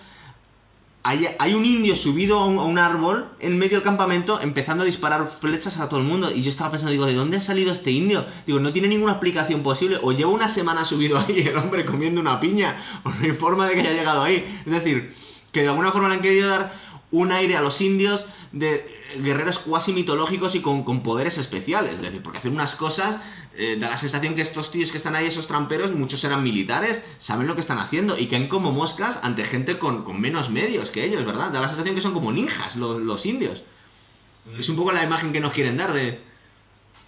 hay, 1.07 1.53
un 1.53 1.63
indio 1.63 1.95
subido 1.95 2.39
a 2.39 2.45
un, 2.45 2.77
árbol 2.77 3.27
en 3.39 3.57
medio 3.57 3.77
del 3.77 3.83
campamento 3.83 4.41
empezando 4.41 4.83
a 4.83 4.85
disparar 4.85 5.31
flechas 5.39 5.77
a 5.77 5.87
todo 5.87 6.01
el 6.01 6.05
mundo. 6.05 6.31
Y 6.31 6.41
yo 6.41 6.49
estaba 6.49 6.71
pensando, 6.71 6.91
digo, 6.91 7.05
¿de 7.05 7.13
dónde 7.13 7.37
ha 7.37 7.41
salido 7.41 7.71
este 7.71 7.91
indio? 7.91 8.25
Digo, 8.45 8.59
no 8.59 8.73
tiene 8.73 8.89
ninguna 8.89 9.13
explicación 9.13 9.63
posible. 9.63 9.99
O 10.01 10.11
lleva 10.11 10.31
una 10.31 10.49
semana 10.49 10.83
subido 10.83 11.17
ahí 11.17 11.39
el 11.47 11.55
hombre 11.57 11.85
comiendo 11.85 12.19
una 12.19 12.41
piña, 12.41 12.83
o 13.03 13.09
no 13.09 13.15
hay 13.21 13.31
forma 13.31 13.67
de 13.67 13.75
que 13.75 13.81
haya 13.81 13.93
llegado 13.93 14.21
ahí. 14.21 14.61
Es 14.65 14.71
decir 14.71 15.15
que 15.53 15.61
de 15.61 15.69
alguna 15.69 15.93
forma 15.93 16.09
le 16.09 16.15
han 16.15 16.21
querido 16.21 16.49
dar 16.49 16.73
un 17.11 17.31
aire 17.31 17.55
a 17.55 17.61
los 17.61 17.79
indios 17.79 18.27
de 18.51 18.85
guerreros 19.15 19.59
cuasi 19.59 19.93
mitológicos 19.93 20.55
y 20.55 20.61
con, 20.61 21.03
poderes 21.03 21.37
especiales. 21.37 21.95
Es 21.95 22.01
decir, 22.01 22.21
porque 22.21 22.39
hacer 22.39 22.51
unas 22.51 22.75
cosas 22.75 23.19
eh, 23.55 23.77
da 23.79 23.89
la 23.89 23.97
sensación 23.97 24.35
que 24.35 24.41
estos 24.41 24.71
tíos 24.71 24.91
que 24.91 24.97
están 24.97 25.15
ahí, 25.15 25.25
esos 25.25 25.47
tramperos, 25.47 25.91
muchos 25.93 26.23
eran 26.23 26.43
militares, 26.43 27.01
saben 27.19 27.47
lo 27.47 27.55
que 27.55 27.61
están 27.61 27.79
haciendo 27.79 28.17
y 28.17 28.27
caen 28.27 28.47
como 28.47 28.71
moscas 28.71 29.19
ante 29.23 29.43
gente 29.43 29.79
con, 29.79 30.19
menos 30.19 30.49
medios 30.49 30.91
que 30.91 31.03
ellos, 31.03 31.25
¿verdad? 31.25 31.51
Da 31.51 31.61
la 31.61 31.67
sensación 31.67 31.95
que 31.95 32.01
son 32.01 32.13
como 32.13 32.31
ninjas 32.31 32.75
los, 32.75 33.25
indios. 33.25 33.63
Es 34.57 34.69
un 34.69 34.75
poco 34.75 34.91
la 34.91 35.03
imagen 35.03 35.33
que 35.33 35.39
nos 35.39 35.53
quieren 35.53 35.77
dar 35.77 35.93
de... 35.93 36.19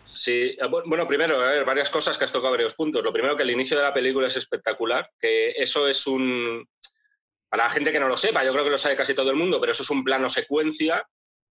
Sí, 0.07 0.57
eh, 0.59 0.67
bueno, 0.85 1.07
primero, 1.07 1.39
a 1.39 1.51
ver, 1.51 1.65
varias 1.65 1.89
cosas 1.89 2.17
que 2.17 2.25
has 2.25 2.31
tocado 2.31 2.51
varios 2.51 2.75
puntos. 2.75 3.03
Lo 3.03 3.13
primero, 3.13 3.37
que 3.37 3.43
el 3.43 3.51
inicio 3.51 3.77
de 3.77 3.83
la 3.83 3.93
película 3.93 4.27
es 4.27 4.35
espectacular, 4.35 5.09
que 5.19 5.51
eso 5.51 5.87
es 5.87 6.07
un... 6.07 6.67
Para 7.47 7.63
la 7.63 7.69
gente 7.69 7.91
que 7.91 7.99
no 7.99 8.07
lo 8.07 8.17
sepa, 8.17 8.43
yo 8.43 8.51
creo 8.51 8.63
que 8.63 8.69
lo 8.69 8.77
sabe 8.77 8.95
casi 8.95 9.15
todo 9.15 9.31
el 9.31 9.37
mundo, 9.37 9.59
pero 9.59 9.71
eso 9.71 9.81
es 9.81 9.89
un 9.89 10.03
plano 10.03 10.29
secuencia, 10.29 11.03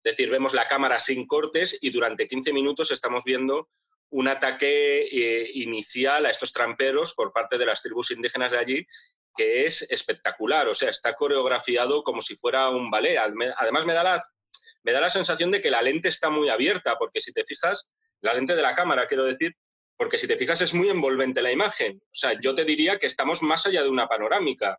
es 0.05 0.12
decir, 0.12 0.30
vemos 0.30 0.52
la 0.52 0.68
cámara 0.68 0.98
sin 0.98 1.26
cortes 1.26 1.78
y 1.80 1.90
durante 1.90 2.28
15 2.28 2.52
minutos 2.52 2.90
estamos 2.90 3.24
viendo 3.24 3.68
un 4.11 4.28
ataque 4.28 5.02
eh, 5.02 5.50
inicial 5.55 6.26
a 6.26 6.30
estos 6.30 6.52
tramperos 6.52 7.14
por 7.14 7.32
parte 7.32 7.57
de 7.57 7.66
las 7.66 7.82
tribus 7.82 8.11
indígenas 8.11 8.52
de 8.52 8.59
allí, 8.59 8.86
que 9.34 9.64
es 9.64 9.90
espectacular, 9.90 10.68
o 10.68 10.74
sea, 10.74 10.90
está 10.90 11.14
coreografiado 11.14 12.05
como 12.05 12.20
si 12.20 12.36
fuera 12.36 12.68
un 12.68 12.90
ballet. 12.90 13.16
Además, 13.16 13.86
me 13.86 13.94
da 13.94 14.05
la, 14.05 14.22
me 14.82 14.92
da 14.92 15.00
la 15.00 15.11
sensación 15.11 15.50
de 15.50 15.61
que 15.61 15.70
la 15.70 15.82
lente 15.82 16.09
está 16.09 16.28
muy 16.30 16.50
abierta, 16.50 16.96
porque 16.98 17.20
si 17.20 17.32
te 17.32 17.44
fijas, 17.44 17.90
la 18.20 18.34
lente 18.34 18.55
de 18.55 18.62
la 18.62 18.74
cámara, 18.74 19.09
quiero 19.09 19.24
decir, 19.24 19.55
porque 19.96 20.18
si 20.18 20.28
te 20.28 20.36
fijas 20.36 20.61
es 20.61 20.74
muy 20.74 20.90
envolvente 20.90 21.42
la 21.42 21.50
imagen. 21.50 22.00
O 22.05 22.14
sea, 22.14 22.38
yo 22.38 22.55
te 22.55 22.64
diría 22.64 22.98
que 22.98 23.07
estamos 23.07 23.42
más 23.42 23.66
allá 23.66 23.82
de 23.82 23.88
una 23.88 24.07
panorámica. 24.07 24.78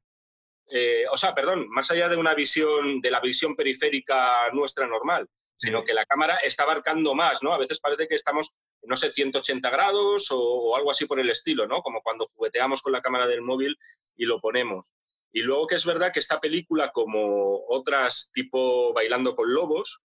Eh, 0.69 1.05
o 1.11 1.17
sea, 1.17 1.33
perdón, 1.33 1.67
más 1.69 1.91
allá 1.91 2.09
de 2.09 2.17
una 2.17 2.33
visión, 2.33 3.01
de 3.01 3.11
la 3.11 3.19
visión 3.19 3.55
periférica 3.55 4.49
nuestra 4.51 4.87
normal, 4.87 5.29
sino 5.55 5.83
que 5.83 5.93
la 5.93 6.05
cámara 6.05 6.35
está 6.37 6.63
abarcando 6.63 7.13
más, 7.15 7.41
¿no? 7.41 7.53
A 7.53 7.57
veces 7.57 7.79
parece 7.79 8.07
que 8.07 8.15
estamos, 8.15 8.55
no 8.83 8.95
sé, 8.95 9.09
180 9.09 9.69
grados 9.69 10.27
o, 10.31 10.75
algo 10.75 10.91
así 10.91 11.05
por 11.05 11.19
el 11.19 11.29
estilo, 11.29 11.67
¿no? 11.67 11.81
Como 11.81 12.01
cuando 12.01 12.25
jugueteamos 12.25 12.81
con 12.81 12.91
la 12.91 13.01
cámara 13.01 13.27
del 13.27 13.41
móvil 13.41 13.77
y 14.17 14.25
lo 14.25 14.41
ponemos. 14.41 14.93
Y 15.31 15.41
luego 15.41 15.67
que 15.67 15.75
es 15.75 15.85
verdad 15.85 16.11
que 16.11 16.19
esta 16.19 16.39
película, 16.39 16.91
como 16.91 17.65
otras 17.69 18.31
tipo 18.33 18.93
Bailando 18.93 19.35
con 19.35 19.53
Lobos, 19.53 20.03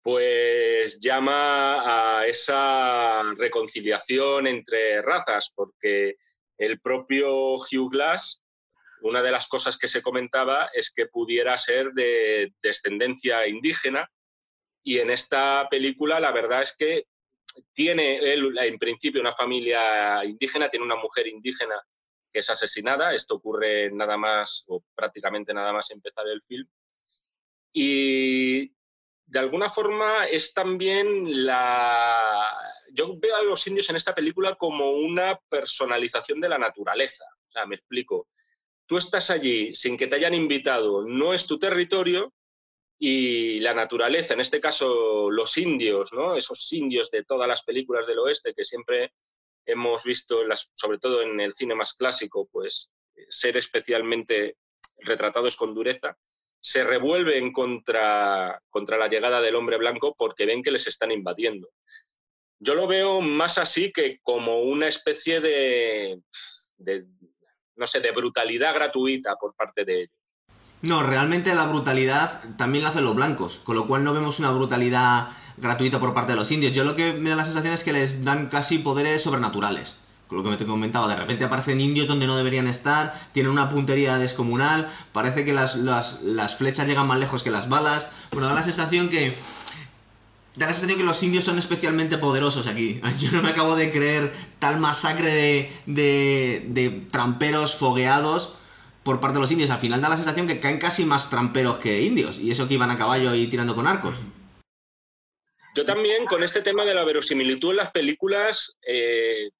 pues 0.00 0.98
llama 0.98 2.20
a 2.20 2.26
esa 2.26 3.34
reconciliación 3.36 4.46
entre 4.46 5.02
razas, 5.02 5.52
porque 5.54 6.16
el 6.56 6.80
propio 6.80 7.54
Hugh 7.56 7.90
Glass, 7.90 8.44
una 9.02 9.22
de 9.22 9.30
las 9.30 9.46
cosas 9.48 9.78
que 9.78 9.88
se 9.88 10.02
comentaba 10.02 10.70
es 10.72 10.92
que 10.92 11.06
pudiera 11.06 11.56
ser 11.56 11.92
de 11.92 12.52
descendencia 12.62 13.46
indígena, 13.46 14.10
y 14.82 14.98
en 14.98 15.10
esta 15.10 15.66
película 15.68 16.20
la 16.20 16.32
verdad 16.32 16.62
es 16.62 16.74
que 16.76 17.06
tiene 17.72 18.18
él 18.18 18.56
en 18.58 18.78
principio 18.78 19.20
una 19.20 19.32
familia 19.32 20.24
indígena, 20.24 20.68
tiene 20.68 20.84
una 20.84 20.96
mujer 20.96 21.26
indígena 21.26 21.80
que 22.32 22.40
es 22.40 22.50
asesinada, 22.50 23.14
esto 23.14 23.36
ocurre 23.36 23.90
nada 23.90 24.16
más 24.16 24.64
o 24.68 24.84
prácticamente 24.94 25.54
nada 25.54 25.72
más 25.72 25.90
empezar 25.90 26.26
el 26.28 26.42
film, 26.42 26.68
y 27.72 28.72
de 29.28 29.38
alguna 29.38 29.68
forma 29.68 30.26
es 30.30 30.54
también 30.54 31.44
la... 31.44 32.56
Yo 32.92 33.18
veo 33.18 33.36
a 33.36 33.42
los 33.42 33.66
indios 33.66 33.90
en 33.90 33.96
esta 33.96 34.14
película 34.14 34.54
como 34.54 34.90
una 34.90 35.38
personalización 35.50 36.40
de 36.40 36.48
la 36.48 36.56
naturaleza. 36.56 37.24
O 37.48 37.52
sea, 37.52 37.66
me 37.66 37.76
explico. 37.76 38.28
Tú 38.88 38.96
estás 38.96 39.30
allí 39.30 39.74
sin 39.74 39.96
que 39.96 40.06
te 40.06 40.16
hayan 40.16 40.34
invitado, 40.34 41.04
no 41.06 41.34
es 41.34 41.46
tu 41.46 41.58
territorio 41.58 42.32
y 42.98 43.60
la 43.60 43.74
naturaleza, 43.74 44.34
en 44.34 44.40
este 44.40 44.60
caso 44.60 45.30
los 45.30 45.56
indios, 45.58 46.12
¿no? 46.12 46.34
Esos 46.34 46.72
indios 46.72 47.10
de 47.10 47.22
todas 47.22 47.46
las 47.46 47.62
películas 47.62 48.06
del 48.06 48.18
oeste 48.18 48.54
que 48.54 48.64
siempre 48.64 49.12
hemos 49.66 50.04
visto, 50.04 50.40
sobre 50.74 50.98
todo 50.98 51.22
en 51.22 51.38
el 51.38 51.52
cine 51.52 51.74
más 51.74 51.92
clásico, 51.94 52.48
pues 52.50 52.92
ser 53.28 53.56
especialmente 53.56 54.56
retratados 55.00 55.54
con 55.54 55.74
dureza 55.74 56.16
se 56.60 56.82
revuelven 56.82 57.52
contra, 57.52 58.60
contra 58.70 58.98
la 58.98 59.08
llegada 59.08 59.40
del 59.40 59.54
hombre 59.54 59.76
blanco 59.76 60.14
porque 60.16 60.46
ven 60.46 60.62
que 60.62 60.70
les 60.70 60.86
están 60.86 61.12
invadiendo. 61.12 61.70
Yo 62.58 62.74
lo 62.74 62.86
veo 62.86 63.20
más 63.20 63.58
así 63.58 63.92
que 63.92 64.18
como 64.22 64.62
una 64.62 64.88
especie 64.88 65.40
de, 65.40 66.20
no 67.78 67.86
sé, 67.86 68.00
de 68.00 68.12
brutalidad 68.12 68.74
gratuita 68.74 69.36
por 69.36 69.54
parte 69.54 69.84
de 69.84 70.02
ellos. 70.02 70.12
No, 70.82 71.02
realmente 71.02 71.54
la 71.54 71.66
brutalidad 71.66 72.40
también 72.56 72.84
la 72.84 72.90
hacen 72.90 73.04
los 73.04 73.16
blancos, 73.16 73.60
con 73.64 73.74
lo 73.74 73.86
cual 73.86 74.04
no 74.04 74.14
vemos 74.14 74.38
una 74.38 74.50
brutalidad 74.50 75.28
gratuita 75.56 75.98
por 75.98 76.14
parte 76.14 76.32
de 76.32 76.38
los 76.38 76.50
indios. 76.52 76.72
Yo 76.72 76.84
lo 76.84 76.94
que 76.94 77.12
me 77.12 77.30
da 77.30 77.36
la 77.36 77.44
sensación 77.44 77.74
es 77.74 77.82
que 77.82 77.92
les 77.92 78.24
dan 78.24 78.48
casi 78.48 78.78
poderes 78.78 79.22
sobrenaturales 79.22 79.96
lo 80.36 80.42
que 80.42 80.50
me 80.50 80.56
te 80.56 80.66
comentaba, 80.66 81.08
de 81.08 81.16
repente 81.16 81.44
aparecen 81.44 81.80
indios 81.80 82.06
donde 82.06 82.26
no 82.26 82.36
deberían 82.36 82.68
estar, 82.68 83.14
tienen 83.32 83.50
una 83.50 83.70
puntería 83.70 84.18
descomunal, 84.18 84.90
parece 85.12 85.44
que 85.44 85.52
las, 85.52 85.76
las, 85.76 86.56
flechas 86.56 86.86
llegan 86.86 87.06
más 87.06 87.18
lejos 87.18 87.42
que 87.42 87.50
las 87.50 87.68
balas. 87.68 88.10
Bueno, 88.32 88.48
da 88.48 88.54
la 88.54 88.62
sensación 88.62 89.08
que. 89.08 89.36
Da 90.58 90.66
la 90.66 90.72
sensación 90.72 90.98
que 90.98 91.04
los 91.04 91.22
indios 91.22 91.44
son 91.44 91.56
especialmente 91.56 92.18
poderosos 92.18 92.66
aquí. 92.66 93.00
Yo 93.20 93.30
no 93.30 93.42
me 93.42 93.50
acabo 93.50 93.76
de 93.76 93.92
creer 93.92 94.32
tal 94.58 94.80
masacre 94.80 95.32
de, 95.32 95.72
de, 95.86 96.64
de 96.66 96.90
tramperos 97.12 97.76
fogueados 97.76 98.54
por 99.04 99.20
parte 99.20 99.34
de 99.34 99.40
los 99.40 99.52
indios. 99.52 99.70
Al 99.70 99.78
final 99.78 100.00
da 100.00 100.08
la 100.08 100.16
sensación 100.16 100.48
que 100.48 100.58
caen 100.58 100.80
casi 100.80 101.04
más 101.04 101.30
tramperos 101.30 101.78
que 101.78 102.02
indios. 102.02 102.40
Y 102.40 102.50
eso 102.50 102.66
que 102.66 102.74
iban 102.74 102.90
a 102.90 102.98
caballo 102.98 103.36
y 103.36 103.46
tirando 103.46 103.76
con 103.76 103.86
arcos. 103.86 104.16
Yo 105.76 105.84
también, 105.84 106.26
con 106.26 106.42
este 106.42 106.60
tema 106.60 106.84
de 106.84 106.94
la 106.94 107.04
verosimilitud 107.04 107.70
en 107.70 107.76
las 107.76 107.92
películas, 107.92 108.76
eh, 108.84 109.50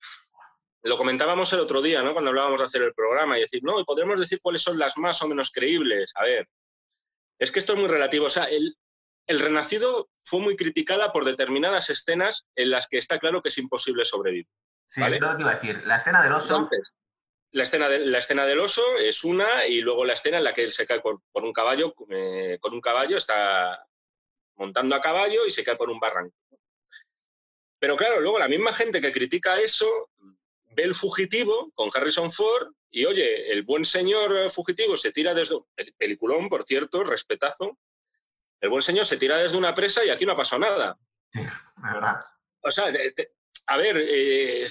lo 0.82 0.96
comentábamos 0.96 1.52
el 1.52 1.60
otro 1.60 1.80
día, 1.80 2.02
¿no? 2.02 2.12
Cuando 2.12 2.30
hablábamos 2.30 2.58
de 2.58 2.66
hacer 2.66 2.82
el 2.82 2.92
programa 2.92 3.38
y 3.38 3.42
decir, 3.42 3.62
no, 3.62 3.84
podremos 3.84 4.18
decir 4.18 4.40
cuáles 4.42 4.62
son 4.62 4.76
las 4.80 4.98
más 4.98 5.22
o 5.22 5.28
menos 5.28 5.52
creíbles. 5.52 6.10
A 6.16 6.24
ver, 6.24 6.48
es 7.38 7.52
que 7.52 7.60
esto 7.60 7.74
es 7.74 7.78
muy 7.78 7.86
relativo. 7.86 8.26
O 8.26 8.30
sea, 8.30 8.46
el, 8.46 8.76
Renacido 9.28 10.08
fue 10.18 10.40
muy 10.40 10.56
criticada 10.56 11.12
por 11.12 11.24
determinadas 11.24 11.90
escenas 11.90 12.46
en 12.56 12.70
las 12.70 12.88
que 12.88 12.98
está 12.98 13.18
claro 13.18 13.42
que 13.42 13.48
es 13.48 13.58
imposible 13.58 14.04
sobrevivir. 14.04 14.46
Sí, 14.86 15.02
es 15.02 15.20
lo 15.20 15.36
que 15.36 15.42
iba 15.42 15.50
a 15.50 15.54
decir. 15.54 15.82
La 15.84 15.96
escena 15.96 16.22
del 16.22 16.32
oso. 16.32 16.68
la 17.50 17.62
escena, 17.62 17.88
de, 17.88 18.06
la 18.06 18.18
escena 18.18 18.46
del 18.46 18.60
oso 18.60 18.82
es 19.04 19.24
una, 19.24 19.66
y 19.66 19.82
luego 19.82 20.04
la 20.04 20.14
escena 20.14 20.38
en 20.38 20.44
la 20.44 20.54
que 20.54 20.64
él 20.64 20.72
se 20.72 20.86
cae 20.86 21.00
por, 21.00 21.20
un 21.34 21.52
caballo, 21.52 21.94
eh, 22.08 22.58
con 22.60 22.72
un 22.72 22.80
caballo, 22.80 23.18
está 23.18 23.86
montando 24.56 24.96
a 24.96 25.00
caballo 25.00 25.44
y 25.46 25.50
se 25.50 25.62
cae 25.62 25.76
por 25.76 25.90
un 25.90 26.00
barranco. 26.00 26.34
Pero 27.78 27.96
claro, 27.96 28.20
luego 28.20 28.38
la 28.38 28.48
misma 28.48 28.72
gente 28.72 29.00
que 29.00 29.12
critica 29.12 29.60
eso 29.60 30.10
ve 30.70 30.82
el 30.84 30.94
fugitivo 30.94 31.70
con 31.74 31.90
Harrison 31.94 32.30
Ford 32.30 32.72
y 32.90 33.04
oye, 33.04 33.52
el 33.52 33.62
buen 33.62 33.84
señor 33.84 34.50
fugitivo 34.50 34.96
se 34.96 35.12
tira 35.12 35.34
desde. 35.34 35.60
El 35.76 35.92
peliculón, 35.94 36.48
por 36.48 36.64
cierto, 36.64 37.04
respetazo. 37.04 37.78
El 38.60 38.70
buen 38.70 38.82
señor 38.82 39.06
se 39.06 39.16
tira 39.16 39.36
desde 39.36 39.56
una 39.56 39.74
presa 39.74 40.04
y 40.04 40.10
aquí 40.10 40.26
no 40.26 40.32
ha 40.32 40.36
pasado 40.36 40.60
nada. 40.60 40.98
Sí, 41.32 41.40
verdad. 41.76 42.16
O 42.60 42.70
sea, 42.70 42.86
a 43.66 43.76
ver, 43.76 43.96
eh, 43.98 44.66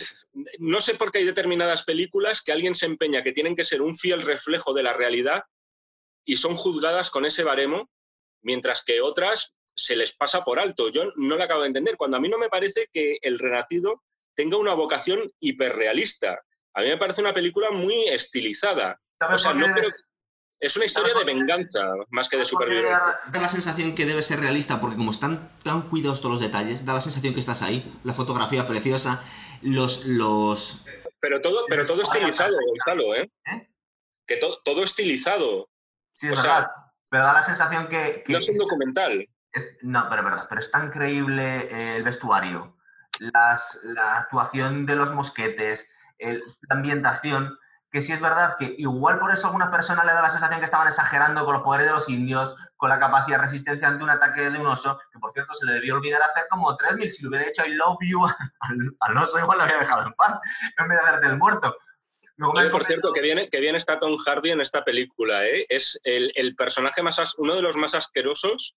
no 0.59 0.81
sé 0.81 0.95
por 0.95 1.11
qué 1.11 1.19
hay 1.19 1.25
determinadas 1.25 1.83
películas 1.83 2.41
que 2.41 2.51
alguien 2.51 2.75
se 2.75 2.85
empeña 2.85 3.23
que 3.23 3.31
tienen 3.31 3.55
que 3.55 3.63
ser 3.63 3.81
un 3.81 3.95
fiel 3.95 4.21
reflejo 4.23 4.73
de 4.73 4.83
la 4.83 4.93
realidad 4.93 5.43
y 6.25 6.35
son 6.35 6.55
juzgadas 6.55 7.09
con 7.09 7.25
ese 7.25 7.43
baremo, 7.43 7.89
mientras 8.41 8.83
que 8.83 9.01
otras 9.01 9.57
se 9.75 9.95
les 9.95 10.13
pasa 10.13 10.43
por 10.43 10.59
alto. 10.59 10.89
Yo 10.89 11.13
no 11.15 11.37
lo 11.37 11.43
acabo 11.43 11.61
de 11.61 11.67
entender. 11.67 11.95
Cuando 11.95 12.17
a 12.17 12.19
mí 12.19 12.27
no 12.27 12.37
me 12.37 12.49
parece 12.49 12.89
que 12.91 13.19
El 13.21 13.39
Renacido 13.39 14.03
tenga 14.33 14.57
una 14.57 14.73
vocación 14.73 15.31
hiperrealista. 15.39 16.43
A 16.73 16.81
mí 16.81 16.87
me 16.87 16.97
parece 16.97 17.21
una 17.21 17.33
película 17.33 17.71
muy 17.71 18.07
estilizada. 18.07 18.99
Es 20.59 20.75
una 20.75 20.85
historia 20.85 21.13
de 21.13 21.23
venganza 21.23 21.81
más 22.09 22.29
que 22.29 22.37
de 22.37 22.45
supervivencia. 22.45 23.19
Da 23.31 23.41
la 23.41 23.49
sensación 23.49 23.93
que 23.93 24.05
debe 24.05 24.21
ser 24.21 24.39
realista 24.39 24.81
porque 24.81 24.97
como 24.97 25.11
están 25.11 25.49
tan 25.63 25.83
cuidados 25.83 26.21
todos 26.21 26.33
los 26.33 26.41
detalles, 26.41 26.85
da 26.85 26.93
la 26.93 27.01
sensación 27.01 27.33
que 27.33 27.39
estás 27.39 27.61
ahí, 27.61 27.85
la 28.03 28.13
fotografía 28.13 28.67
preciosa, 28.67 29.21
los... 29.61 30.05
los... 30.05 30.83
Pero 31.19 31.41
todo, 31.41 31.65
pero 31.69 31.85
todo 31.85 32.01
estilizado, 32.01 32.57
Gonzalo, 32.67 33.15
¿eh? 33.15 33.31
¿Eh? 33.45 33.69
Que 34.25 34.37
todo 34.37 34.83
estilizado. 34.83 35.69
Sí, 36.13 36.27
es 36.27 36.41
verdad. 36.41 36.67
pero 37.09 37.23
da 37.23 37.33
la 37.33 37.43
sensación 37.43 37.87
que, 37.87 38.23
No 38.27 38.37
es 38.37 38.49
un 38.49 38.57
documental. 38.57 39.27
no, 39.81 40.07
pero 40.09 40.21
es 40.21 40.25
verdad. 40.25 40.45
Pero 40.49 40.61
es 40.61 40.71
tan 40.71 40.89
creíble 40.89 41.95
el 41.95 42.03
vestuario, 42.03 42.77
las, 43.19 43.79
la 43.83 44.17
actuación 44.17 44.85
de 44.85 44.95
los 44.95 45.11
mosquetes, 45.13 45.91
la 46.19 46.39
ambientación, 46.69 47.57
que 47.89 48.01
sí 48.01 48.11
es 48.11 48.19
verdad 48.19 48.55
que 48.57 48.75
igual 48.77 49.19
por 49.19 49.31
eso 49.31 49.45
a 49.45 49.49
algunas 49.49 49.69
personas 49.69 50.05
le 50.05 50.11
da 50.11 50.21
la 50.21 50.29
sensación 50.29 50.59
que 50.59 50.65
estaban 50.65 50.87
exagerando 50.87 51.45
con 51.45 51.53
los 51.53 51.63
poderes 51.63 51.87
de 51.87 51.93
los 51.93 52.09
indios, 52.09 52.55
con 52.75 52.89
la 52.89 52.99
capacidad 52.99 53.37
de 53.37 53.45
resistencia 53.45 53.87
ante 53.87 54.03
un 54.03 54.09
ataque 54.09 54.49
de 54.49 54.59
un 54.59 54.67
oso, 54.67 54.99
que 55.11 55.19
por 55.19 55.31
cierto 55.31 55.53
se 55.53 55.65
le 55.65 55.73
debió 55.73 55.95
olvidar 55.95 56.21
hacer 56.21 56.45
como 56.49 56.75
3000, 56.75 57.11
si 57.11 57.23
le 57.23 57.29
hubiera 57.29 57.47
hecho 57.47 57.65
I 57.65 57.73
love 57.73 57.97
you 58.01 58.19
al, 58.99 59.17
oso 59.17 59.39
igual 59.39 59.57
lo 59.57 59.63
habría 59.63 59.79
dejado 59.79 60.05
en 60.05 60.13
paz, 60.13 60.39
en 60.77 60.87
vez 60.87 60.97
de 60.97 61.03
hacerte 61.03 61.27
el 61.27 61.37
muerto. 61.37 61.77
por 62.71 62.83
cierto, 62.83 63.13
que 63.13 63.21
viene, 63.21 63.49
que 63.49 63.61
viene 63.61 63.77
está 63.77 63.99
Tom 63.99 64.17
Hardy 64.17 64.51
en 64.51 64.61
esta 64.61 64.83
película, 64.83 65.45
¿eh? 65.45 65.65
es 65.69 65.99
el, 66.03 66.31
el 66.35 66.55
personaje 66.55 67.01
más, 67.01 67.35
uno 67.37 67.55
de 67.55 67.61
los 67.61 67.77
más 67.77 67.95
asquerosos 67.95 68.75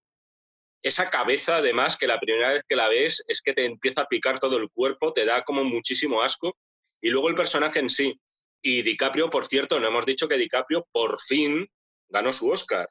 esa 0.82 1.10
cabeza, 1.10 1.56
además, 1.56 1.96
que 1.96 2.06
la 2.06 2.18
primera 2.18 2.52
vez 2.52 2.64
que 2.66 2.76
la 2.76 2.88
ves 2.88 3.22
es 3.28 3.42
que 3.42 3.52
te 3.52 3.66
empieza 3.66 4.02
a 4.02 4.08
picar 4.08 4.40
todo 4.40 4.56
el 4.56 4.70
cuerpo, 4.70 5.12
te 5.12 5.24
da 5.24 5.42
como 5.42 5.62
muchísimo 5.64 6.22
asco. 6.22 6.56
Y 7.02 7.10
luego 7.10 7.28
el 7.28 7.34
personaje 7.34 7.80
en 7.80 7.90
sí. 7.90 8.18
Y 8.62 8.82
DiCaprio, 8.82 9.30
por 9.30 9.46
cierto, 9.46 9.80
no 9.80 9.88
hemos 9.88 10.06
dicho 10.06 10.28
que 10.28 10.36
DiCaprio 10.36 10.86
por 10.92 11.18
fin 11.20 11.68
ganó 12.08 12.32
su 12.32 12.50
Oscar. 12.50 12.88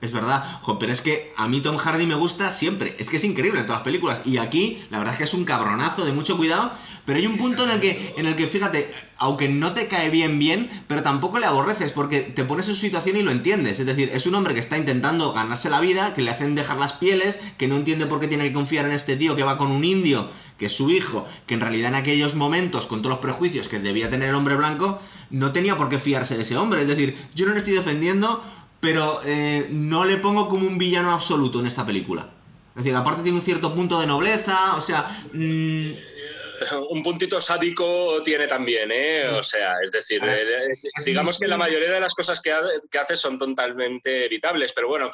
Es 0.00 0.12
verdad, 0.12 0.60
pero 0.78 0.92
es 0.92 1.00
que 1.00 1.32
a 1.36 1.48
mí 1.48 1.60
Tom 1.60 1.76
Hardy 1.76 2.06
me 2.06 2.14
gusta 2.14 2.50
siempre. 2.50 2.94
Es 3.00 3.10
que 3.10 3.16
es 3.16 3.24
increíble 3.24 3.58
en 3.58 3.66
todas 3.66 3.80
las 3.80 3.84
películas. 3.84 4.22
Y 4.24 4.38
aquí, 4.38 4.80
la 4.90 4.98
verdad 4.98 5.14
es 5.14 5.18
que 5.18 5.24
es 5.24 5.34
un 5.34 5.44
cabronazo 5.44 6.04
de 6.04 6.12
mucho 6.12 6.36
cuidado. 6.36 6.70
Pero 7.04 7.18
hay 7.18 7.26
un 7.26 7.36
punto 7.36 7.64
en 7.64 7.70
el 7.70 7.80
que, 7.80 8.14
en 8.16 8.26
el 8.26 8.36
que 8.36 8.46
fíjate, 8.46 8.94
aunque 9.16 9.48
no 9.48 9.72
te 9.72 9.88
cae 9.88 10.10
bien, 10.10 10.38
bien, 10.38 10.70
pero 10.86 11.02
tampoco 11.02 11.40
le 11.40 11.46
aborreces, 11.46 11.90
porque 11.90 12.20
te 12.20 12.44
pones 12.44 12.68
en 12.68 12.74
su 12.74 12.80
situación 12.82 13.16
y 13.16 13.22
lo 13.22 13.32
entiendes. 13.32 13.80
Es 13.80 13.86
decir, 13.86 14.10
es 14.12 14.26
un 14.26 14.36
hombre 14.36 14.54
que 14.54 14.60
está 14.60 14.78
intentando 14.78 15.32
ganarse 15.32 15.70
la 15.70 15.80
vida, 15.80 16.14
que 16.14 16.22
le 16.22 16.30
hacen 16.30 16.54
dejar 16.54 16.76
las 16.76 16.92
pieles, 16.92 17.40
que 17.56 17.66
no 17.66 17.76
entiende 17.76 18.06
por 18.06 18.20
qué 18.20 18.28
tiene 18.28 18.46
que 18.46 18.52
confiar 18.52 18.84
en 18.84 18.92
este 18.92 19.16
tío 19.16 19.34
que 19.34 19.42
va 19.42 19.58
con 19.58 19.72
un 19.72 19.84
indio, 19.84 20.30
que 20.58 20.66
es 20.66 20.72
su 20.72 20.90
hijo, 20.90 21.26
que 21.46 21.54
en 21.54 21.60
realidad 21.60 21.88
en 21.88 21.94
aquellos 21.94 22.34
momentos, 22.34 22.86
con 22.86 23.00
todos 23.00 23.14
los 23.14 23.22
prejuicios 23.22 23.68
que 23.68 23.78
debía 23.78 24.10
tener 24.10 24.28
el 24.28 24.34
hombre 24.34 24.56
blanco, 24.56 25.00
no 25.30 25.52
tenía 25.52 25.76
por 25.76 25.88
qué 25.88 25.98
fiarse 25.98 26.36
de 26.36 26.42
ese 26.42 26.56
hombre. 26.56 26.82
Es 26.82 26.88
decir, 26.88 27.16
yo 27.34 27.46
no 27.46 27.52
le 27.52 27.58
estoy 27.58 27.74
defendiendo 27.74 28.42
pero 28.80 29.20
eh, 29.24 29.66
no 29.70 30.04
le 30.04 30.18
pongo 30.18 30.48
como 30.48 30.66
un 30.66 30.78
villano 30.78 31.12
absoluto 31.12 31.60
en 31.60 31.66
esta 31.66 31.84
película. 31.84 32.28
Es 32.70 32.84
decir, 32.84 32.94
aparte 32.94 33.22
tiene 33.22 33.38
un 33.38 33.44
cierto 33.44 33.74
punto 33.74 34.00
de 34.00 34.06
nobleza, 34.06 34.76
o 34.76 34.80
sea... 34.80 35.22
Mm, 35.32 35.92
un 36.90 37.04
puntito 37.04 37.40
sádico 37.40 38.20
tiene 38.24 38.48
también, 38.48 38.90
¿eh? 38.90 39.28
O 39.28 39.44
sea, 39.44 39.74
es 39.80 39.92
decir, 39.92 40.20
eh, 40.24 40.64
digamos 41.04 41.38
que 41.38 41.46
la 41.46 41.56
mayoría 41.56 41.92
de 41.92 42.00
las 42.00 42.14
cosas 42.14 42.40
que, 42.40 42.50
hace 42.98 43.14
son 43.14 43.38
totalmente 43.38 44.24
evitables, 44.24 44.72
pero 44.72 44.88
bueno, 44.88 45.08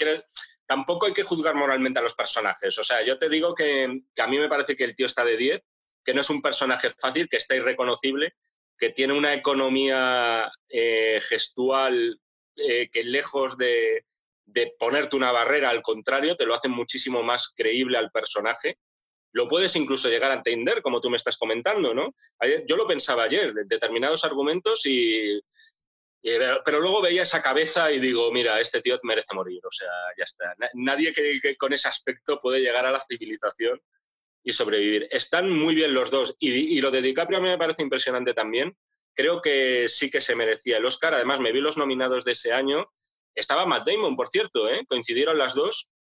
tampoco 0.67 1.07
hay 1.07 1.13
que 1.13 1.23
juzgar 1.23 1.55
moralmente 1.55 1.99
a 1.99 2.03
los 2.03 2.15
personajes. 2.15 2.79
O 2.79 2.85
sea, 2.85 3.03
yo 3.03 3.19
te 3.19 3.29
digo 3.29 3.55
que, 3.55 4.03
a 4.19 4.27
mí 4.27 4.39
me 4.39 4.49
parece 4.49 4.77
que 4.77 4.85
el 4.85 4.95
tío 4.95 5.07
está 5.07 5.25
de 5.25 5.37
10, 5.37 5.61
que 6.05 6.15
no 6.15 6.21
es 6.21 6.31
un 6.31 6.43
personaje 6.43 6.91
fácil, 6.91 7.29
que 7.29 7.37
está 7.37 7.57
irreconocible, 7.57 8.35
que 8.79 8.91
tiene 8.91 9.15
una 9.15 9.35
economía 9.35 10.51
eh, 10.69 11.21
gestual 11.23 12.21
eh, 12.57 12.89
que 12.91 13.05
lejos 13.05 13.57
de, 13.57 14.05
ponerte 14.79 15.17
una 15.17 15.33
barrera, 15.33 15.71
al 15.71 15.83
contrario, 15.83 16.37
te 16.37 16.47
lo 16.47 16.55
hacen 16.55 16.71
muchísimo 16.71 17.23
más 17.23 17.53
creíble 17.57 17.99
al 17.99 18.11
personaje. 18.11 18.79
Lo 19.33 19.49
puedes 19.49 19.75
incluso 19.75 20.09
llegar 20.09 20.31
a 20.31 20.37
entender, 20.37 20.81
como 20.81 21.01
tú 21.01 21.11
me 21.11 21.17
estás 21.17 21.37
comentando, 21.37 21.93
¿no? 21.93 22.15
Yo 22.69 22.77
lo 22.77 22.87
pensaba 22.87 23.25
ayer, 23.25 23.53
determinados 23.67 24.25
argumentos 24.25 24.87
y, 24.87 25.41
pero 26.65 26.81
luego 26.81 27.03
veía 27.03 27.23
esa 27.23 27.43
cabeza 27.43 27.93
y 27.93 28.01
digo, 28.01 28.33
mira, 28.33 28.59
este 28.59 28.81
tío 28.81 28.99
merece 29.03 29.35
morir, 29.35 29.61
o 29.65 29.71
sea, 29.71 29.91
ya 30.17 30.25
está. 30.25 30.55
Nadie 30.73 31.13
que, 31.13 31.57
con 31.57 31.73
ese 31.75 31.89
aspecto 31.89 32.39
puede 32.39 32.61
llegar 32.61 32.87
a 32.87 32.91
la 32.91 33.01
civilización 33.01 33.81
y 34.43 34.53
sobrevivir. 34.53 35.07
Están 35.11 35.51
muy 35.51 35.75
bien 35.75 35.93
los 35.93 36.11
dos. 36.11 36.35
Y, 36.39 36.77
y, 36.77 36.81
lo 36.81 36.91
de 36.91 37.03
DiCaprio 37.03 37.39
a 37.39 37.41
mí 37.43 37.49
me 37.49 37.59
parece 37.59 37.83
impresionante 37.83 38.33
también, 38.33 38.75
creo 39.15 39.43
que 39.43 39.87
sí 39.89 40.11
que 40.11 40.23
se 40.23 40.35
merecía 40.35 40.79
el 40.79 40.87
Oscar. 40.87 41.13
Además, 41.13 41.41
me 41.41 41.53
vi 41.53 41.61
los 41.61 41.77
nominados 41.77 42.25
de 42.25 42.33
ese 42.33 42.53
año. 42.53 42.91
Estaba 43.35 43.67
Matt 43.67 43.87
Damon, 43.87 44.17
por 44.17 44.29
cierto, 44.29 44.71
¿eh? 44.71 44.85
coincidieron 44.89 45.37
las 45.37 45.55
dos 45.55 45.91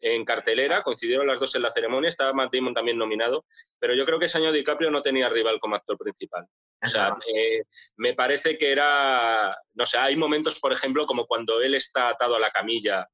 en 0.00 0.24
cartelera, 0.24 0.82
coincidieron 0.82 1.26
las 1.26 1.40
dos 1.40 1.54
en 1.54 1.62
la 1.62 1.70
ceremonia, 1.70 2.08
estaba 2.08 2.32
Matt 2.32 2.52
Damon 2.52 2.74
también 2.74 2.98
nominado, 2.98 3.46
pero 3.78 3.94
yo 3.94 4.04
creo 4.04 4.18
que 4.18 4.26
ese 4.26 4.38
año 4.38 4.52
DiCaprio 4.52 4.90
no 4.90 5.02
tenía 5.02 5.28
rival 5.28 5.58
como 5.58 5.76
actor 5.76 5.98
principal. 5.98 6.46
O 6.80 6.86
sea, 6.86 7.16
eh, 7.34 7.62
me 7.96 8.14
parece 8.14 8.56
que 8.56 8.70
era, 8.70 9.56
no 9.74 9.86
sé, 9.86 9.98
hay 9.98 10.16
momentos, 10.16 10.60
por 10.60 10.72
ejemplo, 10.72 11.06
como 11.06 11.26
cuando 11.26 11.60
él 11.60 11.74
está 11.74 12.08
atado 12.08 12.36
a 12.36 12.40
la 12.40 12.50
camilla 12.50 13.08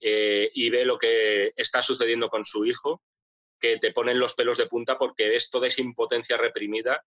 eh, 0.00 0.50
y 0.54 0.70
ve 0.70 0.84
lo 0.84 0.98
que 0.98 1.52
está 1.56 1.82
sucediendo 1.82 2.28
con 2.28 2.44
su 2.44 2.64
hijo, 2.64 3.02
que 3.58 3.78
te 3.78 3.92
ponen 3.92 4.18
los 4.18 4.34
pelos 4.34 4.58
de 4.58 4.66
punta 4.66 4.98
porque 4.98 5.34
es 5.34 5.50
toda 5.50 5.66
esa 5.66 5.80
impotencia 5.80 6.36
reprimida 6.36 7.04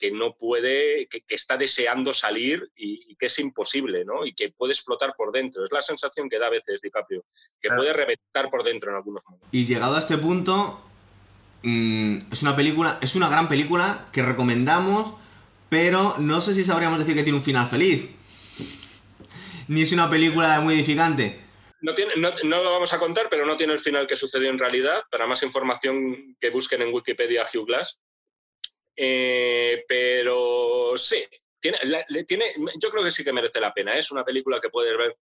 que 0.00 0.10
no 0.10 0.34
puede, 0.34 1.06
que, 1.08 1.22
está 1.28 1.58
deseando 1.58 2.14
salir 2.14 2.72
y, 2.74 3.14
que 3.16 3.26
es 3.26 3.38
imposible, 3.38 4.06
¿no? 4.06 4.24
Y 4.24 4.32
que 4.32 4.50
puede 4.50 4.72
explotar 4.72 5.14
por 5.14 5.30
dentro. 5.30 5.62
Es 5.62 5.70
la 5.70 5.82
sensación 5.82 6.30
que 6.30 6.38
da 6.38 6.46
a 6.46 6.50
veces 6.50 6.80
DiCaprio, 6.80 7.22
que 7.60 7.68
puede 7.68 7.92
reventar 7.92 8.48
por 8.50 8.64
dentro 8.64 8.90
en 8.90 8.96
algunos 8.96 9.22
momentos. 9.28 9.50
Y 9.52 9.66
llegado 9.66 9.96
a 9.96 9.98
este 9.98 10.16
punto, 10.16 10.80
mm, 11.62 12.32
es 12.32 12.40
una 12.40 12.56
película, 12.56 12.98
es 13.02 13.14
una 13.14 13.28
gran 13.28 13.46
película 13.46 14.08
que 14.10 14.22
recomendamos, 14.22 15.20
pero 15.70 16.16
no 16.18 16.40
sé 16.42 16.52
si 16.52 16.64
sabríamos 16.64 16.98
decir 16.98 17.14
que 17.14 17.22
tiene 17.22 17.38
un 17.38 17.44
final 17.44 17.68
feliz. 17.68 18.10
Ni 19.68 19.82
es 19.82 19.92
una 19.92 20.10
película 20.10 20.60
muy 20.60 20.74
edificante. 20.74 21.40
No, 21.80 21.94
tiene, 21.94 22.12
lo 22.16 22.72
vamos 22.72 22.92
a 22.92 22.98
contar, 22.98 23.28
pero 23.30 23.46
no 23.46 23.56
tiene 23.56 23.72
el 23.72 23.78
final 23.78 24.06
que 24.06 24.16
sucedió 24.16 24.50
en 24.50 24.58
realidad. 24.58 25.04
Para 25.10 25.28
más 25.28 25.42
información 25.44 26.36
que 26.40 26.50
busquen 26.50 26.82
en 26.82 26.92
Wikipedia 26.92 27.44
Hugh 27.44 27.66
Glass. 27.66 28.00
Eh, 28.96 29.84
pero 29.88 30.92
sí, 30.96 31.24
tiene, 31.60 31.78
tiene, 32.26 32.46
yo 32.82 32.90
creo 32.90 33.04
que 33.04 33.12
sí 33.12 33.22
que 33.22 33.32
merece 33.32 33.60
la 33.60 33.72
pena. 33.72 33.92
Es 33.92 34.10
una 34.10 34.24
película 34.24 34.60
que 34.60 34.70
puedes 34.70 34.98
ver, 34.98 35.16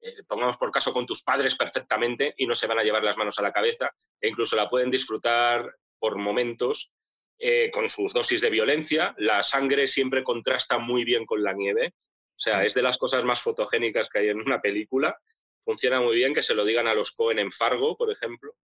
eh, 0.00 0.22
pongamos 0.26 0.56
por 0.56 0.72
caso, 0.72 0.92
con 0.94 1.04
tus 1.04 1.22
padres 1.22 1.54
perfectamente 1.54 2.34
y 2.38 2.46
no 2.46 2.54
se 2.54 2.66
van 2.66 2.78
a 2.78 2.82
llevar 2.82 3.04
las 3.04 3.18
manos 3.18 3.38
a 3.38 3.42
la 3.42 3.52
cabeza 3.52 3.94
e 4.18 4.28
incluso 4.30 4.56
la 4.56 4.68
pueden 4.68 4.90
disfrutar 4.90 5.76
por 5.98 6.16
momentos 6.16 6.94
eh, 7.38 7.70
con 7.72 7.88
sus 7.88 8.12
dosis 8.12 8.40
de 8.40 8.50
violencia. 8.50 9.14
La 9.18 9.42
sangre 9.42 9.86
siempre 9.86 10.22
contrasta 10.22 10.78
muy 10.78 11.04
bien 11.04 11.26
con 11.26 11.42
la 11.42 11.52
nieve. 11.52 11.94
O 12.36 12.40
sea, 12.44 12.64
es 12.64 12.74
de 12.74 12.82
las 12.82 12.98
cosas 12.98 13.24
más 13.24 13.40
fotogénicas 13.40 14.08
que 14.08 14.20
hay 14.20 14.28
en 14.28 14.40
una 14.40 14.60
película. 14.60 15.16
Funciona 15.64 16.00
muy 16.00 16.16
bien 16.16 16.34
que 16.34 16.42
se 16.42 16.54
lo 16.54 16.64
digan 16.64 16.88
a 16.88 16.94
los 16.94 17.12
Cohen 17.12 17.38
en 17.38 17.52
Fargo, 17.52 17.96
por 17.96 18.10
ejemplo. 18.10 18.56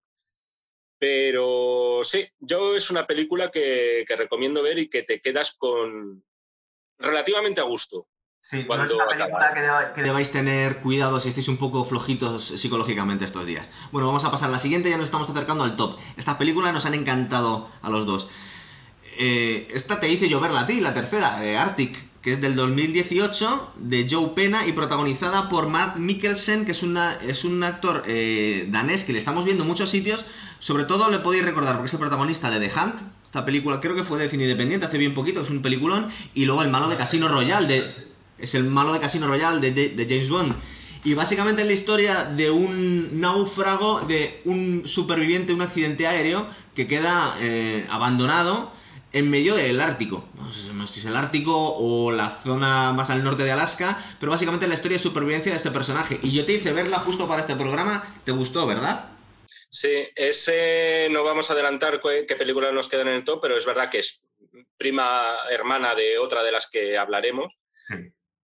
Pero 0.98 2.00
sí, 2.02 2.28
yo 2.40 2.74
es 2.74 2.90
una 2.90 3.06
película 3.06 3.50
que, 3.50 4.04
recomiendo 4.16 4.62
ver 4.62 4.78
y 4.78 4.88
que 4.88 5.04
te 5.04 5.20
quedas 5.20 5.52
con 5.52 6.24
relativamente 6.98 7.60
a 7.60 7.64
gusto. 7.64 8.08
Sí, 8.40 8.64
no 8.68 8.82
es 8.82 8.90
una 8.90 9.06
película 9.06 9.92
que, 9.94 10.02
debáis 10.02 10.30
tener 10.30 10.78
cuidado 10.78 11.20
si 11.20 11.28
estáis 11.28 11.48
un 11.48 11.58
poco 11.58 11.84
flojitos 11.84 12.44
psicológicamente 12.44 13.24
estos 13.24 13.46
días. 13.46 13.70
Bueno, 13.92 14.08
vamos 14.08 14.24
a 14.24 14.30
pasar 14.30 14.48
a 14.48 14.52
la 14.52 14.58
siguiente, 14.58 14.90
ya 14.90 14.96
nos 14.96 15.06
estamos 15.06 15.28
acercando 15.28 15.64
al 15.64 15.76
top. 15.76 15.98
Estas 16.16 16.36
películas 16.36 16.72
nos 16.72 16.86
han 16.86 16.94
encantado 16.94 17.68
a 17.82 17.90
los 17.90 18.06
dos. 18.06 18.28
Eh, 19.20 19.66
esta 19.74 19.98
te 19.98 20.08
hice 20.08 20.28
yo 20.28 20.38
verla 20.38 20.60
a 20.60 20.66
ti, 20.66 20.80
la 20.80 20.94
tercera, 20.94 21.40
de 21.40 21.58
Arctic, 21.58 21.98
que 22.22 22.30
es 22.30 22.40
del 22.40 22.54
2018, 22.54 23.72
de 23.78 24.06
Joe 24.08 24.28
Pena 24.28 24.64
y 24.64 24.72
protagonizada 24.72 25.48
por 25.48 25.68
Matt 25.68 25.96
Mikkelsen, 25.96 26.64
que 26.64 26.70
es, 26.70 26.84
una, 26.84 27.14
es 27.26 27.44
un 27.44 27.64
actor 27.64 28.04
eh, 28.06 28.68
danés 28.70 29.02
que 29.02 29.12
le 29.12 29.18
estamos 29.18 29.44
viendo 29.44 29.64
en 29.64 29.68
muchos 29.68 29.90
sitios. 29.90 30.24
Sobre 30.60 30.84
todo 30.84 31.10
le 31.10 31.18
podéis 31.18 31.44
recordar 31.44 31.74
porque 31.74 31.88
es 31.88 31.92
el 31.94 31.98
protagonista 31.98 32.48
de 32.48 32.60
The 32.60 32.72
Hunt. 32.78 32.94
Esta 33.24 33.44
película 33.44 33.80
creo 33.80 33.96
que 33.96 34.04
fue 34.04 34.20
de 34.20 34.28
cine 34.28 34.44
independiente 34.44 34.86
hace 34.86 34.98
bien 34.98 35.14
poquito, 35.14 35.42
es 35.42 35.50
un 35.50 35.62
peliculón. 35.62 36.12
Y 36.32 36.44
luego 36.44 36.62
el 36.62 36.68
malo 36.68 36.88
de 36.88 36.96
Casino 36.96 37.26
Royale, 37.26 37.66
de, 37.66 37.92
es 38.38 38.54
el 38.54 38.64
malo 38.64 38.92
de 38.92 39.00
Casino 39.00 39.26
Royale 39.26 39.72
de, 39.72 40.06
James 40.08 40.30
Bond. 40.30 40.54
Y 41.02 41.14
básicamente 41.14 41.62
es 41.62 41.66
la 41.66 41.74
historia 41.74 42.24
de 42.24 42.52
un 42.52 43.20
náufrago, 43.20 44.02
de 44.02 44.42
un 44.44 44.82
superviviente 44.84 45.48
de 45.48 45.54
un 45.54 45.62
accidente 45.62 46.06
aéreo 46.06 46.46
que 46.76 46.86
queda 46.86 47.36
eh, 47.40 47.84
abandonado 47.90 48.77
en 49.12 49.30
medio 49.30 49.55
del 49.55 49.80
Ártico. 49.80 50.26
No 50.36 50.52
sé 50.86 50.94
si 50.94 51.01
es 51.01 51.06
el 51.06 51.16
Ártico 51.16 51.52
o 51.55 52.10
la 52.10 52.30
zona 52.30 52.93
más 52.93 53.10
al 53.10 53.24
norte 53.24 53.44
de 53.44 53.52
Alaska, 53.52 54.02
pero 54.20 54.32
básicamente 54.32 54.66
la 54.66 54.74
historia 54.74 54.97
de 54.97 55.02
supervivencia 55.02 55.52
de 55.52 55.56
este 55.56 55.70
personaje. 55.70 56.18
Y 56.22 56.32
yo 56.32 56.44
te 56.44 56.52
hice 56.52 56.72
verla 56.72 56.98
justo 56.98 57.28
para 57.28 57.40
este 57.40 57.56
programa, 57.56 58.05
¿te 58.24 58.32
gustó, 58.32 58.66
verdad? 58.66 59.09
Sí, 59.70 60.09
ese 60.14 61.09
no 61.10 61.24
vamos 61.24 61.51
a 61.51 61.52
adelantar 61.52 62.01
qué 62.01 62.36
películas 62.36 62.72
nos 62.72 62.89
quedan 62.89 63.09
en 63.09 63.14
el 63.16 63.24
top, 63.24 63.40
pero 63.43 63.56
es 63.56 63.66
verdad 63.66 63.90
que 63.90 63.98
es 63.98 64.26
prima 64.76 65.36
hermana 65.51 65.94
de 65.94 66.18
otra 66.18 66.43
de 66.43 66.52
las 66.52 66.70
que 66.70 66.97
hablaremos. 66.97 67.59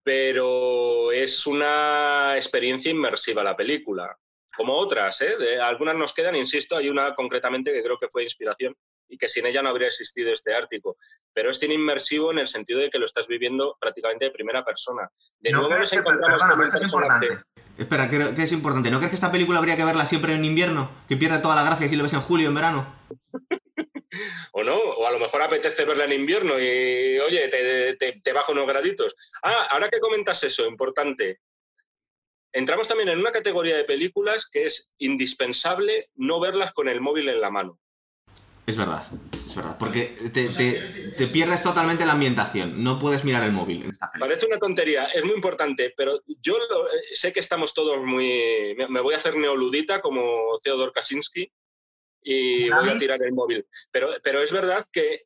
Pero 0.03 1.12
es 1.12 1.47
una 1.47 2.35
experiencia 2.36 2.91
inmersiva 2.91 3.43
la 3.43 3.57
película, 3.57 4.15
como 4.55 4.74
otras, 4.74 5.23
¿eh? 5.23 5.36
De, 5.39 5.61
algunas 5.62 5.97
nos 5.97 6.12
quedan, 6.12 6.36
insisto, 6.36 6.77
hay 6.77 6.91
una 6.91 7.15
concretamente 7.15 7.73
que 7.73 7.82
creo 7.82 7.99
que 7.99 8.09
fue 8.11 8.23
inspiración 8.23 8.77
y 9.09 9.18
que 9.18 9.28
sin 9.28 9.47
ella 9.47 9.62
no 9.62 9.68
habría 9.68 9.89
existido 9.89 10.32
este 10.32 10.55
Ártico. 10.55 10.97
Pero 11.32 11.51
es 11.51 11.59
cine 11.59 11.74
inmersivo 11.74 12.32
en 12.32 12.39
el 12.39 12.47
sentido 12.47 12.81
de 12.81 12.90
que 12.90 12.98
lo 12.98 13.05
estás 13.05 13.26
viviendo 13.26 13.76
prácticamente 13.81 14.26
de 14.26 14.31
primera 14.31 14.64
persona. 14.64 15.09
De 15.39 15.52
nuevo 15.52 15.68
nos 15.68 15.93
encontramos 15.93 16.43
con 16.43 16.60
un 16.60 16.70
personaje... 16.70 17.28
Espera, 17.78 18.09
que, 18.09 18.43
es 18.43 18.52
importante. 18.52 18.90
¿No 18.90 18.98
crees 18.98 19.10
que 19.10 19.16
esta 19.16 19.32
película 19.32 19.59
habría 19.59 19.76
que 19.76 19.85
verla 19.85 20.06
siempre 20.06 20.35
en 20.35 20.44
invierno? 20.44 20.90
Que 21.09 21.16
pierde 21.16 21.39
toda 21.39 21.56
la 21.56 21.64
gracia 21.64 21.89
si 21.89 21.97
lo 21.97 22.05
ves 22.05 22.12
en 22.12 22.20
julio, 22.20 22.48
en 22.48 22.55
verano. 22.55 22.94
o 24.52 24.62
no, 24.62 24.76
o 24.76 25.06
a 25.06 25.10
lo 25.10 25.18
mejor 25.18 25.43
apetece 25.43 25.85
verla 25.85 26.05
en 26.05 26.12
invierno 26.12 26.59
y, 26.59 27.18
oye, 27.18 27.48
te, 27.48 28.20
te 28.22 28.32
bajo 28.32 28.52
unos 28.52 28.66
graditos. 28.66 29.14
Ah, 29.43 29.68
ahora 29.70 29.89
que 29.89 29.98
comentas 29.98 30.43
eso, 30.44 30.66
importante. 30.66 31.40
Entramos 32.52 32.86
también 32.86 33.09
en 33.09 33.18
una 33.18 33.32
categoría 33.32 33.76
de 33.76 33.82
películas 33.82 34.48
que 34.48 34.64
es 34.64 34.94
indispensable 34.98 36.09
no 36.14 36.39
verlas 36.39 36.72
con 36.72 36.89
el 36.89 37.01
móvil 37.01 37.28
en 37.28 37.40
la 37.40 37.51
mano. 37.51 37.81
Es 38.66 38.77
verdad, 38.78 39.03
es 39.47 39.55
verdad, 39.55 39.77
porque 39.78 40.07
te, 40.32 40.49
te, 40.49 41.27
pierdes 41.27 41.62
totalmente 41.62 42.07
la 42.07 42.12
ambientación, 42.12 42.82
no 42.82 42.99
puedes 42.99 43.23
mirar 43.23 43.43
el 43.45 43.53
móvil. 43.53 43.93
Parece 44.19 44.47
una 44.47 44.59
tontería, 44.59 45.05
es 45.05 45.27
muy 45.27 45.35
importante, 45.35 45.93
pero 45.95 46.19
yo 46.41 46.57
eh, 46.57 47.15
sé 47.15 47.31
que 47.31 47.41
estamos 47.41 47.74
todos 47.74 48.03
muy... 48.03 48.74
Me 48.89 49.03
voy 49.03 49.12
a 49.12 49.19
hacer 49.19 49.36
neoludita 49.36 50.01
como 50.01 50.59
Theodor 50.62 50.93
Kaczynski 50.95 51.53
y 52.23 52.70
voy 52.70 52.89
a 52.89 52.99
tirar 52.99 53.19
el 53.23 53.35
móvil. 53.35 53.66
Pero, 53.91 54.09
pero 54.23 54.41
es 54.41 54.51
verdad 54.51 54.82
que, 54.91 55.20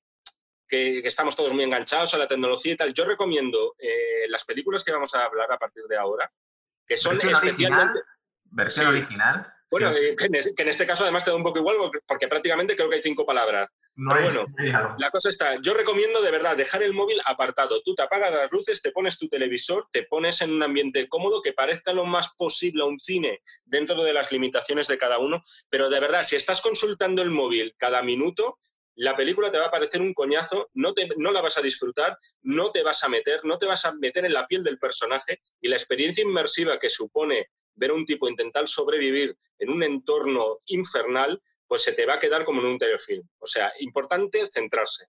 que, 0.66 0.98
estamos 1.06 1.36
todos 1.36 1.52
muy 1.52 1.62
enganchados 1.62 2.12
a 2.14 2.18
la 2.18 2.26
tecnología 2.26 2.72
y 2.72 2.76
tal. 2.76 2.92
Yo 2.92 3.04
recomiendo 3.04 3.76
eh, 3.78 4.28
las 4.28 4.44
películas 4.44 4.82
que 4.82 4.90
vamos 4.90 5.14
a 5.14 5.24
hablar 5.24 5.52
a 5.52 5.58
partir 5.58 5.84
de 5.84 5.96
ahora, 5.96 6.28
que 6.84 6.96
son 6.96 7.16
especialmente... 7.20 8.00
Versión 8.50 8.92
Sí. 8.92 8.98
original. 8.98 9.52
Bueno, 9.70 9.92
Sí. 9.92 9.98
eh, 10.02 10.16
que 10.16 10.24
en, 10.26 10.34
es- 10.34 10.52
que 10.56 10.62
en 10.62 10.68
este 10.68 10.86
caso 10.86 11.04
además 11.04 11.24
te 11.24 11.30
da 11.30 11.36
un 11.36 11.42
poco 11.42 11.58
igual 11.58 11.76
porque- 12.06 12.26
prácticamente 12.28 12.74
creo 12.74 12.88
que 12.88 12.96
hay 12.96 13.02
cinco 13.02 13.24
palabras. 13.26 13.68
no 13.96 14.14
pero 14.14 14.46
bueno. 14.56 14.94
La 14.98 15.10
cosa 15.10 15.28
está, 15.28 15.60
yo 15.60 15.74
recomiendo 15.74 16.22
de 16.22 16.30
verdad 16.30 16.56
dejar 16.56 16.82
el 16.84 16.92
móvil 16.92 17.18
apartado. 17.26 17.82
Tú 17.82 17.94
te 17.96 18.02
apagas 18.02 18.32
las 18.32 18.50
luces, 18.52 18.80
te 18.80 18.92
pones 18.92 19.18
tu 19.18 19.28
televisor, 19.28 19.88
te 19.90 20.04
pones 20.04 20.40
en 20.40 20.52
un 20.52 20.62
ambiente 20.62 21.08
cómodo 21.08 21.42
que 21.42 21.52
parezca 21.52 21.92
lo 21.92 22.04
más 22.06 22.34
posible 22.36 22.84
un 22.84 23.00
cine 23.00 23.40
dentro 23.64 24.02
de 24.04 24.12
las 24.12 24.30
limitaciones 24.30 24.86
de 24.86 24.98
cada 24.98 25.18
uno. 25.18 25.42
Pero 25.68 25.90
de 25.90 25.98
verdad, 26.00 26.22
si 26.22 26.36
estás 26.36 26.60
consultando 26.60 27.22
el 27.22 27.30
móvil 27.30 27.74
cada 27.76 28.02
minuto, 28.02 28.58
la 28.94 29.16
película 29.16 29.50
te 29.50 29.58
va 29.58 29.66
a 29.66 29.70
parecer 29.70 30.00
un 30.00 30.14
coñazo, 30.14 30.70
no, 30.74 30.92
te, 30.94 31.08
no 31.18 31.30
la 31.30 31.40
vas 31.40 31.56
a 31.58 31.62
disfrutar, 31.62 32.16
no 32.42 32.70
te 32.72 32.82
vas 32.82 33.02
a 33.04 33.08
meter, 33.08 33.40
no 33.44 33.56
te 33.58 33.66
vas 33.66 33.84
a 33.84 33.92
meter 33.92 34.24
en 34.24 34.32
la 34.32 34.46
piel 34.46 34.64
del 34.64 34.78
personaje 34.78 35.40
y 35.60 35.68
la 35.68 35.76
experiencia 35.76 36.22
inmersiva 36.22 36.78
que 36.80 36.88
supone 36.90 37.48
ver 37.78 37.90
a 37.90 37.94
un 37.94 38.04
tipo 38.04 38.28
intentar 38.28 38.68
sobrevivir 38.68 39.36
en 39.58 39.70
un 39.70 39.82
entorno 39.82 40.58
infernal, 40.66 41.40
pues 41.66 41.82
se 41.84 41.92
te 41.92 42.06
va 42.06 42.14
a 42.14 42.18
quedar 42.18 42.44
como 42.44 42.60
en 42.60 42.66
un 42.66 42.78
telefilm. 42.78 43.26
O 43.38 43.46
sea, 43.46 43.72
importante 43.80 44.46
centrarse. 44.52 45.06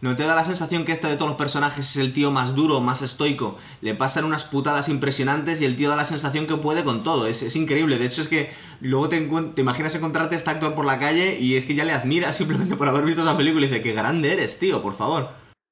¿No 0.00 0.14
te 0.14 0.22
da 0.22 0.36
la 0.36 0.44
sensación 0.44 0.84
que 0.84 0.92
este 0.92 1.08
de 1.08 1.16
todos 1.16 1.30
los 1.30 1.38
personajes 1.38 1.90
es 1.90 1.96
el 1.96 2.12
tío 2.12 2.30
más 2.30 2.54
duro, 2.54 2.80
más 2.80 3.02
estoico? 3.02 3.58
Le 3.80 3.94
pasan 3.94 4.24
unas 4.24 4.44
putadas 4.44 4.88
impresionantes 4.88 5.60
y 5.60 5.64
el 5.64 5.74
tío 5.74 5.88
da 5.90 5.96
la 5.96 6.04
sensación 6.04 6.46
que 6.46 6.54
puede 6.54 6.84
con 6.84 7.02
todo. 7.02 7.26
Es, 7.26 7.42
es 7.42 7.56
increíble. 7.56 7.98
De 7.98 8.06
hecho, 8.06 8.22
es 8.22 8.28
que 8.28 8.52
luego 8.80 9.08
te, 9.08 9.20
te 9.54 9.60
imaginas 9.60 9.94
encontrarte 9.96 10.36
a 10.36 10.38
este 10.38 10.50
actor 10.50 10.76
por 10.76 10.84
la 10.84 11.00
calle 11.00 11.38
y 11.40 11.56
es 11.56 11.64
que 11.64 11.74
ya 11.74 11.84
le 11.84 11.92
admiras 11.92 12.36
simplemente 12.36 12.76
por 12.76 12.86
haber 12.86 13.04
visto 13.04 13.22
esa 13.22 13.36
película 13.36 13.66
y 13.66 13.68
dice, 13.68 13.82
qué 13.82 13.92
grande 13.92 14.32
eres, 14.32 14.60
tío, 14.60 14.80
por 14.80 14.96
favor. 14.96 15.30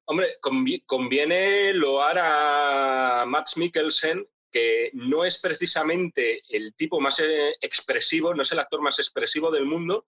Hombre, 0.09 0.27
convi- 0.41 0.83
conviene 0.85 1.73
loar 1.73 2.17
a 2.19 3.25
Max 3.25 3.55
Mikkelsen, 3.55 4.27
no 4.93 5.25
es 5.25 5.39
precisamente 5.41 6.41
el 6.49 6.73
tipo 6.75 6.99
más 6.99 7.19
eh, 7.19 7.55
expresivo, 7.61 8.33
no 8.33 8.41
es 8.41 8.51
el 8.51 8.59
actor 8.59 8.81
más 8.81 8.99
expresivo 8.99 9.51
del 9.51 9.65
mundo, 9.65 10.05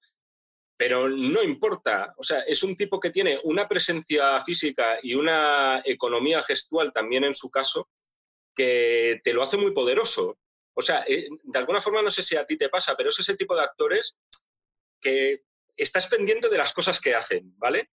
pero 0.77 1.09
no 1.09 1.43
importa. 1.43 2.13
O 2.17 2.23
sea, 2.23 2.39
es 2.41 2.63
un 2.63 2.75
tipo 2.75 2.99
que 2.99 3.09
tiene 3.09 3.39
una 3.43 3.67
presencia 3.67 4.39
física 4.41 4.99
y 5.03 5.15
una 5.15 5.81
economía 5.83 6.41
gestual 6.41 6.93
también 6.93 7.25
en 7.25 7.35
su 7.35 7.49
caso, 7.51 7.89
que 8.55 9.19
te 9.23 9.33
lo 9.33 9.43
hace 9.43 9.57
muy 9.57 9.71
poderoso. 9.71 10.37
O 10.73 10.81
sea, 10.81 11.03
eh, 11.07 11.27
de 11.43 11.59
alguna 11.59 11.81
forma 11.81 12.01
no 12.01 12.09
sé 12.09 12.23
si 12.23 12.37
a 12.37 12.45
ti 12.45 12.57
te 12.57 12.69
pasa, 12.69 12.95
pero 12.95 13.09
es 13.09 13.19
ese 13.19 13.35
tipo 13.35 13.55
de 13.55 13.63
actores 13.63 14.17
que 15.01 15.43
estás 15.75 16.07
pendiente 16.07 16.49
de 16.49 16.57
las 16.57 16.73
cosas 16.73 16.99
que 17.01 17.15
hacen, 17.15 17.53
¿vale? 17.57 17.89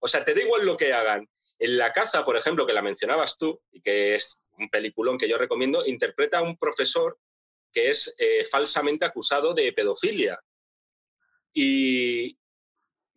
O 0.00 0.08
sea, 0.08 0.24
te 0.24 0.34
da 0.34 0.42
igual 0.42 0.66
lo 0.66 0.76
que 0.76 0.92
hagan. 0.92 1.28
En 1.58 1.78
La 1.78 1.92
caza, 1.92 2.24
por 2.24 2.36
ejemplo, 2.36 2.66
que 2.66 2.72
la 2.72 2.82
mencionabas 2.82 3.38
tú, 3.38 3.62
y 3.72 3.80
que 3.80 4.14
es 4.14 4.44
un 4.58 4.68
peliculón 4.68 5.18
que 5.18 5.28
yo 5.28 5.38
recomiendo, 5.38 5.84
interpreta 5.86 6.38
a 6.38 6.42
un 6.42 6.56
profesor 6.56 7.18
que 7.72 7.90
es 7.90 8.14
eh, 8.18 8.44
falsamente 8.44 9.04
acusado 9.04 9.52
de 9.52 9.72
pedofilia. 9.72 10.40
Y 11.52 12.38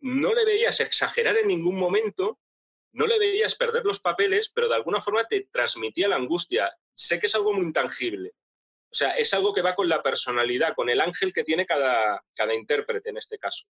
no 0.00 0.34
le 0.34 0.44
veías 0.44 0.80
exagerar 0.80 1.36
en 1.36 1.48
ningún 1.48 1.76
momento, 1.76 2.38
no 2.92 3.06
le 3.06 3.18
veías 3.18 3.54
perder 3.54 3.84
los 3.84 4.00
papeles, 4.00 4.50
pero 4.50 4.68
de 4.68 4.74
alguna 4.74 5.00
forma 5.00 5.24
te 5.24 5.48
transmitía 5.52 6.08
la 6.08 6.16
angustia. 6.16 6.72
Sé 6.92 7.20
que 7.20 7.26
es 7.26 7.34
algo 7.34 7.52
muy 7.52 7.64
intangible. 7.64 8.34
O 8.90 8.94
sea, 8.94 9.10
es 9.12 9.34
algo 9.34 9.52
que 9.52 9.62
va 9.62 9.74
con 9.74 9.88
la 9.88 10.02
personalidad, 10.02 10.74
con 10.74 10.88
el 10.88 11.00
ángel 11.00 11.32
que 11.32 11.44
tiene 11.44 11.66
cada, 11.66 12.24
cada 12.34 12.54
intérprete 12.54 13.10
en 13.10 13.18
este 13.18 13.38
caso. 13.38 13.66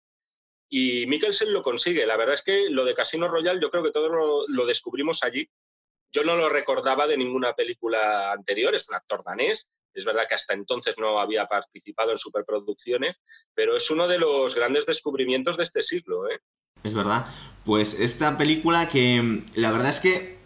Y 0.68 1.06
Mikkelsen 1.06 1.52
lo 1.52 1.62
consigue. 1.62 2.06
La 2.06 2.16
verdad 2.16 2.34
es 2.34 2.42
que 2.42 2.68
lo 2.70 2.84
de 2.84 2.94
Casino 2.94 3.28
Royale 3.28 3.60
yo 3.60 3.70
creo 3.70 3.82
que 3.82 3.90
todos 3.90 4.10
lo, 4.10 4.46
lo 4.48 4.66
descubrimos 4.66 5.22
allí. 5.22 5.48
Yo 6.12 6.24
no 6.24 6.36
lo 6.36 6.48
recordaba 6.48 7.06
de 7.06 7.16
ninguna 7.16 7.52
película 7.54 8.32
anterior, 8.32 8.74
es 8.74 8.88
un 8.88 8.96
actor 8.96 9.22
danés. 9.24 9.68
Es 9.94 10.04
verdad 10.04 10.26
que 10.28 10.34
hasta 10.34 10.54
entonces 10.54 10.96
no 10.98 11.18
había 11.18 11.46
participado 11.46 12.12
en 12.12 12.18
superproducciones, 12.18 13.20
pero 13.54 13.76
es 13.76 13.90
uno 13.90 14.06
de 14.06 14.18
los 14.18 14.54
grandes 14.54 14.86
descubrimientos 14.86 15.56
de 15.56 15.64
este 15.64 15.82
siglo. 15.82 16.28
¿eh? 16.30 16.40
Es 16.84 16.94
verdad. 16.94 17.26
Pues 17.64 17.94
esta 17.94 18.38
película 18.38 18.88
que 18.88 19.42
la 19.56 19.72
verdad 19.72 19.90
es 19.90 20.00
que 20.00 20.38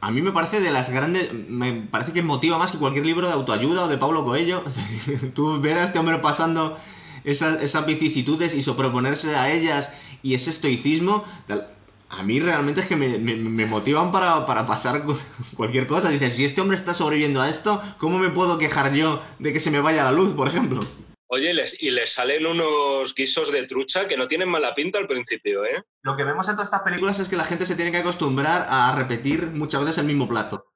a 0.00 0.10
mí 0.10 0.22
me 0.22 0.32
parece 0.32 0.60
de 0.60 0.70
las 0.70 0.90
grandes... 0.90 1.32
Me 1.32 1.86
parece 1.90 2.12
que 2.12 2.22
motiva 2.22 2.58
más 2.58 2.72
que 2.72 2.78
cualquier 2.78 3.04
libro 3.04 3.26
de 3.26 3.34
autoayuda 3.34 3.84
o 3.84 3.88
de 3.88 3.98
Pablo 3.98 4.24
Coelho. 4.24 4.64
Tú 5.34 5.60
ver 5.60 5.78
a 5.78 5.84
este 5.84 5.98
hombre 5.98 6.18
pasando 6.18 6.78
esas, 7.24 7.62
esas 7.62 7.86
vicisitudes 7.86 8.54
y 8.54 8.62
sobreponerse 8.62 9.34
a 9.36 9.52
ellas 9.52 9.90
y 10.22 10.34
ese 10.34 10.50
estoicismo... 10.50 11.24
tal- 11.46 11.66
A 12.12 12.24
mí 12.24 12.40
realmente 12.40 12.80
es 12.80 12.88
que 12.88 12.96
me, 12.96 13.18
me- 13.18 13.36
me 13.36 13.66
motivan 13.66 14.10
para, 14.10 14.44
para 14.44 14.66
pasar 14.66 15.04
cu- 15.04 15.16
cualquier 15.56 15.86
cosa. 15.86 16.10
Dices, 16.10 16.34
si 16.34 16.44
este 16.44 16.60
hombre 16.60 16.76
está 16.76 16.92
sobreviviendo 16.92 17.40
a 17.40 17.48
esto, 17.48 17.80
¿cómo 17.98 18.18
me 18.18 18.30
puedo 18.30 18.58
quejar 18.58 18.92
yo 18.92 19.22
de 19.38 19.52
que 19.52 19.60
se 19.60 19.70
me 19.70 19.80
vaya 19.80 20.02
la 20.02 20.10
luz, 20.10 20.34
por 20.34 20.48
ejemplo? 20.48 20.80
Oye, 21.28 21.54
les, 21.54 21.80
y 21.80 21.92
les 21.92 22.12
salen 22.12 22.44
unos 22.46 23.14
guisos 23.14 23.52
de 23.52 23.64
trucha 23.64 24.08
que 24.08 24.16
no 24.16 24.26
tienen 24.26 24.48
mala 24.50 24.74
pinta 24.74 24.98
al 24.98 25.06
principio, 25.06 25.64
¿eh? 25.64 25.84
Lo 26.02 26.16
que 26.16 26.24
vemos 26.24 26.48
en 26.48 26.56
todas 26.56 26.66
estas 26.66 26.82
películas 26.82 27.20
es 27.20 27.28
que 27.28 27.36
la 27.36 27.44
gente 27.44 27.64
se 27.64 27.76
tiene 27.76 27.92
que 27.92 27.98
acostumbrar 27.98 28.66
a 28.68 28.92
repetir 28.96 29.46
muchas 29.46 29.82
veces 29.82 29.98
el 29.98 30.06
mismo 30.06 30.26
plato. 30.26 30.69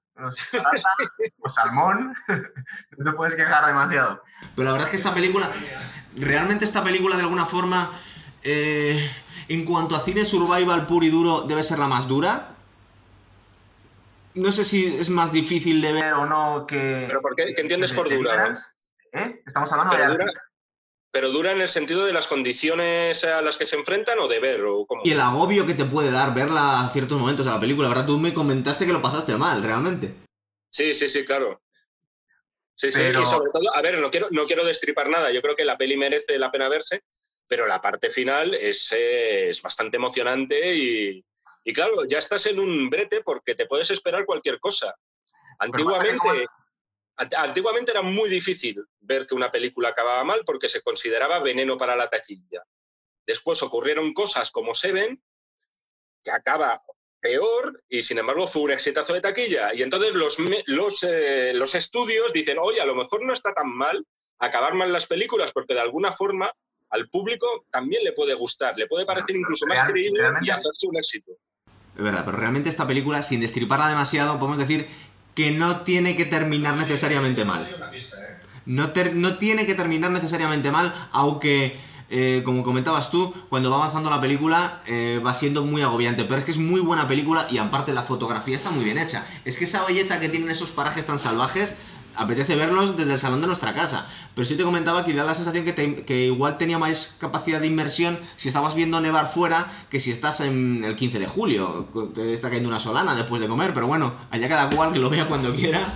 O 1.40 1.48
salmón, 1.48 2.14
no 2.96 3.10
te 3.10 3.16
puedes 3.16 3.34
quejar 3.34 3.66
demasiado. 3.66 4.22
Pero 4.54 4.64
la 4.66 4.72
verdad 4.72 4.86
es 4.86 4.90
que 4.90 4.96
esta 4.96 5.14
película, 5.14 5.50
realmente 6.16 6.64
esta 6.64 6.84
película 6.84 7.16
de 7.16 7.22
alguna 7.22 7.46
forma, 7.46 7.90
eh, 8.42 9.10
en 9.48 9.64
cuanto 9.64 9.96
a 9.96 10.00
cine 10.00 10.24
survival 10.24 10.86
puro 10.86 11.04
y 11.04 11.10
duro, 11.10 11.42
debe 11.42 11.62
ser 11.62 11.78
la 11.78 11.88
más 11.88 12.06
dura. 12.08 12.48
No 14.34 14.50
sé 14.50 14.64
si 14.64 14.96
es 14.96 15.10
más 15.10 15.30
difícil 15.32 15.80
de 15.80 15.92
ver. 15.92 16.12
O 16.14 16.26
no 16.26 16.66
que... 16.66 17.04
¿Pero 17.06 17.20
por 17.20 17.36
qué? 17.36 17.52
¿Qué 17.54 17.60
entiendes 17.62 17.90
de- 17.90 17.96
por 17.96 18.08
dura? 18.08 18.52
¿Eh? 19.12 19.42
Estamos 19.46 19.70
hablando 19.72 19.96
de... 19.96 20.06
dura- 20.08 20.24
¿Pero 21.14 21.30
dura 21.30 21.52
en 21.52 21.60
el 21.60 21.68
sentido 21.68 22.04
de 22.04 22.12
las 22.12 22.26
condiciones 22.26 23.22
a 23.22 23.40
las 23.40 23.56
que 23.56 23.66
se 23.66 23.76
enfrentan 23.76 24.18
o 24.18 24.26
de 24.26 24.40
ver? 24.40 24.64
O 24.64 24.84
cómo? 24.84 25.02
Y 25.04 25.12
el 25.12 25.20
agobio 25.20 25.64
que 25.64 25.74
te 25.74 25.84
puede 25.84 26.10
dar 26.10 26.34
verla 26.34 26.80
a 26.84 26.90
ciertos 26.90 27.16
momentos 27.20 27.46
de 27.46 27.52
la 27.52 27.60
película. 27.60 27.86
La 27.88 27.94
verdad, 27.94 28.08
tú 28.08 28.18
me 28.18 28.34
comentaste 28.34 28.84
que 28.84 28.92
lo 28.92 29.00
pasaste 29.00 29.36
mal, 29.36 29.62
realmente. 29.62 30.12
Sí, 30.70 30.92
sí, 30.92 31.08
sí, 31.08 31.24
claro. 31.24 31.62
Sí, 32.74 32.90
sí, 32.90 32.98
Pero- 32.98 33.20
y 33.20 33.24
sobre 33.24 33.48
todo, 33.52 33.72
a 33.76 33.80
ver, 33.80 34.00
no 34.00 34.10
quiero, 34.10 34.26
no 34.32 34.44
quiero 34.44 34.64
destripar 34.64 35.08
nada, 35.08 35.30
yo 35.30 35.40
creo 35.40 35.54
que 35.54 35.64
la 35.64 35.78
peli 35.78 35.96
merece 35.96 36.36
la 36.36 36.50
pena 36.50 36.68
verse, 36.68 37.04
pero 37.46 37.68
la 37.68 37.80
parte 37.80 38.10
final 38.10 38.52
es, 38.52 38.90
eh, 38.90 39.50
es 39.50 39.62
bastante 39.62 39.98
emocionante 39.98 40.74
y, 40.74 41.24
y 41.62 41.72
claro, 41.72 41.92
ya 42.08 42.18
estás 42.18 42.44
en 42.46 42.58
un 42.58 42.90
brete 42.90 43.22
porque 43.22 43.54
te 43.54 43.66
puedes 43.66 43.88
esperar 43.92 44.26
cualquier 44.26 44.58
cosa. 44.58 44.92
Antiguamente, 45.60 46.46
antiguamente 47.16 47.92
era 47.92 48.02
muy 48.02 48.28
difícil 48.28 48.84
ver 49.00 49.26
que 49.26 49.34
una 49.34 49.50
película 49.50 49.90
acababa 49.90 50.24
mal 50.24 50.42
porque 50.44 50.68
se 50.68 50.82
consideraba 50.82 51.40
veneno 51.40 51.76
para 51.76 51.96
la 51.96 52.08
taquilla. 52.08 52.62
Después 53.26 53.62
ocurrieron 53.62 54.12
cosas 54.12 54.50
como 54.50 54.74
Seven, 54.74 55.22
que 56.22 56.30
acaba 56.30 56.82
peor 57.20 57.82
y 57.88 58.02
sin 58.02 58.18
embargo 58.18 58.46
fue 58.46 58.62
un 58.62 58.70
exitazo 58.72 59.14
de 59.14 59.20
taquilla. 59.20 59.72
Y 59.74 59.82
entonces 59.82 60.14
los, 60.14 60.38
los, 60.66 61.02
eh, 61.04 61.52
los 61.54 61.74
estudios 61.74 62.32
dicen, 62.32 62.58
oye, 62.60 62.80
a 62.80 62.86
lo 62.86 62.94
mejor 62.94 63.24
no 63.24 63.32
está 63.32 63.54
tan 63.54 63.70
mal 63.70 64.04
acabar 64.38 64.74
mal 64.74 64.92
las 64.92 65.06
películas 65.06 65.52
porque 65.52 65.74
de 65.74 65.80
alguna 65.80 66.12
forma 66.12 66.52
al 66.90 67.08
público 67.08 67.66
también 67.70 68.04
le 68.04 68.12
puede 68.12 68.34
gustar, 68.34 68.76
le 68.76 68.86
puede 68.86 69.06
parecer 69.06 69.36
incluso 69.36 69.66
más 69.66 69.82
creíble 69.84 70.20
y 70.42 70.50
hacerse 70.50 70.86
un 70.86 70.96
éxito. 70.96 71.32
Es 71.66 72.02
verdad, 72.02 72.24
pero 72.24 72.36
realmente 72.36 72.68
esta 72.68 72.86
película, 72.86 73.22
sin 73.22 73.40
destriparla 73.40 73.88
demasiado, 73.88 74.38
podemos 74.38 74.58
decir 74.58 74.86
que 75.34 75.50
no 75.50 75.80
tiene 75.80 76.16
que 76.16 76.24
terminar 76.24 76.76
necesariamente 76.76 77.44
mal. 77.44 77.68
No, 78.66 78.90
ter- 78.92 79.14
no 79.14 79.36
tiene 79.36 79.66
que 79.66 79.74
terminar 79.74 80.10
necesariamente 80.10 80.70
mal, 80.70 80.94
aunque, 81.12 81.76
eh, 82.08 82.42
como 82.44 82.62
comentabas 82.62 83.10
tú, 83.10 83.34
cuando 83.48 83.68
va 83.70 83.76
avanzando 83.76 84.08
la 84.10 84.20
película 84.20 84.80
eh, 84.86 85.20
va 85.24 85.34
siendo 85.34 85.64
muy 85.64 85.82
agobiante. 85.82 86.24
Pero 86.24 86.38
es 86.38 86.44
que 86.44 86.52
es 86.52 86.58
muy 86.58 86.80
buena 86.80 87.06
película 87.08 87.46
y 87.50 87.58
aparte 87.58 87.92
la 87.92 88.02
fotografía 88.04 88.56
está 88.56 88.70
muy 88.70 88.84
bien 88.84 88.96
hecha. 88.98 89.26
Es 89.44 89.58
que 89.58 89.64
esa 89.64 89.84
belleza 89.84 90.20
que 90.20 90.28
tienen 90.28 90.50
esos 90.50 90.70
parajes 90.70 91.04
tan 91.06 91.18
salvajes, 91.18 91.74
apetece 92.16 92.56
verlos 92.56 92.96
desde 92.96 93.14
el 93.14 93.18
salón 93.18 93.40
de 93.40 93.46
nuestra 93.46 93.74
casa. 93.74 94.06
Pero 94.34 94.46
sí 94.46 94.56
te 94.56 94.64
comentaba 94.64 95.04
que 95.04 95.12
da 95.14 95.24
la 95.24 95.34
sensación 95.34 95.64
que, 95.64 95.72
te- 95.72 96.04
que 96.04 96.26
igual 96.26 96.58
tenía 96.58 96.78
más 96.78 97.16
capacidad 97.20 97.60
de 97.60 97.66
inmersión 97.68 98.18
si 98.36 98.48
estabas 98.48 98.74
viendo 98.74 99.00
nevar 99.00 99.32
fuera 99.32 99.66
que 99.90 100.00
si 100.00 100.10
estás 100.10 100.40
en 100.40 100.82
el 100.84 100.96
15 100.96 101.18
de 101.20 101.26
julio. 101.26 101.88
Te 102.14 102.32
está 102.34 102.48
cayendo 102.48 102.68
una 102.68 102.80
solana 102.80 103.14
después 103.14 103.40
de 103.40 103.48
comer, 103.48 103.72
pero 103.74 103.86
bueno, 103.86 104.12
allá 104.30 104.48
cada 104.48 104.70
cual 104.74 104.92
que 104.92 104.98
lo 104.98 105.10
vea 105.10 105.28
cuando 105.28 105.54
quiera. 105.54 105.86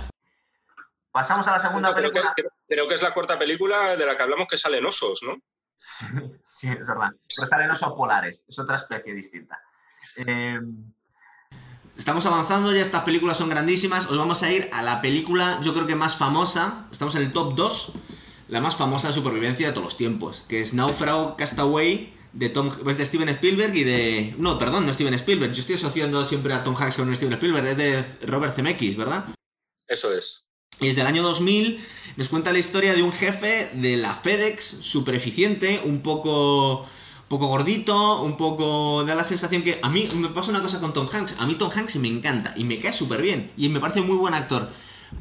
Pasamos 1.11 1.47
a 1.47 1.51
la 1.51 1.59
segunda 1.59 1.93
Creo 1.93 2.09
que, 2.11 2.19
película. 2.21 2.33
creo- 2.35 2.51
creo 2.67 2.87
que 2.87 2.93
es 2.95 3.01
la 3.01 3.13
cuarta 3.13 3.37
película 3.39 3.95
de 3.97 4.05
la 4.05 4.15
que 4.15 4.23
hablamos 4.23 4.47
que 4.49 4.57
salen 4.57 4.85
osos, 4.85 5.21
¿no? 5.23 5.35
Sí, 5.75 6.05
sí, 6.45 6.67
es 6.69 6.85
verdad. 6.85 7.09
Pero 7.11 7.47
salen 7.47 7.71
osos 7.71 7.93
polares, 7.93 8.43
es 8.47 8.59
otra 8.59 8.75
especie 8.75 9.13
distinta. 9.13 9.59
Eh, 10.17 10.59
Estamos 11.99 12.25
avanzando, 12.25 12.73
ya 12.73 12.81
estas 12.81 13.03
películas 13.03 13.37
son 13.37 13.49
grandísimas. 13.49 14.05
Os 14.05 14.17
vamos 14.17 14.41
a 14.41 14.51
ir 14.53 14.69
a 14.71 14.81
la 14.81 15.01
película, 15.01 15.59
yo 15.61 15.73
creo 15.73 15.85
que 15.85 15.95
más 15.95 16.15
famosa. 16.15 16.87
Estamos 16.93 17.13
en 17.15 17.23
el 17.23 17.33
top 17.33 17.55
2. 17.55 17.91
La 18.47 18.61
más 18.61 18.77
famosa 18.77 19.09
de 19.09 19.13
supervivencia 19.13 19.67
de 19.67 19.73
todos 19.73 19.83
los 19.83 19.97
tiempos. 19.97 20.45
Que 20.47 20.61
es 20.61 20.73
Naufrago 20.73 21.35
Castaway 21.35 22.13
de, 22.31 22.47
Tom, 22.47 22.71
es 22.87 22.97
de 22.97 23.05
Steven 23.05 23.27
Spielberg 23.27 23.75
y 23.75 23.83
de... 23.83 24.33
No, 24.37 24.57
perdón, 24.57 24.85
no 24.85 24.93
Steven 24.93 25.13
Spielberg. 25.15 25.51
Yo 25.51 25.59
estoy 25.59 25.75
asociando 25.75 26.23
siempre 26.25 26.53
a 26.53 26.63
Tom 26.63 26.73
Hanks 26.73 26.95
con 26.95 27.13
Steven 27.13 27.33
Spielberg. 27.33 27.67
Es 27.67 27.77
de 27.77 28.05
Robert 28.25 28.55
Zemeckis, 28.55 28.95
¿verdad? 28.95 29.25
Eso 29.85 30.13
es. 30.13 30.49
es 30.79 30.95
del 30.95 31.05
año 31.05 31.21
2000, 31.21 31.83
nos 32.15 32.29
cuenta 32.29 32.53
la 32.53 32.59
historia 32.59 32.93
de 32.93 33.03
un 33.03 33.11
jefe 33.11 33.71
de 33.73 33.97
la 33.97 34.15
FedEx, 34.15 34.63
súper 34.63 35.15
eficiente, 35.15 35.81
un 35.83 36.01
poco, 36.01 36.87
poco 37.29 37.47
gordito, 37.47 38.21
un 38.21 38.35
poco... 38.35 39.05
da 39.05 39.15
la 39.15 39.23
sensación 39.23 39.61
que... 39.61 39.79
A 39.81 39.89
mí 39.89 40.09
me 40.15 40.29
pasa 40.29 40.49
una 40.49 40.61
cosa 40.61 40.79
con 40.79 40.93
Tom 40.93 41.07
Hanks, 41.11 41.37
a 41.39 41.45
mí 41.45 41.55
Tom 41.55 41.69
Hanks 41.73 41.95
me 41.97 42.09
encanta 42.09 42.53
y 42.57 42.65
me 42.65 42.79
cae 42.79 42.91
súper 42.91 43.21
bien 43.21 43.51
y 43.55 43.69
me 43.69 43.79
parece 43.79 44.01
muy 44.01 44.17
buen 44.17 44.33
actor, 44.33 44.69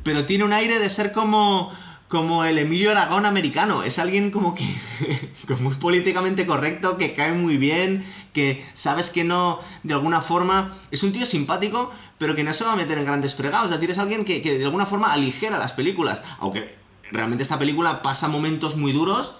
pero 0.02 0.24
tiene 0.24 0.44
un 0.44 0.52
aire 0.52 0.78
de 0.78 0.88
ser 0.90 1.12
como 1.12 1.72
como 2.08 2.44
el 2.44 2.58
Emilio 2.58 2.90
Aragón 2.90 3.26
americano. 3.26 3.82
Es 3.82 3.98
alguien 3.98 4.30
como 4.30 4.54
que 4.54 4.64
como 5.46 5.70
es 5.70 5.76
políticamente 5.76 6.46
correcto, 6.46 6.96
que 6.96 7.14
cae 7.14 7.32
muy 7.32 7.56
bien, 7.58 8.04
que 8.32 8.64
sabes 8.74 9.10
que 9.10 9.24
no, 9.24 9.60
de 9.82 9.94
alguna 9.94 10.22
forma, 10.22 10.74
es 10.90 11.02
un 11.02 11.12
tío 11.12 11.26
simpático, 11.26 11.92
pero 12.16 12.34
que 12.34 12.44
no 12.44 12.52
se 12.52 12.64
va 12.64 12.72
a 12.72 12.76
meter 12.76 12.98
en 12.98 13.04
grandes 13.04 13.34
fregados. 13.34 13.66
Es 13.70 13.76
decir, 13.76 13.90
es 13.90 13.98
alguien 13.98 14.24
que, 14.24 14.40
de 14.40 14.64
alguna 14.64 14.86
forma 14.86 15.12
aligera 15.12 15.58
las 15.58 15.72
películas. 15.72 16.20
Aunque 16.40 16.74
realmente 17.12 17.42
esta 17.42 17.58
película 17.58 18.02
pasa 18.02 18.28
momentos 18.28 18.76
muy 18.76 18.92
duros. 18.92 19.34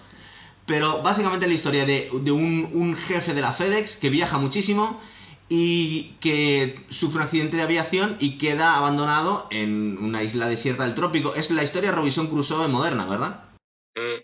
Pero 0.68 1.02
básicamente 1.02 1.46
la 1.46 1.54
historia 1.54 1.86
de, 1.86 2.10
un, 2.12 2.70
un 2.74 2.94
jefe 2.94 3.32
de 3.32 3.40
la 3.40 3.54
FedEx 3.54 3.96
que 3.96 4.10
viaja 4.10 4.36
muchísimo 4.38 5.00
y 5.48 6.10
que 6.20 6.78
sufre 6.90 7.20
un 7.20 7.24
accidente 7.24 7.56
de 7.56 7.62
aviación 7.62 8.18
y 8.20 8.36
queda 8.36 8.76
abandonado 8.76 9.48
en 9.50 9.96
una 9.96 10.22
isla 10.22 10.46
desierta 10.46 10.84
del 10.84 10.94
trópico. 10.94 11.34
Es 11.34 11.50
la 11.50 11.62
historia 11.62 11.88
de 11.88 11.96
Robinson 11.96 12.28
Crusoe 12.28 12.68
moderna, 12.68 13.06
¿verdad? 13.06 13.42
Mm. 13.94 14.20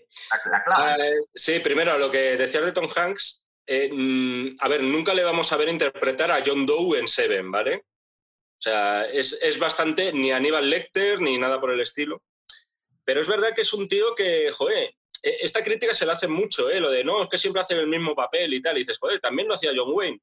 Ah, 0.67 0.95
sí, 1.33 1.59
primero, 1.61 1.97
lo 1.97 2.11
que 2.11 2.37
decías 2.37 2.63
de 2.63 2.71
Tom 2.71 2.87
Hanks, 2.95 3.47
eh, 3.65 3.89
mm, 3.91 4.57
a 4.59 4.67
ver, 4.67 4.83
nunca 4.83 5.15
le 5.15 5.23
vamos 5.23 5.51
a 5.51 5.57
ver 5.57 5.69
interpretar 5.69 6.31
a 6.31 6.43
John 6.45 6.67
Doe 6.67 6.99
en 6.99 7.07
Seven, 7.07 7.49
¿vale? 7.49 7.77
O 7.77 8.61
sea, 8.61 9.05
es, 9.05 9.59
bastante, 9.59 10.13
ni 10.13 10.31
Aníbal 10.31 10.69
Lecter, 10.69 11.19
ni 11.19 11.39
nada 11.39 11.59
por 11.59 11.71
el 11.71 11.81
estilo. 11.81 12.21
Pero 13.03 13.21
es 13.21 13.27
verdad 13.27 13.53
que 13.55 13.61
es 13.61 13.73
un 13.73 13.87
tío 13.87 14.13
que, 14.15 14.51
joder, 14.51 14.93
esta 15.41 15.63
crítica 15.63 15.93
se 15.93 16.05
le 16.05 16.11
hace 16.11 16.27
mucho, 16.27 16.69
¿eh? 16.69 16.79
Lo 16.79 16.91
de, 16.91 17.03
no, 17.03 17.23
es 17.23 17.29
que 17.29 17.37
siempre 17.37 17.61
hace 17.61 17.73
el 17.73 17.87
mismo 17.87 18.15
papel 18.15 18.53
y 18.53 18.61
tal. 18.61 18.75
Y 18.75 18.79
dices, 18.79 18.99
joder, 18.99 19.19
también 19.19 19.47
lo 19.47 19.55
hacía 19.55 19.71
John 19.75 19.91
Wayne. 19.91 20.21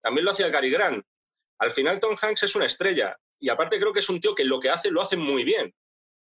También 0.00 0.24
lo 0.24 0.30
hacía 0.30 0.48
Gary 0.48 0.70
Grant. 0.70 1.04
Al 1.58 1.70
final 1.70 2.00
Tom 2.00 2.16
Hanks 2.20 2.42
es 2.42 2.54
una 2.56 2.66
estrella 2.66 3.16
y 3.40 3.48
aparte 3.48 3.78
creo 3.78 3.92
que 3.92 4.00
es 4.00 4.08
un 4.08 4.20
tío 4.20 4.34
que 4.34 4.44
lo 4.44 4.60
que 4.60 4.70
hace 4.70 4.90
lo 4.90 5.00
hace 5.00 5.16
muy 5.16 5.44
bien. 5.44 5.74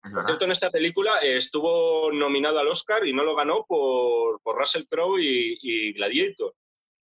Por 0.01 0.23
cierto, 0.26 0.45
en 0.45 0.51
esta 0.51 0.69
película 0.69 1.11
eh, 1.22 1.35
estuvo 1.35 2.11
nominado 2.14 2.60
al 2.60 2.69
Oscar 2.69 3.06
y 3.06 3.11
no 3.11 3.26
lo 3.26 3.35
ganó 3.35 3.65
por, 3.68 4.39
Russell 4.45 4.85
Crowe 4.89 5.19
y, 5.19 5.93
Gladiator. 5.93 6.56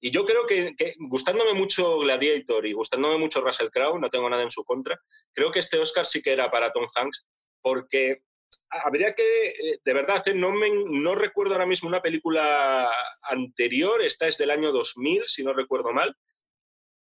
Y 0.00 0.10
yo 0.10 0.24
creo 0.24 0.46
que, 0.46 0.74
gustándome 0.98 1.52
mucho 1.52 1.98
Gladiator 1.98 2.66
y 2.66 2.72
gustándome 2.72 3.18
mucho 3.18 3.42
Russell 3.42 3.68
Crowe, 3.68 4.00
no 4.00 4.08
tengo 4.08 4.30
nada 4.30 4.42
en 4.42 4.50
su 4.50 4.64
contra, 4.64 4.98
creo 5.34 5.52
que 5.52 5.58
este 5.58 5.78
Oscar 5.78 6.06
sí 6.06 6.22
que 6.22 6.32
era 6.32 6.50
para 6.50 6.72
Tom 6.72 6.86
Hanks, 6.94 7.26
porque 7.60 8.22
habría 8.70 9.14
que, 9.14 9.48
eh, 9.48 9.80
de 9.84 9.94
verdad, 9.94 10.26
eh, 10.26 10.34
no, 10.34 10.52
me, 10.52 10.70
no 10.70 11.14
recuerdo 11.14 11.54
ahora 11.54 11.66
mismo 11.66 11.88
una 11.88 12.02
película 12.02 12.90
anterior, 13.22 14.02
esta 14.02 14.28
es 14.28 14.38
del 14.38 14.50
año 14.50 14.72
2000, 14.72 15.24
si 15.26 15.44
no 15.44 15.52
recuerdo 15.52 15.92
mal, 15.92 16.16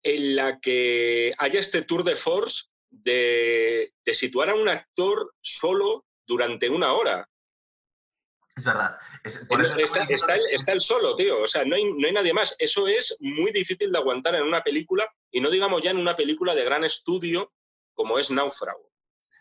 en 0.03 0.35
la 0.35 0.59
que 0.59 1.33
haya 1.37 1.59
este 1.59 1.81
tour 1.81 2.03
de 2.03 2.15
force 2.15 2.67
de, 2.89 3.93
situar 4.05 4.49
a 4.49 4.55
un 4.55 4.69
actor 4.69 5.33
solo 5.41 6.05
durante 6.25 6.69
una 6.69 6.93
hora. 6.93 7.27
Es 8.55 8.65
verdad. 8.65 8.97
está, 9.23 10.73
el, 10.73 10.81
solo, 10.81 11.15
tío. 11.15 11.43
O 11.43 11.47
sea, 11.47 11.63
no 11.63 11.75
hay, 11.75 11.85
no 11.93 12.07
hay 12.07 12.13
nadie 12.13 12.33
más. 12.33 12.55
Eso 12.57 12.87
es 12.87 13.15
muy 13.19 13.51
difícil 13.51 13.91
de 13.91 13.99
aguantar 13.99 14.33
en 14.33 14.43
una 14.43 14.63
película 14.63 15.07
y 15.31 15.41
no 15.41 15.51
digamos 15.51 15.83
ya 15.83 15.91
en 15.91 15.97
una 15.97 16.15
película 16.15 16.55
de 16.55 16.65
gran 16.65 16.83
estudio 16.83 17.53
como 17.93 18.17
es 18.17 18.31
Náufrago. 18.31 18.91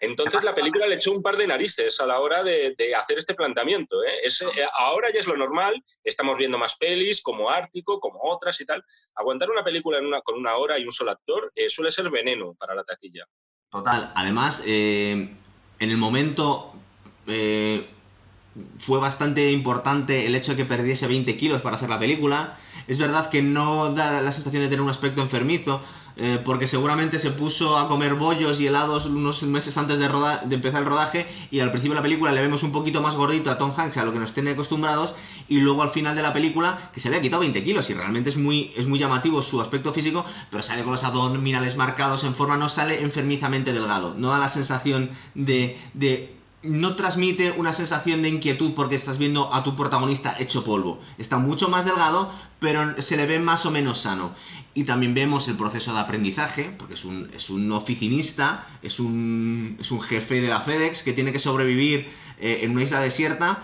Entonces 0.00 0.44
la 0.44 0.54
película 0.54 0.86
le 0.86 0.96
echó 0.96 1.12
un 1.12 1.22
par 1.22 1.36
de 1.36 1.46
narices 1.46 2.00
a 2.00 2.06
la 2.06 2.20
hora 2.20 2.42
de, 2.42 2.74
hacer 2.98 3.18
este 3.18 3.34
planteamiento. 3.34 4.02
¿eh? 4.02 4.26
Eh, 4.26 4.66
ahora 4.78 5.08
ya 5.12 5.20
es 5.20 5.26
lo 5.26 5.36
normal, 5.36 5.74
estamos 6.04 6.38
viendo 6.38 6.58
más 6.58 6.76
pelis 6.76 7.22
como 7.22 7.50
Ártico, 7.50 8.00
como 8.00 8.20
otras 8.22 8.60
y 8.60 8.66
tal. 8.66 8.84
Aguantar 9.14 9.50
una 9.50 9.64
película 9.64 9.98
con 10.22 10.38
una 10.38 10.56
hora 10.56 10.78
y 10.78 10.84
un 10.84 10.92
solo 10.92 11.10
actor 11.10 11.52
eh, 11.54 11.68
suele 11.68 11.90
ser 11.90 12.10
veneno 12.10 12.54
para 12.54 12.74
la 12.74 12.84
taquilla. 12.84 13.26
Total. 13.70 14.12
Además, 14.14 14.62
en 14.66 15.38
el 15.80 15.96
momento 15.96 16.72
fue 18.78 18.98
bastante 18.98 19.50
importante 19.50 20.26
el 20.26 20.34
hecho 20.34 20.52
de 20.52 20.56
que 20.56 20.64
perdiese 20.64 21.06
20 21.06 21.36
kilos 21.36 21.62
para 21.62 21.76
hacer 21.76 21.88
la 21.88 21.98
película. 21.98 22.58
Es 22.86 22.98
verdad 22.98 23.28
que 23.30 23.42
no 23.42 23.92
da 23.92 24.22
la 24.22 24.32
sensación 24.32 24.62
de 24.62 24.68
tener 24.68 24.82
un 24.82 24.90
aspecto 24.90 25.20
enfermizo, 25.20 25.82
eh, 26.16 26.40
porque 26.44 26.66
seguramente 26.66 27.18
se 27.18 27.30
puso 27.30 27.78
a 27.78 27.88
comer 27.88 28.14
bollos 28.14 28.60
y 28.60 28.66
helados 28.66 29.06
unos 29.06 29.42
meses 29.42 29.76
antes 29.76 29.98
de, 29.98 30.08
de 30.08 30.54
empezar 30.54 30.82
el 30.82 30.88
rodaje 30.88 31.26
y 31.50 31.60
al 31.60 31.70
principio 31.70 31.92
de 31.92 32.00
la 32.00 32.02
película 32.02 32.32
le 32.32 32.40
vemos 32.40 32.62
un 32.62 32.72
poquito 32.72 33.02
más 33.02 33.14
gordito 33.14 33.50
a 33.50 33.58
Tom 33.58 33.72
Hanks 33.76 33.98
a 33.98 34.04
lo 34.04 34.12
que 34.12 34.18
nos 34.18 34.32
tiene 34.32 34.52
acostumbrados 34.52 35.14
y 35.48 35.58
luego 35.58 35.82
al 35.82 35.90
final 35.90 36.16
de 36.16 36.22
la 36.22 36.32
película 36.32 36.90
que 36.94 37.00
se 37.00 37.08
había 37.08 37.20
quitado 37.20 37.40
20 37.40 37.62
kilos 37.62 37.90
y 37.90 37.94
realmente 37.94 38.30
es 38.30 38.36
muy, 38.36 38.72
es 38.76 38.86
muy 38.86 38.98
llamativo 38.98 39.42
su 39.42 39.60
aspecto 39.60 39.92
físico 39.92 40.24
pero 40.50 40.62
sale 40.62 40.82
con 40.82 40.92
los 40.92 41.04
abdominales 41.04 41.76
marcados 41.76 42.24
en 42.24 42.34
forma, 42.34 42.56
no 42.56 42.68
sale 42.68 43.02
enfermizamente 43.02 43.72
delgado, 43.72 44.14
no 44.16 44.30
da 44.30 44.38
la 44.38 44.48
sensación 44.48 45.10
de, 45.34 45.78
de 45.94 46.36
no 46.62 46.96
transmite 46.96 47.52
una 47.52 47.72
sensación 47.72 48.22
de 48.22 48.28
inquietud 48.28 48.72
porque 48.74 48.96
estás 48.96 49.18
viendo 49.18 49.52
a 49.54 49.62
tu 49.62 49.76
protagonista 49.76 50.34
hecho 50.38 50.64
polvo. 50.64 51.00
Está 51.18 51.38
mucho 51.38 51.68
más 51.68 51.84
delgado, 51.84 52.32
pero 52.58 53.00
se 53.00 53.16
le 53.16 53.26
ve 53.26 53.38
más 53.38 53.66
o 53.66 53.70
menos 53.70 53.98
sano. 53.98 54.32
Y 54.76 54.84
también 54.84 55.14
vemos 55.14 55.48
el 55.48 55.56
proceso 55.56 55.94
de 55.94 56.00
aprendizaje, 56.00 56.70
porque 56.76 56.92
es 56.92 57.06
un, 57.06 57.30
es 57.34 57.48
un 57.48 57.72
oficinista, 57.72 58.66
es 58.82 59.00
un, 59.00 59.78
es 59.80 59.90
un 59.90 60.02
jefe 60.02 60.42
de 60.42 60.48
la 60.48 60.60
FedEx 60.60 61.02
que 61.02 61.14
tiene 61.14 61.32
que 61.32 61.38
sobrevivir 61.38 62.06
eh, 62.38 62.58
en 62.60 62.72
una 62.72 62.82
isla 62.82 63.00
desierta 63.00 63.58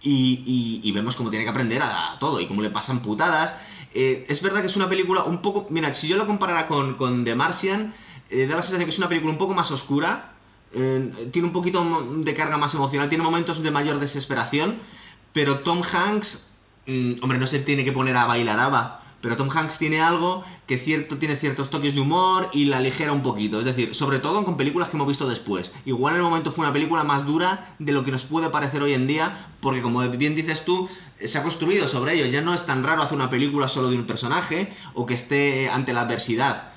y, 0.00 0.88
vemos 0.94 1.16
cómo 1.16 1.30
tiene 1.30 1.44
que 1.44 1.50
aprender 1.50 1.82
a, 1.82 2.16
todo 2.20 2.40
y 2.40 2.46
cómo 2.46 2.62
le 2.62 2.70
pasan 2.70 3.00
putadas. 3.00 3.56
Eh, 3.92 4.24
es 4.28 4.40
verdad 4.40 4.60
que 4.60 4.68
es 4.68 4.76
una 4.76 4.88
película 4.88 5.24
un 5.24 5.42
poco... 5.42 5.66
Mira, 5.70 5.92
si 5.92 6.06
yo 6.06 6.16
la 6.16 6.26
comparara 6.26 6.68
con, 6.68 6.94
con 6.94 7.24
The 7.24 7.34
Martian, 7.34 7.92
eh, 8.30 8.46
da 8.46 8.54
la 8.54 8.62
sensación 8.62 8.84
que 8.84 8.90
es 8.90 8.98
una 8.98 9.08
película 9.08 9.32
un 9.32 9.38
poco 9.38 9.52
más 9.52 9.72
oscura, 9.72 10.30
tiene 10.70 11.48
un 11.48 11.52
poquito 11.52 11.84
de 12.18 12.34
carga 12.34 12.56
más 12.56 12.72
emocional, 12.72 13.08
tiene 13.08 13.24
momentos 13.24 13.64
de 13.64 13.72
mayor 13.72 13.98
desesperación, 13.98 14.78
pero 15.32 15.58
Tom 15.60 15.82
Hanks, 15.82 16.46
mm, 16.86 17.14
hombre, 17.22 17.38
no 17.38 17.48
se 17.48 17.58
tiene 17.58 17.84
que 17.84 17.90
poner 17.90 18.16
a 18.16 18.26
bailar 18.26 18.60
aba 18.60 19.02
pero 19.20 19.36
Tom 19.36 19.48
Hanks 19.50 19.78
tiene 19.78 20.00
algo 20.00 20.44
que 20.66 20.78
cierto, 20.78 21.16
tiene 21.18 21.36
ciertos 21.36 21.70
toques 21.70 21.94
de 21.94 22.00
humor 22.00 22.50
y 22.52 22.66
la 22.66 22.80
ligera 22.80 23.12
un 23.12 23.22
poquito. 23.22 23.58
Es 23.58 23.64
decir, 23.64 23.94
sobre 23.94 24.18
todo 24.18 24.44
con 24.44 24.56
películas 24.56 24.88
que 24.88 24.96
hemos 24.96 25.08
visto 25.08 25.28
después. 25.28 25.72
Igual 25.84 26.14
en 26.14 26.20
el 26.20 26.24
momento 26.24 26.52
fue 26.52 26.64
una 26.64 26.72
película 26.72 27.04
más 27.04 27.24
dura 27.24 27.74
de 27.78 27.92
lo 27.92 28.04
que 28.04 28.12
nos 28.12 28.24
puede 28.24 28.50
parecer 28.50 28.82
hoy 28.82 28.92
en 28.92 29.06
día, 29.06 29.46
porque 29.60 29.82
como 29.82 30.00
bien 30.10 30.34
dices 30.34 30.64
tú, 30.64 30.88
se 31.24 31.38
ha 31.38 31.42
construido 31.42 31.88
sobre 31.88 32.14
ello. 32.14 32.26
Ya 32.26 32.40
no 32.40 32.54
es 32.54 32.66
tan 32.66 32.84
raro 32.84 33.02
hacer 33.02 33.16
una 33.16 33.30
película 33.30 33.68
solo 33.68 33.90
de 33.90 33.96
un 33.96 34.06
personaje 34.06 34.72
o 34.94 35.06
que 35.06 35.14
esté 35.14 35.70
ante 35.70 35.92
la 35.92 36.02
adversidad. 36.02 36.72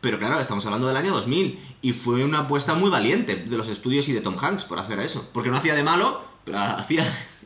Pero 0.00 0.18
claro, 0.18 0.40
estamos 0.40 0.64
hablando 0.66 0.88
del 0.88 0.96
año 0.96 1.12
2000 1.12 1.58
y 1.82 1.92
fue 1.92 2.24
una 2.24 2.40
apuesta 2.40 2.74
muy 2.74 2.90
valiente 2.90 3.36
de 3.36 3.56
los 3.56 3.68
estudios 3.68 4.08
y 4.08 4.12
de 4.12 4.20
Tom 4.20 4.36
Hanks 4.40 4.64
por 4.64 4.78
hacer 4.78 4.98
eso. 5.00 5.28
Porque 5.32 5.50
no 5.50 5.56
hacía 5.56 5.74
de 5.74 5.84
malo, 5.84 6.22
pero 6.44 6.58
hacía 6.58 7.04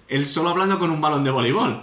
él 0.08 0.24
solo 0.24 0.50
hablando 0.50 0.78
con 0.78 0.90
un 0.90 1.00
balón 1.00 1.24
de 1.24 1.30
voleibol. 1.30 1.82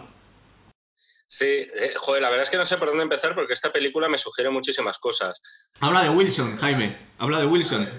Sí, 1.26 1.46
eh, 1.46 1.94
joder, 1.96 2.22
la 2.22 2.30
verdad 2.30 2.44
es 2.44 2.50
que 2.50 2.58
no 2.58 2.66
sé 2.66 2.78
por 2.78 2.90
dónde 2.90 3.04
empezar 3.04 3.34
porque 3.34 3.54
esta 3.54 3.72
película 3.72 4.08
me 4.10 4.18
sugiere 4.18 4.50
muchísimas 4.50 5.00
cosas. 5.00 5.42
Habla 5.80 6.04
de 6.04 6.10
Wilson, 6.10 6.58
Jaime, 6.58 6.98
habla 7.18 7.40
de 7.40 7.48
Wilson. 7.48 7.90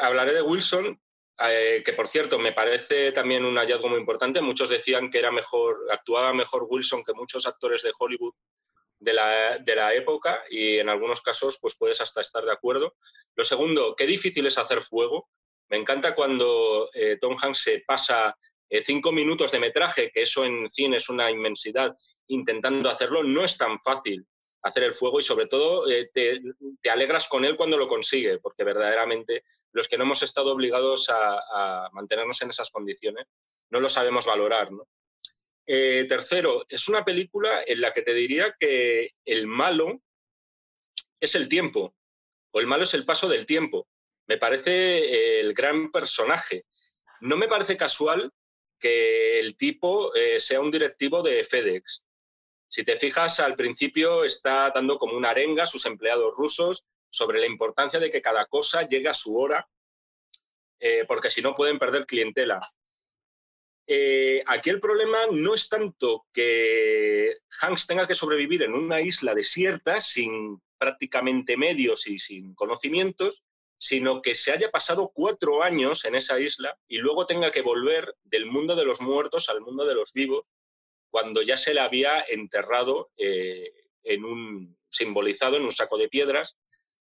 hablaré 0.00 0.32
de 0.32 0.42
Wilson, 0.42 1.00
eh, 1.48 1.82
que 1.84 1.92
por 1.92 2.06
cierto 2.06 2.38
me 2.38 2.52
parece 2.52 3.12
también 3.12 3.44
un 3.44 3.56
hallazgo 3.56 3.88
muy 3.88 3.98
importante. 3.98 4.40
Muchos 4.40 4.68
decían 4.70 5.10
que 5.10 5.18
era 5.18 5.32
mejor, 5.32 5.78
actuaba 5.90 6.32
mejor 6.32 6.66
Wilson 6.68 7.02
que 7.04 7.12
muchos 7.12 7.46
actores 7.46 7.82
de 7.82 7.92
Hollywood 7.98 8.34
de 9.00 9.12
la, 9.12 9.94
época 9.94 10.42
y 10.48 10.78
en 10.78 10.88
algunos 10.88 11.20
casos 11.20 11.58
pues 11.60 11.76
puedes 11.76 12.00
hasta 12.00 12.20
estar 12.20 12.44
de 12.44 12.52
acuerdo. 12.52 12.96
Lo 13.34 13.44
segundo, 13.44 13.94
qué 13.96 14.06
difícil 14.06 14.46
es 14.46 14.58
hacer 14.58 14.80
fuego. 14.80 15.28
Me 15.68 15.76
encanta 15.76 16.14
cuando 16.14 16.88
eh, 16.94 17.18
Tom 17.20 17.36
Hanks 17.40 17.62
se 17.62 17.84
pasa 17.86 18.36
cinco 18.84 19.12
minutos 19.12 19.52
de 19.52 19.60
metraje, 19.60 20.10
que 20.10 20.22
eso 20.22 20.44
en 20.44 20.68
cine 20.68 20.96
es 20.96 21.08
una 21.08 21.30
inmensidad, 21.30 21.94
intentando 22.28 22.88
hacerlo, 22.88 23.22
no 23.22 23.44
es 23.44 23.56
tan 23.56 23.80
fácil 23.80 24.26
hacer 24.64 24.82
el 24.82 24.94
fuego 24.94 25.20
y 25.20 25.22
sobre 25.22 25.46
todo 25.46 25.88
eh, 25.90 26.10
te, 26.12 26.40
alegras 26.90 27.28
con 27.28 27.44
él 27.44 27.54
cuando 27.54 27.76
lo 27.76 27.86
consigue, 27.86 28.38
porque 28.38 28.64
verdaderamente 28.64 29.44
los 29.72 29.88
que 29.88 29.98
no 29.98 30.04
hemos 30.04 30.22
estado 30.22 30.52
obligados 30.52 31.10
a, 31.10 31.88
mantenernos 31.92 32.40
en 32.42 32.50
esas 32.50 32.70
condiciones 32.70 33.26
no 33.70 33.80
lo 33.80 33.88
sabemos 33.88 34.26
valorar. 34.26 34.70
Eh, 35.66 36.06
tercero, 36.08 36.64
es 36.68 36.88
una 36.88 37.04
película 37.04 37.62
en 37.66 37.80
la 37.80 37.92
que 37.92 38.02
te 38.02 38.14
diría 38.14 38.54
que 38.58 39.10
el 39.24 39.46
malo 39.46 40.00
es 41.20 41.34
el 41.34 41.48
tiempo, 41.48 41.94
o 42.50 42.60
el 42.60 42.66
malo 42.66 42.84
es 42.84 42.94
el 42.94 43.04
paso 43.04 43.28
del 43.28 43.46
tiempo. 43.46 43.86
Me 44.26 44.38
parece 44.38 45.40
el 45.40 45.52
gran 45.52 45.90
personaje. 45.90 46.64
No 47.20 47.36
me 47.36 47.48
parece 47.48 47.76
casual 47.76 48.32
que 48.84 49.40
el 49.40 49.56
tipo 49.56 50.14
eh, 50.14 50.38
sea 50.38 50.60
un 50.60 50.70
directivo 50.70 51.22
de 51.22 51.42
FedEx. 51.42 52.04
Si 52.68 52.84
te 52.84 52.96
fijas, 52.96 53.40
al 53.40 53.56
principio 53.56 54.24
está 54.24 54.70
dando 54.74 54.98
como 54.98 55.16
una 55.16 55.30
arenga 55.30 55.62
a 55.62 55.66
sus 55.66 55.86
empleados 55.86 56.34
rusos 56.36 56.84
sobre 57.08 57.40
la 57.40 57.46
importancia 57.46 57.98
de 57.98 58.10
que 58.10 58.20
cada 58.20 58.44
cosa 58.44 58.86
llegue 58.86 59.08
a 59.08 59.14
su 59.14 59.38
hora. 59.38 59.66
eh, 60.80 61.06
porque 61.08 61.30
si 61.30 61.40
no 61.40 61.54
pueden 61.54 61.78
perder 61.78 62.04
clientela. 62.04 62.60
Eh, 63.86 64.42
aquí 64.46 64.68
el 64.68 64.80
problema 64.80 65.18
no 65.32 65.54
es 65.54 65.70
tanto 65.70 66.26
que 66.30 67.38
Hanks 67.62 67.86
tenga 67.86 68.06
que 68.06 68.14
sobrevivir 68.14 68.64
en 68.64 68.74
una 68.74 69.00
isla 69.00 69.34
desierta 69.34 69.98
sin 70.02 70.60
prácticamente 70.76 71.56
medios 71.56 72.06
y 72.06 72.18
sin 72.18 72.54
conocimientos, 72.54 73.46
sino 73.84 74.22
que 74.22 74.34
se 74.34 74.50
haya 74.50 74.70
pasado 74.70 75.10
cuatro 75.12 75.62
años 75.62 76.06
en 76.06 76.14
esa 76.14 76.40
isla 76.40 76.74
y 76.88 76.96
luego 76.96 77.26
tenga 77.26 77.50
que 77.50 77.60
volver 77.60 78.16
del 78.22 78.46
mundo 78.46 78.74
de 78.76 78.86
los 78.86 79.02
muertos 79.02 79.50
al 79.50 79.60
mundo 79.60 79.84
de 79.84 79.94
los 79.94 80.14
vivos, 80.14 80.54
cuando 81.10 81.42
ya 81.42 81.58
se 81.58 81.74
le 81.74 81.80
había 81.80 82.24
enterrado 82.30 83.10
eh, 83.18 83.70
en 84.02 84.24
un 84.24 84.78
simbolizado 84.88 85.58
en 85.58 85.64
un 85.64 85.70
saco 85.72 85.98
de 85.98 86.08
piedras, 86.08 86.56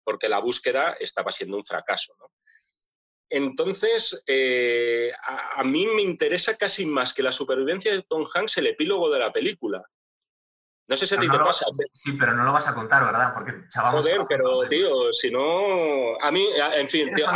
porque 0.05 0.29
la 0.29 0.39
búsqueda 0.39 0.95
estaba 1.01 1.33
siendo 1.33 1.57
un 1.57 1.65
fracaso. 1.65 2.15
Entonces, 3.27 4.23
eh, 4.25 5.11
a, 5.57 5.61
mí 5.65 5.85
me 5.85 6.01
interesa 6.01 6.55
casi 6.55 6.85
más 6.85 7.13
que 7.13 7.23
la 7.23 7.33
supervivencia 7.33 7.91
de 7.91 8.03
Tom 8.03 8.25
Hanks 8.33 8.57
el 8.57 8.67
epílogo 8.67 9.09
de 9.09 9.19
la 9.19 9.33
película. 9.33 9.83
No 10.89 10.97
sé 10.97 11.05
si 11.05 11.15
a 11.15 11.19
ti 11.19 11.29
te 11.29 11.37
pasa. 11.37 11.65
Sí, 11.93 12.13
pero 12.13 12.33
no 12.33 12.43
lo 12.43 12.51
vas 12.51 12.67
a 12.67 12.73
contar, 12.73 13.05
¿verdad? 13.05 13.31
Porque 13.35 13.53
Joder, 13.91 14.21
pero 14.27 14.67
tío, 14.67 15.13
si 15.13 15.29
no. 15.29 16.19
A 16.19 16.31
mí, 16.31 16.47
en 16.73 16.89
fin. 16.89 17.13
Tío, 17.13 17.27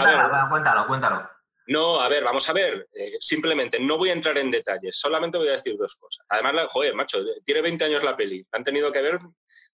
cuéntalo, 0.49 0.87
cuéntalo. 0.87 1.29
No, 1.67 2.01
a 2.01 2.09
ver, 2.09 2.23
vamos 2.23 2.49
a 2.49 2.53
ver. 2.53 2.87
Eh, 2.91 3.13
simplemente 3.19 3.79
no 3.79 3.97
voy 3.97 4.09
a 4.09 4.13
entrar 4.13 4.37
en 4.39 4.49
detalles, 4.49 4.99
solamente 4.99 5.37
voy 5.37 5.49
a 5.49 5.53
decir 5.53 5.77
dos 5.77 5.95
cosas. 5.95 6.25
Además, 6.29 6.65
joder, 6.69 6.95
macho, 6.95 7.19
tiene 7.45 7.61
20 7.61 7.85
años 7.85 8.03
la 8.03 8.15
peli. 8.15 8.45
Han 8.53 8.63
tenido 8.63 8.91
que 8.91 9.01
ver, 9.01 9.19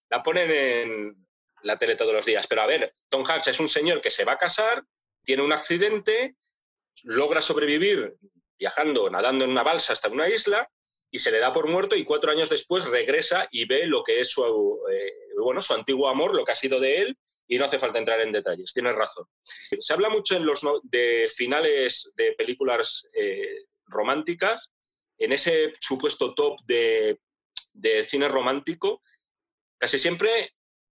la 0.09 0.21
ponen 0.21 0.51
en 0.51 1.27
la 1.63 1.77
tele 1.77 1.95
todos 1.95 2.13
los 2.13 2.25
días. 2.25 2.47
Pero 2.47 2.61
a 2.61 2.67
ver, 2.67 2.91
Tom 3.07 3.23
Hanks 3.25 3.47
es 3.47 3.61
un 3.61 3.69
señor 3.69 4.01
que 4.01 4.09
se 4.09 4.25
va 4.25 4.33
a 4.33 4.37
casar, 4.37 4.83
tiene 5.23 5.41
un 5.41 5.53
accidente, 5.53 6.35
logra 7.03 7.41
sobrevivir 7.41 8.17
viajando, 8.59 9.09
nadando 9.09 9.45
en 9.45 9.51
una 9.51 9.63
balsa 9.63 9.93
hasta 9.93 10.09
una 10.09 10.27
isla 10.27 10.69
y 11.11 11.19
se 11.19 11.31
le 11.31 11.39
da 11.39 11.51
por 11.51 11.67
muerto 11.67 11.95
y 11.95 12.03
cuatro 12.03 12.31
años 12.31 12.49
después 12.49 12.85
regresa 12.85 13.47
y 13.51 13.65
ve 13.65 13.87
lo 13.87 14.03
que 14.03 14.19
es 14.19 14.29
su, 14.29 14.79
eh, 14.91 15.13
bueno, 15.41 15.61
su 15.61 15.73
antiguo 15.73 16.07
amor, 16.09 16.35
lo 16.35 16.43
que 16.43 16.51
ha 16.51 16.55
sido 16.55 16.79
de 16.79 17.01
él 17.01 17.17
y 17.47 17.57
no 17.57 17.65
hace 17.65 17.79
falta 17.79 17.99
entrar 17.99 18.21
en 18.21 18.31
detalles, 18.31 18.73
tienes 18.73 18.95
razón. 18.95 19.25
Se 19.43 19.93
habla 19.93 20.09
mucho 20.09 20.35
en 20.35 20.45
los, 20.45 20.61
de 20.83 21.27
finales 21.35 22.13
de 22.15 22.33
películas 22.33 23.09
eh, 23.13 23.65
románticas, 23.87 24.71
en 25.17 25.33
ese 25.33 25.73
supuesto 25.79 26.33
top 26.33 26.59
de, 26.65 27.19
de 27.73 28.03
cine 28.03 28.27
romántico, 28.27 29.01
casi 29.77 29.97
siempre 29.97 30.51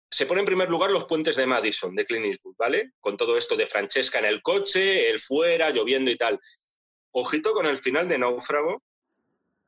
se 0.10 0.26
pone 0.26 0.40
en 0.40 0.46
primer 0.46 0.70
lugar 0.70 0.92
los 0.92 1.06
puentes 1.06 1.36
de 1.36 1.46
Madison, 1.46 1.94
de 1.96 2.06
Clint 2.06 2.26
Eastwood, 2.26 2.56
¿vale? 2.58 2.94
Con 3.02 3.18
todo 3.18 3.38
esto 3.38 3.56
de 3.56 3.66
Francesca 3.66 4.20
en 4.20 4.26
el 4.26 4.42
coche, 4.42 5.10
él 5.10 5.20
fuera, 5.20 5.72
lloviendo 5.72 6.10
y 6.10 6.18
tal. 6.18 6.40
Ojito 7.12 7.54
con 7.54 7.66
el 7.66 7.78
final 7.78 8.08
de 8.08 8.18
Náufrago, 8.18 8.84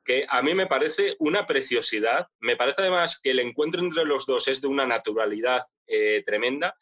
que 0.08 0.26
a 0.28 0.42
mí 0.42 0.56
me 0.56 0.68
parece 0.68 1.16
una 1.20 1.46
preciosidad. 1.46 2.28
Me 2.40 2.56
parece 2.56 2.82
además 2.82 3.20
que 3.22 3.32
el 3.32 3.40
encuentro 3.40 3.82
entre 3.82 4.06
los 4.06 4.26
dos 4.26 4.48
es 4.48 4.62
de 4.62 4.68
una 4.68 4.86
naturalidad 4.86 5.62
eh, 5.86 6.24
tremenda. 6.26 6.76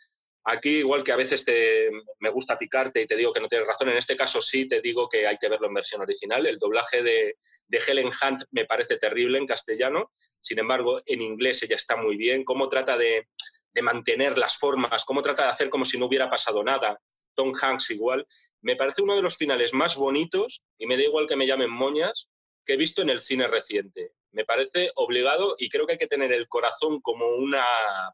Aquí, 0.43 0.77
igual 0.77 1.03
que 1.03 1.11
a 1.11 1.15
veces 1.15 1.43
te, 1.43 1.89
me 2.19 2.30
gusta 2.30 2.56
picarte 2.56 3.02
y 3.02 3.07
te 3.07 3.15
digo 3.15 3.34
que 3.34 3.39
no 3.39 3.47
tienes 3.47 3.68
razón, 3.68 3.89
en 3.89 3.97
este 3.97 4.15
caso 4.15 4.43
sí 4.43 4.68
te 4.68 4.80
digo 4.80 5.10
que 5.10 5.26
hay 5.26 5.38
que 5.38 5.49
verlo 5.49 5.68
en 5.68 5.73
versión 5.73 6.02
original. 6.02 6.45
El 6.45 6.60
doblaje 6.60 7.02
de, 7.02 7.38
de 7.68 7.81
Helen 7.85 8.10
Hunt 8.10 8.43
me 8.52 8.65
parece 8.65 8.97
terrible 8.97 9.39
en 9.39 9.47
castellano, 9.47 10.11
sin 10.39 10.60
embargo, 10.60 11.02
en 11.07 11.23
inglés 11.23 11.64
ella 11.64 11.76
está 11.76 11.97
muy 11.97 12.15
bien. 12.15 12.43
Cómo 12.43 12.69
trata 12.69 12.95
de, 12.95 13.27
de 13.73 13.81
mantener 13.81 14.38
las 14.38 14.60
formas, 14.60 15.03
cómo 15.03 15.23
trata 15.23 15.45
de 15.45 15.49
hacer 15.49 15.69
como 15.72 15.84
si 15.84 15.97
no 15.97 16.06
hubiera 16.06 16.30
pasado 16.30 16.64
nada. 16.64 17.02
Tom 17.34 17.53
Hanks 17.60 17.89
igual. 17.89 18.27
Me 18.61 18.76
parece 18.76 19.02
uno 19.02 19.15
de 19.15 19.23
los 19.23 19.38
finales 19.38 19.73
más 19.73 19.95
bonitos, 19.95 20.64
y 20.77 20.85
me 20.85 20.95
da 20.95 21.03
igual 21.03 21.26
que 21.27 21.35
me 21.35 21.47
llamen 21.47 21.72
moñas, 21.72 22.30
que 22.66 22.74
he 22.74 22.78
visto 22.78 23.02
en 23.02 23.10
el 23.10 23.20
cine 23.20 23.48
reciente. 23.48 24.14
Me 24.32 24.46
parece 24.46 24.92
obligado 24.96 25.56
y 25.60 25.70
creo 25.70 25.86
que 25.86 25.94
hay 25.94 25.98
que 25.98 26.08
tener 26.08 26.34
el 26.34 26.48
corazón 26.48 27.00
como 27.02 27.28
una 27.28 27.64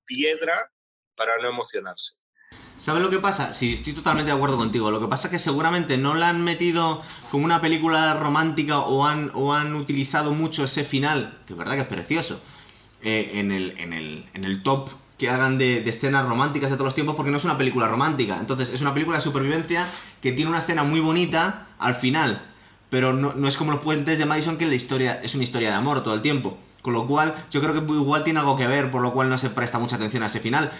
piedra 0.05 0.71
para 1.15 1.37
no 1.39 1.49
emocionarse. 1.49 2.21
¿Sabes 2.77 3.03
lo 3.03 3.09
que 3.09 3.19
pasa? 3.19 3.53
Sí, 3.53 3.73
estoy 3.73 3.93
totalmente 3.93 4.31
de 4.31 4.35
acuerdo 4.35 4.57
contigo. 4.57 4.91
Lo 4.91 4.99
que 4.99 5.07
pasa 5.07 5.27
es 5.27 5.31
que 5.31 5.39
seguramente 5.39 5.97
no 5.97 6.15
la 6.15 6.29
han 6.29 6.43
metido 6.43 7.03
como 7.29 7.45
una 7.45 7.61
película 7.61 8.15
romántica 8.15 8.79
o 8.79 9.05
han, 9.05 9.31
o 9.35 9.53
han 9.53 9.75
utilizado 9.75 10.31
mucho 10.31 10.63
ese 10.63 10.83
final, 10.83 11.37
que 11.45 11.53
es 11.53 11.59
verdad 11.59 11.75
que 11.75 11.81
es 11.81 11.87
precioso, 11.87 12.41
eh, 13.03 13.31
en, 13.35 13.51
el, 13.51 13.79
en, 13.79 13.93
el, 13.93 14.25
en 14.33 14.43
el 14.43 14.63
top 14.63 14.89
que 15.21 15.29
hagan 15.29 15.59
de, 15.59 15.87
escenas 15.87 16.27
románticas 16.27 16.71
de 16.71 16.77
todos 16.77 16.87
los 16.87 16.95
tiempos 16.95 17.15
porque 17.15 17.29
no 17.29 17.37
es 17.37 17.43
una 17.43 17.55
película 17.55 17.87
romántica. 17.87 18.37
Entonces 18.39 18.69
es 18.69 18.81
una 18.81 18.91
película 18.91 19.17
de 19.17 19.23
supervivencia 19.23 19.87
que 20.19 20.31
tiene 20.31 20.49
una 20.49 20.57
escena 20.57 20.81
muy 20.81 20.99
bonita 20.99 21.67
al 21.77 21.93
final, 21.93 22.41
pero 22.91 23.13
no, 23.13 23.47
es 23.47 23.55
como 23.55 23.71
los 23.71 23.79
puentes 23.79 24.17
de 24.17 24.25
Madison 24.25 24.57
que 24.57 24.65
la 24.65 24.75
historia 24.75 25.21
es 25.23 25.33
una 25.33 25.45
historia 25.45 25.69
de 25.69 25.75
amor 25.75 26.03
todo 26.03 26.13
el 26.13 26.21
tiempo. 26.21 26.57
Con 26.81 26.91
lo 26.93 27.07
cual 27.07 27.33
yo 27.49 27.61
creo 27.61 27.73
que 27.73 27.93
igual 27.93 28.25
tiene 28.25 28.41
algo 28.41 28.57
que 28.57 28.67
ver, 28.67 28.91
por 28.91 29.01
lo 29.01 29.13
cual 29.13 29.29
no 29.29 29.37
se 29.37 29.49
presta 29.49 29.79
mucha 29.79 29.95
atención 29.95 30.23
a 30.23 30.25
ese 30.25 30.41
final. 30.41 30.73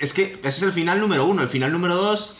Es 0.00 0.12
que 0.12 0.40
ese 0.42 0.48
es 0.48 0.62
el 0.64 0.72
final 0.72 0.98
número 0.98 1.24
uno. 1.24 1.42
El 1.42 1.48
final 1.48 1.70
número 1.70 1.94
dos 1.94 2.34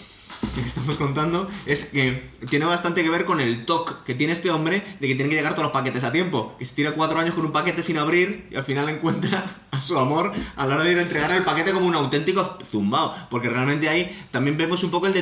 que 0.54 0.60
estamos 0.60 0.98
contando 0.98 1.48
es 1.66 1.86
que 1.86 2.30
tiene 2.50 2.64
bastante 2.64 3.02
que 3.02 3.08
ver 3.08 3.24
con 3.24 3.40
el 3.40 3.64
toque 3.64 3.92
que 4.04 4.14
tiene 4.14 4.32
este 4.32 4.50
hombre 4.50 4.82
de 5.00 5.08
que 5.08 5.14
tiene 5.14 5.30
que 5.30 5.36
llegar 5.36 5.52
todos 5.52 5.64
los 5.64 5.72
paquetes 5.72 6.04
a 6.04 6.12
tiempo. 6.12 6.54
Y 6.60 6.64
se 6.64 6.74
tira 6.74 6.92
cuatro 6.92 7.18
años 7.18 7.34
con 7.34 7.44
un 7.46 7.52
paquete 7.52 7.82
sin 7.82 7.98
abrir 7.98 8.46
y 8.50 8.56
al 8.56 8.64
final 8.64 8.88
encuentra 8.88 9.44
a 9.70 9.80
su 9.80 9.98
amor 9.98 10.32
a 10.56 10.66
la 10.66 10.74
hora 10.74 10.84
de 10.84 10.92
ir 10.92 10.98
a 10.98 11.02
entregar 11.02 11.30
el 11.32 11.44
paquete 11.44 11.72
como 11.72 11.86
un 11.86 11.94
auténtico 11.94 12.58
zumbao. 12.70 13.14
Porque 13.30 13.48
realmente 13.48 13.88
ahí 13.88 14.14
también 14.30 14.56
vemos 14.56 14.82
un 14.84 14.90
poco 14.90 15.06
el, 15.06 15.14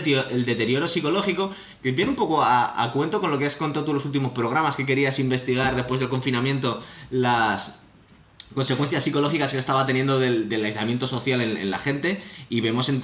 deterioro 0.45 0.89
psicológico 0.89 1.53
que 1.83 1.93
viene 1.93 2.11
un 2.11 2.17
poco 2.17 2.43
a, 2.43 2.83
a 2.83 2.93
cuento 2.93 3.21
con 3.21 3.31
lo 3.31 3.39
que 3.39 3.47
has 3.47 3.57
contado 3.57 3.85
tú 3.85 3.93
en 3.93 3.97
los 3.97 4.05
últimos 4.05 4.33
programas 4.33 4.77
que 4.77 4.87
querías 4.87 5.19
investigar 5.19 5.77
después 5.77 6.01
del 6.01 6.09
confinamiento 6.09 6.83
las 7.11 7.80
consecuencias 8.55 9.05
psicológicas 9.05 9.53
que 9.53 9.59
estaba 9.59 9.87
teniendo 9.87 10.19
del, 10.19 10.65
aislamiento 10.65 11.07
social 11.07 11.41
en, 11.41 11.71
la 11.71 11.79
gente 11.79 12.23
y 12.49 12.61
vemos 12.61 12.89
en, 12.89 13.01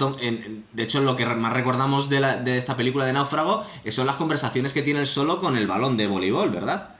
de 0.73 0.83
hecho 0.83 0.99
lo 0.99 1.15
que 1.15 1.25
más 1.25 1.53
recordamos 1.53 2.09
de, 2.09 2.19
de, 2.43 2.57
esta 2.57 2.75
película 2.75 3.05
de 3.05 3.13
Náufrago 3.13 3.65
son 3.89 4.07
las 4.07 4.17
conversaciones 4.17 4.73
que 4.73 4.81
tiene 4.81 4.99
él 4.99 5.07
solo 5.07 5.39
con 5.39 5.57
el 5.57 5.67
balón 5.67 5.97
de 5.97 6.07
voleibol, 6.07 6.49
¿verdad? 6.49 6.97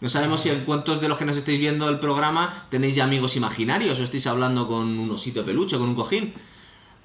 No 0.00 0.08
sabemos 0.08 0.42
si 0.42 0.48
en 0.48 0.64
cuántos 0.64 1.00
de 1.00 1.08
los 1.08 1.18
que 1.18 1.26
nos 1.26 1.36
estáis 1.36 1.58
viendo 1.58 1.88
el 1.88 1.98
programa 1.98 2.66
tenéis 2.70 2.94
ya 2.94 3.04
amigos 3.04 3.36
imaginarios 3.36 4.00
o 4.00 4.02
estáis 4.02 4.26
hablando 4.26 4.66
con 4.66 4.98
un 4.98 5.10
osito 5.10 5.44
peluche, 5.44 5.76
con 5.76 5.90
un 5.90 5.94
cojín. 5.94 6.32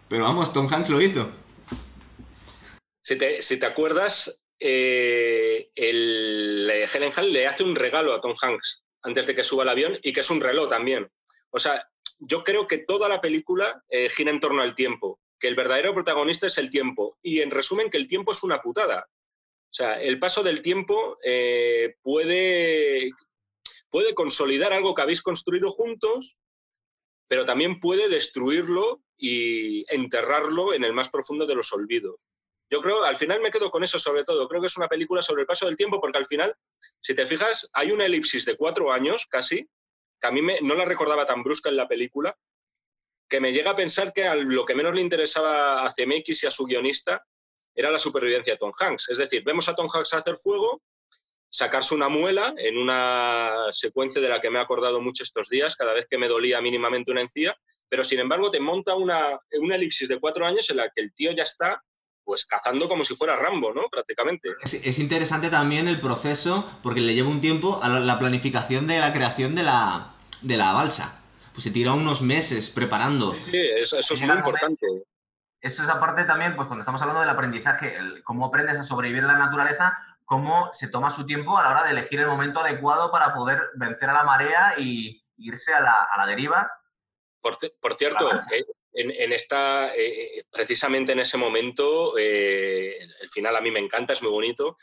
Pero 0.08 0.24
vamos, 0.24 0.54
Tom 0.54 0.72
Hanks 0.72 0.90
lo 0.90 1.02
hizo. 1.02 1.30
Si 3.02 3.18
te, 3.18 3.42
si 3.42 3.60
te 3.60 3.66
acuerdas, 3.66 4.46
eh, 4.60 5.72
el, 5.76 6.72
Helen 6.72 7.12
Hunt 7.16 7.28
le 7.28 7.48
hace 7.48 7.64
un 7.64 7.76
regalo 7.76 8.14
a 8.14 8.22
Tom 8.22 8.34
Hanks 8.42 8.85
antes 9.06 9.28
de 9.28 9.36
que 9.36 9.44
suba 9.44 9.64
el 9.64 9.70
avión 9.70 9.98
y 10.02 10.12
que 10.12 10.22
es 10.22 10.30
un 10.30 10.42
reloj 10.42 10.68
también. 10.68 11.10
O 11.52 11.60
sea, 11.60 11.88
yo 12.20 12.44
creo 12.44 12.68
que 12.68 12.80
toda 12.80 13.08
la 13.08 13.22
película 13.22 13.84
eh, 13.90 14.10
gira 14.10 14.32
en 14.32 14.40
torno 14.40 14.62
al 14.62 14.76
tiempo, 14.76 15.20
que 15.40 15.48
el 15.48 15.56
verdadero 15.56 15.94
protagonista 15.94 16.48
es 16.48 16.58
el 16.58 16.70
tiempo 16.70 17.18
y 17.22 17.42
en 17.42 17.52
resumen 17.52 17.90
que 17.90 17.98
el 17.98 18.08
tiempo 18.08 18.32
es 18.32 18.44
una 18.44 18.60
putada. 18.60 19.08
O 19.08 19.74
sea, 19.76 20.02
el 20.02 20.20
paso 20.20 20.42
del 20.42 20.62
tiempo 20.62 21.18
eh, 21.24 21.96
puede, 22.02 23.12
puede 23.90 24.16
consolidar 24.16 24.74
algo 24.74 24.96
que 24.96 25.02
habéis 25.02 25.22
construido 25.22 25.70
juntos, 25.70 26.38
pero 27.28 27.46
también 27.46 27.80
puede 27.80 28.10
destruirlo 28.10 29.04
y 29.18 29.86
enterrarlo 29.94 30.74
en 30.74 30.84
el 30.84 30.94
más 30.94 31.10
profundo 31.10 31.46
de 31.46 31.56
los 31.56 31.72
olvidos. 31.74 32.28
Yo 32.70 32.82
creo, 32.82 33.04
al 33.04 33.16
final 33.16 33.42
me 33.42 33.52
quedo 33.52 33.70
con 33.70 33.84
eso 33.84 34.00
sobre 34.00 34.24
todo. 34.24 34.48
Creo 34.48 34.62
que 34.62 34.68
es 34.68 34.78
una 34.78 34.88
película 34.88 35.22
sobre 35.22 35.42
el 35.42 35.48
paso 35.48 35.66
del 35.68 35.78
tiempo 35.78 36.02
porque 36.02 36.18
al 36.18 36.26
final, 36.26 36.56
si 37.02 37.14
te 37.14 37.26
fijas, 37.26 37.70
hay 37.74 37.92
una 37.92 38.06
elipsis 38.06 38.46
de 38.46 38.58
cuatro 38.58 38.92
años 38.92 39.28
casi, 39.30 39.70
que 40.20 40.28
a 40.28 40.32
mí 40.32 40.42
me, 40.42 40.60
no 40.62 40.76
la 40.76 40.86
recordaba 40.86 41.26
tan 41.26 41.44
brusca 41.44 41.70
en 41.70 41.78
la 41.78 41.88
película, 41.88 42.36
que 43.30 43.40
me 43.40 43.54
llega 43.54 43.72
a 43.72 43.76
pensar 43.76 44.14
que 44.14 44.30
lo 44.36 44.66
que 44.66 44.76
menos 44.76 44.96
le 44.96 45.02
interesaba 45.02 45.86
a 45.86 45.92
CMX 45.92 46.44
y 46.44 46.48
a 46.48 46.52
su 46.52 46.66
guionista 46.66 47.26
era 47.74 47.92
la 47.92 48.00
supervivencia 48.00 48.54
de 48.54 48.60
Tom 48.60 48.72
Hanks. 48.78 49.10
Es 49.10 49.18
decir, 49.18 49.44
vemos 49.44 49.68
a 49.68 49.76
Tom 49.76 49.88
Hanks 49.94 50.14
hacer 50.14 50.36
fuego, 50.36 50.82
sacarse 51.50 51.94
una 51.94 52.10
muela 52.10 52.54
en 52.58 52.78
una 52.78 53.68
secuencia 53.72 54.22
de 54.22 54.30
la 54.30 54.42
que 54.42 54.50
me 54.50 54.60
he 54.60 54.62
acordado 54.62 55.02
mucho 55.02 55.24
estos 55.24 55.50
días, 55.50 55.76
cada 55.76 55.94
vez 55.94 56.08
que 56.10 56.18
me 56.18 56.28
dolía 56.28 56.62
mínimamente 56.62 57.12
una 57.12 57.22
encía, 57.22 57.56
pero 57.90 58.04
sin 58.04 58.20
embargo 58.20 58.50
te 58.50 58.60
monta 58.60 58.96
una, 58.96 59.40
una 59.60 59.76
elipsis 59.76 60.08
de 60.08 60.20
cuatro 60.20 60.46
años 60.46 60.70
en 60.70 60.78
la 60.78 60.90
que 60.90 61.02
el 61.02 61.14
tío 61.14 61.32
ya 61.32 61.44
está 61.44 61.84
pues 62.26 62.46
cazando 62.46 62.90
como 62.90 63.06
si 63.06 63.16
fuera 63.16 63.36
Rambo, 63.36 63.74
¿no? 63.74 63.84
Prácticamente. 63.90 64.50
Es, 64.62 65.00
interesante 65.00 65.50
también 65.50 65.88
el 65.88 66.02
proceso, 66.02 66.70
porque 66.84 67.02
le 67.02 67.14
lleva 67.14 67.30
un 67.30 67.40
tiempo 67.40 67.80
a 67.82 67.88
la, 67.88 68.20
planificación 68.20 68.88
de 68.88 69.00
la 69.00 69.14
creación 69.14 69.56
de 69.56 69.64
la, 69.64 70.08
de 70.42 70.58
la 70.58 70.74
balsa. 70.74 71.22
Pues 71.54 71.64
se 71.64 71.72
tira 71.72 71.94
unos 71.94 72.22
meses 72.22 72.70
preparando. 72.70 73.34
Sí, 73.40 73.58
eso, 73.78 74.00
es 74.00 74.22
muy 74.22 74.36
importante. 74.36 74.86
Eso 75.62 75.84
es 75.84 75.90
aparte 75.90 76.26
también, 76.26 76.56
pues 76.56 76.68
cuando 76.68 76.82
estamos 76.82 77.02
hablando 77.02 77.22
del 77.22 77.30
aprendizaje, 77.30 77.98
cómo 78.24 78.46
aprendes 78.46 78.78
a 78.78 78.84
sobrevivir 78.84 79.24
en 79.24 79.28
la 79.28 79.38
naturaleza, 79.38 79.98
cómo 80.26 80.70
se 80.74 80.90
toma 80.90 81.12
su 81.12 81.26
tiempo 81.26 81.58
a 81.58 81.64
la 81.64 81.72
hora 81.72 81.84
de 81.84 81.92
elegir 81.92 82.20
el 82.20 82.28
momento 82.28 82.60
adecuado 82.60 83.12
para 83.12 83.34
poder 83.34 83.62
vencer 83.76 84.10
a 84.10 84.14
la 84.14 84.24
marea 84.24 84.74
y 84.78 85.24
irse 85.38 85.74
a 85.74 85.82
la, 85.82 86.08
a 86.12 86.18
la 86.18 86.26
deriva 86.26 86.70
por, 87.80 87.94
cierto, 87.94 88.28
en, 88.96 89.34
esta, 89.34 89.94
eh, 89.96 90.46
precisamente 90.52 91.12
en 91.12 91.20
ese 91.20 91.38
momento, 91.38 92.18
el 92.18 93.30
final 93.32 93.56
a 93.56 93.62
mí 93.62 93.70
me 93.70 93.80
encanta, 93.80 94.14
es 94.14 94.24
muy 94.24 94.32
bonito, 94.32 94.78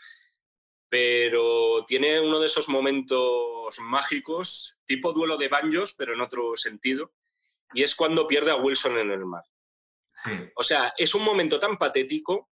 pero 0.88 1.84
tiene 1.86 2.20
uno 2.20 2.38
de 2.38 2.46
esos 2.46 2.68
momentos 2.68 3.80
mágicos, 3.80 4.78
tipo 4.84 5.14
duelo 5.14 5.38
de 5.38 5.48
banjos, 5.48 5.94
pero 5.94 6.12
en 6.12 6.20
otro 6.20 6.54
sentido, 6.56 7.14
y 7.72 7.82
es 7.82 7.94
cuando 7.94 8.28
pierde 8.28 8.50
a 8.50 8.56
Wilson 8.56 8.98
en 8.98 9.10
el 9.10 9.24
mar. 9.24 9.44
O 10.56 10.62
sea, 10.62 10.92
es 10.98 11.14
un 11.14 11.24
momento 11.24 11.58
tan 11.58 11.78
patético 11.78 12.50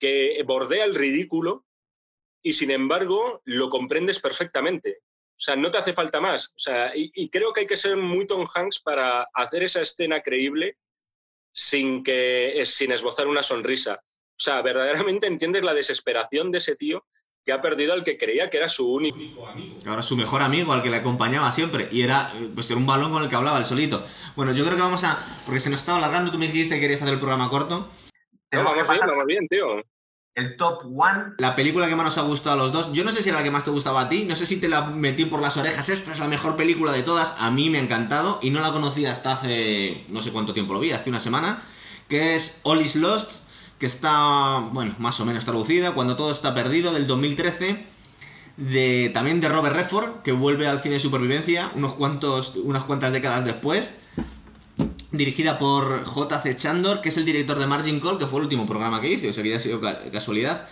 que 0.00 0.42
bordea 0.46 0.84
el 0.84 0.94
ridículo 0.94 1.66
y 2.42 2.54
sin 2.54 2.70
embargo 2.70 3.42
lo 3.44 3.68
comprendes 3.68 4.20
perfectamente. 4.20 5.00
O 5.36 5.40
sea, 5.44 5.56
no 5.56 5.70
te 5.70 5.78
hace 5.78 5.92
falta 5.92 6.20
más. 6.20 6.48
O 6.50 6.58
sea, 6.58 6.92
y, 6.94 7.28
creo 7.28 7.52
que 7.52 7.60
hay 7.60 7.66
que 7.66 7.76
ser 7.76 7.96
muy 7.96 8.26
Tom 8.26 8.46
Hanks 8.52 8.80
para 8.80 9.28
hacer 9.34 9.64
esa 9.64 9.82
escena 9.82 10.20
creíble 10.20 10.78
sin, 11.52 12.02
que, 12.02 12.62
sin 12.64 12.92
esbozar 12.92 13.26
una 13.26 13.42
sonrisa. 13.42 14.00
O 14.02 14.42
sea, 14.42 14.62
verdaderamente 14.62 15.26
entiendes 15.26 15.64
la 15.64 15.74
desesperación 15.74 16.50
de 16.50 16.58
ese 16.58 16.76
tío 16.76 17.04
que 17.44 17.52
ha 17.52 17.60
perdido 17.60 17.92
al 17.92 18.04
que 18.04 18.16
creía 18.16 18.48
que 18.48 18.56
era 18.56 18.68
su 18.68 18.90
único 18.90 19.46
amigo. 19.46 19.78
Ahora 19.86 20.02
su 20.02 20.16
mejor 20.16 20.40
amigo, 20.40 20.72
al 20.72 20.82
que 20.82 20.88
le 20.88 20.96
acompañaba 20.96 21.52
siempre. 21.52 21.88
Y 21.90 22.02
era, 22.02 22.32
pues, 22.54 22.70
era 22.70 22.78
un 22.78 22.86
balón 22.86 23.12
con 23.12 23.22
el 23.22 23.28
que 23.28 23.36
hablaba 23.36 23.58
el 23.58 23.66
solito. 23.66 24.06
Bueno, 24.34 24.52
yo 24.52 24.64
creo 24.64 24.76
que 24.76 24.82
vamos 24.82 25.04
a. 25.04 25.18
Porque 25.44 25.60
se 25.60 25.68
nos 25.68 25.80
estaba 25.80 25.98
alargando, 25.98 26.32
tú 26.32 26.38
me 26.38 26.46
dijiste 26.46 26.76
que 26.76 26.80
querías 26.80 27.02
hacer 27.02 27.14
el 27.14 27.20
programa 27.20 27.50
corto. 27.50 27.90
No, 28.52 28.64
vamos 28.64 28.88
bien, 28.88 29.00
vamos 29.06 29.26
bien, 29.26 29.48
tío. 29.48 29.82
El 30.34 30.56
top 30.56 30.84
one. 30.84 31.34
La 31.38 31.54
película 31.54 31.88
que 31.88 31.94
más 31.94 32.04
nos 32.04 32.18
ha 32.18 32.22
gustado 32.22 32.54
a 32.54 32.64
los 32.64 32.72
dos. 32.72 32.92
Yo 32.92 33.04
no 33.04 33.12
sé 33.12 33.22
si 33.22 33.28
era 33.28 33.38
la 33.38 33.44
que 33.44 33.50
más 33.50 33.64
te 33.64 33.70
gustaba 33.70 34.02
a 34.02 34.08
ti. 34.08 34.24
No 34.24 34.34
sé 34.34 34.46
si 34.46 34.56
te 34.56 34.68
la 34.68 34.82
metí 34.86 35.26
por 35.26 35.40
las 35.40 35.56
orejas. 35.56 35.88
Esta 35.88 36.12
es 36.12 36.18
la 36.18 36.28
mejor 36.28 36.56
película 36.56 36.92
de 36.92 37.02
todas. 37.02 37.34
A 37.38 37.50
mí 37.50 37.70
me 37.70 37.78
ha 37.78 37.82
encantado. 37.82 38.40
Y 38.42 38.50
no 38.50 38.60
la 38.60 38.72
conocía 38.72 39.12
hasta 39.12 39.32
hace. 39.32 40.04
No 40.08 40.22
sé 40.22 40.32
cuánto 40.32 40.52
tiempo 40.52 40.74
lo 40.74 40.80
vi, 40.80 40.90
hace 40.90 41.08
una 41.08 41.20
semana. 41.20 41.62
Que 42.08 42.34
es 42.34 42.60
All 42.64 42.80
is 42.80 42.96
Lost 42.96 43.30
que 43.78 43.86
está, 43.86 44.60
bueno, 44.72 44.94
más 44.98 45.20
o 45.20 45.26
menos 45.26 45.44
traducida, 45.44 45.92
Cuando 45.92 46.16
todo 46.16 46.30
está 46.30 46.54
perdido, 46.54 46.92
del 46.92 47.06
2013, 47.06 47.84
de, 48.56 49.10
también 49.12 49.40
de 49.40 49.48
Robert 49.48 49.74
Redford, 49.74 50.22
que 50.22 50.32
vuelve 50.32 50.66
al 50.66 50.80
cine 50.80 50.94
de 50.94 51.00
supervivencia 51.00 51.70
unos 51.74 51.94
cuantos, 51.94 52.54
unas 52.56 52.84
cuantas 52.84 53.12
décadas 53.12 53.44
después, 53.44 53.90
dirigida 55.16 55.58
por 55.58 56.04
J.C. 56.04 56.56
Chandor, 56.56 57.00
que 57.00 57.08
es 57.08 57.16
el 57.16 57.24
director 57.24 57.58
de 57.58 57.66
Margin 57.66 58.00
Call, 58.00 58.18
que 58.18 58.26
fue 58.26 58.38
el 58.38 58.44
último 58.44 58.66
programa 58.66 59.00
que 59.00 59.10
hice, 59.10 59.28
o 59.28 59.32
sea 59.32 59.42
que 59.42 59.50
ya 59.50 59.56
ha 59.56 59.60
sido 59.60 59.80
casualidad. 60.12 60.68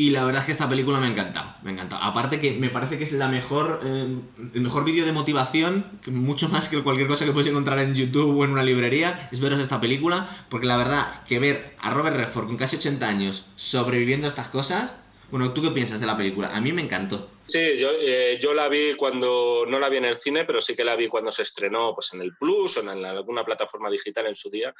Y 0.00 0.10
la 0.10 0.24
verdad 0.24 0.42
es 0.42 0.46
que 0.46 0.52
esta 0.52 0.68
película 0.68 1.00
me 1.00 1.08
ha 1.08 1.10
encantado, 1.10 1.52
me 1.62 1.70
ha 1.70 1.72
encantado. 1.72 2.00
Aparte 2.04 2.38
que 2.38 2.52
me 2.52 2.68
parece 2.68 2.98
que 2.98 3.04
es 3.04 3.10
la 3.10 3.26
mejor, 3.26 3.80
eh, 3.84 4.16
el 4.54 4.60
mejor 4.60 4.84
vídeo 4.84 5.04
de 5.04 5.10
motivación, 5.10 5.84
mucho 6.06 6.48
más 6.48 6.68
que 6.68 6.80
cualquier 6.84 7.08
cosa 7.08 7.24
que 7.24 7.32
puedes 7.32 7.48
encontrar 7.48 7.80
en 7.80 7.96
YouTube 7.96 8.38
o 8.38 8.44
en 8.44 8.52
una 8.52 8.62
librería, 8.62 9.28
es 9.32 9.40
veros 9.40 9.58
esta 9.58 9.80
película, 9.80 10.28
porque 10.50 10.68
la 10.68 10.76
verdad 10.76 11.24
que 11.26 11.40
ver 11.40 11.74
a 11.80 11.90
Robert 11.90 12.16
Redford 12.16 12.46
con 12.46 12.56
casi 12.56 12.76
80 12.76 13.08
años 13.08 13.46
sobreviviendo 13.56 14.28
a 14.28 14.30
estas 14.30 14.46
cosas, 14.46 14.94
bueno, 15.32 15.50
¿tú 15.50 15.62
qué 15.62 15.70
piensas 15.72 15.98
de 16.00 16.06
la 16.06 16.16
película? 16.16 16.54
A 16.54 16.60
mí 16.60 16.72
me 16.72 16.82
encantó. 16.82 17.28
Sí, 17.48 17.78
yo, 17.78 17.92
eh, 17.92 18.38
yo 18.38 18.52
la 18.52 18.68
vi 18.68 18.94
cuando, 18.94 19.64
no 19.66 19.80
la 19.80 19.88
vi 19.88 19.96
en 19.96 20.04
el 20.04 20.16
cine, 20.16 20.44
pero 20.44 20.60
sí 20.60 20.76
que 20.76 20.84
la 20.84 20.96
vi 20.96 21.08
cuando 21.08 21.30
se 21.30 21.42
estrenó 21.42 21.94
pues, 21.94 22.12
en 22.12 22.20
el 22.20 22.36
Plus 22.36 22.76
o 22.76 22.80
en 22.80 23.06
alguna 23.06 23.42
plataforma 23.42 23.90
digital 23.90 24.26
en 24.26 24.34
su 24.34 24.50
día. 24.50 24.74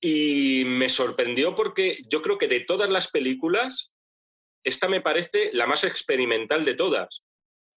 Y 0.00 0.64
me 0.66 0.88
sorprendió 0.88 1.54
porque 1.54 1.98
yo 2.08 2.20
creo 2.20 2.36
que 2.36 2.48
de 2.48 2.64
todas 2.64 2.90
las 2.90 3.12
películas, 3.12 3.94
esta 4.64 4.88
me 4.88 5.00
parece 5.00 5.50
la 5.52 5.68
más 5.68 5.84
experimental 5.84 6.64
de 6.64 6.74
todas, 6.74 7.22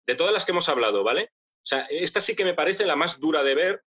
de 0.07 0.15
todas 0.15 0.33
las 0.33 0.45
que 0.45 0.51
hemos 0.51 0.67
hablado, 0.67 1.03
¿vale? 1.03 1.29
O 1.33 1.67
sea, 1.67 1.81
esta 1.91 2.21
sí 2.21 2.35
que 2.35 2.45
me 2.45 2.55
parece 2.55 2.87
la 2.87 2.95
más 2.95 3.19
dura 3.19 3.43
de 3.43 3.53
ver, 3.53 3.83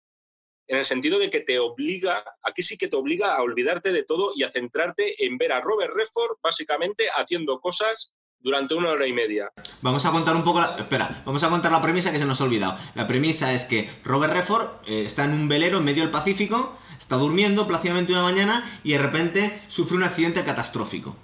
en 0.66 0.79
el 0.79 0.85
sentido 0.85 1.21
de 1.21 1.31
que 1.31 1.41
te 1.41 1.61
obliga, 1.61 2.25
aquí 2.43 2.62
sí 2.62 2.77
que 2.77 2.89
te 2.89 2.97
obliga 2.97 3.37
a 3.37 3.43
olvidarte 3.43 3.93
de 3.93 4.03
todo 4.03 4.33
y 4.35 4.43
a 4.43 4.51
centrarte 4.51 5.25
en 5.25 5.39
ver 5.39 5.53
a 5.53 5.61
Robert 5.61 5.95
Redford 5.95 6.39
básicamente 6.43 7.09
haciendo 7.15 7.61
cosas 7.61 8.16
durante 8.45 8.75
una 8.75 8.91
hora 8.91 9.07
y 9.07 9.12
media. 9.12 9.51
Vamos 9.81 10.05
a 10.05 10.12
contar 10.12 10.37
un 10.37 10.45
poco 10.45 10.61
la... 10.61 10.77
Espera, 10.77 11.23
vamos 11.25 11.43
a 11.43 11.49
contar 11.49 11.73
la 11.73 11.81
premisa 11.81 12.12
que 12.12 12.19
se 12.19 12.27
nos 12.27 12.41
ha 12.41 12.45
olvidado. 12.45 12.79
La 12.95 13.07
premisa 13.07 13.55
es 13.55 13.65
que 13.65 13.91
Robert 14.05 14.35
Redford 14.35 14.69
eh, 14.87 15.05
está 15.07 15.25
en 15.25 15.33
un 15.33 15.49
velero 15.49 15.79
en 15.79 15.85
medio 15.85 16.03
del 16.03 16.12
Pacífico, 16.12 16.77
está 17.01 17.16
durmiendo 17.16 17.66
plácidamente 17.66 18.12
una 18.12 18.23
mañana 18.23 18.71
y 18.85 18.93
de 18.93 18.99
repente 18.99 19.61
sufre 19.69 19.97
un 19.97 20.05
accidente 20.05 20.45
catastrófico. 20.45 21.16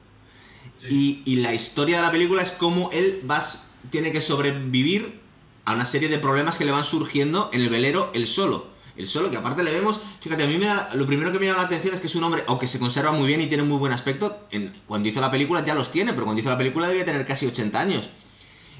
Y, 0.88 1.36
la 1.36 1.52
historia 1.52 1.98
de 1.98 2.02
la 2.02 2.10
película 2.10 2.40
es 2.40 2.52
cómo 2.52 2.88
él 2.90 3.20
va, 3.30 3.44
tiene 3.90 4.12
que 4.12 4.22
sobrevivir 4.22 5.20
a 5.66 5.74
una 5.74 5.84
serie 5.84 6.08
de 6.08 6.18
problemas 6.18 6.56
que 6.56 6.64
le 6.64 6.72
van 6.72 6.84
surgiendo 6.84 7.50
en 7.52 7.60
el 7.60 7.68
velero 7.68 8.10
él 8.14 8.26
solo. 8.26 8.66
El 9.00 9.08
solo, 9.08 9.30
que 9.30 9.38
aparte 9.38 9.62
le 9.62 9.72
vemos, 9.72 9.98
fíjate, 10.20 10.42
a 10.42 10.46
mí 10.46 10.58
me 10.58 10.66
da, 10.66 10.90
lo 10.92 11.06
primero 11.06 11.32
que 11.32 11.38
me 11.38 11.46
llama 11.46 11.60
la 11.60 11.64
atención 11.64 11.94
es 11.94 12.00
que 12.00 12.06
es 12.06 12.14
un 12.16 12.22
hombre, 12.22 12.44
aunque 12.46 12.66
se 12.66 12.78
conserva 12.78 13.12
muy 13.12 13.26
bien 13.26 13.40
y 13.40 13.46
tiene 13.46 13.62
muy 13.62 13.78
buen 13.78 13.92
aspecto, 13.92 14.38
cuando 14.86 15.08
hizo 15.08 15.22
la 15.22 15.30
película 15.30 15.64
ya 15.64 15.74
los 15.74 15.90
tiene, 15.90 16.12
pero 16.12 16.24
cuando 16.24 16.40
hizo 16.42 16.50
la 16.50 16.58
película 16.58 16.86
debía 16.86 17.06
tener 17.06 17.26
casi 17.26 17.46
80 17.46 17.80
años. 17.80 18.10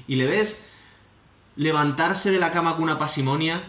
Y 0.07 0.17
le 0.17 0.27
ves 0.27 0.65
levantarse 1.55 2.29
de 2.29 2.39
la 2.39 2.51
cama 2.51 2.75
con 2.75 2.83
una 2.83 2.99
pasimonia, 2.99 3.63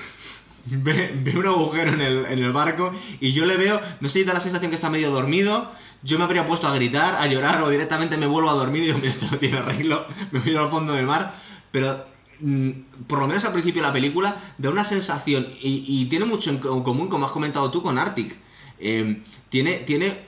ve, 0.66 1.32
un 1.34 1.46
agujero 1.46 1.94
en 1.94 2.02
el, 2.02 2.26
en 2.26 2.38
el 2.40 2.52
barco 2.52 2.92
y 3.18 3.32
yo 3.32 3.46
le 3.46 3.56
veo, 3.56 3.80
no 4.00 4.10
sé 4.10 4.18
si 4.18 4.24
da 4.26 4.34
la 4.34 4.40
sensación 4.40 4.70
que 4.70 4.74
está 4.74 4.90
medio 4.90 5.10
dormido, 5.10 5.72
yo 6.02 6.18
me 6.18 6.24
habría 6.24 6.46
puesto 6.46 6.68
a 6.68 6.74
gritar, 6.74 7.14
a 7.14 7.26
llorar 7.26 7.62
o 7.62 7.70
directamente 7.70 8.18
me 8.18 8.26
vuelvo 8.26 8.50
a 8.50 8.54
dormir 8.54 8.82
y 8.82 8.86
digo, 8.88 8.98
mira, 8.98 9.12
esto 9.12 9.26
no 9.30 9.38
tiene 9.38 9.56
arreglo, 9.56 10.04
me 10.30 10.40
miro 10.40 10.62
al 10.62 10.68
fondo 10.68 10.92
del 10.92 11.06
mar, 11.06 11.40
pero 11.70 12.04
por 13.06 13.18
lo 13.18 13.26
menos 13.26 13.44
al 13.44 13.52
principio 13.52 13.82
de 13.82 13.88
la 13.88 13.92
película 13.92 14.40
da 14.58 14.70
una 14.70 14.84
sensación 14.84 15.46
y, 15.60 16.06
tiene 16.06 16.24
mucho 16.24 16.50
en 16.50 16.58
común, 16.58 17.08
como 17.08 17.26
has 17.26 17.32
comentado 17.32 17.70
tú, 17.70 17.82
con 17.82 17.98
Arctic. 17.98 18.34
Em, 18.78 19.22
tiene, 19.50 19.78
tiene, 19.78 20.18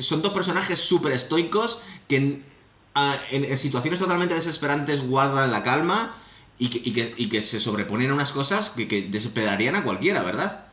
son 0.00 0.22
dos 0.22 0.32
personajes 0.32 0.78
súper 0.78 1.12
estoicos 1.12 1.80
que 2.08 2.16
en, 2.16 3.56
situaciones 3.56 4.00
totalmente 4.00 4.34
desesperantes 4.34 5.02
guardan 5.02 5.50
la 5.52 5.62
calma 5.62 6.16
y 6.58 6.68
que, 6.68 7.42
se 7.42 7.60
sobreponen 7.60 8.10
a 8.10 8.14
unas 8.14 8.32
cosas 8.32 8.70
que, 8.70 8.88
que 8.88 9.02
desesperarían 9.02 9.74
a 9.74 9.82
cualquiera, 9.82 10.22
¿verdad? 10.22 10.66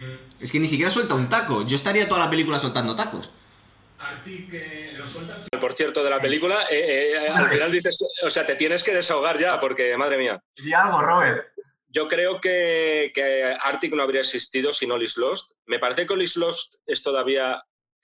Mm. 0.00 0.42
Es 0.44 0.52
que 0.52 0.60
ni 0.60 0.66
siquiera 0.66 0.90
suelta 0.90 1.14
un 1.14 1.28
taco. 1.28 1.66
Yo 1.66 1.76
estaría 1.76 2.08
toda 2.08 2.24
la 2.24 2.30
película 2.30 2.58
soltando 2.58 2.96
tacos. 2.96 3.30
Por 5.60 5.72
cierto, 5.72 6.02
de 6.04 6.10
la 6.10 6.20
película, 6.20 6.58
eh, 6.70 7.12
eh, 7.12 7.28
al 7.28 7.48
final 7.48 7.72
dices, 7.72 7.98
o 8.22 8.30
sea, 8.30 8.46
te 8.46 8.56
tienes 8.56 8.84
que 8.84 8.94
desahogar 8.94 9.38
ya, 9.38 9.60
porque 9.60 9.96
madre 9.96 10.18
mía. 10.18 10.42
Algo, 10.76 11.02
Robert. 11.02 11.48
Yo 11.88 12.06
creo 12.06 12.40
que, 12.40 13.12
que 13.14 13.54
Arctic 13.62 13.94
no 13.94 14.02
habría 14.02 14.20
existido 14.20 14.72
sin 14.72 14.92
All 14.92 15.06
Lost. 15.16 15.52
Me 15.66 15.78
parece 15.78 16.06
que 16.06 16.12
All 16.12 16.24
Lost 16.36 16.76
es 16.86 17.02
todavía 17.02 17.62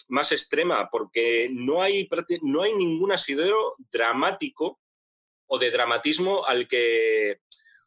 más 0.09 0.33
extrema 0.33 0.89
porque 0.91 1.49
no 1.53 1.83
hay, 1.83 2.09
no 2.43 2.63
hay 2.63 2.75
ningún 2.75 3.13
asidero 3.13 3.75
dramático 3.91 4.81
o 5.47 5.59
de 5.59 5.71
dramatismo 5.71 6.45
al 6.47 6.67
que. 6.67 7.41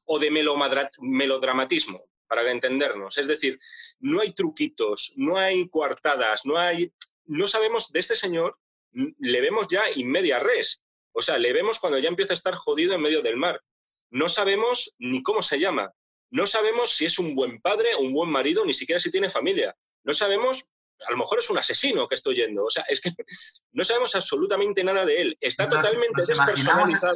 o 0.06 0.20
de 0.20 0.32
melodramatismo, 0.32 2.06
para 2.28 2.50
entendernos. 2.52 3.18
Es 3.18 3.28
decir, 3.28 3.60
no 4.00 4.22
hay 4.22 4.34
truquitos, 4.34 5.14
no 5.16 5.38
hay 5.38 5.68
coartadas, 5.70 6.46
no 6.46 6.58
hay 6.58 6.94
no 7.28 7.48
sabemos 7.48 7.92
de 7.92 8.00
este 8.00 8.16
señor, 8.16 8.58
le 8.92 9.42
vemos 9.42 9.68
ya 9.68 9.84
in 9.96 10.10
media 10.10 10.40
res. 10.40 10.86
O 11.14 11.22
sea, 11.22 11.38
le 11.38 11.54
vemos 11.54 11.80
cuando 11.80 11.98
ya 11.98 12.10
empieza 12.10 12.34
a 12.34 12.36
estar 12.36 12.56
jodido 12.56 12.94
en 12.94 13.02
medio 13.02 13.22
del 13.22 13.38
mar. 13.38 13.62
No 14.10 14.30
sabemos 14.30 14.96
ni 15.00 15.24
cómo 15.24 15.42
se 15.42 15.60
llama. 15.60 15.92
No 16.30 16.46
sabemos 16.46 16.92
si 16.92 17.06
es 17.06 17.20
un 17.20 17.36
buen 17.36 17.62
padre, 17.62 17.96
un 17.96 18.14
buen 18.14 18.30
marido, 18.30 18.66
ni 18.66 18.74
siquiera 18.74 19.00
si 19.00 19.12
tiene 19.12 19.30
familia. 19.30 19.76
No 20.04 20.14
sabemos, 20.14 20.72
a 21.08 21.12
lo 21.12 21.18
mejor 21.18 21.40
es 21.40 21.50
un 21.50 21.58
asesino 21.58 22.08
que 22.08 22.16
estoy 22.16 22.36
yendo. 22.36 22.66
O 22.66 22.70
sea, 22.70 22.84
es 22.88 23.02
que 23.02 23.12
no 23.72 23.84
sabemos 23.84 24.16
absolutamente 24.16 24.84
nada 24.84 25.06
de 25.06 25.22
él. 25.22 25.38
Está 25.40 25.68
totalmente 25.68 26.24
despersonalizado. 26.26 27.16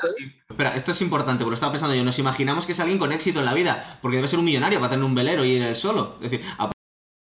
Espera, 0.50 0.76
esto 0.76 0.92
es 0.92 1.02
importante, 1.02 1.44
porque 1.44 1.52
lo 1.52 1.56
estaba 1.56 1.74
pensando 1.74 1.96
yo. 1.96 2.04
Nos 2.04 2.20
imaginamos 2.20 2.66
que 2.66 2.72
es 2.72 2.80
alguien 2.80 3.00
con 3.00 3.12
éxito 3.12 3.40
en 3.40 3.46
la 3.46 3.54
vida, 3.54 4.00
porque 4.02 4.18
debe 4.18 4.28
ser 4.28 4.40
un 4.40 4.46
millonario 4.46 4.80
para 4.80 4.92
tener 4.92 5.06
un 5.06 5.16
velero 5.16 5.46
y 5.46 5.52
ir 5.52 5.62
él 5.62 5.76
solo. 5.76 6.16
Es 6.22 6.32
decir, 6.32 6.46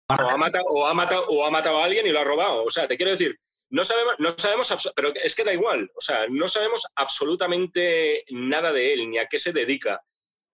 o 0.07 0.14
ha, 0.14 0.38
matado, 0.38 0.66
o, 0.68 0.88
ha 0.88 0.94
matado, 0.94 1.26
o 1.28 1.45
ha 1.45 1.52
matado 1.52 1.80
a 1.80 1.86
alguien 1.86 2.06
y 2.06 2.12
lo 2.12 2.20
ha 2.20 2.24
robado. 2.24 2.64
O 2.64 2.70
sea, 2.70 2.88
te 2.88 2.95
quiero 2.95 3.12
decir, 3.12 3.40
no 3.69 3.83
sabemos, 3.83 4.15
no 4.19 4.35
sabemos, 4.37 4.93
pero 4.95 5.13
es 5.15 5.35
que 5.35 5.43
da 5.43 5.53
igual. 5.53 5.91
O 5.95 6.01
sea, 6.01 6.27
no 6.29 6.47
sabemos 6.47 6.85
absolutamente 6.95 8.23
nada 8.29 8.71
de 8.71 8.93
él, 8.93 9.09
ni 9.09 9.17
a 9.17 9.27
qué 9.27 9.39
se 9.39 9.53
dedica. 9.53 10.01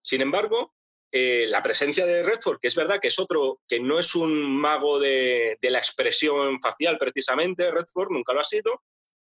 Sin 0.01 0.21
embargo, 0.21 0.73
eh, 1.11 1.45
la 1.49 1.61
presencia 1.61 2.05
de 2.05 2.23
Redford, 2.23 2.59
que 2.59 2.69
es 2.69 2.75
verdad 2.75 2.99
que 2.99 3.09
es 3.09 3.19
otro, 3.19 3.59
que 3.67 3.79
no 3.79 3.99
es 3.99 4.15
un 4.15 4.55
mago 4.55 4.99
de, 4.99 5.57
de 5.61 5.69
la 5.69 5.79
expresión 5.79 6.59
facial 6.61 6.97
precisamente, 6.97 7.69
Redford 7.69 8.11
nunca 8.11 8.33
lo 8.33 8.39
ha 8.39 8.45
sido, 8.45 8.81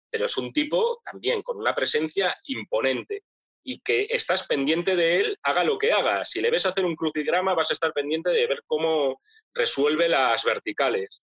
pero 0.09 0.25
es 0.25 0.37
un 0.37 0.51
tipo 0.51 1.01
también 1.05 1.43
con 1.43 1.57
una 1.57 1.75
presencia 1.75 2.35
imponente 2.45 3.23
y 3.67 3.79
que 3.79 4.07
estás 4.11 4.47
pendiente 4.47 4.95
de 4.95 5.19
él, 5.19 5.39
haga 5.41 5.63
lo 5.63 5.77
que 5.77 5.91
haga. 5.91 6.23
Si 6.23 6.39
le 6.39 6.51
ves 6.51 6.67
hacer 6.67 6.85
un 6.85 6.95
crucigrama, 6.95 7.55
vas 7.55 7.71
a 7.71 7.73
estar 7.73 7.93
pendiente 7.93 8.29
de 8.29 8.45
ver 8.45 8.63
cómo 8.67 9.19
resuelve 9.53 10.07
las 10.07 10.45
verticales. 10.45 11.23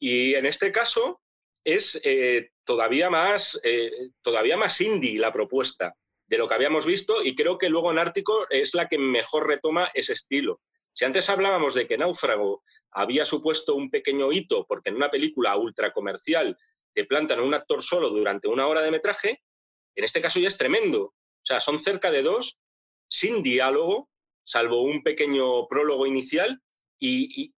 Y 0.00 0.34
en 0.34 0.46
este 0.46 0.72
caso 0.72 1.21
es 1.64 2.00
eh, 2.04 2.50
todavía, 2.64 3.10
más, 3.10 3.60
eh, 3.64 4.10
todavía 4.20 4.56
más 4.56 4.80
indie 4.80 5.18
la 5.18 5.32
propuesta 5.32 5.94
de 6.26 6.38
lo 6.38 6.48
que 6.48 6.54
habíamos 6.54 6.86
visto 6.86 7.22
y 7.22 7.34
creo 7.34 7.58
que 7.58 7.68
luego 7.68 7.90
en 7.90 7.98
Ártico 7.98 8.46
es 8.50 8.74
la 8.74 8.88
que 8.88 8.98
mejor 8.98 9.46
retoma 9.46 9.90
ese 9.94 10.14
estilo. 10.14 10.60
Si 10.92 11.04
antes 11.04 11.28
hablábamos 11.30 11.74
de 11.74 11.86
que 11.86 11.98
Náufrago 11.98 12.62
había 12.90 13.24
supuesto 13.24 13.74
un 13.74 13.90
pequeño 13.90 14.32
hito 14.32 14.66
porque 14.66 14.90
en 14.90 14.96
una 14.96 15.10
película 15.10 15.56
ultra 15.56 15.92
comercial 15.92 16.56
te 16.94 17.04
plantan 17.04 17.40
un 17.40 17.54
actor 17.54 17.82
solo 17.82 18.10
durante 18.10 18.48
una 18.48 18.66
hora 18.66 18.82
de 18.82 18.90
metraje, 18.90 19.42
en 19.94 20.04
este 20.04 20.20
caso 20.20 20.40
ya 20.40 20.48
es 20.48 20.58
tremendo. 20.58 21.02
O 21.04 21.44
sea, 21.44 21.60
son 21.60 21.78
cerca 21.78 22.10
de 22.10 22.22
dos, 22.22 22.60
sin 23.08 23.42
diálogo, 23.42 24.10
salvo 24.44 24.82
un 24.82 25.02
pequeño 25.02 25.66
prólogo 25.66 26.06
inicial, 26.06 26.60
y, 26.98 27.52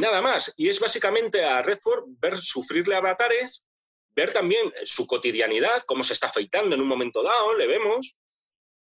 nada 0.00 0.22
más. 0.22 0.52
Y 0.56 0.68
es 0.68 0.80
básicamente 0.80 1.44
a 1.44 1.62
Redford 1.62 2.04
ver 2.20 2.36
sufrirle 2.36 2.96
avatares, 2.96 3.66
ver 4.14 4.32
también 4.32 4.72
su 4.84 5.06
cotidianidad, 5.06 5.82
cómo 5.86 6.02
se 6.02 6.12
está 6.12 6.28
afeitando 6.28 6.74
en 6.74 6.82
un 6.82 6.88
momento 6.88 7.22
dado, 7.22 7.56
le 7.56 7.66
vemos, 7.66 8.18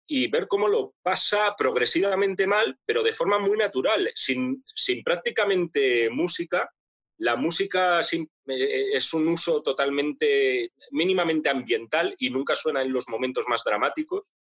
y 0.08 0.28
ver 0.28 0.48
cómo 0.48 0.68
lo 0.68 0.96
pasa 1.02 1.56
progresivamente 1.58 2.46
mal, 2.46 2.78
pero 2.86 3.04
de 3.04 3.14
forma 3.14 3.40
muy 3.40 3.58
natural, 3.58 4.12
sin, 4.14 4.64
sin 4.68 5.04
prácticamente 5.04 6.10
música. 6.10 6.70
La 7.18 7.36
música 7.36 8.02
eh, 8.02 8.90
es 8.94 9.14
un 9.14 9.28
uso 9.28 9.62
totalmente, 9.62 10.74
mínimamente 10.92 11.50
ambiental 11.50 12.14
y 12.20 12.30
nunca 12.30 12.56
suena 12.56 12.82
en 12.82 12.92
los 12.92 13.08
momentos 13.08 13.46
más 13.48 13.64
dramáticos. 13.64 14.32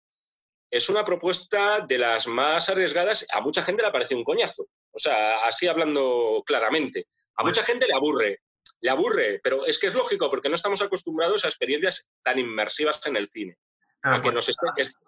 Es 0.70 0.90
una 0.90 1.06
propuesta 1.06 1.86
de 1.88 1.98
las 1.98 2.28
más 2.28 2.68
arriesgadas. 2.70 3.26
A 3.32 3.41
mucha 3.41 3.64
gente 3.64 3.84
le 3.84 3.91
parece 3.91 4.15
un 4.15 4.24
coñazo. 4.24 4.68
O 4.94 4.99
sea, 4.99 5.45
así 5.45 5.68
hablando 5.68 6.44
claramente. 6.45 7.07
A 7.36 7.44
mucha 7.44 7.64
gente 7.64 7.88
le 7.88 7.94
aburre, 7.94 8.41
le 8.80 8.90
aburre, 8.90 9.40
pero 9.44 9.65
es 9.65 9.80
que 9.80 9.88
es 9.88 9.95
lógico 9.95 10.30
porque 10.30 10.49
no 10.49 10.56
estamos 10.56 10.82
acostumbrados 10.82 11.44
a 11.44 11.48
experiencias 11.48 12.11
tan 12.22 12.38
inmersivas 12.40 13.06
en 13.07 13.15
el 13.15 13.28
cine. 13.28 13.57
Ah, 14.06 14.20
que 14.20 14.34
nos 14.34 14.52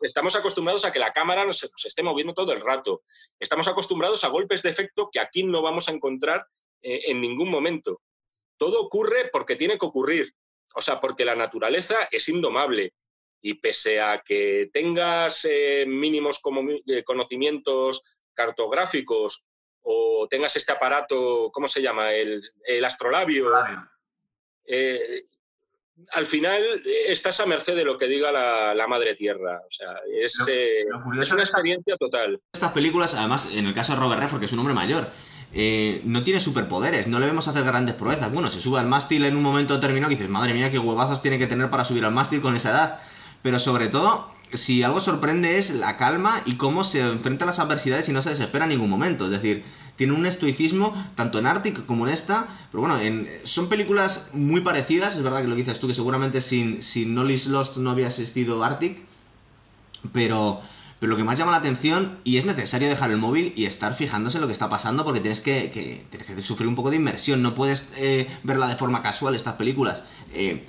estamos 0.01 0.35
acostumbrados 0.37 0.85
a 0.85 0.93
que 0.93 0.99
la 0.99 1.11
cámara 1.11 1.43
nos, 1.43 1.69
esté 1.83 2.01
moviendo 2.01 2.33
todo 2.33 2.53
el 2.53 2.61
rato. 2.61 3.03
Estamos 3.37 3.67
acostumbrados 3.67 4.23
a 4.23 4.29
golpes 4.29 4.63
de 4.63 4.69
efecto 4.69 5.09
que 5.11 5.19
aquí 5.19 5.43
no 5.43 5.61
vamos 5.61 5.89
a 5.89 5.91
encontrar 5.91 6.47
eh, 6.81 7.01
en 7.07 7.19
ningún 7.19 7.49
momento. 7.49 8.01
Todo 8.57 8.81
ocurre 8.81 9.29
porque 9.33 9.57
tiene 9.57 9.77
que 9.77 9.85
ocurrir. 9.85 10.33
O 10.75 10.81
sea, 10.81 11.01
porque 11.01 11.25
la 11.25 11.35
naturaleza 11.35 11.95
es 12.09 12.29
indomable. 12.29 12.93
Y 13.41 13.55
pese 13.55 13.99
a 13.99 14.23
que 14.25 14.69
tengas 14.71 15.43
eh, 15.43 15.83
mínimos 15.85 16.39
como, 16.39 16.61
eh, 16.71 17.03
conocimientos 17.03 18.23
cartográficos 18.33 19.45
o 19.85 20.27
tengas 20.29 20.55
este 20.55 20.73
aparato, 20.73 21.49
¿cómo 21.53 21.67
se 21.67 21.81
llama? 21.81 22.11
El, 22.11 22.41
astrolabio 22.83 23.49
al 26.11 26.25
final 26.25 26.61
eh, 26.85 27.05
estás 27.07 27.39
a 27.39 27.45
merced 27.45 27.75
de 27.75 27.85
lo 27.85 27.97
que 27.97 28.07
diga 28.07 28.31
la, 28.31 28.87
madre 28.87 29.15
tierra. 29.15 29.61
O 29.65 29.71
sea, 29.71 29.89
es, 30.21 30.45
eh, 30.47 30.81
una 31.05 31.21
experiencia 31.21 31.95
total. 31.97 32.39
Estas 32.53 32.71
películas, 32.71 33.13
además, 33.13 33.47
en 33.53 33.65
el 33.65 33.73
caso 33.73 33.93
de 33.93 33.99
Robert 33.99 34.21
Redford, 34.21 34.39
que 34.39 34.45
es 34.45 34.53
un 34.53 34.59
hombre 34.59 34.73
mayor, 34.73 35.07
eh, 35.53 36.01
no 36.03 36.23
tiene 36.23 36.39
superpoderes, 36.39 37.07
no 37.07 37.19
le 37.19 37.27
vemos 37.27 37.47
hacer 37.47 37.63
grandes 37.63 37.95
proezas. 37.95 38.31
Bueno, 38.31 38.49
se 38.49 38.59
sube 38.59 38.79
al 38.79 38.87
mástil 38.87 39.25
en 39.25 39.37
un 39.37 39.43
momento 39.43 39.75
determinado 39.75 40.11
y 40.11 40.15
dices, 40.15 40.29
madre 40.29 40.53
mía, 40.53 40.71
qué 40.71 40.79
huevazos 40.79 41.21
tiene 41.21 41.39
que 41.39 41.47
tener 41.47 41.69
para 41.69 41.85
subir 41.85 42.03
al 42.05 42.11
mástil 42.11 42.41
con 42.41 42.55
esa 42.55 42.71
edad. 42.71 42.99
Pero 43.41 43.59
sobre 43.59 43.87
todo, 43.87 44.29
si 44.57 44.83
algo 44.83 44.99
sorprende 44.99 45.57
es 45.57 45.71
la 45.71 45.97
calma 45.97 46.41
y 46.45 46.55
cómo 46.55 46.83
se 46.83 47.01
enfrenta 47.01 47.45
a 47.45 47.47
las 47.47 47.59
adversidades 47.59 48.09
y 48.09 48.11
no 48.11 48.21
se 48.21 48.29
desespera 48.29 48.65
en 48.65 48.71
ningún 48.71 48.89
momento. 48.89 49.25
Es 49.25 49.31
decir, 49.31 49.63
tiene 49.95 50.13
un 50.13 50.25
estoicismo 50.25 50.93
tanto 51.15 51.39
en 51.39 51.47
Arctic 51.47 51.85
como 51.85 52.07
en 52.07 52.13
esta, 52.13 52.47
pero 52.71 52.81
bueno, 52.81 52.97
son 53.43 53.69
películas 53.69 54.27
muy 54.33 54.61
parecidas, 54.61 55.15
es 55.15 55.23
verdad 55.23 55.41
que 55.41 55.47
lo 55.47 55.55
dices 55.55 55.79
tú, 55.79 55.87
que 55.87 55.93
seguramente 55.93 56.41
sin, 56.41 56.83
sin 56.83 57.15
Lost 57.15 57.77
no 57.77 57.91
había 57.91 58.07
existido 58.07 58.63
Arctic, 58.63 58.97
pero, 60.11 60.61
pero 60.99 61.11
lo 61.11 61.17
que 61.17 61.23
más 61.23 61.37
llama 61.37 61.51
la 61.51 61.57
atención, 61.57 62.17
y 62.25 62.37
es 62.37 62.45
necesario 62.45 62.89
dejar 62.89 63.11
el 63.11 63.17
móvil 63.17 63.53
y 63.55 63.65
estar 63.65 63.93
fijándose 63.93 64.37
en 64.37 64.41
lo 64.41 64.47
que 64.47 64.53
está 64.53 64.69
pasando 64.69 65.05
porque 65.05 65.21
tienes 65.21 65.39
que, 65.39 66.03
sufrir 66.39 66.67
un 66.67 66.75
poco 66.75 66.89
de 66.89 66.97
inmersión, 66.97 67.41
no 67.41 67.55
puedes 67.55 67.87
eh, 67.95 68.27
verla 68.43 68.67
de 68.67 68.75
forma 68.75 69.01
casual 69.01 69.33
estas 69.33 69.53
películas. 69.53 70.03
Eh, 70.33 70.61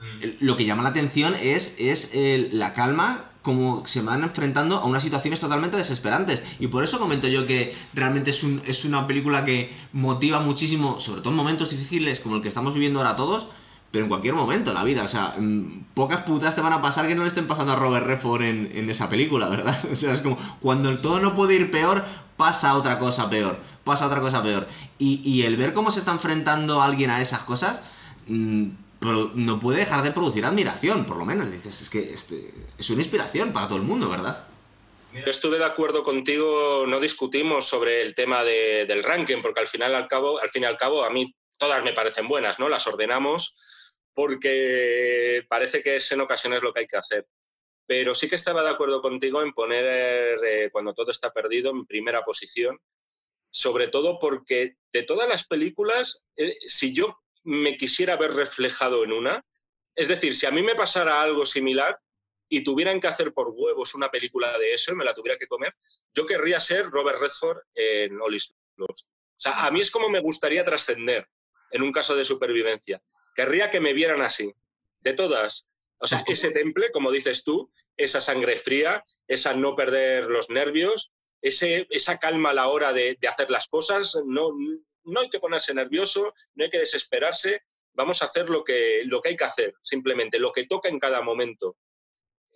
mm. 0.00 0.44
lo 0.44 0.58
que 0.58 0.66
llama 0.66 0.82
la 0.82 0.90
atención 0.90 1.34
es, 1.34 1.74
es 1.78 2.10
la 2.52 2.74
calma 2.74 3.24
como 3.44 3.86
se 3.86 4.00
van 4.00 4.22
enfrentando 4.22 4.78
a 4.78 4.86
unas 4.86 5.02
situaciones 5.02 5.38
totalmente 5.38 5.76
desesperantes. 5.76 6.42
Y 6.58 6.68
por 6.68 6.82
eso 6.82 6.98
comento 6.98 7.28
yo 7.28 7.46
que 7.46 7.76
realmente 7.92 8.30
es, 8.30 8.42
es 8.66 8.86
una 8.86 9.06
película 9.06 9.44
que 9.44 9.70
motiva 9.92 10.40
muchísimo, 10.40 10.98
sobre 10.98 11.20
todo 11.20 11.30
en 11.30 11.36
momentos 11.36 11.68
difíciles 11.68 12.20
como 12.20 12.36
el 12.36 12.42
que 12.42 12.48
estamos 12.48 12.72
viviendo 12.72 13.00
ahora 13.00 13.16
todos, 13.16 13.46
pero 13.90 14.06
en 14.06 14.08
cualquier 14.08 14.32
momento 14.34 14.70
en 14.70 14.76
la 14.76 14.82
vida. 14.82 15.02
O 15.02 15.08
sea, 15.08 15.34
mm, 15.38 15.84
pocas 15.92 16.22
putas 16.22 16.54
te 16.54 16.62
van 16.62 16.72
a 16.72 16.80
pasar 16.80 17.06
que 17.06 17.14
no 17.14 17.20
le 17.20 17.28
estén 17.28 17.46
pasando 17.46 17.72
a 17.72 17.76
Robert 17.76 18.06
Redford 18.06 18.44
en, 18.44 18.70
en 18.74 18.88
esa 18.88 19.10
película, 19.10 19.50
¿verdad? 19.50 19.78
O 19.92 19.94
sea, 19.94 20.14
es 20.14 20.22
como 20.22 20.38
cuando 20.62 20.96
todo 20.98 21.20
no 21.20 21.34
puede 21.34 21.54
ir 21.54 21.70
peor, 21.70 22.02
pasa 22.38 22.74
otra 22.74 22.98
cosa 22.98 23.28
peor. 23.28 23.58
Pasa 23.84 24.06
otra 24.06 24.22
cosa 24.22 24.42
peor. 24.42 24.66
Y, 24.98 25.20
y 25.22 25.42
el 25.42 25.58
ver 25.58 25.74
cómo 25.74 25.90
se 25.90 25.98
está 25.98 26.12
enfrentando 26.12 26.80
alguien 26.80 27.10
a 27.10 27.20
esas 27.20 27.42
cosas. 27.42 27.82
Mmm, 28.26 28.68
pero 29.04 29.30
no 29.34 29.60
puede 29.60 29.80
dejar 29.80 30.02
de 30.02 30.10
producir 30.10 30.44
admiración, 30.44 31.04
por 31.04 31.18
lo 31.18 31.24
menos. 31.24 31.50
Dices, 31.50 31.82
es 31.82 31.90
que 31.90 32.14
este, 32.14 32.50
es 32.78 32.88
una 32.90 33.02
inspiración 33.02 33.52
para 33.52 33.68
todo 33.68 33.76
el 33.76 33.84
mundo, 33.84 34.08
¿verdad? 34.08 34.46
Yo 35.12 35.30
estuve 35.30 35.58
de 35.58 35.64
acuerdo 35.64 36.02
contigo, 36.02 36.86
no 36.88 36.98
discutimos 36.98 37.66
sobre 37.66 38.02
el 38.02 38.14
tema 38.14 38.42
del 38.42 39.04
ranking, 39.04 39.42
porque 39.42 39.60
al 39.60 39.66
final 39.66 39.94
al 39.94 40.08
cabo, 40.08 40.40
al 40.40 40.48
fin 40.48 40.62
y 40.62 40.66
al 40.66 40.76
cabo, 40.76 41.04
a 41.04 41.10
mí 41.10 41.32
todas 41.58 41.84
me 41.84 41.92
parecen 41.92 42.26
buenas, 42.26 42.58
¿no? 42.58 42.68
Las 42.68 42.86
ordenamos 42.86 43.56
porque 44.14 45.44
parece 45.48 45.82
que 45.82 45.96
es 45.96 46.12
en 46.12 46.20
ocasiones 46.20 46.62
lo 46.62 46.72
que 46.72 46.80
hay 46.80 46.86
que 46.86 46.96
hacer. 46.96 47.26
Pero 47.86 48.14
sí 48.14 48.28
que 48.28 48.36
estaba 48.36 48.62
de 48.62 48.70
acuerdo 48.70 49.02
contigo 49.02 49.42
en 49.42 49.52
poner 49.52 50.38
eh, 50.44 50.70
cuando 50.72 50.94
todo 50.94 51.10
está 51.10 51.32
perdido 51.32 51.70
en 51.70 51.84
primera 51.84 52.22
posición, 52.22 52.78
sobre 53.50 53.88
todo 53.88 54.18
porque 54.18 54.76
de 54.92 55.02
todas 55.02 55.28
las 55.28 55.46
películas, 55.46 56.24
eh, 56.36 56.56
si 56.66 56.94
yo 56.94 57.18
me 57.44 57.76
quisiera 57.76 58.16
ver 58.16 58.32
reflejado 58.32 59.04
en 59.04 59.12
una. 59.12 59.44
Es 59.94 60.08
decir, 60.08 60.34
si 60.34 60.46
a 60.46 60.50
mí 60.50 60.62
me 60.62 60.74
pasara 60.74 61.22
algo 61.22 61.46
similar 61.46 61.98
y 62.48 62.64
tuvieran 62.64 63.00
que 63.00 63.06
hacer 63.06 63.32
por 63.32 63.50
huevos 63.50 63.94
una 63.94 64.10
película 64.10 64.58
de 64.58 64.74
eso 64.74 64.94
me 64.94 65.04
la 65.04 65.14
tuviera 65.14 65.38
que 65.38 65.46
comer, 65.46 65.74
yo 66.12 66.26
querría 66.26 66.58
ser 66.60 66.86
Robert 66.86 67.20
Redford 67.20 67.58
en 67.74 68.20
All 68.20 68.36
Lost. 68.76 69.08
O 69.08 69.40
sea, 69.40 69.66
a 69.66 69.70
mí 69.70 69.80
es 69.80 69.90
como 69.90 70.08
me 70.08 70.20
gustaría 70.20 70.64
trascender 70.64 71.28
en 71.70 71.82
un 71.82 71.92
caso 71.92 72.14
de 72.16 72.24
supervivencia. 72.24 73.02
Querría 73.34 73.70
que 73.70 73.80
me 73.80 73.92
vieran 73.92 74.22
así, 74.22 74.52
de 75.00 75.12
todas. 75.12 75.68
O 75.98 76.06
sea, 76.06 76.22
ese 76.26 76.50
temple, 76.50 76.90
como 76.92 77.10
dices 77.10 77.44
tú, 77.44 77.70
esa 77.96 78.20
sangre 78.20 78.58
fría, 78.58 79.04
esa 79.26 79.54
no 79.54 79.74
perder 79.74 80.24
los 80.24 80.50
nervios, 80.50 81.12
ese, 81.40 81.86
esa 81.90 82.18
calma 82.18 82.50
a 82.50 82.54
la 82.54 82.68
hora 82.68 82.92
de 82.92 83.18
hacer 83.28 83.50
las 83.50 83.68
cosas, 83.68 84.16
no, 84.26 84.52
no 85.04 85.20
hay 85.20 85.28
que 85.28 85.40
ponerse 85.40 85.74
nervioso, 85.74 86.34
no 86.54 86.64
hay 86.64 86.70
que 86.70 86.78
desesperarse, 86.78 87.62
vamos 87.94 88.22
a 88.22 88.26
hacer 88.26 88.50
lo 88.50 88.64
que, 88.64 89.02
lo 89.06 89.20
que 89.20 89.30
hay 89.30 89.36
que 89.36 89.44
hacer, 89.44 89.74
simplemente, 89.82 90.38
lo 90.38 90.52
que 90.52 90.66
toca 90.66 90.88
en 90.88 90.98
cada 90.98 91.22
momento. 91.22 91.76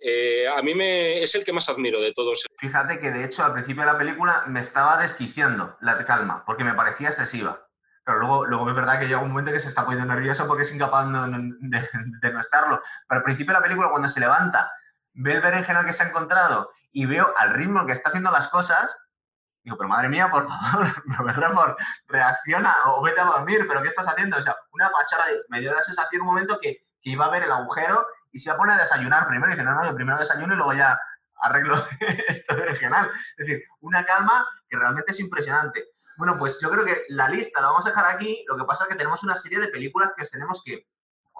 Eh, 0.01 0.47
a 0.47 0.61
mí 0.61 0.75
me, 0.75 1.21
es 1.21 1.35
el 1.35 1.43
que 1.43 1.51
más 1.51 1.67
admiro 1.69 1.99
de 1.99 2.13
todos. 2.13 2.45
Fíjate 2.57 2.99
que 2.99 3.11
de 3.11 3.25
hecho 3.25 3.43
al 3.43 3.53
principio 3.53 3.81
de 3.81 3.91
la 3.91 3.97
película 3.97 4.45
me 4.47 4.61
estaba 4.61 5.01
desquiciando 5.01 5.77
la 5.81 6.03
calma, 6.05 6.43
porque 6.45 6.63
me 6.63 6.73
parecía 6.73 7.09
excesiva. 7.09 7.67
Pero 8.05 8.19
luego, 8.19 8.45
luego 8.45 8.69
es 8.69 8.75
verdad 8.75 8.99
que 8.99 9.07
llega 9.07 9.21
un 9.21 9.29
momento 9.29 9.51
que 9.51 9.59
se 9.59 9.67
está 9.67 9.85
poniendo 9.85 10.11
nervioso 10.13 10.47
porque 10.47 10.63
es 10.63 10.73
incapaz 10.73 11.05
de, 11.07 11.87
de, 12.21 12.33
no 12.33 12.39
estarlo. 12.39 12.81
Pero 13.07 13.19
al 13.19 13.23
principio 13.23 13.53
de 13.53 13.59
la 13.59 13.63
película, 13.63 13.89
cuando 13.89 14.07
se 14.07 14.19
levanta, 14.19 14.71
ve 15.13 15.33
el 15.33 15.41
berenjenal 15.41 15.85
que 15.85 15.93
se 15.93 16.03
ha 16.03 16.07
encontrado 16.07 16.71
y 16.91 17.05
veo 17.05 17.31
al 17.37 17.53
ritmo 17.53 17.85
que 17.85 17.91
está 17.91 18.09
haciendo 18.09 18.31
las 18.31 18.47
cosas, 18.47 18.97
Digo, 19.63 19.77
pero 19.77 19.89
madre 19.89 20.09
mía, 20.09 20.29
por 20.31 20.47
favor, 20.47 20.87
Robert 21.35 21.77
reacciona 22.07 22.75
o 22.85 23.01
vete 23.01 23.19
a 23.19 23.25
dormir, 23.25 23.65
pero 23.67 23.81
¿qué 23.81 23.89
estás 23.89 24.07
haciendo? 24.07 24.37
O 24.37 24.41
sea, 24.41 24.55
una 24.71 24.89
pachara 24.89 25.25
de, 25.25 25.41
me 25.49 25.59
dio 25.59 25.73
la 25.73 25.83
sensación 25.83 26.21
un 26.21 26.27
momento 26.27 26.57
que, 26.59 26.85
que, 27.01 27.09
iba 27.09 27.25
a 27.25 27.29
ver 27.29 27.43
el 27.43 27.51
agujero 27.51 28.07
y 28.31 28.39
se 28.39 28.49
iba 28.49 28.55
a 28.55 28.57
poner 28.57 28.75
a 28.77 28.79
desayunar 28.79 29.27
primero. 29.27 29.51
Y 29.51 29.55
dice, 29.55 29.63
no, 29.63 29.73
no, 29.73 29.85
yo 29.85 29.95
primero 29.95 30.17
desayuno 30.17 30.53
y 30.53 30.57
luego 30.57 30.73
ya 30.73 30.99
arreglo 31.41 31.75
esto 32.27 32.55
regional. 32.55 33.11
Es 33.37 33.47
decir, 33.47 33.63
una 33.81 34.05
calma 34.05 34.47
que 34.67 34.77
realmente 34.77 35.11
es 35.11 35.19
impresionante. 35.19 35.89
Bueno, 36.17 36.35
pues 36.37 36.59
yo 36.61 36.69
creo 36.69 36.85
que 36.85 37.05
la 37.09 37.29
lista 37.29 37.61
la 37.61 37.67
vamos 37.67 37.85
a 37.85 37.89
dejar 37.89 38.05
aquí. 38.15 38.43
Lo 38.47 38.57
que 38.57 38.65
pasa 38.65 38.83
es 38.83 38.89
que 38.89 38.97
tenemos 38.97 39.23
una 39.23 39.35
serie 39.35 39.59
de 39.59 39.69
películas 39.69 40.11
que 40.15 40.23
os 40.23 40.29
tenemos 40.29 40.61
que 40.63 40.85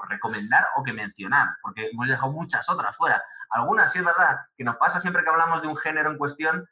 recomendar 0.08 0.66
o 0.76 0.84
que 0.84 0.94
mencionar, 0.94 1.50
porque 1.62 1.90
hemos 1.91 2.08
dejado 2.08 2.32
muchas 2.32 2.70
otras 2.70 2.96
fuera. 2.96 3.22
Algunas, 3.50 3.91
sí 3.91 4.00
es 4.00 4.06
verdad, 4.06 4.38
que 4.56 4.64
nos 4.64 4.78
pasa 4.78 5.00
siempre 5.00 5.24
que 5.24 5.30
hablamos 5.30 5.62
de 5.62 5.68
un 5.68 5.76
género 5.76 6.12
en 6.12 6.18
cuestión, 6.18 6.68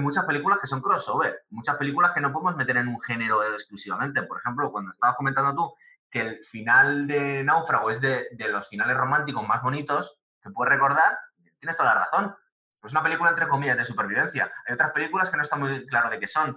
muchas 0.00 0.24
películas 0.24 0.58
que 0.60 0.66
son 0.66 0.80
crossover, 0.80 1.44
muchas 1.50 1.76
películas 1.76 2.12
que 2.12 2.20
no 2.20 2.32
podemos 2.32 2.56
meter 2.56 2.76
en 2.76 2.88
un 2.88 3.00
género 3.00 3.42
exclusivamente. 3.44 4.22
Por 4.22 4.38
ejemplo, 4.38 4.70
cuando 4.70 4.90
estabas 4.90 5.16
comentando 5.16 5.54
tú 5.54 5.74
que 6.10 6.20
el 6.20 6.44
final 6.44 7.06
de 7.06 7.42
Náufrago 7.44 7.90
es 7.90 8.00
de, 8.00 8.28
los 8.50 8.68
finales 8.68 8.96
románticos 8.96 9.46
más 9.46 9.62
bonitos 9.62 10.20
que 10.42 10.50
puedes 10.50 10.72
recordar, 10.72 11.18
tienes 11.58 11.76
toda 11.76 11.94
la 11.94 12.04
razón. 12.04 12.36
Es 12.82 12.92
una 12.92 13.02
película 13.02 13.30
entre 13.30 13.48
comillas 13.48 13.76
de 13.76 13.84
supervivencia. 13.84 14.52
Hay 14.66 14.74
otras 14.74 14.92
películas 14.92 15.30
que 15.30 15.36
no 15.36 15.42
está 15.42 15.56
muy 15.56 15.86
claro 15.86 16.08
de 16.08 16.20
qué 16.20 16.28
son. 16.28 16.56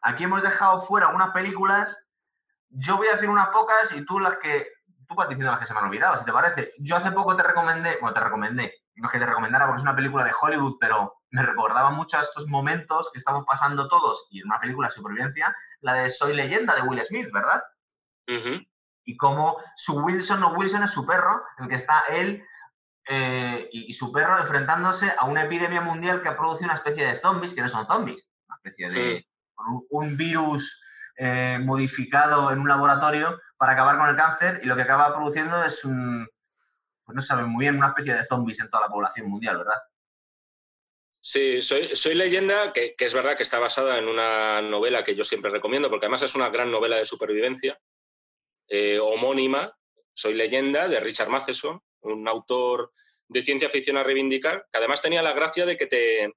Aquí 0.00 0.24
hemos 0.24 0.42
dejado 0.42 0.80
fuera 0.80 1.06
algunas 1.06 1.30
películas. 1.30 2.08
Yo 2.70 2.96
voy 2.96 3.06
a 3.08 3.12
decir 3.12 3.30
unas 3.30 3.48
pocas 3.48 3.92
y 3.92 4.04
tú 4.04 4.18
las 4.18 4.38
que. 4.38 4.68
Tú 5.06 5.14
vas 5.14 5.28
diciendo 5.28 5.50
las 5.50 5.60
que 5.60 5.66
se 5.66 5.72
me 5.72 5.80
han 5.80 5.86
olvidado, 5.86 6.16
si 6.16 6.24
te 6.24 6.32
parece. 6.32 6.72
Yo 6.80 6.96
hace 6.96 7.12
poco 7.12 7.34
te 7.34 7.42
recomendé. 7.42 7.96
Bueno, 8.00 8.12
te 8.12 8.20
recomendé. 8.20 8.74
No 8.96 9.06
es 9.06 9.12
que 9.12 9.18
te 9.18 9.26
recomendara 9.26 9.66
porque 9.66 9.78
es 9.78 9.82
una 9.82 9.94
película 9.94 10.24
de 10.24 10.32
Hollywood, 10.38 10.76
pero 10.80 11.17
me 11.30 11.42
recordaba 11.42 11.90
mucho 11.90 12.18
a 12.18 12.22
estos 12.22 12.46
momentos 12.46 13.10
que 13.12 13.18
estamos 13.18 13.44
pasando 13.46 13.88
todos, 13.88 14.26
y 14.30 14.40
en 14.40 14.46
una 14.46 14.60
película 14.60 14.88
de 14.88 14.94
supervivencia, 14.94 15.54
la 15.80 15.94
de 15.94 16.10
Soy 16.10 16.34
leyenda 16.34 16.74
de 16.74 16.82
Will 16.82 17.04
Smith, 17.04 17.28
¿verdad? 17.32 17.62
Y 19.04 19.16
cómo 19.16 19.56
su 19.74 19.98
Wilson 20.00 20.42
o 20.42 20.52
Wilson 20.52 20.82
es 20.82 20.90
su 20.90 21.06
perro, 21.06 21.42
en 21.56 21.64
el 21.64 21.70
que 21.70 21.76
está 21.76 22.04
él 22.10 22.44
eh, 23.10 23.68
y, 23.72 23.92
su 23.94 24.12
perro 24.12 24.38
enfrentándose 24.38 25.10
a 25.18 25.24
una 25.24 25.44
epidemia 25.44 25.80
mundial 25.80 26.20
que 26.20 26.28
ha 26.28 26.36
producido 26.36 26.66
una 26.66 26.76
especie 26.76 27.06
de 27.06 27.16
zombies, 27.16 27.54
que 27.54 27.62
no 27.62 27.68
son 27.68 27.86
zombies, 27.86 28.28
una 28.46 28.56
especie 28.56 28.90
de 28.90 29.26
un, 29.90 30.16
virus 30.18 30.82
eh, 31.16 31.58
modificado 31.62 32.52
en 32.52 32.60
un 32.60 32.68
laboratorio 32.68 33.40
para 33.56 33.72
acabar 33.72 33.96
con 33.96 34.10
el 34.10 34.16
cáncer 34.16 34.60
y 34.62 34.66
lo 34.66 34.76
que 34.76 34.82
acaba 34.82 35.14
produciendo 35.14 35.64
es 35.64 35.86
un, 35.86 36.28
pues 37.02 37.16
no 37.16 37.22
saben 37.22 37.48
muy 37.48 37.64
bien, 37.64 37.76
una 37.76 37.88
especie 37.88 38.12
de 38.12 38.24
zombies 38.24 38.60
en 38.60 38.68
toda 38.68 38.86
la 38.86 38.92
población 38.92 39.30
mundial, 39.30 39.56
¿verdad? 39.56 39.78
Sí, 41.30 41.60
soy, 41.60 41.94
soy 41.94 42.14
leyenda, 42.14 42.72
que, 42.72 42.94
es 42.98 43.12
verdad 43.12 43.36
que 43.36 43.42
está 43.42 43.58
basada 43.58 43.98
en 43.98 44.08
una 44.08 44.62
novela 44.62 45.04
que 45.04 45.14
yo 45.14 45.24
siempre 45.24 45.50
recomiendo, 45.50 45.90
porque 45.90 46.06
además 46.06 46.22
es 46.22 46.34
una 46.34 46.48
gran 46.48 46.70
novela 46.70 46.96
de 46.96 47.04
supervivencia, 47.04 47.78
eh, 48.66 48.98
homónima, 48.98 49.76
Soy 50.14 50.32
leyenda, 50.32 50.88
de 50.88 51.00
Richard 51.00 51.28
Matheson, 51.28 51.82
un 52.00 52.26
autor 52.26 52.92
de 53.28 53.42
ciencia 53.42 53.68
ficción 53.68 53.98
a 53.98 54.04
reivindicar, 54.04 54.66
que 54.72 54.78
además 54.78 55.02
tenía 55.02 55.20
la 55.20 55.34
gracia 55.34 55.66
de 55.66 55.76
que 55.76 55.86
te, 55.86 56.32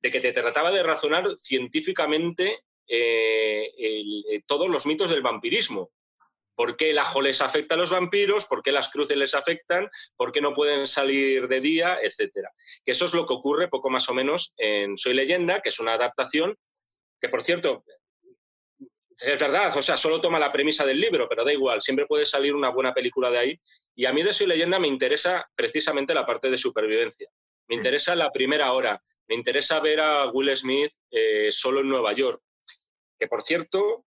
de 0.00 0.10
que 0.10 0.20
te 0.20 0.32
trataba 0.32 0.70
de 0.70 0.84
razonar 0.84 1.34
científicamente 1.36 2.60
eh, 2.88 3.70
eh, 3.76 4.42
todos 4.46 4.70
los 4.70 4.86
mitos 4.86 5.10
del 5.10 5.20
vampirismo 5.20 5.92
por 6.60 6.76
qué 6.76 6.90
el 6.90 6.98
ajo 6.98 7.22
les 7.22 7.40
afecta 7.40 7.74
a 7.74 7.78
los 7.78 7.90
vampiros, 7.90 8.44
por 8.44 8.62
qué 8.62 8.70
las 8.70 8.90
cruces 8.90 9.16
les 9.16 9.34
afectan, 9.34 9.88
por 10.14 10.30
qué 10.30 10.42
no 10.42 10.52
pueden 10.52 10.86
salir 10.86 11.48
de 11.48 11.58
día, 11.58 11.98
etcétera. 12.02 12.52
Que 12.84 12.92
eso 12.92 13.06
es 13.06 13.14
lo 13.14 13.24
que 13.24 13.32
ocurre 13.32 13.68
poco 13.68 13.88
más 13.88 14.10
o 14.10 14.12
menos 14.12 14.52
en 14.58 14.98
Soy 14.98 15.14
leyenda, 15.14 15.62
que 15.62 15.70
es 15.70 15.80
una 15.80 15.94
adaptación 15.94 16.54
que, 17.18 17.30
por 17.30 17.40
cierto, 17.40 17.82
es 19.16 19.40
verdad, 19.40 19.74
o 19.74 19.80
sea, 19.80 19.96
solo 19.96 20.20
toma 20.20 20.38
la 20.38 20.52
premisa 20.52 20.84
del 20.84 21.00
libro, 21.00 21.30
pero 21.30 21.46
da 21.46 21.52
igual, 21.54 21.80
siempre 21.80 22.04
puede 22.04 22.26
salir 22.26 22.54
una 22.54 22.68
buena 22.68 22.92
película 22.92 23.30
de 23.30 23.38
ahí. 23.38 23.60
Y 23.94 24.04
a 24.04 24.12
mí 24.12 24.22
de 24.22 24.34
Soy 24.34 24.46
leyenda 24.46 24.78
me 24.78 24.88
interesa 24.88 25.50
precisamente 25.54 26.12
la 26.12 26.26
parte 26.26 26.50
de 26.50 26.58
supervivencia. 26.58 27.30
Me 27.68 27.76
interesa 27.76 28.14
la 28.14 28.30
primera 28.30 28.70
hora, 28.74 29.02
me 29.28 29.34
interesa 29.34 29.80
ver 29.80 30.00
a 30.00 30.30
Will 30.30 30.54
Smith 30.54 30.92
eh, 31.10 31.50
solo 31.50 31.80
en 31.80 31.88
Nueva 31.88 32.12
York. 32.12 32.42
Que 33.18 33.28
por 33.28 33.40
cierto, 33.40 34.04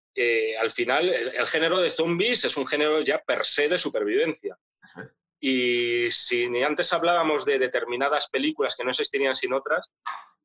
al 0.60 0.70
final 0.70 1.08
el, 1.08 1.46
género 1.46 1.80
de 1.80 1.90
zombies 1.90 2.44
es 2.44 2.56
un 2.56 2.66
género 2.66 3.00
ya 3.00 3.18
per 3.18 3.44
se 3.44 3.68
de 3.68 3.78
supervivencia. 3.78 4.56
Y 5.40 6.10
si 6.10 6.46
antes 6.62 6.92
hablábamos 6.92 7.44
de 7.44 7.58
determinadas 7.58 8.28
películas 8.28 8.76
que 8.76 8.84
no 8.84 8.90
existirían 8.90 9.34
sin 9.34 9.52
otras, 9.52 9.88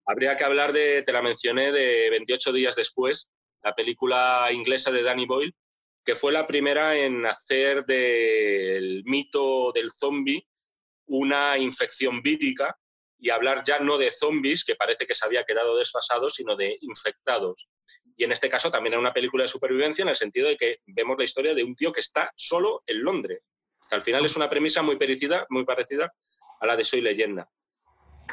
habría 0.06 0.36
que 0.36 0.44
hablar 0.44 0.72
de, 0.74 1.04
te 1.04 1.12
la 1.12 1.22
mencioné, 1.22 1.72
de 1.72 2.10
28 2.10 2.52
días 2.54 2.76
después, 2.76 3.30
la 3.64 3.76
película 3.76 4.50
inglesa 4.52 4.92
de 4.92 5.04
Danny 5.04 5.26
Boyle, 5.26 5.56
que 6.04 6.16
fue 6.16 6.32
la 6.32 6.48
primera 6.48 6.98
en 6.98 7.26
hacer 7.26 7.86
del 7.86 9.04
mito 9.06 9.72
del 9.74 9.92
zombie 9.92 10.48
una 11.08 11.58
infección 11.58 12.22
vírica 12.22 12.78
y 13.20 13.30
hablar 13.30 13.64
ya 13.64 13.80
no 13.80 13.98
de 13.98 14.12
zombies, 14.12 14.64
que 14.64 14.76
parece 14.76 15.06
que 15.06 15.16
se 15.16 15.26
había 15.26 15.44
quedado 15.44 15.78
desfasado, 15.78 16.30
sino 16.30 16.56
de 16.56 16.78
infectados. 16.82 17.68
Y 18.18 18.24
en 18.24 18.32
este 18.32 18.50
caso 18.50 18.72
también 18.72 18.96
es 18.96 19.00
una 19.00 19.14
película 19.14 19.44
de 19.44 19.48
supervivencia 19.48 20.02
en 20.02 20.10
el 20.10 20.16
sentido 20.16 20.48
de 20.48 20.58
que 20.58 20.82
vemos 20.88 21.18
la 21.18 21.24
historia 21.24 21.54
de 21.54 21.64
un 21.64 21.76
tío 21.76 21.94
que 21.94 22.00
está 22.00 22.32
solo 22.36 22.82
en 22.88 23.04
Londres. 23.04 23.42
Que 23.88 23.96
al 23.96 24.02
final 24.02 24.26
es 24.26 24.36
una 24.36 24.50
premisa 24.50 24.82
muy 24.82 24.98
parecida, 24.98 25.46
muy 25.50 25.64
parecida 25.64 26.12
a 26.60 26.66
la 26.66 26.76
de 26.76 26.84
Soy 26.84 27.02
leyenda. 27.02 27.48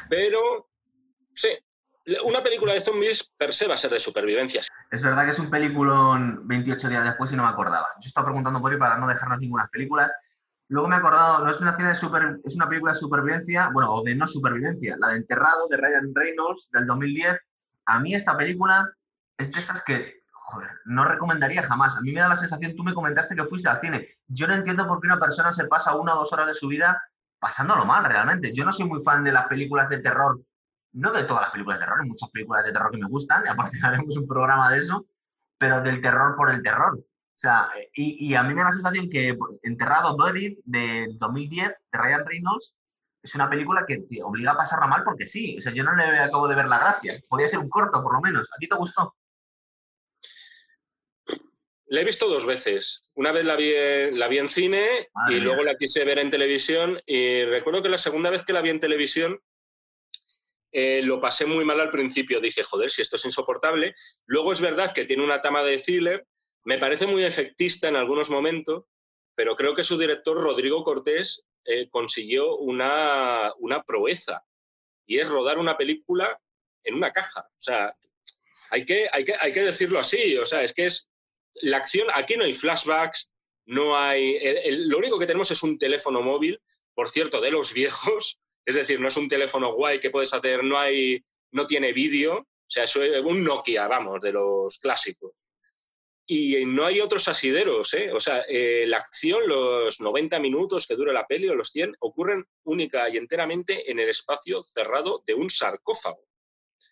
Pero, 0.09 0.69
sí, 1.33 1.49
una 2.23 2.41
película 2.41 2.73
de 2.73 2.81
zombies 2.81 3.33
per 3.37 3.53
se 3.53 3.67
va 3.67 3.75
a 3.75 3.77
ser 3.77 3.91
de 3.91 3.99
supervivencia. 3.99 4.61
Es 4.91 5.01
verdad 5.03 5.25
que 5.25 5.31
es 5.31 5.39
un 5.39 5.51
peliculón 5.51 6.47
28 6.47 6.89
días 6.89 7.03
después 7.03 7.31
y 7.31 7.35
no 7.35 7.43
me 7.43 7.49
acordaba. 7.49 7.87
Yo 8.01 8.07
estaba 8.07 8.25
preguntando 8.25 8.59
por 8.59 8.71
ahí 8.71 8.79
para 8.79 8.97
no 8.97 9.07
dejarnos 9.07 9.39
ninguna 9.39 9.67
película. 9.71 10.11
Luego 10.67 10.87
me 10.87 10.95
he 10.95 10.99
acordado, 10.99 11.45
no 11.45 11.51
es 11.51 11.61
una, 11.61 11.73
de 11.73 11.95
super, 11.95 12.39
es 12.43 12.55
una 12.55 12.67
película 12.67 12.93
de 12.93 12.97
supervivencia, 12.97 13.69
bueno, 13.71 13.93
o 13.93 14.03
de 14.03 14.15
no 14.15 14.27
supervivencia, 14.27 14.95
la 14.97 15.09
de 15.09 15.17
Enterrado 15.17 15.67
de 15.67 15.77
Ryan 15.77 16.11
Reynolds 16.13 16.69
del 16.71 16.87
2010. 16.87 17.37
A 17.85 17.99
mí 17.99 18.15
esta 18.15 18.35
película 18.35 18.91
es 19.37 19.51
de 19.51 19.59
esas 19.59 19.83
que, 19.83 20.21
joder, 20.31 20.69
no 20.85 21.05
recomendaría 21.05 21.63
jamás. 21.63 21.97
A 21.97 22.01
mí 22.01 22.11
me 22.11 22.21
da 22.21 22.29
la 22.29 22.37
sensación, 22.37 22.75
tú 22.75 22.83
me 22.83 22.93
comentaste 22.93 23.35
que 23.35 23.45
fuiste 23.45 23.69
al 23.69 23.81
cine. 23.81 24.07
Yo 24.27 24.47
no 24.47 24.55
entiendo 24.55 24.87
por 24.87 25.01
qué 25.01 25.07
una 25.07 25.19
persona 25.19 25.53
se 25.53 25.65
pasa 25.65 25.95
una 25.95 26.15
o 26.15 26.19
dos 26.19 26.33
horas 26.33 26.47
de 26.47 26.53
su 26.53 26.67
vida 26.67 27.01
pasándolo 27.39 27.85
mal 27.85 28.05
realmente. 28.05 28.53
Yo 28.53 28.65
no 28.65 28.71
soy 28.71 28.87
muy 28.87 29.03
fan 29.03 29.23
de 29.23 29.31
las 29.31 29.47
películas 29.47 29.89
de 29.89 29.99
terror, 29.99 30.41
no 30.93 31.11
de 31.11 31.23
todas 31.23 31.43
las 31.43 31.51
películas 31.51 31.79
de 31.79 31.85
terror, 31.85 32.01
hay 32.01 32.07
muchas 32.07 32.29
películas 32.29 32.65
de 32.65 32.71
terror 32.71 32.91
que 32.91 32.97
me 32.97 33.07
gustan, 33.07 33.43
y 33.45 33.49
aparte 33.49 33.77
haremos 33.83 34.17
un 34.17 34.27
programa 34.27 34.71
de 34.71 34.79
eso, 34.79 35.05
pero 35.57 35.81
del 35.81 36.01
terror 36.01 36.35
por 36.35 36.51
el 36.51 36.63
terror. 36.63 36.97
O 36.97 37.37
sea, 37.37 37.69
y, 37.93 38.33
a 38.33 38.43
mí 38.43 38.53
me 38.53 38.61
da 38.61 38.69
la 38.69 38.71
sensación 38.71 39.09
que 39.09 39.37
Enterrado 39.63 40.15
Buried 40.15 40.57
del 40.63 41.17
2010 41.17 41.67
de 41.67 41.99
Ryan 41.99 42.25
Reynolds 42.25 42.73
es 43.21 43.35
una 43.35 43.49
película 43.49 43.83
que 43.85 43.97
te 43.97 44.23
obliga 44.23 44.53
a 44.53 44.57
pasarla 44.57 44.87
mal 44.87 45.03
porque 45.03 45.27
sí. 45.27 45.57
O 45.57 45.61
sea, 45.61 45.73
yo 45.73 45.83
no 45.83 45.93
le 45.95 46.17
acabo 46.19 46.47
de 46.47 46.55
ver 46.55 46.67
la 46.67 46.79
gracia. 46.79 47.13
Podría 47.27 47.49
ser 47.49 47.59
un 47.59 47.69
corto, 47.69 48.01
por 48.01 48.13
lo 48.13 48.21
menos. 48.21 48.47
¿A 48.55 48.57
ti 48.57 48.69
te 48.69 48.75
gustó? 48.77 49.15
La 51.87 52.01
he 52.01 52.05
visto 52.05 52.27
dos 52.27 52.45
veces. 52.45 53.11
Una 53.13 53.31
vez 53.31 53.45
la 53.45 53.55
vi, 53.55 53.71
la 54.11 54.27
vi 54.27 54.39
en 54.39 54.49
cine 54.49 54.83
y 55.29 55.35
luego 55.35 55.63
la 55.63 55.75
quise 55.75 56.03
ver 56.03 56.17
en 56.17 56.31
televisión. 56.31 56.99
Y 57.05 57.45
recuerdo 57.45 57.83
que 57.83 57.89
la 57.89 57.97
segunda 57.97 58.31
vez 58.31 58.43
que 58.43 58.53
la 58.53 58.61
vi 58.61 58.71
en 58.71 58.79
televisión 58.79 59.39
eh, 60.71 61.01
lo 61.03 61.21
pasé 61.21 61.45
muy 61.45 61.63
mal 61.63 61.79
al 61.79 61.91
principio. 61.91 62.41
Dije, 62.41 62.63
joder, 62.63 62.89
si 62.89 63.01
esto 63.01 63.15
es 63.15 63.25
insoportable. 63.25 63.95
Luego 64.25 64.51
es 64.51 64.61
verdad 64.61 64.93
que 64.93 65.05
tiene 65.05 65.23
una 65.23 65.41
tama 65.41 65.63
de 65.63 65.77
thriller. 65.77 66.27
Me 66.63 66.79
parece 66.79 67.05
muy 67.05 67.23
efectista 67.23 67.87
en 67.87 67.95
algunos 67.95 68.29
momentos, 68.29 68.83
pero 69.35 69.55
creo 69.55 69.75
que 69.75 69.83
su 69.83 69.97
director, 69.97 70.35
Rodrigo 70.35 70.83
Cortés, 70.83 71.45
eh, 71.63 71.87
consiguió 71.89 72.57
una, 72.57 73.53
una 73.59 73.83
proeza. 73.83 74.43
Y 75.05 75.19
es 75.19 75.29
rodar 75.29 75.59
una 75.59 75.77
película 75.77 76.41
en 76.83 76.95
una 76.95 77.13
caja. 77.13 77.41
O 77.41 77.61
sea, 77.61 77.95
hay 78.71 78.85
que, 78.85 79.07
hay 79.13 79.23
que, 79.23 79.33
hay 79.39 79.53
que 79.53 79.61
decirlo 79.63 79.99
así. 79.99 80.35
O 80.37 80.45
sea, 80.45 80.61
es 80.61 80.73
que 80.73 80.87
es 80.87 81.09
la 81.61 81.77
acción, 81.77 82.07
aquí 82.13 82.35
no 82.35 82.43
hay 82.43 82.53
flashbacks, 82.53 83.31
no 83.65 83.97
hay. 83.97 84.39
lo 84.87 84.97
único 84.97 85.19
que 85.19 85.25
tenemos 85.25 85.51
es 85.51 85.63
un 85.63 85.77
teléfono 85.77 86.21
móvil, 86.21 86.61
por 86.93 87.09
cierto, 87.09 87.41
de 87.41 87.51
los 87.51 87.73
viejos, 87.73 88.39
es 88.65 88.75
decir, 88.75 88.99
no 88.99 89.07
es 89.07 89.17
un 89.17 89.27
teléfono 89.27 89.73
guay 89.73 89.99
que 89.99 90.09
puedes 90.09 90.33
hacer, 90.33 90.63
no 90.63 90.77
hay, 90.77 91.23
no 91.51 91.67
tiene 91.67 91.93
vídeo, 91.93 92.37
o 92.37 92.67
sea, 92.67 92.83
es 92.83 92.95
un 92.95 93.43
Nokia, 93.43 93.87
vamos, 93.87 94.21
de 94.21 94.31
los 94.31 94.77
clásicos. 94.79 95.33
Y 96.27 96.65
no 96.65 96.85
hay 96.85 97.01
otros 97.01 97.27
asideros, 97.27 97.93
¿eh? 97.93 98.11
O 98.11 98.19
sea, 98.19 98.43
eh, 98.49 98.85
la 98.87 98.97
acción, 98.97 99.47
los 99.47 100.01
90 100.01 100.39
minutos 100.39 100.87
que 100.87 100.95
dura 100.95 101.13
la 101.13 101.27
peli 101.27 101.47
o 101.49 101.55
los 101.55 101.69
100, 101.69 101.97
ocurren 101.99 102.43
única 102.63 103.07
y 103.09 103.17
enteramente 103.17 103.91
en 103.91 103.99
el 103.99 104.09
espacio 104.09 104.63
cerrado 104.63 105.23
de 105.27 105.35
un 105.35 105.51
sarcófago. 105.51 106.24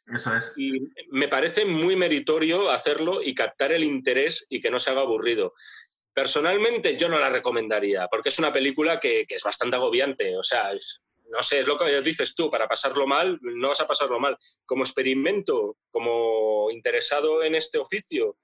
Eso 0.07 0.35
es. 0.35 0.53
Y 0.57 0.89
me 1.11 1.27
parece 1.27 1.65
muy 1.65 1.95
meritorio 1.95 2.71
hacerlo 2.71 3.21
y 3.21 3.33
captar 3.33 3.71
el 3.71 3.83
interés 3.83 4.45
y 4.49 4.59
que 4.59 4.71
no 4.71 4.79
se 4.79 4.91
haga 4.91 5.01
aburrido. 5.01 5.53
Personalmente 6.13 6.97
yo 6.97 7.09
no 7.09 7.17
la 7.17 7.29
recomendaría, 7.29 8.07
porque 8.07 8.29
es 8.29 8.39
una 8.39 8.53
película 8.53 8.99
que, 8.99 9.25
es 9.27 9.43
bastante 9.43 9.75
agobiante. 9.75 10.37
O 10.37 10.43
sea, 10.43 10.71
no 11.29 11.41
sé, 11.41 11.61
es 11.61 11.67
lo 11.67 11.77
que 11.77 12.01
dices 12.01 12.35
tú, 12.35 12.51
para 12.51 12.67
pasarlo 12.67 13.07
mal, 13.07 13.39
no 13.41 13.69
vas 13.69 13.81
a 13.81 13.87
pasarlo 13.87 14.19
mal. 14.19 14.37
Como 14.65 14.83
experimento, 14.83 15.77
como 15.89 16.69
interesado 16.71 17.43
en 17.43 17.55
este 17.55 17.77
oficio, 17.77 18.37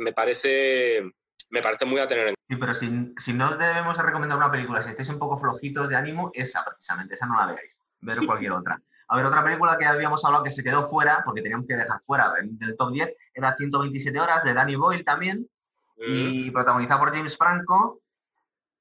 me 0.00 0.12
parece, 0.12 1.02
me 1.50 1.62
parece 1.62 1.84
muy 1.84 2.00
a 2.00 2.08
tener 2.08 2.28
en 2.28 2.34
cuenta. 2.34 2.74
Sí, 2.74 2.84
pero 2.88 3.14
si, 3.16 3.32
no 3.34 3.56
debemos 3.56 3.96
recomendar 3.98 4.38
una 4.38 4.50
película, 4.50 4.82
si 4.82 4.90
estáis 4.90 5.10
un 5.10 5.18
poco 5.18 5.38
flojitos 5.38 5.88
de 5.88 5.96
ánimo, 5.96 6.30
esa 6.34 6.64
precisamente, 6.64 7.14
esa 7.14 7.26
no 7.26 7.36
la 7.36 7.52
veáis. 7.52 7.80
Ver 8.00 8.16
cualquier 8.26 8.52
otra. 8.52 8.82
A 9.08 9.16
ver, 9.16 9.26
otra 9.26 9.44
película 9.44 9.76
que 9.78 9.84
habíamos 9.84 10.24
hablado 10.24 10.44
que 10.44 10.50
se 10.50 10.62
quedó 10.62 10.82
fuera, 10.88 11.22
porque 11.24 11.42
teníamos 11.42 11.66
que 11.66 11.76
dejar 11.76 12.00
fuera 12.04 12.32
del 12.42 12.76
top 12.76 12.92
10, 12.92 13.14
era 13.34 13.54
127 13.56 14.18
horas, 14.18 14.44
de 14.44 14.54
Danny 14.54 14.76
Boyle 14.76 15.04
también, 15.04 15.48
y 15.96 16.50
mm. 16.50 16.52
protagonizada 16.52 17.00
por 17.00 17.14
James 17.14 17.36
Franco, 17.36 18.00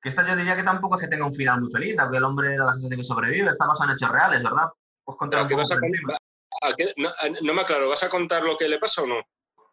que 0.02 0.10
esta 0.10 0.27
yo 0.27 0.35
diría 0.35 0.56
que 0.56 0.64
tampoco 0.64 0.95
es 0.95 1.02
que 1.02 1.07
tenga 1.07 1.26
un 1.26 1.34
final 1.34 1.61
muy 1.61 1.72
feliz, 1.72 1.98
aunque 1.99 2.18
el 2.18 2.23
hombre 2.23 2.57
da 2.57 2.65
la 2.65 2.73
sensación 2.73 2.99
que 2.99 3.03
sobrevive, 3.03 3.49
está 3.49 3.68
basado 3.68 3.91
en 3.91 3.95
hechos 3.95 4.10
reales, 4.10 4.41
¿verdad? 4.41 4.69
Pues 5.03 5.18
contar 5.18 5.41
no, 7.41 7.53
me 7.53 7.61
aclaro, 7.61 7.89
¿vas 7.89 8.03
a 8.03 8.10
contar 8.10 8.43
lo 8.43 8.57
que 8.57 8.68
le 8.68 8.80
pasa 8.80 9.03
o 9.03 9.07
no? 9.07 9.15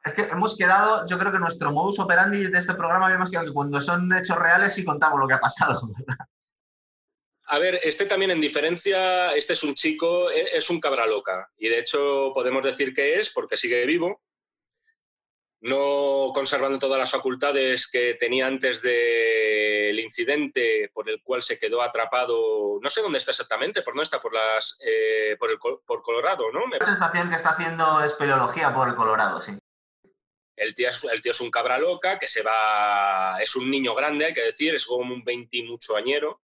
Es 0.04 0.14
que 0.14 0.22
hemos 0.22 0.56
quedado, 0.56 1.06
yo 1.06 1.18
creo 1.18 1.32
que 1.32 1.38
nuestro 1.38 1.72
modus 1.72 1.98
operandi 1.98 2.46
de 2.46 2.58
este 2.58 2.74
programa 2.74 3.06
habíamos 3.06 3.30
quedado 3.30 3.46
que 3.46 3.52
cuando 3.52 3.80
son 3.80 4.12
hechos 4.12 4.38
reales 4.38 4.74
sí 4.74 4.84
contamos 4.84 5.18
lo 5.18 5.26
que 5.26 5.34
ha 5.34 5.40
pasado, 5.40 5.80
¿verdad? 5.98 6.26
A 7.50 7.58
ver, 7.58 7.80
este 7.82 8.04
también 8.04 8.30
en 8.30 8.42
diferencia, 8.42 9.34
este 9.34 9.54
es 9.54 9.62
un 9.62 9.74
chico, 9.74 10.30
e, 10.30 10.56
es 10.56 10.68
un 10.68 10.80
cabra 10.80 11.06
loca. 11.06 11.50
Y 11.56 11.68
de 11.68 11.78
hecho 11.78 12.30
podemos 12.34 12.62
decir 12.62 12.92
que 12.92 13.18
es 13.18 13.30
porque 13.30 13.56
sigue 13.56 13.86
vivo, 13.86 14.20
no 15.60 16.30
conservando 16.34 16.78
todas 16.78 16.98
las 16.98 17.10
facultades 17.10 17.90
que 17.90 18.14
tenía 18.14 18.46
antes 18.46 18.82
de 18.82 19.90
el 19.90 19.98
incidente 19.98 20.90
por 20.92 21.08
el 21.08 21.22
cual 21.22 21.42
se 21.42 21.58
quedó 21.58 21.80
atrapado, 21.80 22.78
no 22.82 22.90
sé 22.90 23.00
dónde 23.00 23.16
está 23.16 23.30
exactamente, 23.30 23.80
por 23.80 23.96
no 23.96 24.02
está, 24.02 24.20
por 24.20 24.34
las, 24.34 24.78
eh, 24.84 25.34
por, 25.38 25.50
el, 25.50 25.58
por 25.58 26.02
Colorado, 26.02 26.52
¿no? 26.52 26.66
La 26.68 26.84
sensación 26.84 27.30
que 27.30 27.36
está 27.36 27.50
haciendo 27.52 28.04
espeleología 28.04 28.74
por 28.74 28.88
el 28.88 28.94
Colorado, 28.94 29.40
sí. 29.40 29.52
El 30.54 30.74
tío, 30.74 30.90
es, 30.90 31.04
el 31.04 31.22
tío 31.22 31.32
es 31.32 31.40
un 31.40 31.50
cabra 31.50 31.78
loca 31.78 32.18
que 32.18 32.28
se 32.28 32.42
va, 32.42 33.38
es 33.40 33.56
un 33.56 33.70
niño 33.70 33.94
grande, 33.94 34.26
hay 34.26 34.34
que 34.34 34.42
decir, 34.42 34.74
es 34.74 34.84
como 34.84 35.14
un 35.14 35.24
20 35.24 35.62
mucho 35.62 35.96
añero, 35.96 36.42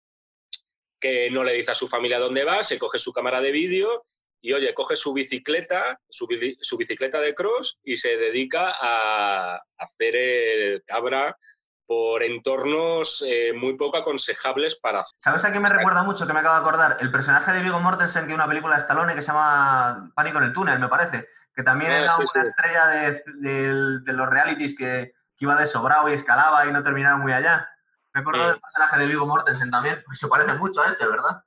que 1.03 1.29
no 1.31 1.43
le 1.43 1.51
dice 1.51 1.71
a 1.71 1.75
su 1.75 1.85
familia 1.85 2.17
dónde 2.17 2.45
va, 2.45 2.63
se 2.63 2.79
coge 2.79 2.97
su 2.97 3.11
cámara 3.11 3.41
de 3.41 3.51
vídeo 3.51 4.05
y, 4.39 4.53
oye, 4.53 4.73
coge 4.73 4.95
su 4.95 5.11
bicicleta, 5.11 5.99
su, 6.09 6.29
su 6.61 6.77
bicicleta 6.77 7.19
de 7.19 7.35
cross 7.35 7.81
y 7.83 7.97
se 7.97 8.15
dedica 8.15 8.71
a 8.81 9.61
hacer 9.77 10.15
el 10.15 10.83
cabra 10.85 11.37
por 11.85 12.23
entornos 12.23 13.21
eh, 13.27 13.51
muy 13.53 13.75
poco 13.75 13.97
aconsejables 13.97 14.77
para 14.77 15.01
hacer. 15.01 15.19
¿Sabes 15.19 15.43
a 15.43 15.51
qué 15.51 15.59
me 15.59 15.67
recuerda 15.67 16.03
mucho, 16.03 16.25
que 16.25 16.31
me 16.31 16.39
acabo 16.39 16.55
de 16.55 16.61
acordar? 16.61 16.97
El 17.01 17.11
personaje 17.11 17.51
de 17.51 17.63
Viggo 17.63 17.81
Mortensen, 17.81 18.23
que 18.23 18.29
hay 18.29 18.35
una 18.35 18.47
película 18.47 18.75
de 18.75 18.81
Stallone 18.81 19.13
que 19.13 19.21
se 19.21 19.33
llama 19.33 20.09
Pánico 20.15 20.37
en 20.37 20.45
el 20.45 20.53
túnel, 20.53 20.79
me 20.79 20.87
parece, 20.87 21.27
que 21.53 21.63
también 21.63 21.91
ah, 21.91 21.99
era 21.99 22.15
una 22.15 22.43
estrella 22.47 22.87
de, 22.87 24.13
los 24.13 24.29
realities 24.29 24.73
que, 24.77 25.11
iba 25.39 25.57
de 25.57 25.67
sobrado 25.67 26.07
y 26.07 26.13
escalaba 26.13 26.65
y 26.65 26.71
no 26.71 26.81
terminaba 26.81 27.17
muy 27.17 27.33
allá. 27.33 27.67
Me 28.13 28.21
acuerdo 28.21 28.47
del 28.47 28.59
personaje 28.59 28.99
de 28.99 29.07
Viggo 29.07 29.25
Mortensen 29.25 29.71
también, 29.71 30.01
porque 30.03 30.17
se 30.17 30.27
parece 30.27 30.53
mucho 30.53 30.81
a 30.81 30.87
este, 30.87 31.07
¿verdad? 31.07 31.43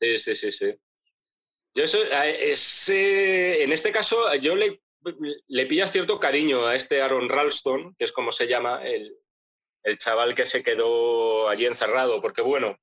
Sí, 0.00 0.18
sí, 0.18 0.34
sí, 0.34 0.52
sí. 0.52 0.80
Yo 1.74 1.84
eso, 1.84 1.98
ese, 2.02 3.62
en 3.62 3.72
este 3.72 3.92
caso, 3.92 4.34
yo 4.36 4.56
le, 4.56 4.82
le 5.48 5.66
pillas 5.66 5.92
cierto 5.92 6.18
cariño 6.18 6.66
a 6.66 6.74
este 6.74 7.02
Aaron 7.02 7.28
Ralston, 7.28 7.94
que 7.96 8.04
es 8.04 8.12
como 8.12 8.32
se 8.32 8.46
llama, 8.46 8.82
el, 8.84 9.16
el 9.82 9.98
chaval 9.98 10.34
que 10.34 10.46
se 10.46 10.62
quedó 10.62 11.48
allí 11.48 11.66
encerrado, 11.66 12.20
porque 12.20 12.42
bueno, 12.42 12.76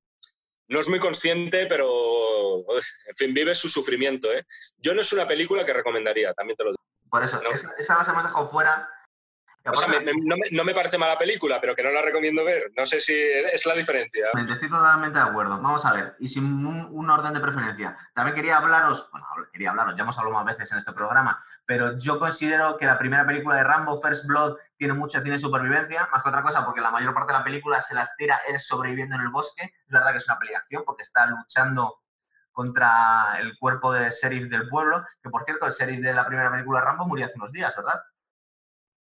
no 0.68 0.80
es 0.80 0.90
muy 0.90 1.00
consciente, 1.00 1.66
pero 1.68 2.60
en 2.60 3.16
fin, 3.16 3.34
vive 3.34 3.56
su 3.56 3.70
sufrimiento. 3.70 4.32
¿eh? 4.32 4.46
Yo 4.78 4.94
no 4.94 5.02
es 5.02 5.14
una 5.14 5.26
película 5.26 5.66
que 5.66 5.74
recomendaría, 5.74 6.34
también 6.34 6.58
te 6.58 6.64
lo 6.64 6.72
digo. 6.72 6.84
Por 7.10 7.24
eso, 7.24 7.42
esa, 7.54 7.74
esa 7.78 8.04
la 8.04 8.12
hemos 8.12 8.24
dejado 8.24 8.50
fuera 8.50 8.90
no, 10.52 10.64
me, 10.64 10.74
parece 10.74 10.98
mala 10.98 11.18
película, 11.18 11.60
pero 11.60 11.76
que 11.76 11.84
no 11.84 11.92
la 11.92 12.02
recomiendo 12.02 12.44
ver. 12.44 12.72
No 12.76 12.86
sé 12.86 13.00
si 13.02 13.14
es 13.14 13.66
la 13.66 13.74
diferencia. 13.74 14.28
Estoy 14.50 14.70
totalmente 14.70 15.20
de 15.20 15.26
acuerdo. 15.26 15.60
Vamos 15.62 15.86
a 15.86 15.94
ver, 15.94 16.16
y 16.20 16.28
sin 16.28 16.66
un, 16.66 17.10
orden 17.10 17.34
de 17.34 17.40
preferencia. 17.40 17.98
También 18.14 18.36
quería 18.36 18.58
hablaros, 18.58 19.10
bueno, 19.12 19.28
quería 19.52 19.72
hablaros, 19.72 19.96
ya 19.96 20.04
hemos 20.04 20.18
hablado 20.18 20.36
más 20.36 20.46
veces 20.46 20.72
en 20.72 20.78
este 20.78 20.92
programa, 20.92 21.42
pero 21.66 21.98
yo 21.98 22.20
considero 22.20 22.78
que 22.78 22.86
la 22.86 22.98
primera 22.98 23.26
película 23.26 23.56
de 23.56 23.64
Rambo, 23.64 24.02
First 24.02 24.26
Blood, 24.26 24.58
tiene 24.76 24.94
mucho 24.94 25.20
cine 25.22 25.34
de 25.34 25.40
supervivencia, 25.40 26.08
más 26.12 26.22
que 26.22 26.30
otra 26.30 26.44
cosa, 26.44 26.66
porque 26.66 26.82
la 26.82 26.92
mayor 26.92 27.14
parte 27.14 27.34
de 27.34 27.40
la 27.40 27.46
película 27.46 27.82
se 27.82 27.96
las 27.96 28.16
tira 28.18 28.40
él 28.48 28.60
sobreviviendo 28.60 29.16
en 29.16 29.22
el 29.22 29.30
bosque. 29.30 29.64
Es 29.64 29.92
verdad 29.92 30.12
que 30.12 30.18
es 30.18 30.28
una 30.28 30.38
peli 30.40 30.52
de 30.52 30.58
acción, 30.58 30.84
porque 30.86 31.04
está 31.04 31.26
luchando 31.28 32.02
contra 32.52 33.38
el 33.40 33.58
cuerpo 33.58 33.94
de 33.94 34.10
sheriff 34.10 34.50
del 34.50 34.68
pueblo, 34.68 35.06
que 35.22 35.30
por 35.30 35.44
cierto, 35.44 35.66
el 35.66 35.72
sheriff 35.72 36.02
de 36.02 36.14
la 36.14 36.26
primera 36.26 36.52
película 36.52 36.80
de 36.80 36.86
Rambo 36.86 37.06
murió 37.06 37.26
hace 37.26 37.36
unos 37.36 37.52
días, 37.52 37.76
¿verdad? 37.76 38.02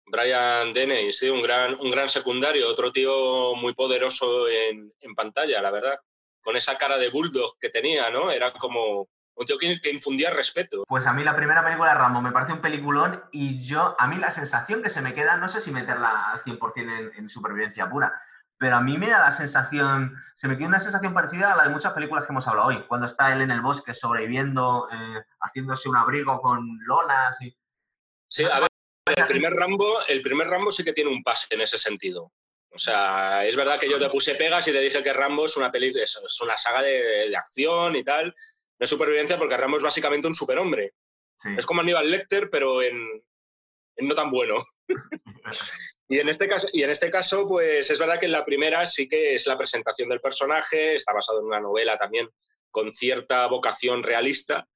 Brian 0.07 0.73
Deney, 0.73 1.11
sí, 1.11 1.29
un 1.29 1.41
gran, 1.41 1.75
un 1.79 1.91
gran 1.91 2.07
secundario, 2.07 2.69
otro 2.69 2.91
tío 2.91 3.55
muy 3.55 3.73
poderoso 3.73 4.47
en, 4.47 4.91
pantalla, 5.15 5.61
la 5.61 5.71
verdad. 5.71 5.97
Con 6.41 6.55
esa 6.55 6.77
cara 6.77 6.97
de 6.97 7.09
bulldog 7.09 7.57
que 7.59 7.69
tenía, 7.69 8.09
¿no? 8.09 8.31
Era 8.31 8.51
como 8.51 9.09
un 9.35 9.45
tío 9.45 9.57
que, 9.57 9.91
infundía 9.91 10.31
respeto. 10.31 10.83
Pues 10.87 11.05
a 11.07 11.13
mí 11.13 11.23
la 11.23 11.35
primera 11.35 11.63
película 11.63 11.89
de 11.91 11.97
Rambo 11.97 12.21
me 12.21 12.31
parece 12.31 12.53
un 12.53 12.61
peliculón 12.61 13.23
y 13.31 13.59
yo, 13.59 13.95
a 13.99 14.07
mí 14.07 14.17
la 14.17 14.31
sensación 14.31 14.81
que 14.81 14.89
se 14.89 15.01
me 15.01 15.13
queda, 15.13 15.37
no 15.37 15.49
sé 15.49 15.59
si 15.59 15.71
meterla 15.71 16.31
al 16.31 16.41
100% 16.41 17.13
en, 17.17 17.29
supervivencia 17.29 17.89
pura, 17.89 18.13
pero 18.57 18.77
a 18.77 18.81
mí 18.81 18.97
me 18.97 19.09
da 19.09 19.19
la 19.19 19.31
sensación, 19.31 20.15
se 20.33 20.47
me 20.47 20.57
queda 20.57 20.69
una 20.69 20.79
sensación 20.79 21.13
parecida 21.13 21.53
a 21.53 21.57
la 21.57 21.63
de 21.63 21.69
muchas 21.69 21.93
películas 21.93 22.25
que 22.25 22.31
hemos 22.31 22.47
hablado 22.47 22.69
hoy, 22.69 22.85
cuando 22.87 23.05
está 23.05 23.33
él 23.33 23.41
en 23.41 23.51
el 23.51 23.61
bosque 23.61 23.93
sobreviviendo, 23.93 24.87
eh, 24.91 25.23
haciéndose 25.41 25.89
un 25.89 25.97
abrigo 25.97 26.41
con 26.41 26.79
lonas 26.85 27.41
y... 27.41 27.55
Sí, 28.29 28.45
a 28.45 28.59
ver, 28.59 28.66
el 29.15 29.25
primer 29.27 29.53
Rambo, 29.53 29.99
el 30.07 30.21
primer 30.21 30.47
Rambo 30.47 30.71
sí 30.71 30.83
que 30.83 30.93
tiene 30.93 31.09
un 31.09 31.23
pase 31.23 31.47
en 31.51 31.61
ese 31.61 31.77
sentido. 31.77 32.31
O 32.69 32.77
sea, 32.77 33.45
es 33.45 33.55
verdad 33.55 33.79
que 33.79 33.89
yo 33.89 33.97
te 33.97 34.09
puse 34.09 34.35
pegas 34.35 34.67
y 34.67 34.71
te 34.71 34.81
dije 34.81 35.01
que 35.01 35.13
Rambo 35.13 35.45
es 35.45 35.57
una 35.57 35.71
película, 35.71 36.03
es, 36.03 36.19
una 36.41 36.57
saga 36.57 36.83
de, 36.83 37.35
acción 37.35 37.95
y 37.95 38.03
tal, 38.03 38.27
no 38.27 38.83
es 38.83 38.89
supervivencia 38.89 39.37
porque 39.37 39.57
Rambo 39.57 39.77
es 39.77 39.83
básicamente 39.83 40.27
un 40.27 40.35
superhombre. 40.35 40.93
Es 41.57 41.65
como 41.65 41.81
Aníbal 41.81 42.09
Lecter, 42.09 42.49
pero 42.51 42.81
en, 42.81 43.23
no 43.97 44.15
tan 44.15 44.29
bueno. 44.29 44.57
y, 46.07 46.19
en 46.19 46.29
este 46.29 46.47
caso, 46.47 46.67
y 46.73 46.83
en 46.83 46.89
este 46.89 47.09
caso, 47.11 47.47
pues 47.47 47.89
es 47.89 47.99
verdad 47.99 48.19
que 48.19 48.25
en 48.25 48.31
la 48.31 48.45
primera 48.45 48.85
sí 48.85 49.07
que 49.07 49.35
es 49.35 49.47
la 49.47 49.57
presentación 49.57 50.09
del 50.09 50.21
personaje, 50.21 50.95
está 50.95 51.13
basado 51.13 51.39
en 51.39 51.45
una 51.45 51.59
novela 51.59 51.97
también 51.97 52.29
con 52.69 52.93
cierta 52.93 53.47
vocación 53.47 54.03
realista, 54.03 54.67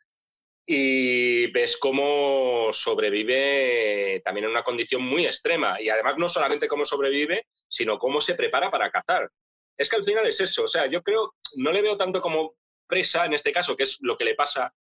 y 0.66 1.48
ves 1.52 1.78
cómo 1.78 2.70
sobrevive 2.72 4.22
también 4.24 4.46
en 4.46 4.52
una 4.52 4.64
condición 4.64 5.02
muy 5.02 5.26
extrema. 5.26 5.82
Y 5.82 5.90
además 5.90 6.18
no 6.18 6.30
solamente 6.30 6.68
cómo 6.68 6.86
sobrevive, 6.86 7.48
sino 7.68 7.98
cómo 7.98 8.22
se 8.22 8.36
prepara 8.36 8.70
para 8.70 8.90
cazar. 8.92 9.30
Es 9.78 9.90
que 9.90 9.96
al 9.96 10.04
final 10.04 10.26
es 10.28 10.40
eso. 10.40 10.64
O 10.64 10.68
sea, 10.68 10.86
yo 10.86 11.02
creo, 11.02 11.36
no 11.58 11.72
le 11.72 11.82
veo 11.82 11.98
tanto 11.98 12.22
como 12.22 12.56
presa 12.88 13.26
en 13.26 13.34
este 13.34 13.52
caso, 13.52 13.76
que 13.76 13.84
es 13.84 13.98
lo 14.02 14.18
que 14.18 14.26
le 14.26 14.36
pasa 14.36 14.74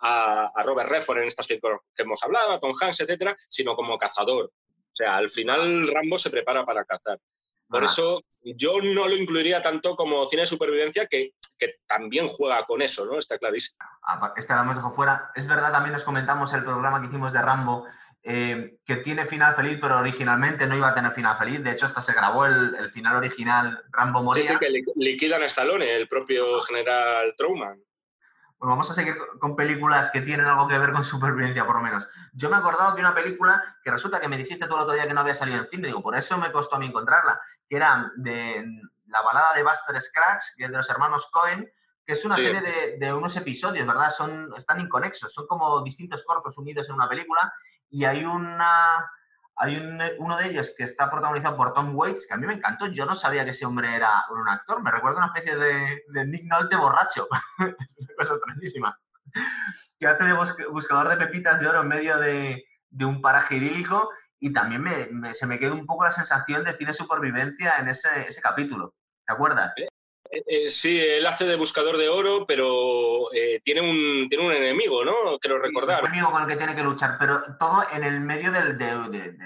a, 0.00 0.62
Robert 0.64 0.90
Redford 0.90 1.18
en 1.18 1.28
estas 1.28 1.46
películas 1.46 1.80
que 1.94 2.02
hemos 2.02 2.22
hablado, 2.22 2.52
a 2.52 2.60
Tom 2.60 2.74
Hanks, 2.80 3.00
etcétera, 3.00 3.36
sino 3.48 3.76
como 3.76 3.98
cazador. 3.98 4.46
O 4.46 4.94
sea, 4.94 5.16
al 5.16 5.28
final 5.28 5.88
Rambo 5.92 6.18
se 6.18 6.30
prepara 6.30 6.64
para 6.64 6.84
cazar. 6.84 7.20
Por 7.68 7.84
eso 7.84 8.20
yo 8.42 8.80
no 8.82 9.06
lo 9.06 9.14
incluiría 9.14 9.60
tanto 9.60 9.94
como 9.94 10.24
cine 10.26 10.42
de 10.42 10.46
supervivencia, 10.46 11.06
que, 11.06 11.34
también 11.86 12.28
juega 12.28 12.64
con 12.64 12.80
eso, 12.82 13.04
¿no? 13.04 13.18
Está 13.18 13.36
clarísimo. 13.36 13.78
Este 14.36 14.54
lo 14.54 14.60
hemos 14.60 14.76
dejado 14.76 14.94
fuera. 14.94 15.32
Es 15.34 15.46
verdad, 15.46 15.72
también 15.72 15.92
nos 15.92 16.04
comentamos 16.04 16.52
el 16.54 16.62
programa 16.62 17.00
que 17.00 17.08
hicimos 17.08 17.32
de 17.32 17.42
Rambo, 17.42 17.84
eh, 18.22 18.78
que 18.84 18.96
tiene 18.96 19.26
final 19.26 19.56
feliz, 19.56 19.78
pero 19.80 19.98
originalmente 19.98 20.66
no 20.66 20.76
iba 20.76 20.88
a 20.88 20.94
tener 20.94 21.12
final 21.12 21.36
feliz. 21.36 21.62
De 21.62 21.72
hecho, 21.72 21.86
hasta 21.86 22.00
se 22.00 22.12
grabó 22.12 22.46
el, 22.46 22.90
final 22.92 23.16
original, 23.16 23.82
Rambo 23.90 24.22
moría. 24.22 24.44
Sí, 24.44 24.52
sí, 24.52 24.58
que 24.58 24.82
liquidan 24.96 25.42
a 25.42 25.46
Stallone, 25.46 25.96
el 25.96 26.08
propio 26.08 26.60
general 26.62 27.34
Truman. 27.36 27.82
Bueno, 28.58 28.72
vamos 28.72 28.90
a 28.90 28.94
seguir 28.94 29.14
con 29.38 29.54
películas 29.54 30.10
que 30.10 30.20
tienen 30.20 30.46
algo 30.46 30.66
que 30.66 30.78
ver 30.78 30.92
con 30.92 31.04
supervivencia, 31.04 31.64
por 31.64 31.76
lo 31.76 31.82
menos. 31.82 32.08
Yo 32.32 32.50
me 32.50 32.56
he 32.56 32.58
acordado 32.58 32.94
de 32.96 33.00
una 33.00 33.14
película 33.14 33.62
que 33.84 33.90
resulta 33.92 34.20
que 34.20 34.26
me 34.26 34.36
dijiste 34.36 34.66
todo 34.66 34.78
el 34.78 34.82
otro 34.82 34.94
día 34.94 35.06
que 35.06 35.14
no 35.14 35.20
había 35.20 35.34
salido 35.34 35.60
en 35.60 35.66
cine, 35.66 35.86
digo, 35.86 36.02
por 36.02 36.16
eso 36.16 36.36
me 36.38 36.50
costó 36.50 36.74
a 36.74 36.80
mí 36.80 36.86
encontrarla, 36.86 37.40
que 37.68 37.76
era 37.76 38.10
de 38.16 38.64
la 39.06 39.22
balada 39.22 39.54
de 39.54 39.62
Buster 39.62 40.00
Scruggs, 40.00 40.54
que 40.56 40.64
es 40.64 40.70
de 40.70 40.76
los 40.76 40.90
hermanos 40.90 41.28
Cohen, 41.32 41.70
que 42.04 42.12
es 42.14 42.24
una 42.24 42.36
serie 42.36 42.96
de, 42.98 43.12
unos 43.12 43.36
episodios, 43.36 43.86
¿verdad? 43.86 44.08
Son, 44.10 44.52
están 44.56 44.80
inconexos, 44.80 45.32
son 45.32 45.46
como 45.46 45.82
distintos 45.82 46.24
cortos 46.24 46.56
unidos 46.56 46.88
en 46.88 46.94
una 46.94 47.08
película 47.08 47.52
y 47.90 48.04
hay 48.04 48.24
una, 48.24 49.04
hay 49.56 49.76
uno 50.18 50.36
de 50.36 50.48
ellos 50.48 50.72
que 50.76 50.84
está 50.84 51.10
protagonizado 51.10 51.56
por 51.56 51.74
Tom 51.74 51.94
Waits, 51.94 52.26
que 52.26 52.34
a 52.34 52.36
mí 52.36 52.46
me 52.46 52.54
encantó. 52.54 52.86
Yo 52.86 53.06
no 53.06 53.14
sabía 53.16 53.44
que 53.44 53.50
ese 53.50 53.66
hombre 53.66 53.94
era 53.94 54.24
un 54.30 54.48
actor. 54.48 54.82
Me 54.82 54.90
recuerda 54.90 55.18
una 55.18 55.32
especie 55.34 55.56
de, 55.56 56.26
Nick 56.26 56.44
Nolte 56.44 56.76
borracho. 56.76 57.26
es 57.98 58.12
cosa 58.16 58.34
extrañísima. 58.34 58.98
Que 59.98 60.06
hace 60.06 60.24
de 60.24 60.68
buscador 60.70 61.08
de 61.08 61.16
pepitas 61.16 61.60
de 61.60 61.66
oro 61.66 61.82
en 61.82 61.88
medio 61.88 62.18
de, 62.18 62.64
un 63.00 63.20
paraje 63.20 63.56
idílico. 63.56 64.08
Y 64.40 64.52
también 64.52 64.84
se 65.34 65.46
me 65.46 65.58
quedó 65.58 65.74
un 65.74 65.86
poco 65.86 66.04
la 66.04 66.12
sensación 66.12 66.64
de 66.64 66.76
cine 66.76 66.94
supervivencia 66.94 67.74
en 67.78 67.88
ese, 67.88 68.26
capítulo. 68.40 68.94
¿Te 69.26 69.32
acuerdas? 69.32 69.72
Eh, 69.76 69.88
eh, 70.46 70.70
sí, 70.70 71.00
él 71.00 71.26
hace 71.26 71.44
de 71.46 71.56
buscador 71.56 71.96
de 71.96 72.08
oro, 72.08 72.46
pero 72.46 73.32
eh, 73.32 73.60
tiene, 73.64 73.80
un, 73.80 74.28
tiene 74.28 74.46
un 74.46 74.52
enemigo, 74.52 75.04
¿no? 75.04 75.38
Quiero 75.40 75.58
recordar. 75.58 76.02
un 76.02 76.08
enemigo 76.08 76.30
con 76.30 76.42
el 76.42 76.48
que 76.48 76.56
tiene 76.56 76.76
que 76.76 76.84
luchar, 76.84 77.16
pero 77.18 77.42
todo 77.58 77.82
en 77.92 78.04
el 78.04 78.20
medio 78.20 78.52
del, 78.52 78.78
de, 78.78 79.36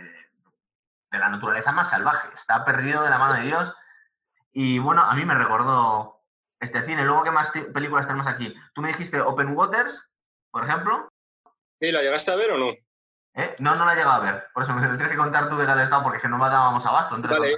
la 1.10 1.28
naturaleza 1.28 1.72
más 1.72 1.90
salvaje. 1.90 2.28
Está 2.34 2.64
perdido 2.64 3.02
de 3.02 3.10
la 3.10 3.18
mano 3.18 3.34
de 3.34 3.46
Dios. 3.46 3.74
Y 4.52 4.78
bueno, 4.78 5.02
a 5.02 5.14
mí 5.14 5.24
me 5.24 5.34
recordó 5.34 6.22
este 6.60 6.82
cine. 6.82 7.04
Luego, 7.04 7.24
¿qué 7.24 7.30
más 7.30 7.50
películas 7.72 8.06
tenemos 8.06 8.26
aquí? 8.26 8.54
Tú 8.74 8.82
me 8.82 8.88
dijiste 8.88 9.20
Open 9.20 9.56
Waters, 9.56 10.14
por 10.50 10.64
ejemplo. 10.64 11.08
¿Sí, 11.80 11.90
la 11.90 12.02
llegaste 12.02 12.30
a 12.30 12.36
ver 12.36 12.52
o 12.52 12.58
no? 12.58 12.72
¿Eh? 13.34 13.56
No, 13.60 13.74
no 13.74 13.86
la 13.86 13.94
he 13.94 13.96
llegado 13.96 14.22
a 14.22 14.32
ver. 14.32 14.44
Por 14.52 14.62
eso 14.62 14.74
me 14.74 14.86
tienes 14.86 15.08
que 15.08 15.16
contar 15.16 15.48
tú 15.48 15.56
qué 15.56 15.64
tal 15.64 15.80
estado, 15.80 16.02
porque 16.02 16.18
es 16.18 16.22
que 16.22 16.28
no 16.28 16.36
me 16.36 16.44
dábamos 16.44 16.84
abasto. 16.84 17.16
Vale, 17.18 17.56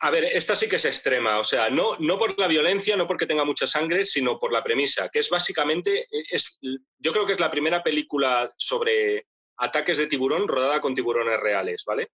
a 0.00 0.10
ver, 0.10 0.24
esta 0.24 0.54
sí 0.54 0.68
que 0.68 0.76
es 0.76 0.84
extrema. 0.84 1.38
O 1.38 1.44
sea, 1.44 1.70
no, 1.70 1.96
no 1.98 2.18
por 2.18 2.38
la 2.38 2.46
violencia, 2.46 2.96
no 2.96 3.08
porque 3.08 3.26
tenga 3.26 3.44
mucha 3.44 3.66
sangre, 3.66 4.04
sino 4.04 4.38
por 4.38 4.52
la 4.52 4.62
premisa, 4.62 5.08
que 5.08 5.20
es 5.20 5.30
básicamente, 5.30 6.08
es, 6.10 6.58
yo 6.60 7.12
creo 7.12 7.26
que 7.26 7.32
es 7.32 7.40
la 7.40 7.50
primera 7.50 7.82
película 7.82 8.52
sobre 8.58 9.26
ataques 9.56 9.96
de 9.96 10.08
tiburón 10.08 10.46
rodada 10.46 10.80
con 10.80 10.94
tiburones 10.94 11.40
reales, 11.40 11.84
¿vale? 11.86 12.10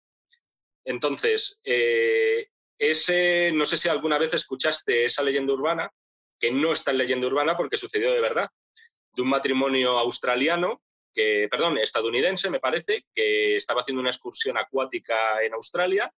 Entonces, 0.84 1.61
eh, 1.64 2.48
ese, 2.80 3.52
no 3.53 3.65
sé 3.65 3.77
si 3.77 3.88
alguna 3.88 4.18
vez 4.18 4.34
escuchaste 4.34 5.06
esa 5.06 5.22
leyenda 5.22 5.53
urbana, 5.53 5.91
que 6.40 6.52
no 6.52 6.72
está 6.72 6.90
en 6.90 6.98
leyenda 6.98 7.27
urbana 7.27 7.56
porque 7.56 7.77
sucedió 7.77 8.11
de 8.11 8.22
verdad, 8.22 8.49
de 9.15 9.22
un 9.22 9.30
matrimonio 9.30 9.99
australiano 9.99 10.82
que, 11.16 11.48
perdón, 11.50 11.78
estadounidense, 11.80 12.50
me 12.50 12.60
parece, 12.60 13.06
que 13.16 13.56
estaba 13.56 13.82
haciendo 13.82 14.02
una 14.02 14.12
excursión 14.12 14.58
acuática 14.58 15.42
en 15.42 15.54
Australia 15.54 16.14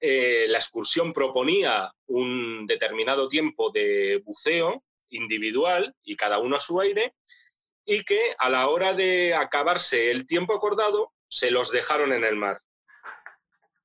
eh, 0.00 0.46
la 0.48 0.58
excursión 0.58 1.12
proponía 1.12 1.90
un 2.06 2.66
determinado 2.66 3.28
tiempo 3.28 3.70
de 3.70 4.22
buceo 4.24 4.84
individual 5.08 5.94
y 6.02 6.16
cada 6.16 6.38
uno 6.38 6.56
a 6.56 6.60
su 6.60 6.80
aire, 6.80 7.14
y 7.84 8.04
que 8.04 8.34
a 8.38 8.50
la 8.50 8.68
hora 8.68 8.92
de 8.92 9.34
acabarse 9.34 10.10
el 10.10 10.26
tiempo 10.26 10.54
acordado, 10.54 11.12
se 11.28 11.50
los 11.50 11.70
dejaron 11.70 12.12
en 12.12 12.24
el 12.24 12.36
mar. 12.36 12.60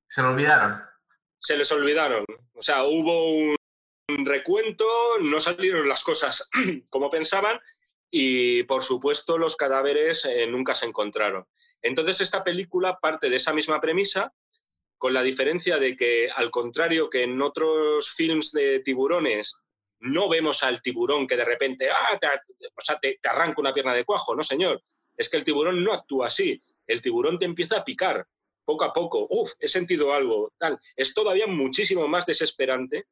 Se 0.08 0.22
lo 0.22 0.30
olvidaron. 0.30 0.82
Se 1.38 1.56
les 1.56 1.70
olvidaron. 1.72 2.24
O 2.52 2.60
sea, 2.60 2.84
hubo 2.84 3.56
un 4.08 4.26
recuento, 4.26 4.84
no 5.20 5.40
salieron 5.40 5.88
las 5.88 6.04
cosas 6.04 6.50
como 6.90 7.10
pensaban 7.10 7.58
y, 8.14 8.64
por 8.64 8.84
supuesto, 8.84 9.38
los 9.38 9.56
cadáveres 9.56 10.26
eh, 10.26 10.46
nunca 10.46 10.74
se 10.74 10.84
encontraron. 10.84 11.46
Entonces, 11.80 12.20
esta 12.20 12.44
película 12.44 12.98
parte 13.00 13.30
de 13.30 13.36
esa 13.36 13.54
misma 13.54 13.80
premisa, 13.80 14.34
con 14.98 15.14
la 15.14 15.22
diferencia 15.22 15.78
de 15.78 15.96
que, 15.96 16.28
al 16.30 16.50
contrario 16.50 17.08
que 17.08 17.22
en 17.22 17.40
otros 17.40 18.10
films 18.10 18.52
de 18.52 18.80
tiburones, 18.80 19.56
no 20.00 20.28
vemos 20.28 20.62
al 20.62 20.82
tiburón 20.82 21.26
que 21.26 21.36
de 21.36 21.44
repente 21.46 21.88
ah, 21.90 22.20
te, 23.00 23.18
arranca 23.24 23.62
una 23.62 23.72
pierna 23.72 23.94
de 23.94 24.04
cuajo, 24.04 24.36
no 24.36 24.42
señor. 24.42 24.82
Es 25.16 25.30
que 25.30 25.38
el 25.38 25.44
tiburón 25.44 25.82
no 25.82 25.94
actúa 25.94 26.26
así. 26.26 26.60
El 26.86 27.00
tiburón 27.00 27.38
te 27.38 27.46
empieza 27.46 27.78
a 27.78 27.84
picar 27.84 28.26
poco 28.66 28.84
a 28.84 28.92
poco. 28.92 29.26
Uf, 29.30 29.52
he 29.58 29.68
sentido 29.68 30.12
algo. 30.12 30.52
Tal. 30.58 30.78
Es 30.96 31.14
todavía 31.14 31.46
muchísimo 31.46 32.06
más 32.08 32.26
desesperante 32.26 33.06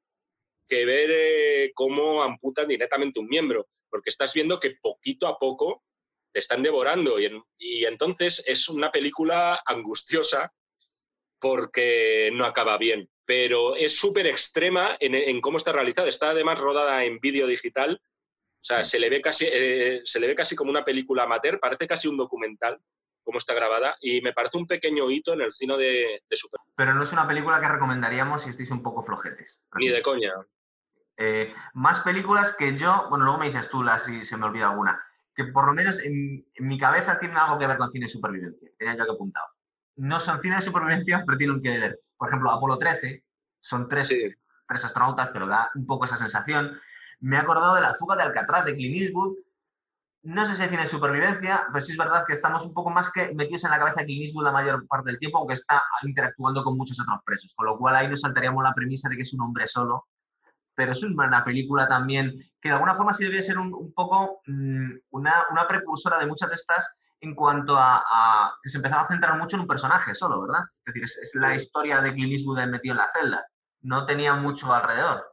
que 0.68 0.84
ver 0.84 1.10
eh, 1.10 1.72
cómo 1.74 2.22
amputan 2.22 2.68
directamente 2.68 3.18
un 3.18 3.28
miembro, 3.28 3.66
porque 3.90 4.10
estás 4.10 4.32
viendo 4.32 4.60
que 4.60 4.76
poquito 4.80 5.26
a 5.26 5.38
poco 5.38 5.82
te 6.32 6.40
están 6.40 6.62
devorando 6.62 7.18
y, 7.18 7.28
y 7.58 7.84
entonces 7.84 8.44
es 8.46 8.68
una 8.68 8.90
película 8.90 9.60
angustiosa 9.66 10.52
porque 11.40 12.30
no 12.32 12.44
acaba 12.44 12.78
bien 12.78 13.10
pero 13.30 13.76
es 13.76 13.96
súper 13.96 14.26
extrema 14.26 14.96
en, 14.98 15.40
cómo 15.40 15.56
está 15.56 15.70
realizada. 15.70 16.08
Está 16.08 16.30
además 16.30 16.58
rodada 16.58 17.04
en 17.04 17.20
vídeo 17.20 17.46
digital, 17.46 18.02
o 18.02 18.58
sea, 18.60 18.82
se 18.82 18.98
le, 18.98 19.08
ve 19.08 19.20
casi, 19.20 19.46
eh, 19.48 20.00
se 20.02 20.18
le 20.18 20.26
ve 20.26 20.34
casi 20.34 20.56
como 20.56 20.72
una 20.72 20.84
película 20.84 21.22
amateur, 21.22 21.60
parece 21.60 21.86
casi 21.86 22.08
un 22.08 22.16
documental 22.16 22.80
cómo 23.22 23.38
está 23.38 23.54
grabada 23.54 23.96
y 24.00 24.20
me 24.22 24.32
parece 24.32 24.58
un 24.58 24.66
pequeño 24.66 25.08
hito 25.08 25.34
en 25.34 25.42
el 25.42 25.52
cine 25.52 25.76
de, 25.76 26.24
de 26.28 26.36
super. 26.36 26.58
Pero 26.74 26.92
no 26.92 27.04
es 27.04 27.12
una 27.12 27.28
película 27.28 27.60
que 27.60 27.68
recomendaríamos 27.68 28.42
si 28.42 28.50
estáis 28.50 28.72
un 28.72 28.82
poco 28.82 29.04
flojetes. 29.04 29.60
Ni 29.76 29.86
de 29.90 30.02
coña. 30.02 30.32
Eh, 31.22 31.54
más 31.74 32.00
películas 32.00 32.56
que 32.58 32.74
yo, 32.76 33.06
bueno, 33.10 33.26
luego 33.26 33.40
me 33.40 33.46
dices 33.46 33.68
tú 33.68 33.82
las 33.82 34.04
si 34.04 34.24
se 34.24 34.36
me 34.36 34.46
olvida 34.46 34.70
alguna, 34.70 35.00
que 35.34 35.44
por 35.44 35.66
lo 35.66 35.74
menos 35.74 36.00
en, 36.00 36.44
mi 36.58 36.78
cabeza 36.78 37.18
tienen 37.18 37.36
algo 37.36 37.58
que 37.58 37.66
ver 37.66 37.76
con 37.78 37.92
cine 37.92 38.06
de 38.06 38.10
supervivencia, 38.10 38.70
tenía 38.78 38.96
yo 38.96 39.04
que 39.04 39.12
apuntado. 39.12 39.46
No 39.96 40.18
son 40.18 40.40
cine 40.40 40.56
de 40.56 40.62
supervivencia, 40.62 41.22
pero 41.26 41.38
tienen 41.38 41.62
que 41.62 41.78
ver 41.78 42.00
por 42.20 42.28
ejemplo, 42.28 42.50
Apolo 42.50 42.76
13, 42.76 43.24
son 43.60 43.88
tres, 43.88 44.10
tres 44.68 44.84
astronautas, 44.84 45.30
pero 45.32 45.46
da 45.46 45.70
un 45.74 45.86
poco 45.86 46.04
esa 46.04 46.18
sensación. 46.18 46.78
Me 47.18 47.36
he 47.36 47.38
acordado 47.38 47.76
de 47.76 47.80
la 47.80 47.94
fuga 47.94 48.14
de 48.14 48.24
Alcatraz 48.24 48.66
de 48.66 48.76
Clint 48.76 49.00
Eastwood. 49.00 49.38
No 50.24 50.44
sé 50.44 50.54
si 50.54 50.68
tiene 50.68 50.86
supervivencia, 50.86 51.64
pero 51.72 51.80
sí 51.80 51.92
es 51.92 51.98
verdad 51.98 52.26
que 52.26 52.34
estamos 52.34 52.66
un 52.66 52.74
poco 52.74 52.90
más 52.90 53.10
que 53.10 53.32
metidos 53.32 53.64
en 53.64 53.70
la 53.70 53.78
cabeza 53.78 54.00
de 54.00 54.04
Clint 54.04 54.24
Eastwood 54.24 54.44
la 54.44 54.52
mayor 54.52 54.86
parte 54.86 55.08
del 55.08 55.18
tiempo, 55.18 55.38
aunque 55.38 55.54
está 55.54 55.82
interactuando 56.02 56.62
con 56.62 56.76
muchos 56.76 57.00
otros 57.00 57.20
presos. 57.24 57.54
Con 57.56 57.64
lo 57.64 57.78
cual 57.78 57.96
ahí 57.96 58.06
nos 58.06 58.20
saltaríamos 58.20 58.62
la 58.62 58.74
premisa 58.74 59.08
de 59.08 59.16
que 59.16 59.22
es 59.22 59.32
un 59.32 59.40
hombre 59.40 59.66
solo. 59.66 60.08
Pero 60.80 60.92
es 60.92 61.02
una 61.02 61.44
película 61.44 61.86
también 61.86 62.38
que 62.58 62.70
de 62.70 62.72
alguna 62.72 62.94
forma 62.94 63.12
sí 63.12 63.24
debe 63.24 63.42
ser 63.42 63.58
un, 63.58 63.92
poco 63.92 64.40
mm, 64.46 64.92
una, 65.10 65.44
una 65.50 65.68
precursora 65.68 66.18
de 66.18 66.24
muchas 66.24 66.48
de 66.48 66.54
estas 66.54 66.98
en 67.20 67.34
cuanto 67.34 67.76
a, 67.76 68.58
que 68.62 68.70
se 68.70 68.78
empezaba 68.78 69.02
a 69.02 69.08
centrar 69.08 69.36
mucho 69.36 69.56
en 69.56 69.60
un 69.60 69.68
personaje 69.68 70.14
solo, 70.14 70.40
¿verdad? 70.40 70.62
Es 70.86 70.94
decir, 70.94 71.04
es, 71.04 71.32
la 71.34 71.54
historia 71.54 72.00
de 72.00 72.14
Clint 72.14 72.32
Eastwood 72.32 72.64
metido 72.68 72.94
en 72.94 72.96
la 72.96 73.12
celda. 73.12 73.46
No 73.82 74.06
tenía 74.06 74.36
mucho 74.36 74.72
alrededor. 74.72 75.30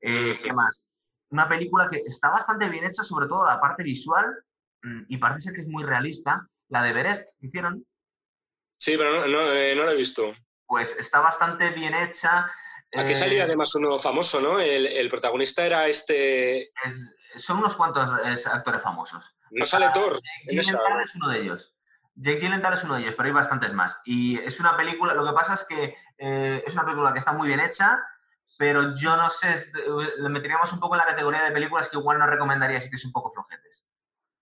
Eh, 0.00 0.40
¿Qué 0.42 0.54
más? 0.54 0.88
Una 1.28 1.46
película 1.46 1.86
que 1.90 2.02
está 2.06 2.30
bastante 2.30 2.70
bien 2.70 2.84
hecha, 2.84 3.02
sobre 3.02 3.28
todo 3.28 3.44
la 3.44 3.60
parte 3.60 3.82
visual, 3.82 4.24
mm, 4.84 5.02
y 5.08 5.18
parece 5.18 5.40
ser 5.42 5.52
que 5.52 5.60
es 5.60 5.68
muy 5.68 5.84
realista. 5.84 6.48
La 6.68 6.82
de 6.82 6.94
Berest, 6.94 7.38
que 7.38 7.48
hicieron. 7.48 7.84
Sí, 8.78 8.96
pero 8.96 9.12
no, 9.12 9.26
no, 9.26 9.52
eh, 9.52 9.74
no 9.76 9.84
la 9.84 9.92
he 9.92 9.96
visto. 9.96 10.32
Pues 10.64 10.96
está 10.98 11.20
bastante 11.20 11.72
bien 11.72 11.92
hecha. 11.92 12.50
Aquí 12.96 13.14
salía 13.14 13.40
eh, 13.40 13.42
además 13.42 13.74
uno 13.74 13.98
famoso, 13.98 14.40
¿no? 14.40 14.58
El, 14.60 15.08
protagonista 15.10 15.64
era 15.66 15.86
este. 15.88 16.72
son 17.34 17.58
unos 17.58 17.76
cuantos 17.76 18.08
actores 18.46 18.82
famosos. 18.82 19.36
No 19.50 19.66
sale 19.66 19.88
Thor. 19.92 20.18
Jake 20.46 20.62
Gyllenhaal 20.62 21.02
es 21.02 21.14
uno 21.16 21.28
de 21.28 21.40
ellos. 21.40 21.74
Jake 22.14 22.40
Gyllenhaal 22.40 22.74
es 22.74 22.84
uno 22.84 22.94
de 22.94 23.02
ellos, 23.02 23.14
pero 23.16 23.26
hay 23.26 23.32
bastantes 23.32 23.72
más. 23.74 24.00
Y 24.04 24.38
es 24.38 24.58
una 24.60 24.76
película, 24.76 25.14
lo 25.14 25.24
que 25.24 25.32
pasa 25.32 25.54
es 25.54 25.64
que 25.64 25.96
eh, 26.18 26.62
es 26.66 26.72
una 26.74 26.84
película 26.84 27.12
que 27.12 27.18
está 27.18 27.32
muy 27.32 27.46
bien 27.46 27.60
hecha, 27.60 28.02
pero 28.58 28.94
yo 28.94 29.16
no 29.16 29.30
sé, 29.30 29.54
le 30.18 30.28
meteríamos 30.28 30.72
un 30.72 30.80
poco 30.80 30.94
en 30.94 30.98
la 30.98 31.06
categoría 31.06 31.44
de 31.44 31.52
películas 31.52 31.88
que 31.88 31.98
igual 31.98 32.18
no 32.18 32.26
recomendaría 32.26 32.80
si 32.80 32.88
tienes 32.88 33.04
un 33.04 33.12
poco 33.12 33.30
flojetes. 33.30 33.86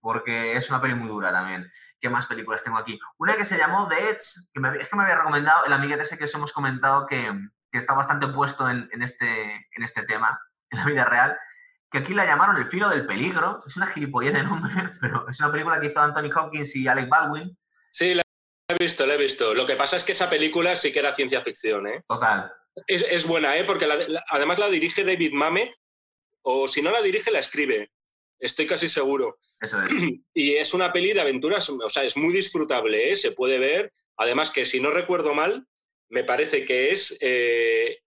Porque 0.01 0.57
es 0.57 0.71
una 0.71 0.81
peli 0.81 0.95
muy 0.95 1.09
dura 1.09 1.33
también. 1.33 1.71
¿Qué 2.01 2.09
más 2.09 2.27
películas 2.27 2.63
tengo 2.63 2.79
aquí? 2.79 2.99
Una 3.19 3.37
que 3.37 3.45
se 3.45 3.59
llamó 3.59 3.89
The 3.89 4.11
Edge, 4.11 4.51
que 4.55 4.61
me, 4.61 4.77
es 4.79 4.89
que 4.89 4.97
me 4.97 5.03
había 5.03 5.17
recomendado, 5.17 5.67
el 5.67 5.73
amiguete 5.73 6.05
ese 6.05 6.17
que 6.17 6.25
os 6.25 6.35
hemos 6.35 6.53
comentado 6.53 7.07
que, 7.07 7.31
que 7.77 7.81
está 7.81 7.95
bastante 7.95 8.29
puesto 8.29 8.69
en, 8.71 8.89
en, 8.91 9.03
este, 9.03 9.27
en 9.27 9.83
este 9.83 10.03
tema, 10.05 10.41
en 10.71 10.79
la 10.79 10.87
vida 10.87 11.05
real, 11.05 11.37
que 11.91 11.99
aquí 11.99 12.15
la 12.15 12.25
llamaron 12.25 12.57
El 12.57 12.69
filo 12.69 12.89
del 12.89 13.07
peligro. 13.07 13.59
Es 13.67 13.77
una 13.77 13.87
gilipollez 13.87 14.33
de 14.33 14.43
nombre, 14.43 14.73
pero 15.01 15.29
es 15.29 15.39
una 15.41 15.53
película 15.53 15.81
que 15.81 15.89
hizo 15.89 16.01
Anthony 16.01 16.31
Hopkins 16.35 16.75
y 16.75 16.89
Alec 16.89 17.09
Baldwin. 17.09 17.57
Sí, 17.93 18.15
la 18.15 18.23
he 18.69 18.83
visto, 18.83 19.07
la 19.07 19.15
he 19.15 19.19
visto. 19.19 19.55
Lo 19.55 19.67
que 19.67 19.77
pasa 19.77 19.97
es 19.97 20.05
que 20.05 20.13
esa 20.13 20.31
película 20.31 20.75
sí 20.75 20.93
que 20.93 21.01
era 21.01 21.15
ciencia 21.15 21.43
ficción, 21.43 21.87
¿eh? 21.87 22.03
Total. 22.09 22.51
Es, 22.87 23.27
buena, 23.27 23.57
¿eh? 23.57 23.65
Porque 23.65 23.89
además 24.29 24.59
la 24.59 24.69
dirige 24.69 25.05
David 25.05 25.33
Mamet, 25.33 25.75
o 26.43 26.69
si 26.69 26.83
no 26.83 26.91
la 26.91 27.01
dirige, 27.01 27.31
la 27.31 27.39
escribe. 27.39 27.91
Estoy 28.39 28.67
casi 28.67 28.89
seguro. 28.89 29.39
Eso 29.61 29.83
es. 29.83 29.91
Y 30.35 30.57
es 30.57 30.75
una 30.75 30.93
peli 30.93 31.13
de 31.13 31.23
aventuras, 31.23 31.71
o 31.71 31.89
sea, 31.89 32.05
es 32.05 32.17
muy 32.17 32.33
disfrutable, 32.33 33.13
¿eh? 33.13 33.17
Se 33.17 33.33
puede 33.33 33.59
ver. 33.59 33.93
Además 34.19 34.51
que, 34.51 34.65
si 34.65 34.81
no 34.81 34.91
recuerdo 34.91 35.33
mal, 35.35 35.67
me 36.09 36.25
parece 36.25 36.65
que 36.65 36.91
es 36.91 37.17
eh, 37.21 37.99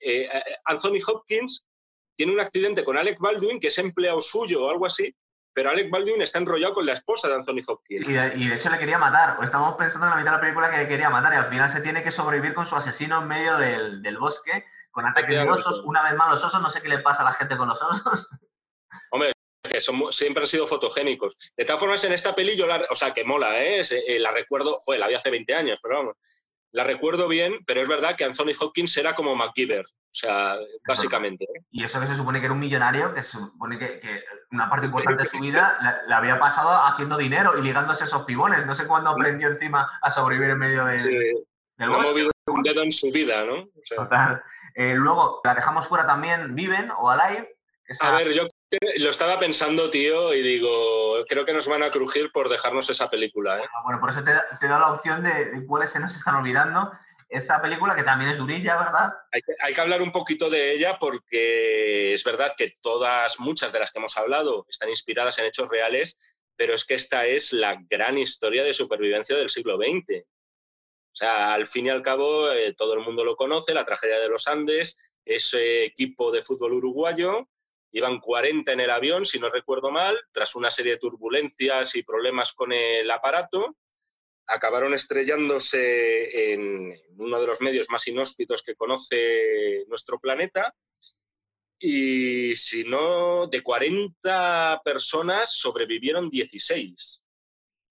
eh, 0.00 0.28
Anthony 0.64 0.98
Hopkins 1.06 1.66
tiene 2.14 2.32
un 2.32 2.40
accidente 2.40 2.84
con 2.84 2.96
Alec 2.96 3.18
Baldwin, 3.18 3.60
que 3.60 3.68
es 3.68 3.78
empleado 3.78 4.20
suyo 4.20 4.64
o 4.64 4.70
algo 4.70 4.86
así, 4.86 5.14
pero 5.54 5.70
Alec 5.70 5.90
Baldwin 5.90 6.22
está 6.22 6.38
enrollado 6.38 6.74
con 6.74 6.86
la 6.86 6.92
esposa 6.92 7.28
de 7.28 7.34
Anthony 7.34 7.60
Hopkins. 7.66 8.08
Y 8.08 8.12
de, 8.12 8.54
hecho 8.54 8.70
le 8.70 8.78
quería 8.78 8.98
matar, 8.98 9.38
o 9.38 9.42
estamos 9.42 9.76
pensando 9.76 10.06
en 10.06 10.10
la 10.10 10.16
mitad 10.16 10.32
de 10.32 10.36
la 10.36 10.40
película 10.40 10.70
que 10.70 10.78
le 10.78 10.88
quería 10.88 11.10
matar, 11.10 11.32
y 11.32 11.36
al 11.36 11.48
final 11.48 11.70
se 11.70 11.80
tiene 11.80 12.02
que 12.02 12.10
sobrevivir 12.10 12.54
con 12.54 12.66
su 12.66 12.76
asesino 12.76 13.22
en 13.22 13.28
medio 13.28 13.56
del, 13.58 14.18
bosque, 14.18 14.64
con 14.90 15.06
ataques 15.06 15.34
de 15.34 15.48
osos. 15.48 15.84
Una 15.84 16.02
vez 16.02 16.14
más, 16.14 16.30
los 16.30 16.44
osos, 16.44 16.60
no 16.60 16.70
sé 16.70 16.82
qué 16.82 16.88
le 16.88 16.98
pasa 16.98 17.22
a 17.22 17.26
la 17.26 17.34
gente 17.34 17.56
con 17.56 17.68
los 17.68 17.80
osos. 17.80 18.28
Hombre, 19.10 19.32
que 19.70 19.80
son, 19.80 20.12
siempre 20.12 20.42
han 20.42 20.48
sido 20.48 20.66
fotogénicos. 20.66 21.36
De 21.56 21.64
todas 21.64 21.80
formas, 21.80 22.04
en 22.04 22.12
esta 22.12 22.34
peli 22.34 22.56
yo 22.56 22.66
la, 22.66 22.86
o 22.90 22.94
sea, 22.94 23.12
que 23.12 23.24
mola, 23.24 23.62
¿eh? 23.62 23.80
eh 23.80 24.18
la 24.18 24.32
recuerdo, 24.32 24.78
joder, 24.80 25.00
la 25.00 25.08
vi 25.08 25.14
hace 25.14 25.30
20 25.30 25.54
años, 25.54 25.78
pero 25.82 25.98
vamos, 25.98 26.16
la 26.72 26.84
recuerdo 26.84 27.28
bien, 27.28 27.54
pero 27.66 27.80
es 27.80 27.88
verdad 27.88 28.16
que 28.16 28.24
Anthony 28.24 28.52
Hopkins 28.58 28.96
era 28.96 29.14
como 29.14 29.36
MacGyver, 29.36 29.84
o 29.84 30.14
sea, 30.14 30.56
básicamente. 30.86 31.44
¿eh? 31.44 31.62
Y 31.70 31.84
eso 31.84 32.00
que 32.00 32.06
se 32.06 32.16
supone 32.16 32.40
que 32.40 32.46
era 32.46 32.54
un 32.54 32.60
millonario, 32.60 33.14
que 33.14 33.22
se 33.22 33.32
supone 33.32 33.78
que, 33.78 34.00
una 34.50 34.68
parte 34.68 34.86
importante 34.86 35.22
de 35.22 35.28
su 35.28 35.38
vida 35.42 36.02
la, 36.06 36.16
había 36.16 36.38
pasado 36.38 36.70
haciendo 36.70 37.16
dinero 37.18 37.58
y 37.58 37.62
ligándose 37.62 38.04
esos 38.04 38.24
pibones. 38.24 38.66
No 38.66 38.74
sé 38.74 38.86
cuándo 38.86 39.10
aprendió 39.10 39.48
encima 39.48 39.98
a 40.00 40.10
sobrevivir 40.10 40.50
en 40.50 40.58
medio 40.58 40.84
de, 40.86 40.98
sí. 40.98 41.14
del 41.14 41.90
no 41.90 41.96
ha 41.96 42.02
movido 42.02 42.30
un 42.46 42.62
dedo 42.62 42.82
en 42.82 42.90
su 42.90 43.10
vida, 43.12 43.44
¿no? 43.44 43.68
Total. 43.94 44.42
Eh, 44.74 44.94
luego, 44.94 45.40
la 45.44 45.54
dejamos 45.54 45.86
fuera 45.86 46.06
también 46.06 46.54
Viven 46.54 46.90
o 46.98 47.10
Alive. 47.10 47.54
A 48.00 48.10
ver, 48.12 48.32
yo 48.32 48.46
lo 48.98 49.10
estaba 49.10 49.38
pensando, 49.38 49.90
tío, 49.90 50.34
y 50.34 50.42
digo, 50.42 51.24
creo 51.28 51.44
que 51.44 51.52
nos 51.52 51.68
van 51.68 51.82
a 51.82 51.90
crujir 51.90 52.30
por 52.32 52.48
dejarnos 52.48 52.88
esa 52.90 53.10
película. 53.10 53.58
¿eh? 53.58 53.68
Bueno, 53.84 54.00
por 54.00 54.10
eso 54.10 54.22
te, 54.24 54.32
te 54.60 54.66
da 54.66 54.78
la 54.78 54.92
opción 54.92 55.22
de, 55.22 55.66
cuáles 55.66 55.90
se 55.90 56.00
nos 56.00 56.14
están 56.16 56.36
olvidando. 56.36 56.90
Esa 57.28 57.62
película 57.62 57.94
que 57.94 58.02
también 58.02 58.30
es 58.30 58.36
durilla, 58.36 58.78
¿verdad? 58.78 59.12
Hay 59.30 59.72
que, 59.72 59.80
hablar 59.80 60.02
un 60.02 60.12
poquito 60.12 60.50
de 60.50 60.72
ella 60.72 60.98
porque 60.98 62.12
es 62.12 62.24
verdad 62.24 62.52
que 62.56 62.76
todas, 62.82 63.40
muchas 63.40 63.72
de 63.72 63.78
las 63.78 63.90
que 63.90 63.98
hemos 63.98 64.16
hablado 64.18 64.66
están 64.68 64.90
inspiradas 64.90 65.38
en 65.38 65.46
hechos 65.46 65.68
reales, 65.70 66.18
pero 66.56 66.74
es 66.74 66.84
que 66.84 66.94
esta 66.94 67.24
es 67.26 67.54
la 67.54 67.78
gran 67.88 68.18
historia 68.18 68.62
de 68.62 68.74
supervivencia 68.74 69.34
del 69.34 69.48
siglo 69.48 69.76
XX. 69.76 70.24
O 70.24 71.14
sea, 71.14 71.54
al 71.54 71.66
fin 71.66 71.86
y 71.86 71.90
al 71.90 72.02
cabo, 72.02 72.50
eh, 72.52 72.74
todo 72.74 72.94
el 72.94 73.00
mundo 73.00 73.24
lo 73.24 73.36
conoce, 73.36 73.72
la 73.72 73.84
tragedia 73.84 74.20
de 74.20 74.28
los 74.28 74.46
Andes, 74.46 75.16
ese 75.24 75.84
equipo 75.84 76.32
de 76.32 76.42
fútbol 76.42 76.74
uruguayo 76.74 77.48
Iban 77.92 78.20
40 78.20 78.72
en 78.72 78.80
el 78.80 78.90
avión, 78.90 79.24
si 79.24 79.38
no 79.38 79.50
recuerdo 79.50 79.90
mal, 79.90 80.18
tras 80.32 80.54
una 80.54 80.70
serie 80.70 80.92
de 80.92 80.98
turbulencias 80.98 81.94
y 81.94 82.02
problemas 82.02 82.52
con 82.52 82.72
el 82.72 83.10
aparato. 83.10 83.76
Acabaron 84.46 84.94
estrellándose 84.94 86.52
en 86.52 86.92
uno 87.18 87.40
de 87.40 87.46
los 87.46 87.60
medios 87.60 87.90
más 87.90 88.06
inhóspitos 88.08 88.62
que 88.62 88.74
conoce 88.74 89.84
nuestro 89.88 90.18
planeta. 90.18 90.74
Y 91.78 92.56
si 92.56 92.84
no, 92.84 93.46
de 93.46 93.62
40 93.62 94.80
personas 94.84 95.52
sobrevivieron 95.52 96.30
16. 96.30 97.26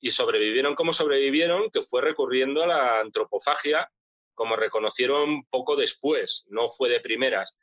Y 0.01 0.09
sobrevivieron 0.09 0.73
como 0.73 0.93
sobrevivieron, 0.93 1.69
que 1.69 1.81
fue 1.81 2.01
recurriendo 2.01 2.63
a 2.63 2.67
la 2.67 2.99
antropofagia 2.99 3.89
como 4.33 4.55
reconocieron 4.55 5.43
poco 5.51 5.75
después, 5.75 6.45
no 6.49 6.67
fue 6.67 6.89
de 6.89 6.99
primeras. 6.99 7.55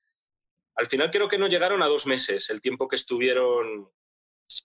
Al 0.79 0.87
final 0.87 1.11
creo 1.11 1.29
que 1.29 1.39
no 1.39 1.49
llegaron 1.49 1.83
a 1.83 1.87
dos 1.87 2.07
meses 2.07 2.49
el 2.51 2.61
tiempo 2.61 2.89
que 2.89 2.97
estuvieron 2.97 3.91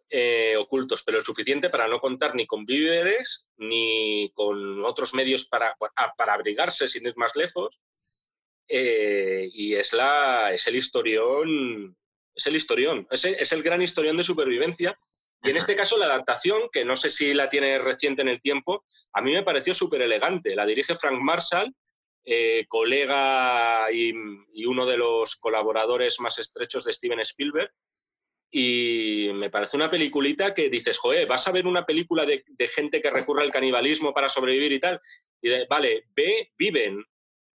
eh, 0.10 0.56
ocultos, 0.57 1.03
pero 1.03 1.18
es 1.18 1.26
suficiente 1.26 1.69
para 1.69 1.88
no 1.88 1.99
contar 1.99 2.35
ni 2.35 2.48
con 2.48 2.65
víveres 2.65 3.49
ni 3.57 4.31
con 4.34 4.85
otros 4.85 5.14
medios 5.14 5.45
para, 5.45 5.76
para 6.18 6.34
abrigarse 6.34 6.88
sin 6.88 7.06
ir 7.06 7.18
más 7.18 7.35
lejos. 7.35 7.81
Eh, 8.68 9.49
y 9.52 9.76
es, 9.76 9.91
la, 9.91 10.53
es 10.53 10.65
el 10.68 10.77
historión, 10.77 11.98
es 12.34 12.48
el 12.48 12.56
historión, 12.56 13.06
es 13.11 13.26
es 13.26 13.52
el 13.52 13.61
gran 13.61 13.81
historión 13.81 14.15
de 14.15 14.23
supervivencia 14.23 14.98
y 15.44 15.49
en 15.49 15.57
este 15.57 15.76
caso 15.76 15.98
la 15.98 16.06
adaptación, 16.06 16.69
que 16.72 16.85
no 16.85 16.95
sé 16.95 17.10
si 17.10 17.34
la 17.34 17.49
tiene 17.49 17.77
reciente 17.77 18.22
en 18.22 18.30
el 18.30 18.41
tiempo, 18.41 18.85
a 19.11 19.22
mí 19.22 19.34
me 19.34 19.44
pareció 19.44 19.73
súper 19.73 20.02
elegante. 20.02 20.56
La 20.56 20.65
dirige 20.65 20.95
Frank 20.95 21.19
Marshall, 21.22 21.76
eh, 22.25 22.65
colega 22.67 23.91
y, 23.91 24.13
uno 24.65 24.85
de 24.85 24.97
los 24.97 25.35
colaboradores 25.35 26.19
más 26.19 26.39
estrechos 26.39 26.85
de 26.85 26.93
Steven 26.93 27.19
Spielberg. 27.19 27.71
Y 28.49 29.29
me 29.33 29.49
parece 29.49 29.77
una 29.77 29.89
peliculita 29.89 30.53
que 30.53 30.69
dices, 30.69 30.99
joder, 30.99 31.27
vas 31.27 31.47
a 31.47 31.51
ver 31.51 31.65
una 31.65 31.85
película 31.85 32.25
de, 32.25 32.43
gente 32.67 33.01
que 33.01 33.09
recurre 33.09 33.43
al 33.43 33.51
canibalismo 33.51 34.13
para 34.13 34.29
sobrevivir 34.29 34.71
y 34.71 34.79
tal. 34.79 34.99
Y 35.41 35.65
vale, 35.67 36.05
ve, 36.15 36.51
viven, 36.57 37.03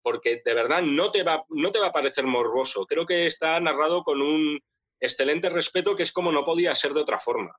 porque 0.03 0.43
de 0.45 0.55
verdad 0.55 0.83
no 0.83 1.11
te, 1.13 1.23
va, 1.23 1.45
no 1.51 1.71
te 1.71 1.79
va 1.79 1.89
a 1.89 1.93
parecer 1.93 2.25
morboso. 2.25 2.85
Creo 2.87 3.07
que 3.07 3.27
está 3.27 3.59
narrado 3.61 4.03
con 4.03 4.21
un 4.21 4.61
excelente 5.01 5.49
respeto 5.49 5.95
que 5.95 6.03
es 6.03 6.13
como 6.13 6.33
no 6.33 6.45
podía 6.45 6.75
ser 6.75 6.93
de 6.93 7.01
otra 7.01 7.21
forma 7.21 7.57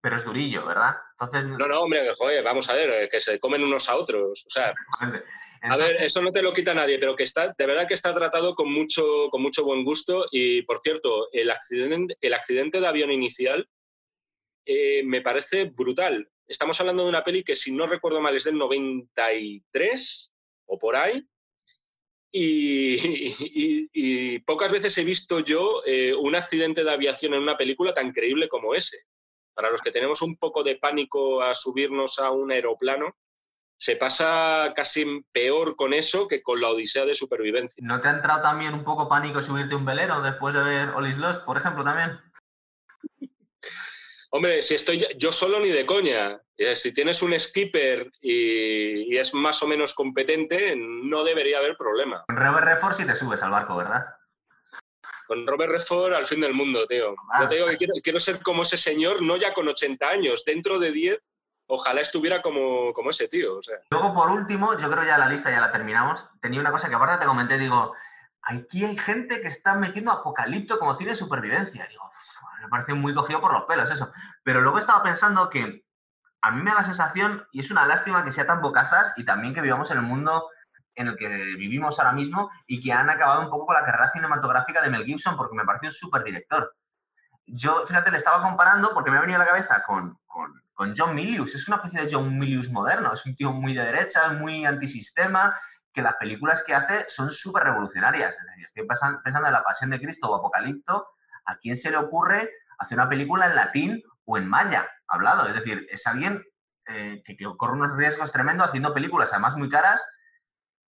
pero 0.00 0.16
es 0.16 0.24
durillo, 0.24 0.66
¿verdad? 0.66 0.96
Entonces... 1.12 1.46
No, 1.46 1.66
no, 1.66 1.80
hombre, 1.80 2.10
joder, 2.16 2.42
vamos 2.42 2.68
a 2.70 2.74
ver, 2.74 3.08
que 3.08 3.20
se 3.20 3.38
comen 3.38 3.62
unos 3.62 3.88
a 3.88 3.96
otros. 3.96 4.44
O 4.46 4.50
sea, 4.50 4.74
a 5.62 5.76
ver, 5.76 6.02
eso 6.02 6.22
no 6.22 6.32
te 6.32 6.42
lo 6.42 6.54
quita 6.54 6.72
nadie, 6.72 6.98
pero 6.98 7.14
que 7.14 7.24
está, 7.24 7.54
de 7.56 7.66
verdad 7.66 7.86
que 7.86 7.94
está 7.94 8.12
tratado 8.12 8.54
con 8.54 8.72
mucho, 8.72 9.28
con 9.30 9.42
mucho 9.42 9.64
buen 9.64 9.84
gusto. 9.84 10.26
Y, 10.30 10.62
por 10.62 10.80
cierto, 10.80 11.28
el 11.32 11.50
accidente, 11.50 12.16
el 12.20 12.34
accidente 12.34 12.80
de 12.80 12.86
avión 12.86 13.12
inicial 13.12 13.68
eh, 14.64 15.02
me 15.04 15.20
parece 15.20 15.64
brutal. 15.64 16.30
Estamos 16.46 16.80
hablando 16.80 17.02
de 17.02 17.10
una 17.10 17.22
peli 17.22 17.44
que, 17.44 17.54
si 17.54 17.72
no 17.72 17.86
recuerdo 17.86 18.22
mal, 18.22 18.34
es 18.34 18.44
del 18.44 18.56
93 18.56 20.32
o 20.66 20.78
por 20.78 20.96
ahí. 20.96 21.22
Y, 22.32 24.38
pocas 24.40 24.72
veces 24.72 24.96
he 24.96 25.04
visto 25.04 25.40
yo 25.40 25.82
eh, 25.84 26.14
un 26.14 26.34
accidente 26.34 26.84
de 26.84 26.90
aviación 26.90 27.34
en 27.34 27.42
una 27.42 27.56
película 27.56 27.92
tan 27.92 28.12
creíble 28.12 28.48
como 28.48 28.74
ese. 28.74 28.96
Para 29.60 29.72
los 29.72 29.82
que 29.82 29.90
tenemos 29.90 30.22
un 30.22 30.36
poco 30.36 30.62
de 30.62 30.76
pánico 30.76 31.42
a 31.42 31.52
subirnos 31.52 32.18
a 32.18 32.30
un 32.30 32.50
aeroplano, 32.50 33.14
se 33.78 33.94
pasa 33.94 34.72
casi 34.74 35.22
peor 35.32 35.76
con 35.76 35.92
eso 35.92 36.28
que 36.28 36.42
con 36.42 36.62
la 36.62 36.70
odisea 36.70 37.04
de 37.04 37.14
supervivencia. 37.14 37.84
¿No 37.86 38.00
te 38.00 38.08
ha 38.08 38.12
entrado 38.12 38.40
también 38.40 38.72
un 38.72 38.84
poco 38.84 39.06
pánico 39.06 39.42
subirte 39.42 39.74
un 39.74 39.84
velero 39.84 40.22
después 40.22 40.54
de 40.54 40.62
ver 40.62 40.88
Olis 40.94 41.18
Lost, 41.18 41.44
por 41.44 41.58
ejemplo, 41.58 41.84
también? 41.84 42.18
Hombre, 44.30 44.62
si 44.62 44.76
estoy 44.76 45.04
yo 45.18 45.30
solo 45.30 45.60
ni 45.60 45.68
de 45.68 45.84
coña. 45.84 46.40
Eh, 46.56 46.74
si 46.74 46.94
tienes 46.94 47.20
un 47.20 47.38
skipper 47.38 48.10
y, 48.22 49.14
es 49.14 49.34
más 49.34 49.62
o 49.62 49.66
menos 49.66 49.92
competente, 49.92 50.74
no 50.74 51.22
debería 51.22 51.58
haber 51.58 51.76
problema. 51.76 52.24
Con 52.28 52.36
Robert 52.38 52.64
Redford 52.64 52.94
si 52.94 53.06
te 53.06 53.14
subes 53.14 53.42
al 53.42 53.50
barco, 53.50 53.76
¿verdad? 53.76 54.06
Con 55.30 55.46
Robert 55.46 55.70
Redford 55.70 56.14
al 56.14 56.24
fin 56.24 56.40
del 56.40 56.54
mundo, 56.54 56.88
tío. 56.88 57.14
Yo 57.38 57.48
te 57.48 57.54
digo 57.54 57.68
que 57.68 58.00
quiero, 58.02 58.18
ser 58.18 58.42
como 58.42 58.62
ese 58.62 58.76
señor, 58.76 59.22
no 59.22 59.36
ya 59.36 59.54
con 59.54 59.68
80 59.68 60.08
años, 60.08 60.44
dentro 60.44 60.80
de 60.80 60.90
10, 60.90 61.20
ojalá 61.68 62.00
estuviera 62.00 62.42
como, 62.42 62.92
como 62.92 63.10
ese 63.10 63.28
tío. 63.28 63.60
Luego, 63.92 64.12
por 64.12 64.30
último, 64.30 64.76
yo 64.76 64.90
creo 64.90 65.04
ya 65.04 65.18
la 65.18 65.28
lista 65.28 65.48
ya 65.52 65.60
la 65.60 65.70
terminamos. 65.70 66.26
Tenía 66.40 66.58
una 66.58 66.72
cosa 66.72 66.88
que 66.88 66.96
aparte 66.96 67.20
te 67.20 67.26
comenté, 67.26 67.58
digo, 67.58 67.94
aquí 68.42 68.84
hay 68.84 68.98
gente 68.98 69.40
que 69.40 69.46
está 69.46 69.76
metiendo 69.76 70.10
apocalipto 70.10 70.80
como 70.80 70.96
cine 70.96 71.10
de 71.10 71.16
supervivencia. 71.16 71.86
Digo, 71.88 72.10
me 72.62 72.68
parece 72.68 72.94
muy 72.94 73.14
cogido 73.14 73.40
por 73.40 73.52
los 73.52 73.66
pelos 73.66 73.88
eso. 73.88 74.12
Pero 74.42 74.62
luego 74.62 74.80
estaba 74.80 75.04
pensando 75.04 75.48
que 75.48 75.84
a 76.42 76.50
mí 76.50 76.60
me 76.60 76.72
da 76.72 76.78
la 76.78 76.84
sensación, 76.84 77.46
y 77.52 77.60
es 77.60 77.70
una 77.70 77.86
lástima 77.86 78.24
que 78.24 78.32
sea 78.32 78.48
tan 78.48 78.62
bocazas 78.62 79.12
y 79.16 79.24
también 79.24 79.54
que 79.54 79.60
vivamos 79.60 79.92
en 79.92 79.98
el 79.98 80.02
mundo 80.02 80.48
en 81.00 81.08
el 81.08 81.16
que 81.16 81.28
vivimos 81.56 81.98
ahora 81.98 82.12
mismo 82.12 82.50
y 82.66 82.80
que 82.80 82.92
han 82.92 83.08
acabado 83.08 83.42
un 83.42 83.50
poco 83.50 83.66
con 83.66 83.74
la 83.74 83.84
carrera 83.84 84.10
cinematográfica 84.12 84.82
de 84.82 84.90
Mel 84.90 85.04
Gibson 85.04 85.36
porque 85.36 85.56
me 85.56 85.64
pareció 85.64 85.88
un 85.88 85.92
súper 85.92 86.22
director. 86.22 86.74
Yo, 87.46 87.84
fíjate, 87.86 88.10
le 88.10 88.18
estaba 88.18 88.42
comparando 88.42 88.90
porque 88.94 89.10
me 89.10 89.18
ha 89.18 89.22
venido 89.22 89.40
a 89.40 89.44
la 89.44 89.50
cabeza 89.50 89.82
con, 89.82 90.18
con, 90.26 90.62
con, 90.74 90.94
John 90.96 91.14
Milius. 91.14 91.54
Es 91.54 91.66
una 91.68 91.78
especie 91.78 92.02
de 92.02 92.12
John 92.12 92.38
Milius 92.38 92.70
moderno. 92.70 93.12
Es 93.12 93.24
un 93.26 93.34
tío 93.34 93.52
muy 93.52 93.74
de 93.74 93.84
derecha, 93.84 94.28
muy 94.34 94.64
antisistema, 94.64 95.58
que 95.92 96.02
las 96.02 96.14
películas 96.16 96.62
que 96.64 96.74
hace 96.74 97.06
son 97.08 97.30
súper 97.30 97.64
revolucionarias. 97.64 98.38
Es 98.38 98.46
decir, 98.46 98.66
estoy 98.66 98.86
pensando, 98.86 99.48
en 99.48 99.52
La 99.52 99.64
Pasión 99.64 99.90
de 99.90 100.00
Cristo 100.00 100.28
o 100.28 100.36
Apocalipto. 100.36 101.08
¿A 101.46 101.56
quién 101.56 101.76
se 101.76 101.90
le 101.90 101.96
ocurre 101.96 102.50
hacer 102.78 102.98
una 102.98 103.08
película 103.08 103.46
en 103.46 103.56
latín 103.56 104.02
o 104.26 104.36
en 104.36 104.48
maya 104.48 104.86
hablado? 105.08 105.48
Es 105.48 105.54
decir, 105.54 105.86
es 105.90 106.06
alguien 106.06 106.44
eh, 106.86 107.22
que, 107.24 107.36
que 107.36 107.46
corre 107.56 107.72
unos 107.72 107.96
riesgos 107.96 108.30
tremendos 108.30 108.68
haciendo 108.68 108.94
películas, 108.94 109.32
además 109.32 109.56
muy 109.56 109.68
caras, 109.68 110.04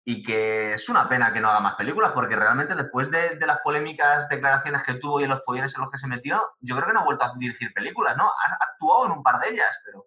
y 0.05 0.23
que 0.23 0.73
es 0.73 0.89
una 0.89 1.09
pena 1.09 1.33
que 1.33 1.41
no 1.41 1.49
haga 1.49 1.61
más 1.61 1.75
películas, 1.75 2.13
porque 2.15 2.37
realmente 2.37 2.75
después 2.75 3.11
de, 3.11 3.37
las 3.41 3.59
polémicas 3.63 4.29
declaraciones 4.29 4.83
que 4.83 4.95
tuvo 4.95 5.21
y 5.21 5.27
los 5.27 5.45
follones 5.45 5.75
en 5.75 5.83
los 5.83 5.91
que 5.91 5.99
se 5.99 6.07
metió, 6.07 6.41
yo 6.61 6.75
creo 6.75 6.89
que 6.89 6.95
no 6.95 7.01
ha 7.01 7.05
vuelto 7.05 7.25
a 7.25 7.35
dirigir 7.39 7.73
películas, 7.75 8.17
¿no? 8.17 8.25
Ha 8.25 8.55
actuado 8.61 9.07
en 9.07 9.13
un 9.13 9.23
par 9.23 9.41
de 9.41 9.51
ellas, 9.51 9.79
pero... 9.85 10.07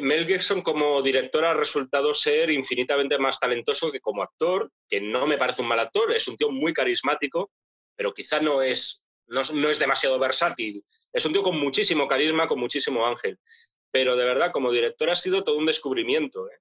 Mel 0.00 0.26
Gibson 0.26 0.62
como 0.62 1.02
director 1.02 1.44
ha 1.44 1.52
resultado 1.52 2.14
ser 2.14 2.50
infinitamente 2.50 3.18
más 3.18 3.38
talentoso 3.38 3.92
que 3.92 4.00
como 4.00 4.22
actor, 4.22 4.70
que 4.88 4.98
no 4.98 5.26
me 5.26 5.36
parece 5.36 5.60
un 5.60 5.68
mal 5.68 5.80
actor, 5.80 6.10
es 6.12 6.26
un 6.26 6.38
tío 6.38 6.50
muy 6.50 6.72
carismático, 6.72 7.50
pero 7.94 8.14
quizá 8.14 8.40
no 8.40 8.62
es, 8.62 9.06
no, 9.26 9.42
no 9.54 9.68
es 9.68 9.78
demasiado 9.78 10.18
versátil. 10.18 10.82
Es 11.12 11.26
un 11.26 11.32
tío 11.32 11.42
con 11.42 11.58
muchísimo 11.60 12.08
carisma, 12.08 12.46
con 12.46 12.60
muchísimo 12.60 13.06
ángel. 13.06 13.38
Pero 13.90 14.16
de 14.16 14.24
verdad, 14.24 14.52
como 14.52 14.70
director 14.70 15.10
ha 15.10 15.14
sido 15.14 15.44
todo 15.44 15.58
un 15.58 15.66
descubrimiento. 15.66 16.48
¿eh? 16.48 16.60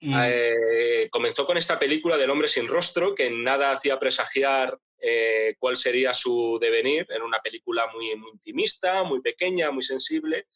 Eh, 0.00 1.08
comenzó 1.10 1.44
con 1.44 1.56
esta 1.56 1.78
película 1.78 2.16
del 2.16 2.30
hombre 2.30 2.48
sin 2.48 2.68
rostro, 2.68 3.14
que 3.14 3.30
nada 3.30 3.72
hacía 3.72 3.98
presagiar 3.98 4.78
eh, 5.00 5.56
cuál 5.58 5.76
sería 5.76 6.14
su 6.14 6.58
devenir. 6.60 7.06
en 7.10 7.22
una 7.22 7.40
película 7.40 7.88
muy, 7.92 8.14
muy 8.16 8.30
intimista, 8.32 9.02
muy 9.04 9.20
pequeña, 9.20 9.70
muy 9.70 9.82
sensible, 9.82 10.46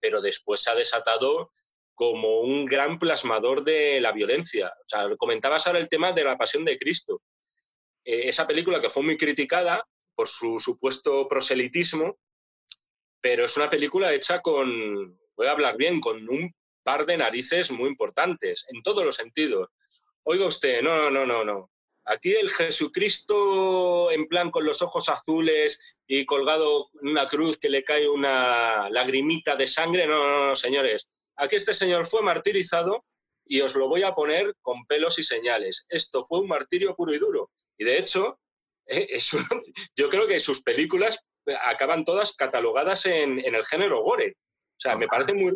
pero 0.00 0.20
después 0.20 0.62
se 0.62 0.70
ha 0.70 0.74
desatado 0.74 1.50
como 1.94 2.40
un 2.40 2.66
gran 2.66 2.98
plasmador 2.98 3.64
de 3.64 4.00
la 4.00 4.12
violencia. 4.12 4.68
O 4.68 4.88
sea, 4.88 5.16
comentabas 5.16 5.66
ahora 5.66 5.78
el 5.78 5.88
tema 5.88 6.12
de 6.12 6.24
la 6.24 6.36
pasión 6.36 6.64
de 6.64 6.78
Cristo. 6.78 7.22
Eh, 8.04 8.28
esa 8.28 8.46
película 8.46 8.80
que 8.80 8.90
fue 8.90 9.02
muy 9.02 9.16
criticada 9.16 9.86
por 10.14 10.28
su 10.28 10.58
supuesto 10.60 11.26
proselitismo, 11.26 12.18
pero 13.20 13.44
es 13.44 13.56
una 13.56 13.68
película 13.68 14.12
hecha 14.12 14.40
con, 14.40 15.18
voy 15.36 15.46
a 15.46 15.52
hablar 15.52 15.76
bien, 15.76 16.00
con 16.00 16.28
un 16.28 16.54
par 16.86 17.04
de 17.04 17.16
narices 17.16 17.72
muy 17.72 17.88
importantes, 17.88 18.64
en 18.68 18.80
todos 18.80 19.04
los 19.04 19.16
sentidos. 19.16 19.70
Oiga 20.22 20.46
usted, 20.46 20.82
no, 20.82 21.10
no, 21.10 21.26
no, 21.26 21.44
no. 21.44 21.72
Aquí 22.04 22.32
el 22.32 22.48
Jesucristo 22.48 24.12
en 24.12 24.28
plan 24.28 24.52
con 24.52 24.64
los 24.64 24.82
ojos 24.82 25.08
azules 25.08 25.80
y 26.06 26.24
colgado 26.24 26.88
una 27.02 27.26
cruz 27.26 27.58
que 27.58 27.70
le 27.70 27.82
cae 27.82 28.08
una 28.08 28.88
lagrimita 28.90 29.56
de 29.56 29.66
sangre, 29.66 30.06
no, 30.06 30.28
no, 30.28 30.46
no, 30.46 30.54
señores. 30.54 31.08
Aquí 31.34 31.56
este 31.56 31.74
señor 31.74 32.06
fue 32.06 32.22
martirizado 32.22 33.04
y 33.44 33.62
os 33.62 33.74
lo 33.74 33.88
voy 33.88 34.04
a 34.04 34.14
poner 34.14 34.54
con 34.62 34.86
pelos 34.86 35.18
y 35.18 35.24
señales. 35.24 35.86
Esto 35.88 36.22
fue 36.22 36.38
un 36.38 36.46
martirio 36.46 36.94
puro 36.94 37.12
y 37.12 37.18
duro. 37.18 37.50
Y 37.76 37.84
de 37.84 37.98
hecho, 37.98 38.38
eh, 38.86 39.18
yo 39.96 40.08
creo 40.08 40.28
que 40.28 40.38
sus 40.38 40.62
películas 40.62 41.26
acaban 41.64 42.04
todas 42.04 42.36
catalogadas 42.36 43.06
en, 43.06 43.40
en 43.40 43.56
el 43.56 43.66
género 43.66 44.02
gore. 44.02 44.36
O 44.38 44.80
sea, 44.80 44.96
me 44.96 45.08
parece 45.08 45.34
muy, 45.34 45.52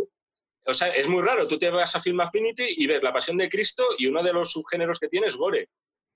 o 0.66 0.74
sea, 0.74 0.88
es 0.88 1.08
muy 1.08 1.22
raro. 1.22 1.46
Tú 1.46 1.58
te 1.58 1.70
vas 1.70 1.94
a 1.96 2.00
Film 2.00 2.20
Affinity 2.20 2.64
y 2.76 2.86
ves 2.86 3.02
La 3.02 3.12
Pasión 3.12 3.36
de 3.36 3.48
Cristo 3.48 3.84
y 3.98 4.06
uno 4.06 4.22
de 4.22 4.32
los 4.32 4.52
subgéneros 4.52 4.98
que 4.98 5.08
tiene 5.08 5.26
es 5.26 5.36
gore. 5.36 5.68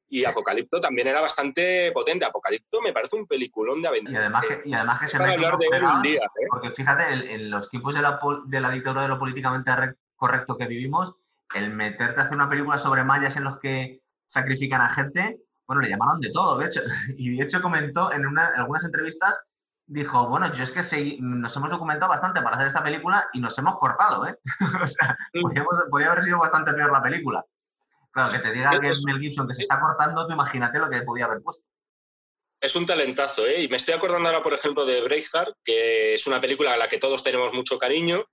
Y 0.08 0.24
Apocalipto 0.24 0.80
también 0.80 1.08
era 1.08 1.20
bastante 1.20 1.90
potente. 1.92 2.24
Apocalipto 2.24 2.80
me 2.82 2.92
parece 2.92 3.16
un 3.16 3.26
peliculón 3.26 3.80
de 3.80 3.88
aventura. 3.88 4.12
Y 4.12 4.20
además 4.20 4.44
que, 4.46 4.62
y 4.68 4.74
además 4.74 5.00
que 5.00 5.08
se 5.08 5.18
me 5.18 5.32
hablar 5.32 5.56
de 5.56 5.66
él 5.72 5.82
un 5.82 6.02
día. 6.02 6.20
¿eh? 6.20 6.46
Porque 6.50 6.70
fíjate, 6.70 7.34
en, 7.34 7.50
los 7.50 7.70
tiempos 7.70 7.94
de 7.94 8.02
la, 8.02 8.20
de 8.46 8.60
la 8.60 8.70
dictadura 8.70 9.02
de 9.02 9.08
lo 9.08 9.18
políticamente 9.18 9.70
correcto 10.14 10.56
que 10.56 10.66
vivimos, 10.66 11.14
el 11.54 11.70
meterte 11.70 12.20
a 12.20 12.24
hacer 12.24 12.34
una 12.34 12.48
película 12.48 12.78
sobre 12.78 13.02
mayas 13.02 13.36
en 13.36 13.44
los 13.44 13.58
que 13.58 14.02
sacrifican 14.26 14.80
a 14.80 14.90
gente, 14.90 15.40
bueno, 15.66 15.82
le 15.82 15.88
llamaron 15.88 16.20
de 16.20 16.30
todo, 16.30 16.58
de 16.58 16.66
hecho. 16.66 16.80
Y 17.16 17.36
de 17.36 17.44
hecho 17.44 17.62
comentó 17.62 18.12
en, 18.12 18.24
en 18.24 18.38
algunas 18.38 18.84
entrevistas 18.84 19.40
dijo, 19.86 20.28
bueno, 20.28 20.50
yo 20.52 20.64
es 20.64 20.72
que 20.72 21.18
nos 21.20 21.56
hemos 21.56 21.70
documentado 21.70 22.10
bastante 22.10 22.40
para 22.40 22.56
hacer 22.56 22.68
esta 22.68 22.82
película 22.82 23.28
y 23.32 23.40
nos 23.40 23.56
hemos 23.58 23.78
cortado, 23.78 24.26
¿eh? 24.26 24.38
o 24.82 24.86
sea, 24.86 25.16
podría 25.90 26.10
haber 26.10 26.22
sido 26.22 26.38
bastante 26.38 26.72
peor 26.72 26.92
la 26.92 27.02
película. 27.02 27.44
Claro, 28.10 28.32
que 28.32 28.38
te 28.38 28.52
diga 28.52 28.78
que 28.80 28.90
es 28.90 29.04
Mel 29.04 29.18
Gibson 29.18 29.48
que 29.48 29.54
se 29.54 29.62
está 29.62 29.80
cortando, 29.80 30.26
tú 30.26 30.32
imagínate 30.32 30.78
lo 30.78 30.88
que 30.88 31.02
podía 31.02 31.24
haber 31.24 31.42
puesto. 31.42 31.64
Es 32.60 32.76
un 32.76 32.86
talentazo, 32.86 33.46
¿eh? 33.46 33.62
Y 33.62 33.68
me 33.68 33.76
estoy 33.76 33.94
acordando 33.94 34.28
ahora, 34.28 34.42
por 34.42 34.54
ejemplo, 34.54 34.86
de 34.86 35.02
Braveheart, 35.02 35.56
que 35.64 36.14
es 36.14 36.26
una 36.26 36.40
película 36.40 36.72
a 36.72 36.76
la 36.76 36.88
que 36.88 36.98
todos 36.98 37.22
tenemos 37.22 37.52
mucho 37.52 37.78
cariño, 37.78 38.24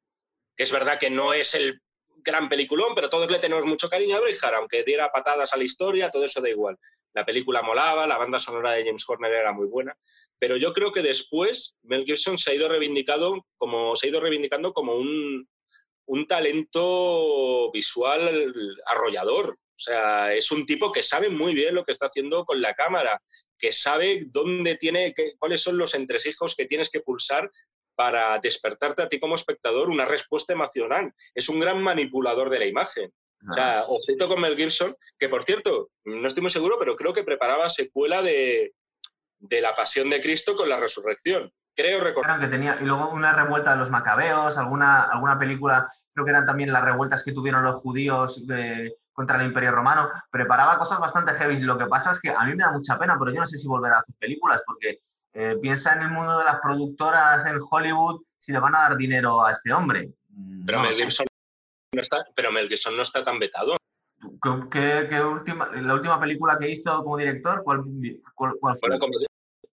que 0.55 0.63
es 0.63 0.71
verdad 0.71 0.99
que 0.99 1.09
no 1.09 1.33
es 1.33 1.55
el 1.55 1.81
gran 2.17 2.47
peliculón, 2.47 2.93
pero 2.95 3.09
todos 3.09 3.29
le 3.29 3.39
tenemos 3.39 3.65
mucho 3.65 3.89
cariño 3.89 4.15
a 4.15 4.19
Braveheart, 4.19 4.55
aunque 4.55 4.83
diera 4.83 5.11
patadas 5.11 5.51
a 5.51 5.57
la 5.57 5.63
historia, 5.63 6.11
todo 6.11 6.23
eso 6.23 6.39
da 6.39 6.49
igual. 6.49 6.77
La 7.13 7.25
película 7.25 7.61
molaba, 7.61 8.07
la 8.07 8.17
banda 8.17 8.39
sonora 8.39 8.71
de 8.71 8.85
James 8.85 9.03
Horner 9.07 9.33
era 9.33 9.51
muy 9.51 9.67
buena, 9.67 9.97
pero 10.39 10.55
yo 10.55 10.71
creo 10.71 10.91
que 10.91 11.01
después 11.01 11.77
Mel 11.83 12.05
Gibson 12.05 12.37
se 12.37 12.51
ha 12.51 12.53
ido 12.53 12.69
como 13.57 13.95
se 13.95 14.07
ha 14.07 14.09
ido 14.09 14.21
reivindicando 14.21 14.73
como 14.73 14.95
un, 14.95 15.47
un 16.05 16.27
talento 16.27 17.71
visual 17.71 18.53
arrollador. 18.85 19.57
O 19.81 19.83
sea, 19.83 20.33
es 20.35 20.51
un 20.51 20.65
tipo 20.65 20.91
que 20.91 21.01
sabe 21.01 21.29
muy 21.29 21.55
bien 21.55 21.73
lo 21.73 21.83
que 21.83 21.91
está 21.91 22.05
haciendo 22.05 22.45
con 22.45 22.61
la 22.61 22.75
cámara, 22.75 23.19
que 23.57 23.71
sabe 23.71 24.21
dónde 24.27 24.75
tiene, 24.75 25.13
cuáles 25.39 25.61
son 25.61 25.77
los 25.77 25.95
entresijos 25.95 26.55
que 26.55 26.65
tienes 26.65 26.89
que 26.91 26.99
pulsar 26.99 27.49
para 27.95 28.37
despertarte 28.39 29.01
a 29.01 29.09
ti 29.09 29.19
como 29.19 29.35
espectador 29.35 29.89
una 29.89 30.05
respuesta 30.05 30.53
emocional. 30.53 31.13
Es 31.33 31.49
un 31.49 31.59
gran 31.59 31.81
manipulador 31.81 32.49
de 32.49 32.59
la 32.59 32.65
imagen. 32.65 33.11
O 33.49 33.53
sea, 33.53 33.85
objeto 33.87 34.27
con 34.27 34.41
Mel 34.41 34.55
Gibson, 34.55 34.95
que 35.17 35.29
por 35.29 35.43
cierto, 35.43 35.89
no 36.05 36.27
estoy 36.27 36.41
muy 36.41 36.51
seguro, 36.51 36.75
pero 36.79 36.95
creo 36.95 37.13
que 37.13 37.23
preparaba 37.23 37.69
secuela 37.69 38.21
de, 38.21 38.73
La 39.39 39.75
Pasión 39.75 40.09
de 40.09 40.21
Cristo 40.21 40.55
con 40.55 40.69
la 40.69 40.77
Resurrección. 40.77 41.51
Creo 41.75 42.01
recordar. 42.01 42.39
Que 42.39 42.47
tenía, 42.47 42.77
y 42.79 42.85
luego 42.85 43.09
una 43.09 43.33
revuelta 43.33 43.71
de 43.71 43.77
los 43.77 43.89
macabeos, 43.89 44.57
alguna, 44.57 45.03
alguna 45.03 45.39
película, 45.39 45.89
creo 46.13 46.25
que 46.25 46.31
eran 46.31 46.45
también 46.45 46.71
las 46.71 46.83
revueltas 46.83 47.23
que 47.23 47.31
tuvieron 47.31 47.63
los 47.63 47.81
judíos 47.81 48.43
contra 49.13 49.39
el 49.39 49.47
Imperio 49.47 49.71
Romano. 49.71 50.09
Preparaba 50.29 50.77
cosas 50.77 50.99
bastante 50.99 51.31
heavy. 51.33 51.59
Lo 51.61 51.77
que 51.77 51.87
pasa 51.87 52.11
es 52.11 52.19
que 52.19 52.29
a 52.29 52.43
mí 52.43 52.51
me 52.51 52.63
da 52.63 52.71
mucha 52.71 52.99
pena, 52.99 53.17
pero 53.17 53.31
yo 53.31 53.39
no 53.39 53.47
sé 53.47 53.57
si 53.57 53.67
volverá 53.67 53.97
a 53.97 53.99
hacer 54.01 54.15
películas, 54.19 54.61
porque 54.65 54.99
eh, 55.33 55.57
piensa 55.61 55.93
en 55.93 56.03
el 56.03 56.09
mundo 56.09 56.37
de 56.37 56.45
las 56.45 56.59
productoras 56.59 57.45
en 57.45 57.57
Hollywood 57.69 58.21
si 58.37 58.51
le 58.51 58.59
van 58.59 58.75
a 58.75 58.81
dar 58.81 58.97
dinero 58.97 59.43
a 59.43 59.51
este 59.51 59.71
hombre. 59.71 60.11
Pero 60.65 60.81
Mel 60.81 60.95
Gibson 60.95 61.25
no 61.93 62.01
está, 62.01 62.25
pero 62.35 62.51
Mel 62.51 62.67
Gibson 62.67 62.95
no 62.95 63.03
está 63.03 63.23
tan 63.23 63.39
vetado. 63.39 63.77
¿Qué, 64.71 65.21
última, 65.21 65.69
la 65.75 65.93
última 65.93 66.19
película 66.19 66.57
que 66.59 66.69
hizo 66.69 67.03
como 67.03 67.17
director? 67.17 67.63
¿Cuál, 67.63 67.83
fue? 68.59 68.89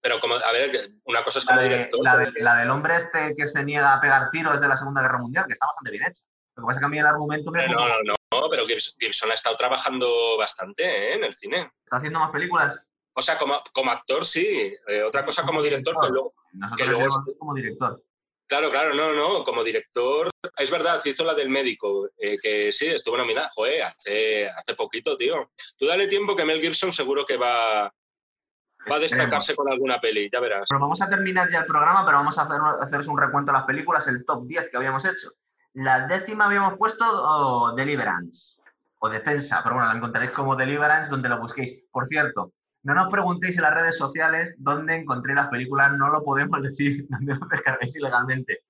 pero 0.01 0.21
como, 0.21 0.35
a 0.35 0.53
ver, 0.53 0.71
una 1.05 1.23
cosa 1.23 1.39
es 1.39 1.45
como 1.45 1.61
director. 1.61 2.01
La, 2.41 2.57
del 2.57 2.71
hombre 2.71 2.97
este 2.97 3.35
que 3.37 3.47
se 3.47 3.63
niega 3.65 3.95
a 3.95 4.01
pegar 4.01 4.31
tiros 4.31 4.61
de 4.61 4.69
la 4.69 4.77
Segunda 4.77 5.03
Guerra 5.03 5.19
Mundial, 5.19 5.47
que 5.47 5.53
está 5.53 5.67
bastante 5.67 5.91
bien 5.91 6.05
hecha. 6.05 6.23
Lo 6.57 6.63
que 6.63 6.67
pasa 6.67 6.79
es 6.79 6.81
que 6.81 6.87
a 6.87 6.89
mí 6.89 6.99
el 6.99 7.07
argumento 7.07 7.51
me... 7.51 7.69
No, 7.69 7.89
no, 8.03 8.15
no, 8.33 8.51
pero 8.51 8.67
Gibson, 8.67 9.31
ha 9.31 9.35
estado 9.35 9.57
trabajando 9.57 10.37
bastante 10.39 10.85
¿eh? 10.85 11.15
en 11.15 11.25
el 11.25 11.33
cine. 11.33 11.71
¿Está 11.85 11.99
haciendo 11.99 12.19
más 12.19 12.31
películas? 12.31 12.85
O 13.15 13.23
sea, 13.23 13.39
como, 13.39 13.63
como 13.73 13.91
actor 13.91 14.25
sí. 14.25 14.75
Eh, 14.89 15.03
otra 15.03 15.25
cosa 15.25 15.45
como 15.45 15.63
director, 15.63 15.95
que 16.01 16.11
luego... 16.11 16.35
Que 16.77 16.87
luego 16.87 17.07
como 17.39 17.55
director. 17.55 18.03
Claro, 18.49 18.71
claro, 18.71 18.95
no, 18.95 19.13
no, 19.13 19.45
como 19.45 19.63
director, 19.63 20.31
es 20.57 20.71
verdad, 20.71 21.03
hizo 21.05 21.23
la 21.23 21.35
del 21.35 21.51
médico, 21.51 22.09
eh, 22.17 22.37
que 22.43 22.73
sí, 22.73 22.87
estuvo 22.87 23.19
nominada, 23.19 23.51
joder, 23.55 23.83
hace, 23.83 24.49
hace 24.49 24.75
poquito, 24.75 25.19
tío. 25.19 25.51
Tú 25.77 25.87
dale 25.87 26.09
tiempo 26.09 26.35
que 26.35 26.47
Mel 26.47 26.63
Gibson 26.63 26.91
seguro 26.91 27.27
que 27.27 27.37
va, 27.37 27.85
a 27.87 28.99
destacarse 28.99 29.55
con 29.55 29.71
alguna 29.71 30.01
peli, 30.01 30.31
ya 30.33 30.41
verás. 30.41 30.67
Pero 30.67 30.81
vamos 30.81 31.03
a 31.03 31.11
terminar 31.11 31.51
ya 31.53 31.59
el 31.59 31.67
programa, 31.67 32.07
pero 32.07 32.17
vamos 32.17 32.39
a 32.39 32.43
hacer, 32.43 32.59
haceros 32.81 33.09
un 33.09 33.19
recuento 33.19 33.53
de 33.53 33.59
las 33.59 33.67
películas, 33.67 34.09
el 34.09 34.25
top 34.25 34.47
10 34.47 34.71
que 34.71 34.77
habíamos 34.79 35.05
hecho. 35.05 35.31
La 35.75 36.07
décima 36.07 36.47
habíamos 36.47 36.79
puesto 36.79 37.75
Deliverance, 37.77 38.57
o 39.01 39.11
Defensa, 39.11 39.61
pero 39.63 39.75
bueno, 39.75 39.91
la 39.91 39.97
encontraréis 39.97 40.33
como 40.33 40.57
Deliverance 40.57 41.11
donde 41.11 41.29
lo 41.29 41.39
busquéis. 41.39 41.85
Por 41.93 42.07
cierto, 42.07 42.55
no 42.89 42.95
nos 42.95 43.11
preguntéis 43.11 43.55
en 43.57 43.63
las 43.63 43.75
redes 43.75 43.99
sociales 43.99 44.55
dónde 44.57 44.97
encontré 44.97 45.35
las 45.35 45.49
películas, 45.49 45.93
no 45.93 46.09
lo 46.09 46.23
podemos 46.23 46.63
decir, 46.63 47.05
dónde 47.11 47.35
lo 47.35 47.47
descargáis 47.47 47.95
ilegalmente. 47.97 48.65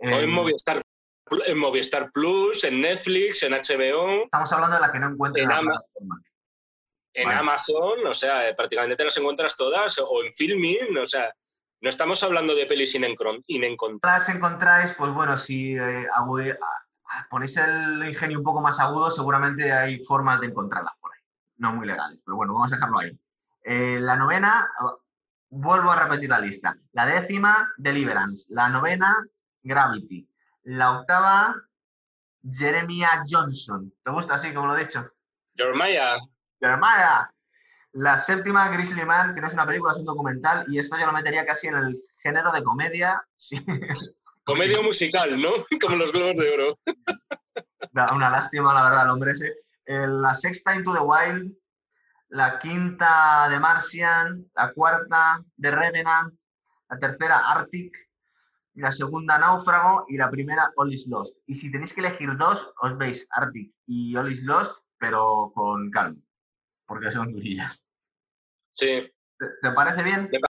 en, 0.00 0.12
eh, 0.12 0.26
Movistar, 0.26 0.82
en 1.46 1.58
Movistar 1.58 2.10
Plus, 2.10 2.64
en 2.64 2.80
Netflix, 2.80 3.44
en 3.44 3.52
HBO. 3.52 4.24
Estamos 4.24 4.52
hablando 4.52 4.74
de 4.74 4.80
las 4.80 4.90
que 4.90 4.98
no 4.98 5.10
encuentro 5.10 5.40
en, 5.40 5.52
Amazon. 5.52 6.24
En 7.14 7.28
Amazon, 7.30 8.06
o 8.08 8.12
sea, 8.12 8.52
prácticamente 8.56 8.96
te 8.96 9.04
las 9.04 9.16
encuentras 9.16 9.56
todas, 9.56 9.96
o 10.00 10.24
en 10.24 10.32
Filmin, 10.32 10.98
o 10.98 11.06
sea, 11.06 11.32
no 11.80 11.88
estamos 11.88 12.20
hablando 12.24 12.52
de 12.52 12.66
pelis 12.66 12.96
inencontrables. 12.96 14.26
Las 14.26 14.36
encontráis, 14.36 14.92
pues 14.94 15.14
bueno, 15.14 15.38
si 15.38 15.76
eh, 15.76 16.08
ponéis 17.30 17.56
el 17.58 18.08
ingenio 18.08 18.38
un 18.38 18.44
poco 18.44 18.60
más 18.60 18.80
agudo, 18.80 19.08
seguramente 19.12 19.72
hay 19.72 20.04
formas 20.04 20.40
de 20.40 20.48
encontrarlas 20.48 20.94
por 21.00 21.12
ahí. 21.12 21.20
No 21.58 21.72
muy 21.74 21.86
legales, 21.86 22.18
pero 22.24 22.36
bueno, 22.36 22.54
vamos 22.54 22.72
a 22.72 22.74
dejarlo 22.74 22.98
ahí. 22.98 23.16
Eh, 23.68 23.98
la 23.98 24.14
novena, 24.14 24.70
vuelvo 25.50 25.90
a 25.90 26.04
repetir 26.04 26.30
la 26.30 26.38
lista. 26.38 26.76
La 26.92 27.04
décima, 27.04 27.72
Deliverance. 27.76 28.46
La 28.54 28.68
novena, 28.68 29.16
Gravity. 29.64 30.24
La 30.62 30.92
octava, 30.92 31.52
Jeremiah 32.48 33.24
Johnson. 33.28 33.92
¿Te 34.04 34.10
gusta 34.12 34.34
así 34.34 34.54
como 34.54 34.68
lo 34.68 34.76
he 34.76 34.84
dicho? 34.84 35.10
Jeremiah. 35.56 36.16
Jeremiah. 36.60 37.28
La 37.90 38.16
séptima, 38.16 38.68
Grizzly 38.68 39.04
Man, 39.04 39.34
que 39.34 39.40
no 39.40 39.48
es 39.48 39.54
una 39.54 39.66
película, 39.66 39.94
es 39.94 39.98
un 39.98 40.04
documental, 40.04 40.64
y 40.68 40.78
esto 40.78 40.96
yo 40.96 41.06
lo 41.06 41.12
metería 41.12 41.44
casi 41.44 41.66
en 41.66 41.74
el 41.74 41.96
género 42.22 42.52
de 42.52 42.62
comedia. 42.62 43.20
Comedia 44.44 44.80
musical, 44.80 45.42
¿no? 45.42 45.50
Como 45.80 45.96
los 45.96 46.12
globos 46.12 46.36
de 46.36 46.52
oro. 46.52 46.78
Una 48.14 48.30
lástima, 48.30 48.72
la 48.72 48.84
verdad, 48.84 49.06
el 49.06 49.10
hombre 49.10 49.32
ese. 49.32 49.56
Eh, 49.86 50.06
la 50.06 50.34
sexta, 50.36 50.76
Into 50.76 50.92
the 50.92 51.00
Wild, 51.00 51.52
la 52.28 52.58
quinta 52.58 53.48
de 53.48 53.58
Martian, 53.58 54.50
la 54.54 54.72
cuarta 54.72 55.44
de 55.56 55.70
Revenant, 55.70 56.32
la 56.88 56.98
tercera 56.98 57.38
Arctic, 57.38 57.96
la 58.74 58.92
segunda 58.92 59.38
Náufrago 59.38 60.04
y 60.08 60.16
la 60.16 60.30
primera 60.30 60.70
All 60.76 60.92
is 60.92 61.06
Lost. 61.08 61.36
Y 61.46 61.54
si 61.54 61.70
tenéis 61.70 61.94
que 61.94 62.00
elegir 62.00 62.36
dos, 62.36 62.72
os 62.82 62.98
veis 62.98 63.26
Arctic 63.30 63.72
y 63.86 64.16
All 64.16 64.30
is 64.30 64.42
Lost, 64.42 64.76
pero 64.98 65.52
con 65.54 65.90
calma, 65.90 66.20
porque 66.86 67.10
son 67.10 67.32
durillas. 67.32 67.84
Sí. 68.72 69.10
¿Te, 69.38 69.72
parece 69.72 70.02
bien? 70.02 70.28
me 70.30 70.45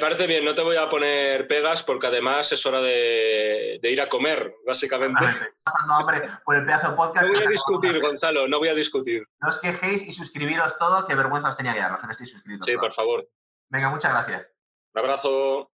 parece 0.00 0.26
bien, 0.26 0.44
no 0.44 0.54
te 0.54 0.62
voy 0.62 0.76
a 0.76 0.88
poner 0.88 1.46
pegas 1.46 1.82
porque 1.82 2.06
además 2.06 2.52
es 2.52 2.64
hora 2.66 2.80
de, 2.80 3.80
ir 3.82 4.00
a 4.00 4.08
comer, 4.08 4.54
básicamente. 4.66 5.24
Pasando 5.64 5.94
hambre 5.94 6.22
por 6.44 6.56
el 6.56 6.64
pedazo 6.64 6.90
de 6.90 6.96
podcast. 6.96 7.26
No 7.26 7.32
voy 7.32 7.46
a 7.46 7.50
discutir, 7.50 8.00
Gonzalo, 8.00 8.48
no 8.48 8.58
voy 8.58 8.68
a 8.68 8.74
discutir. 8.74 9.22
No 9.40 9.48
os 9.48 9.58
quejéis 9.58 10.02
y 10.02 10.12
suscribiros 10.12 10.78
todo, 10.78 11.06
que 11.06 11.14
vergüenza 11.14 11.48
os 11.48 11.56
tenía 11.56 11.74
que 11.74 11.80
dar, 11.80 11.90
no 11.90 12.10
estoy 12.10 12.26
suscrito. 12.26 12.64
Sí, 12.64 12.76
por 12.76 12.92
favor. 12.92 13.22
Venga, 13.68 13.90
muchas 13.90 14.12
gracias. 14.12 14.50
Un 14.94 15.00
abrazo. 15.00 15.70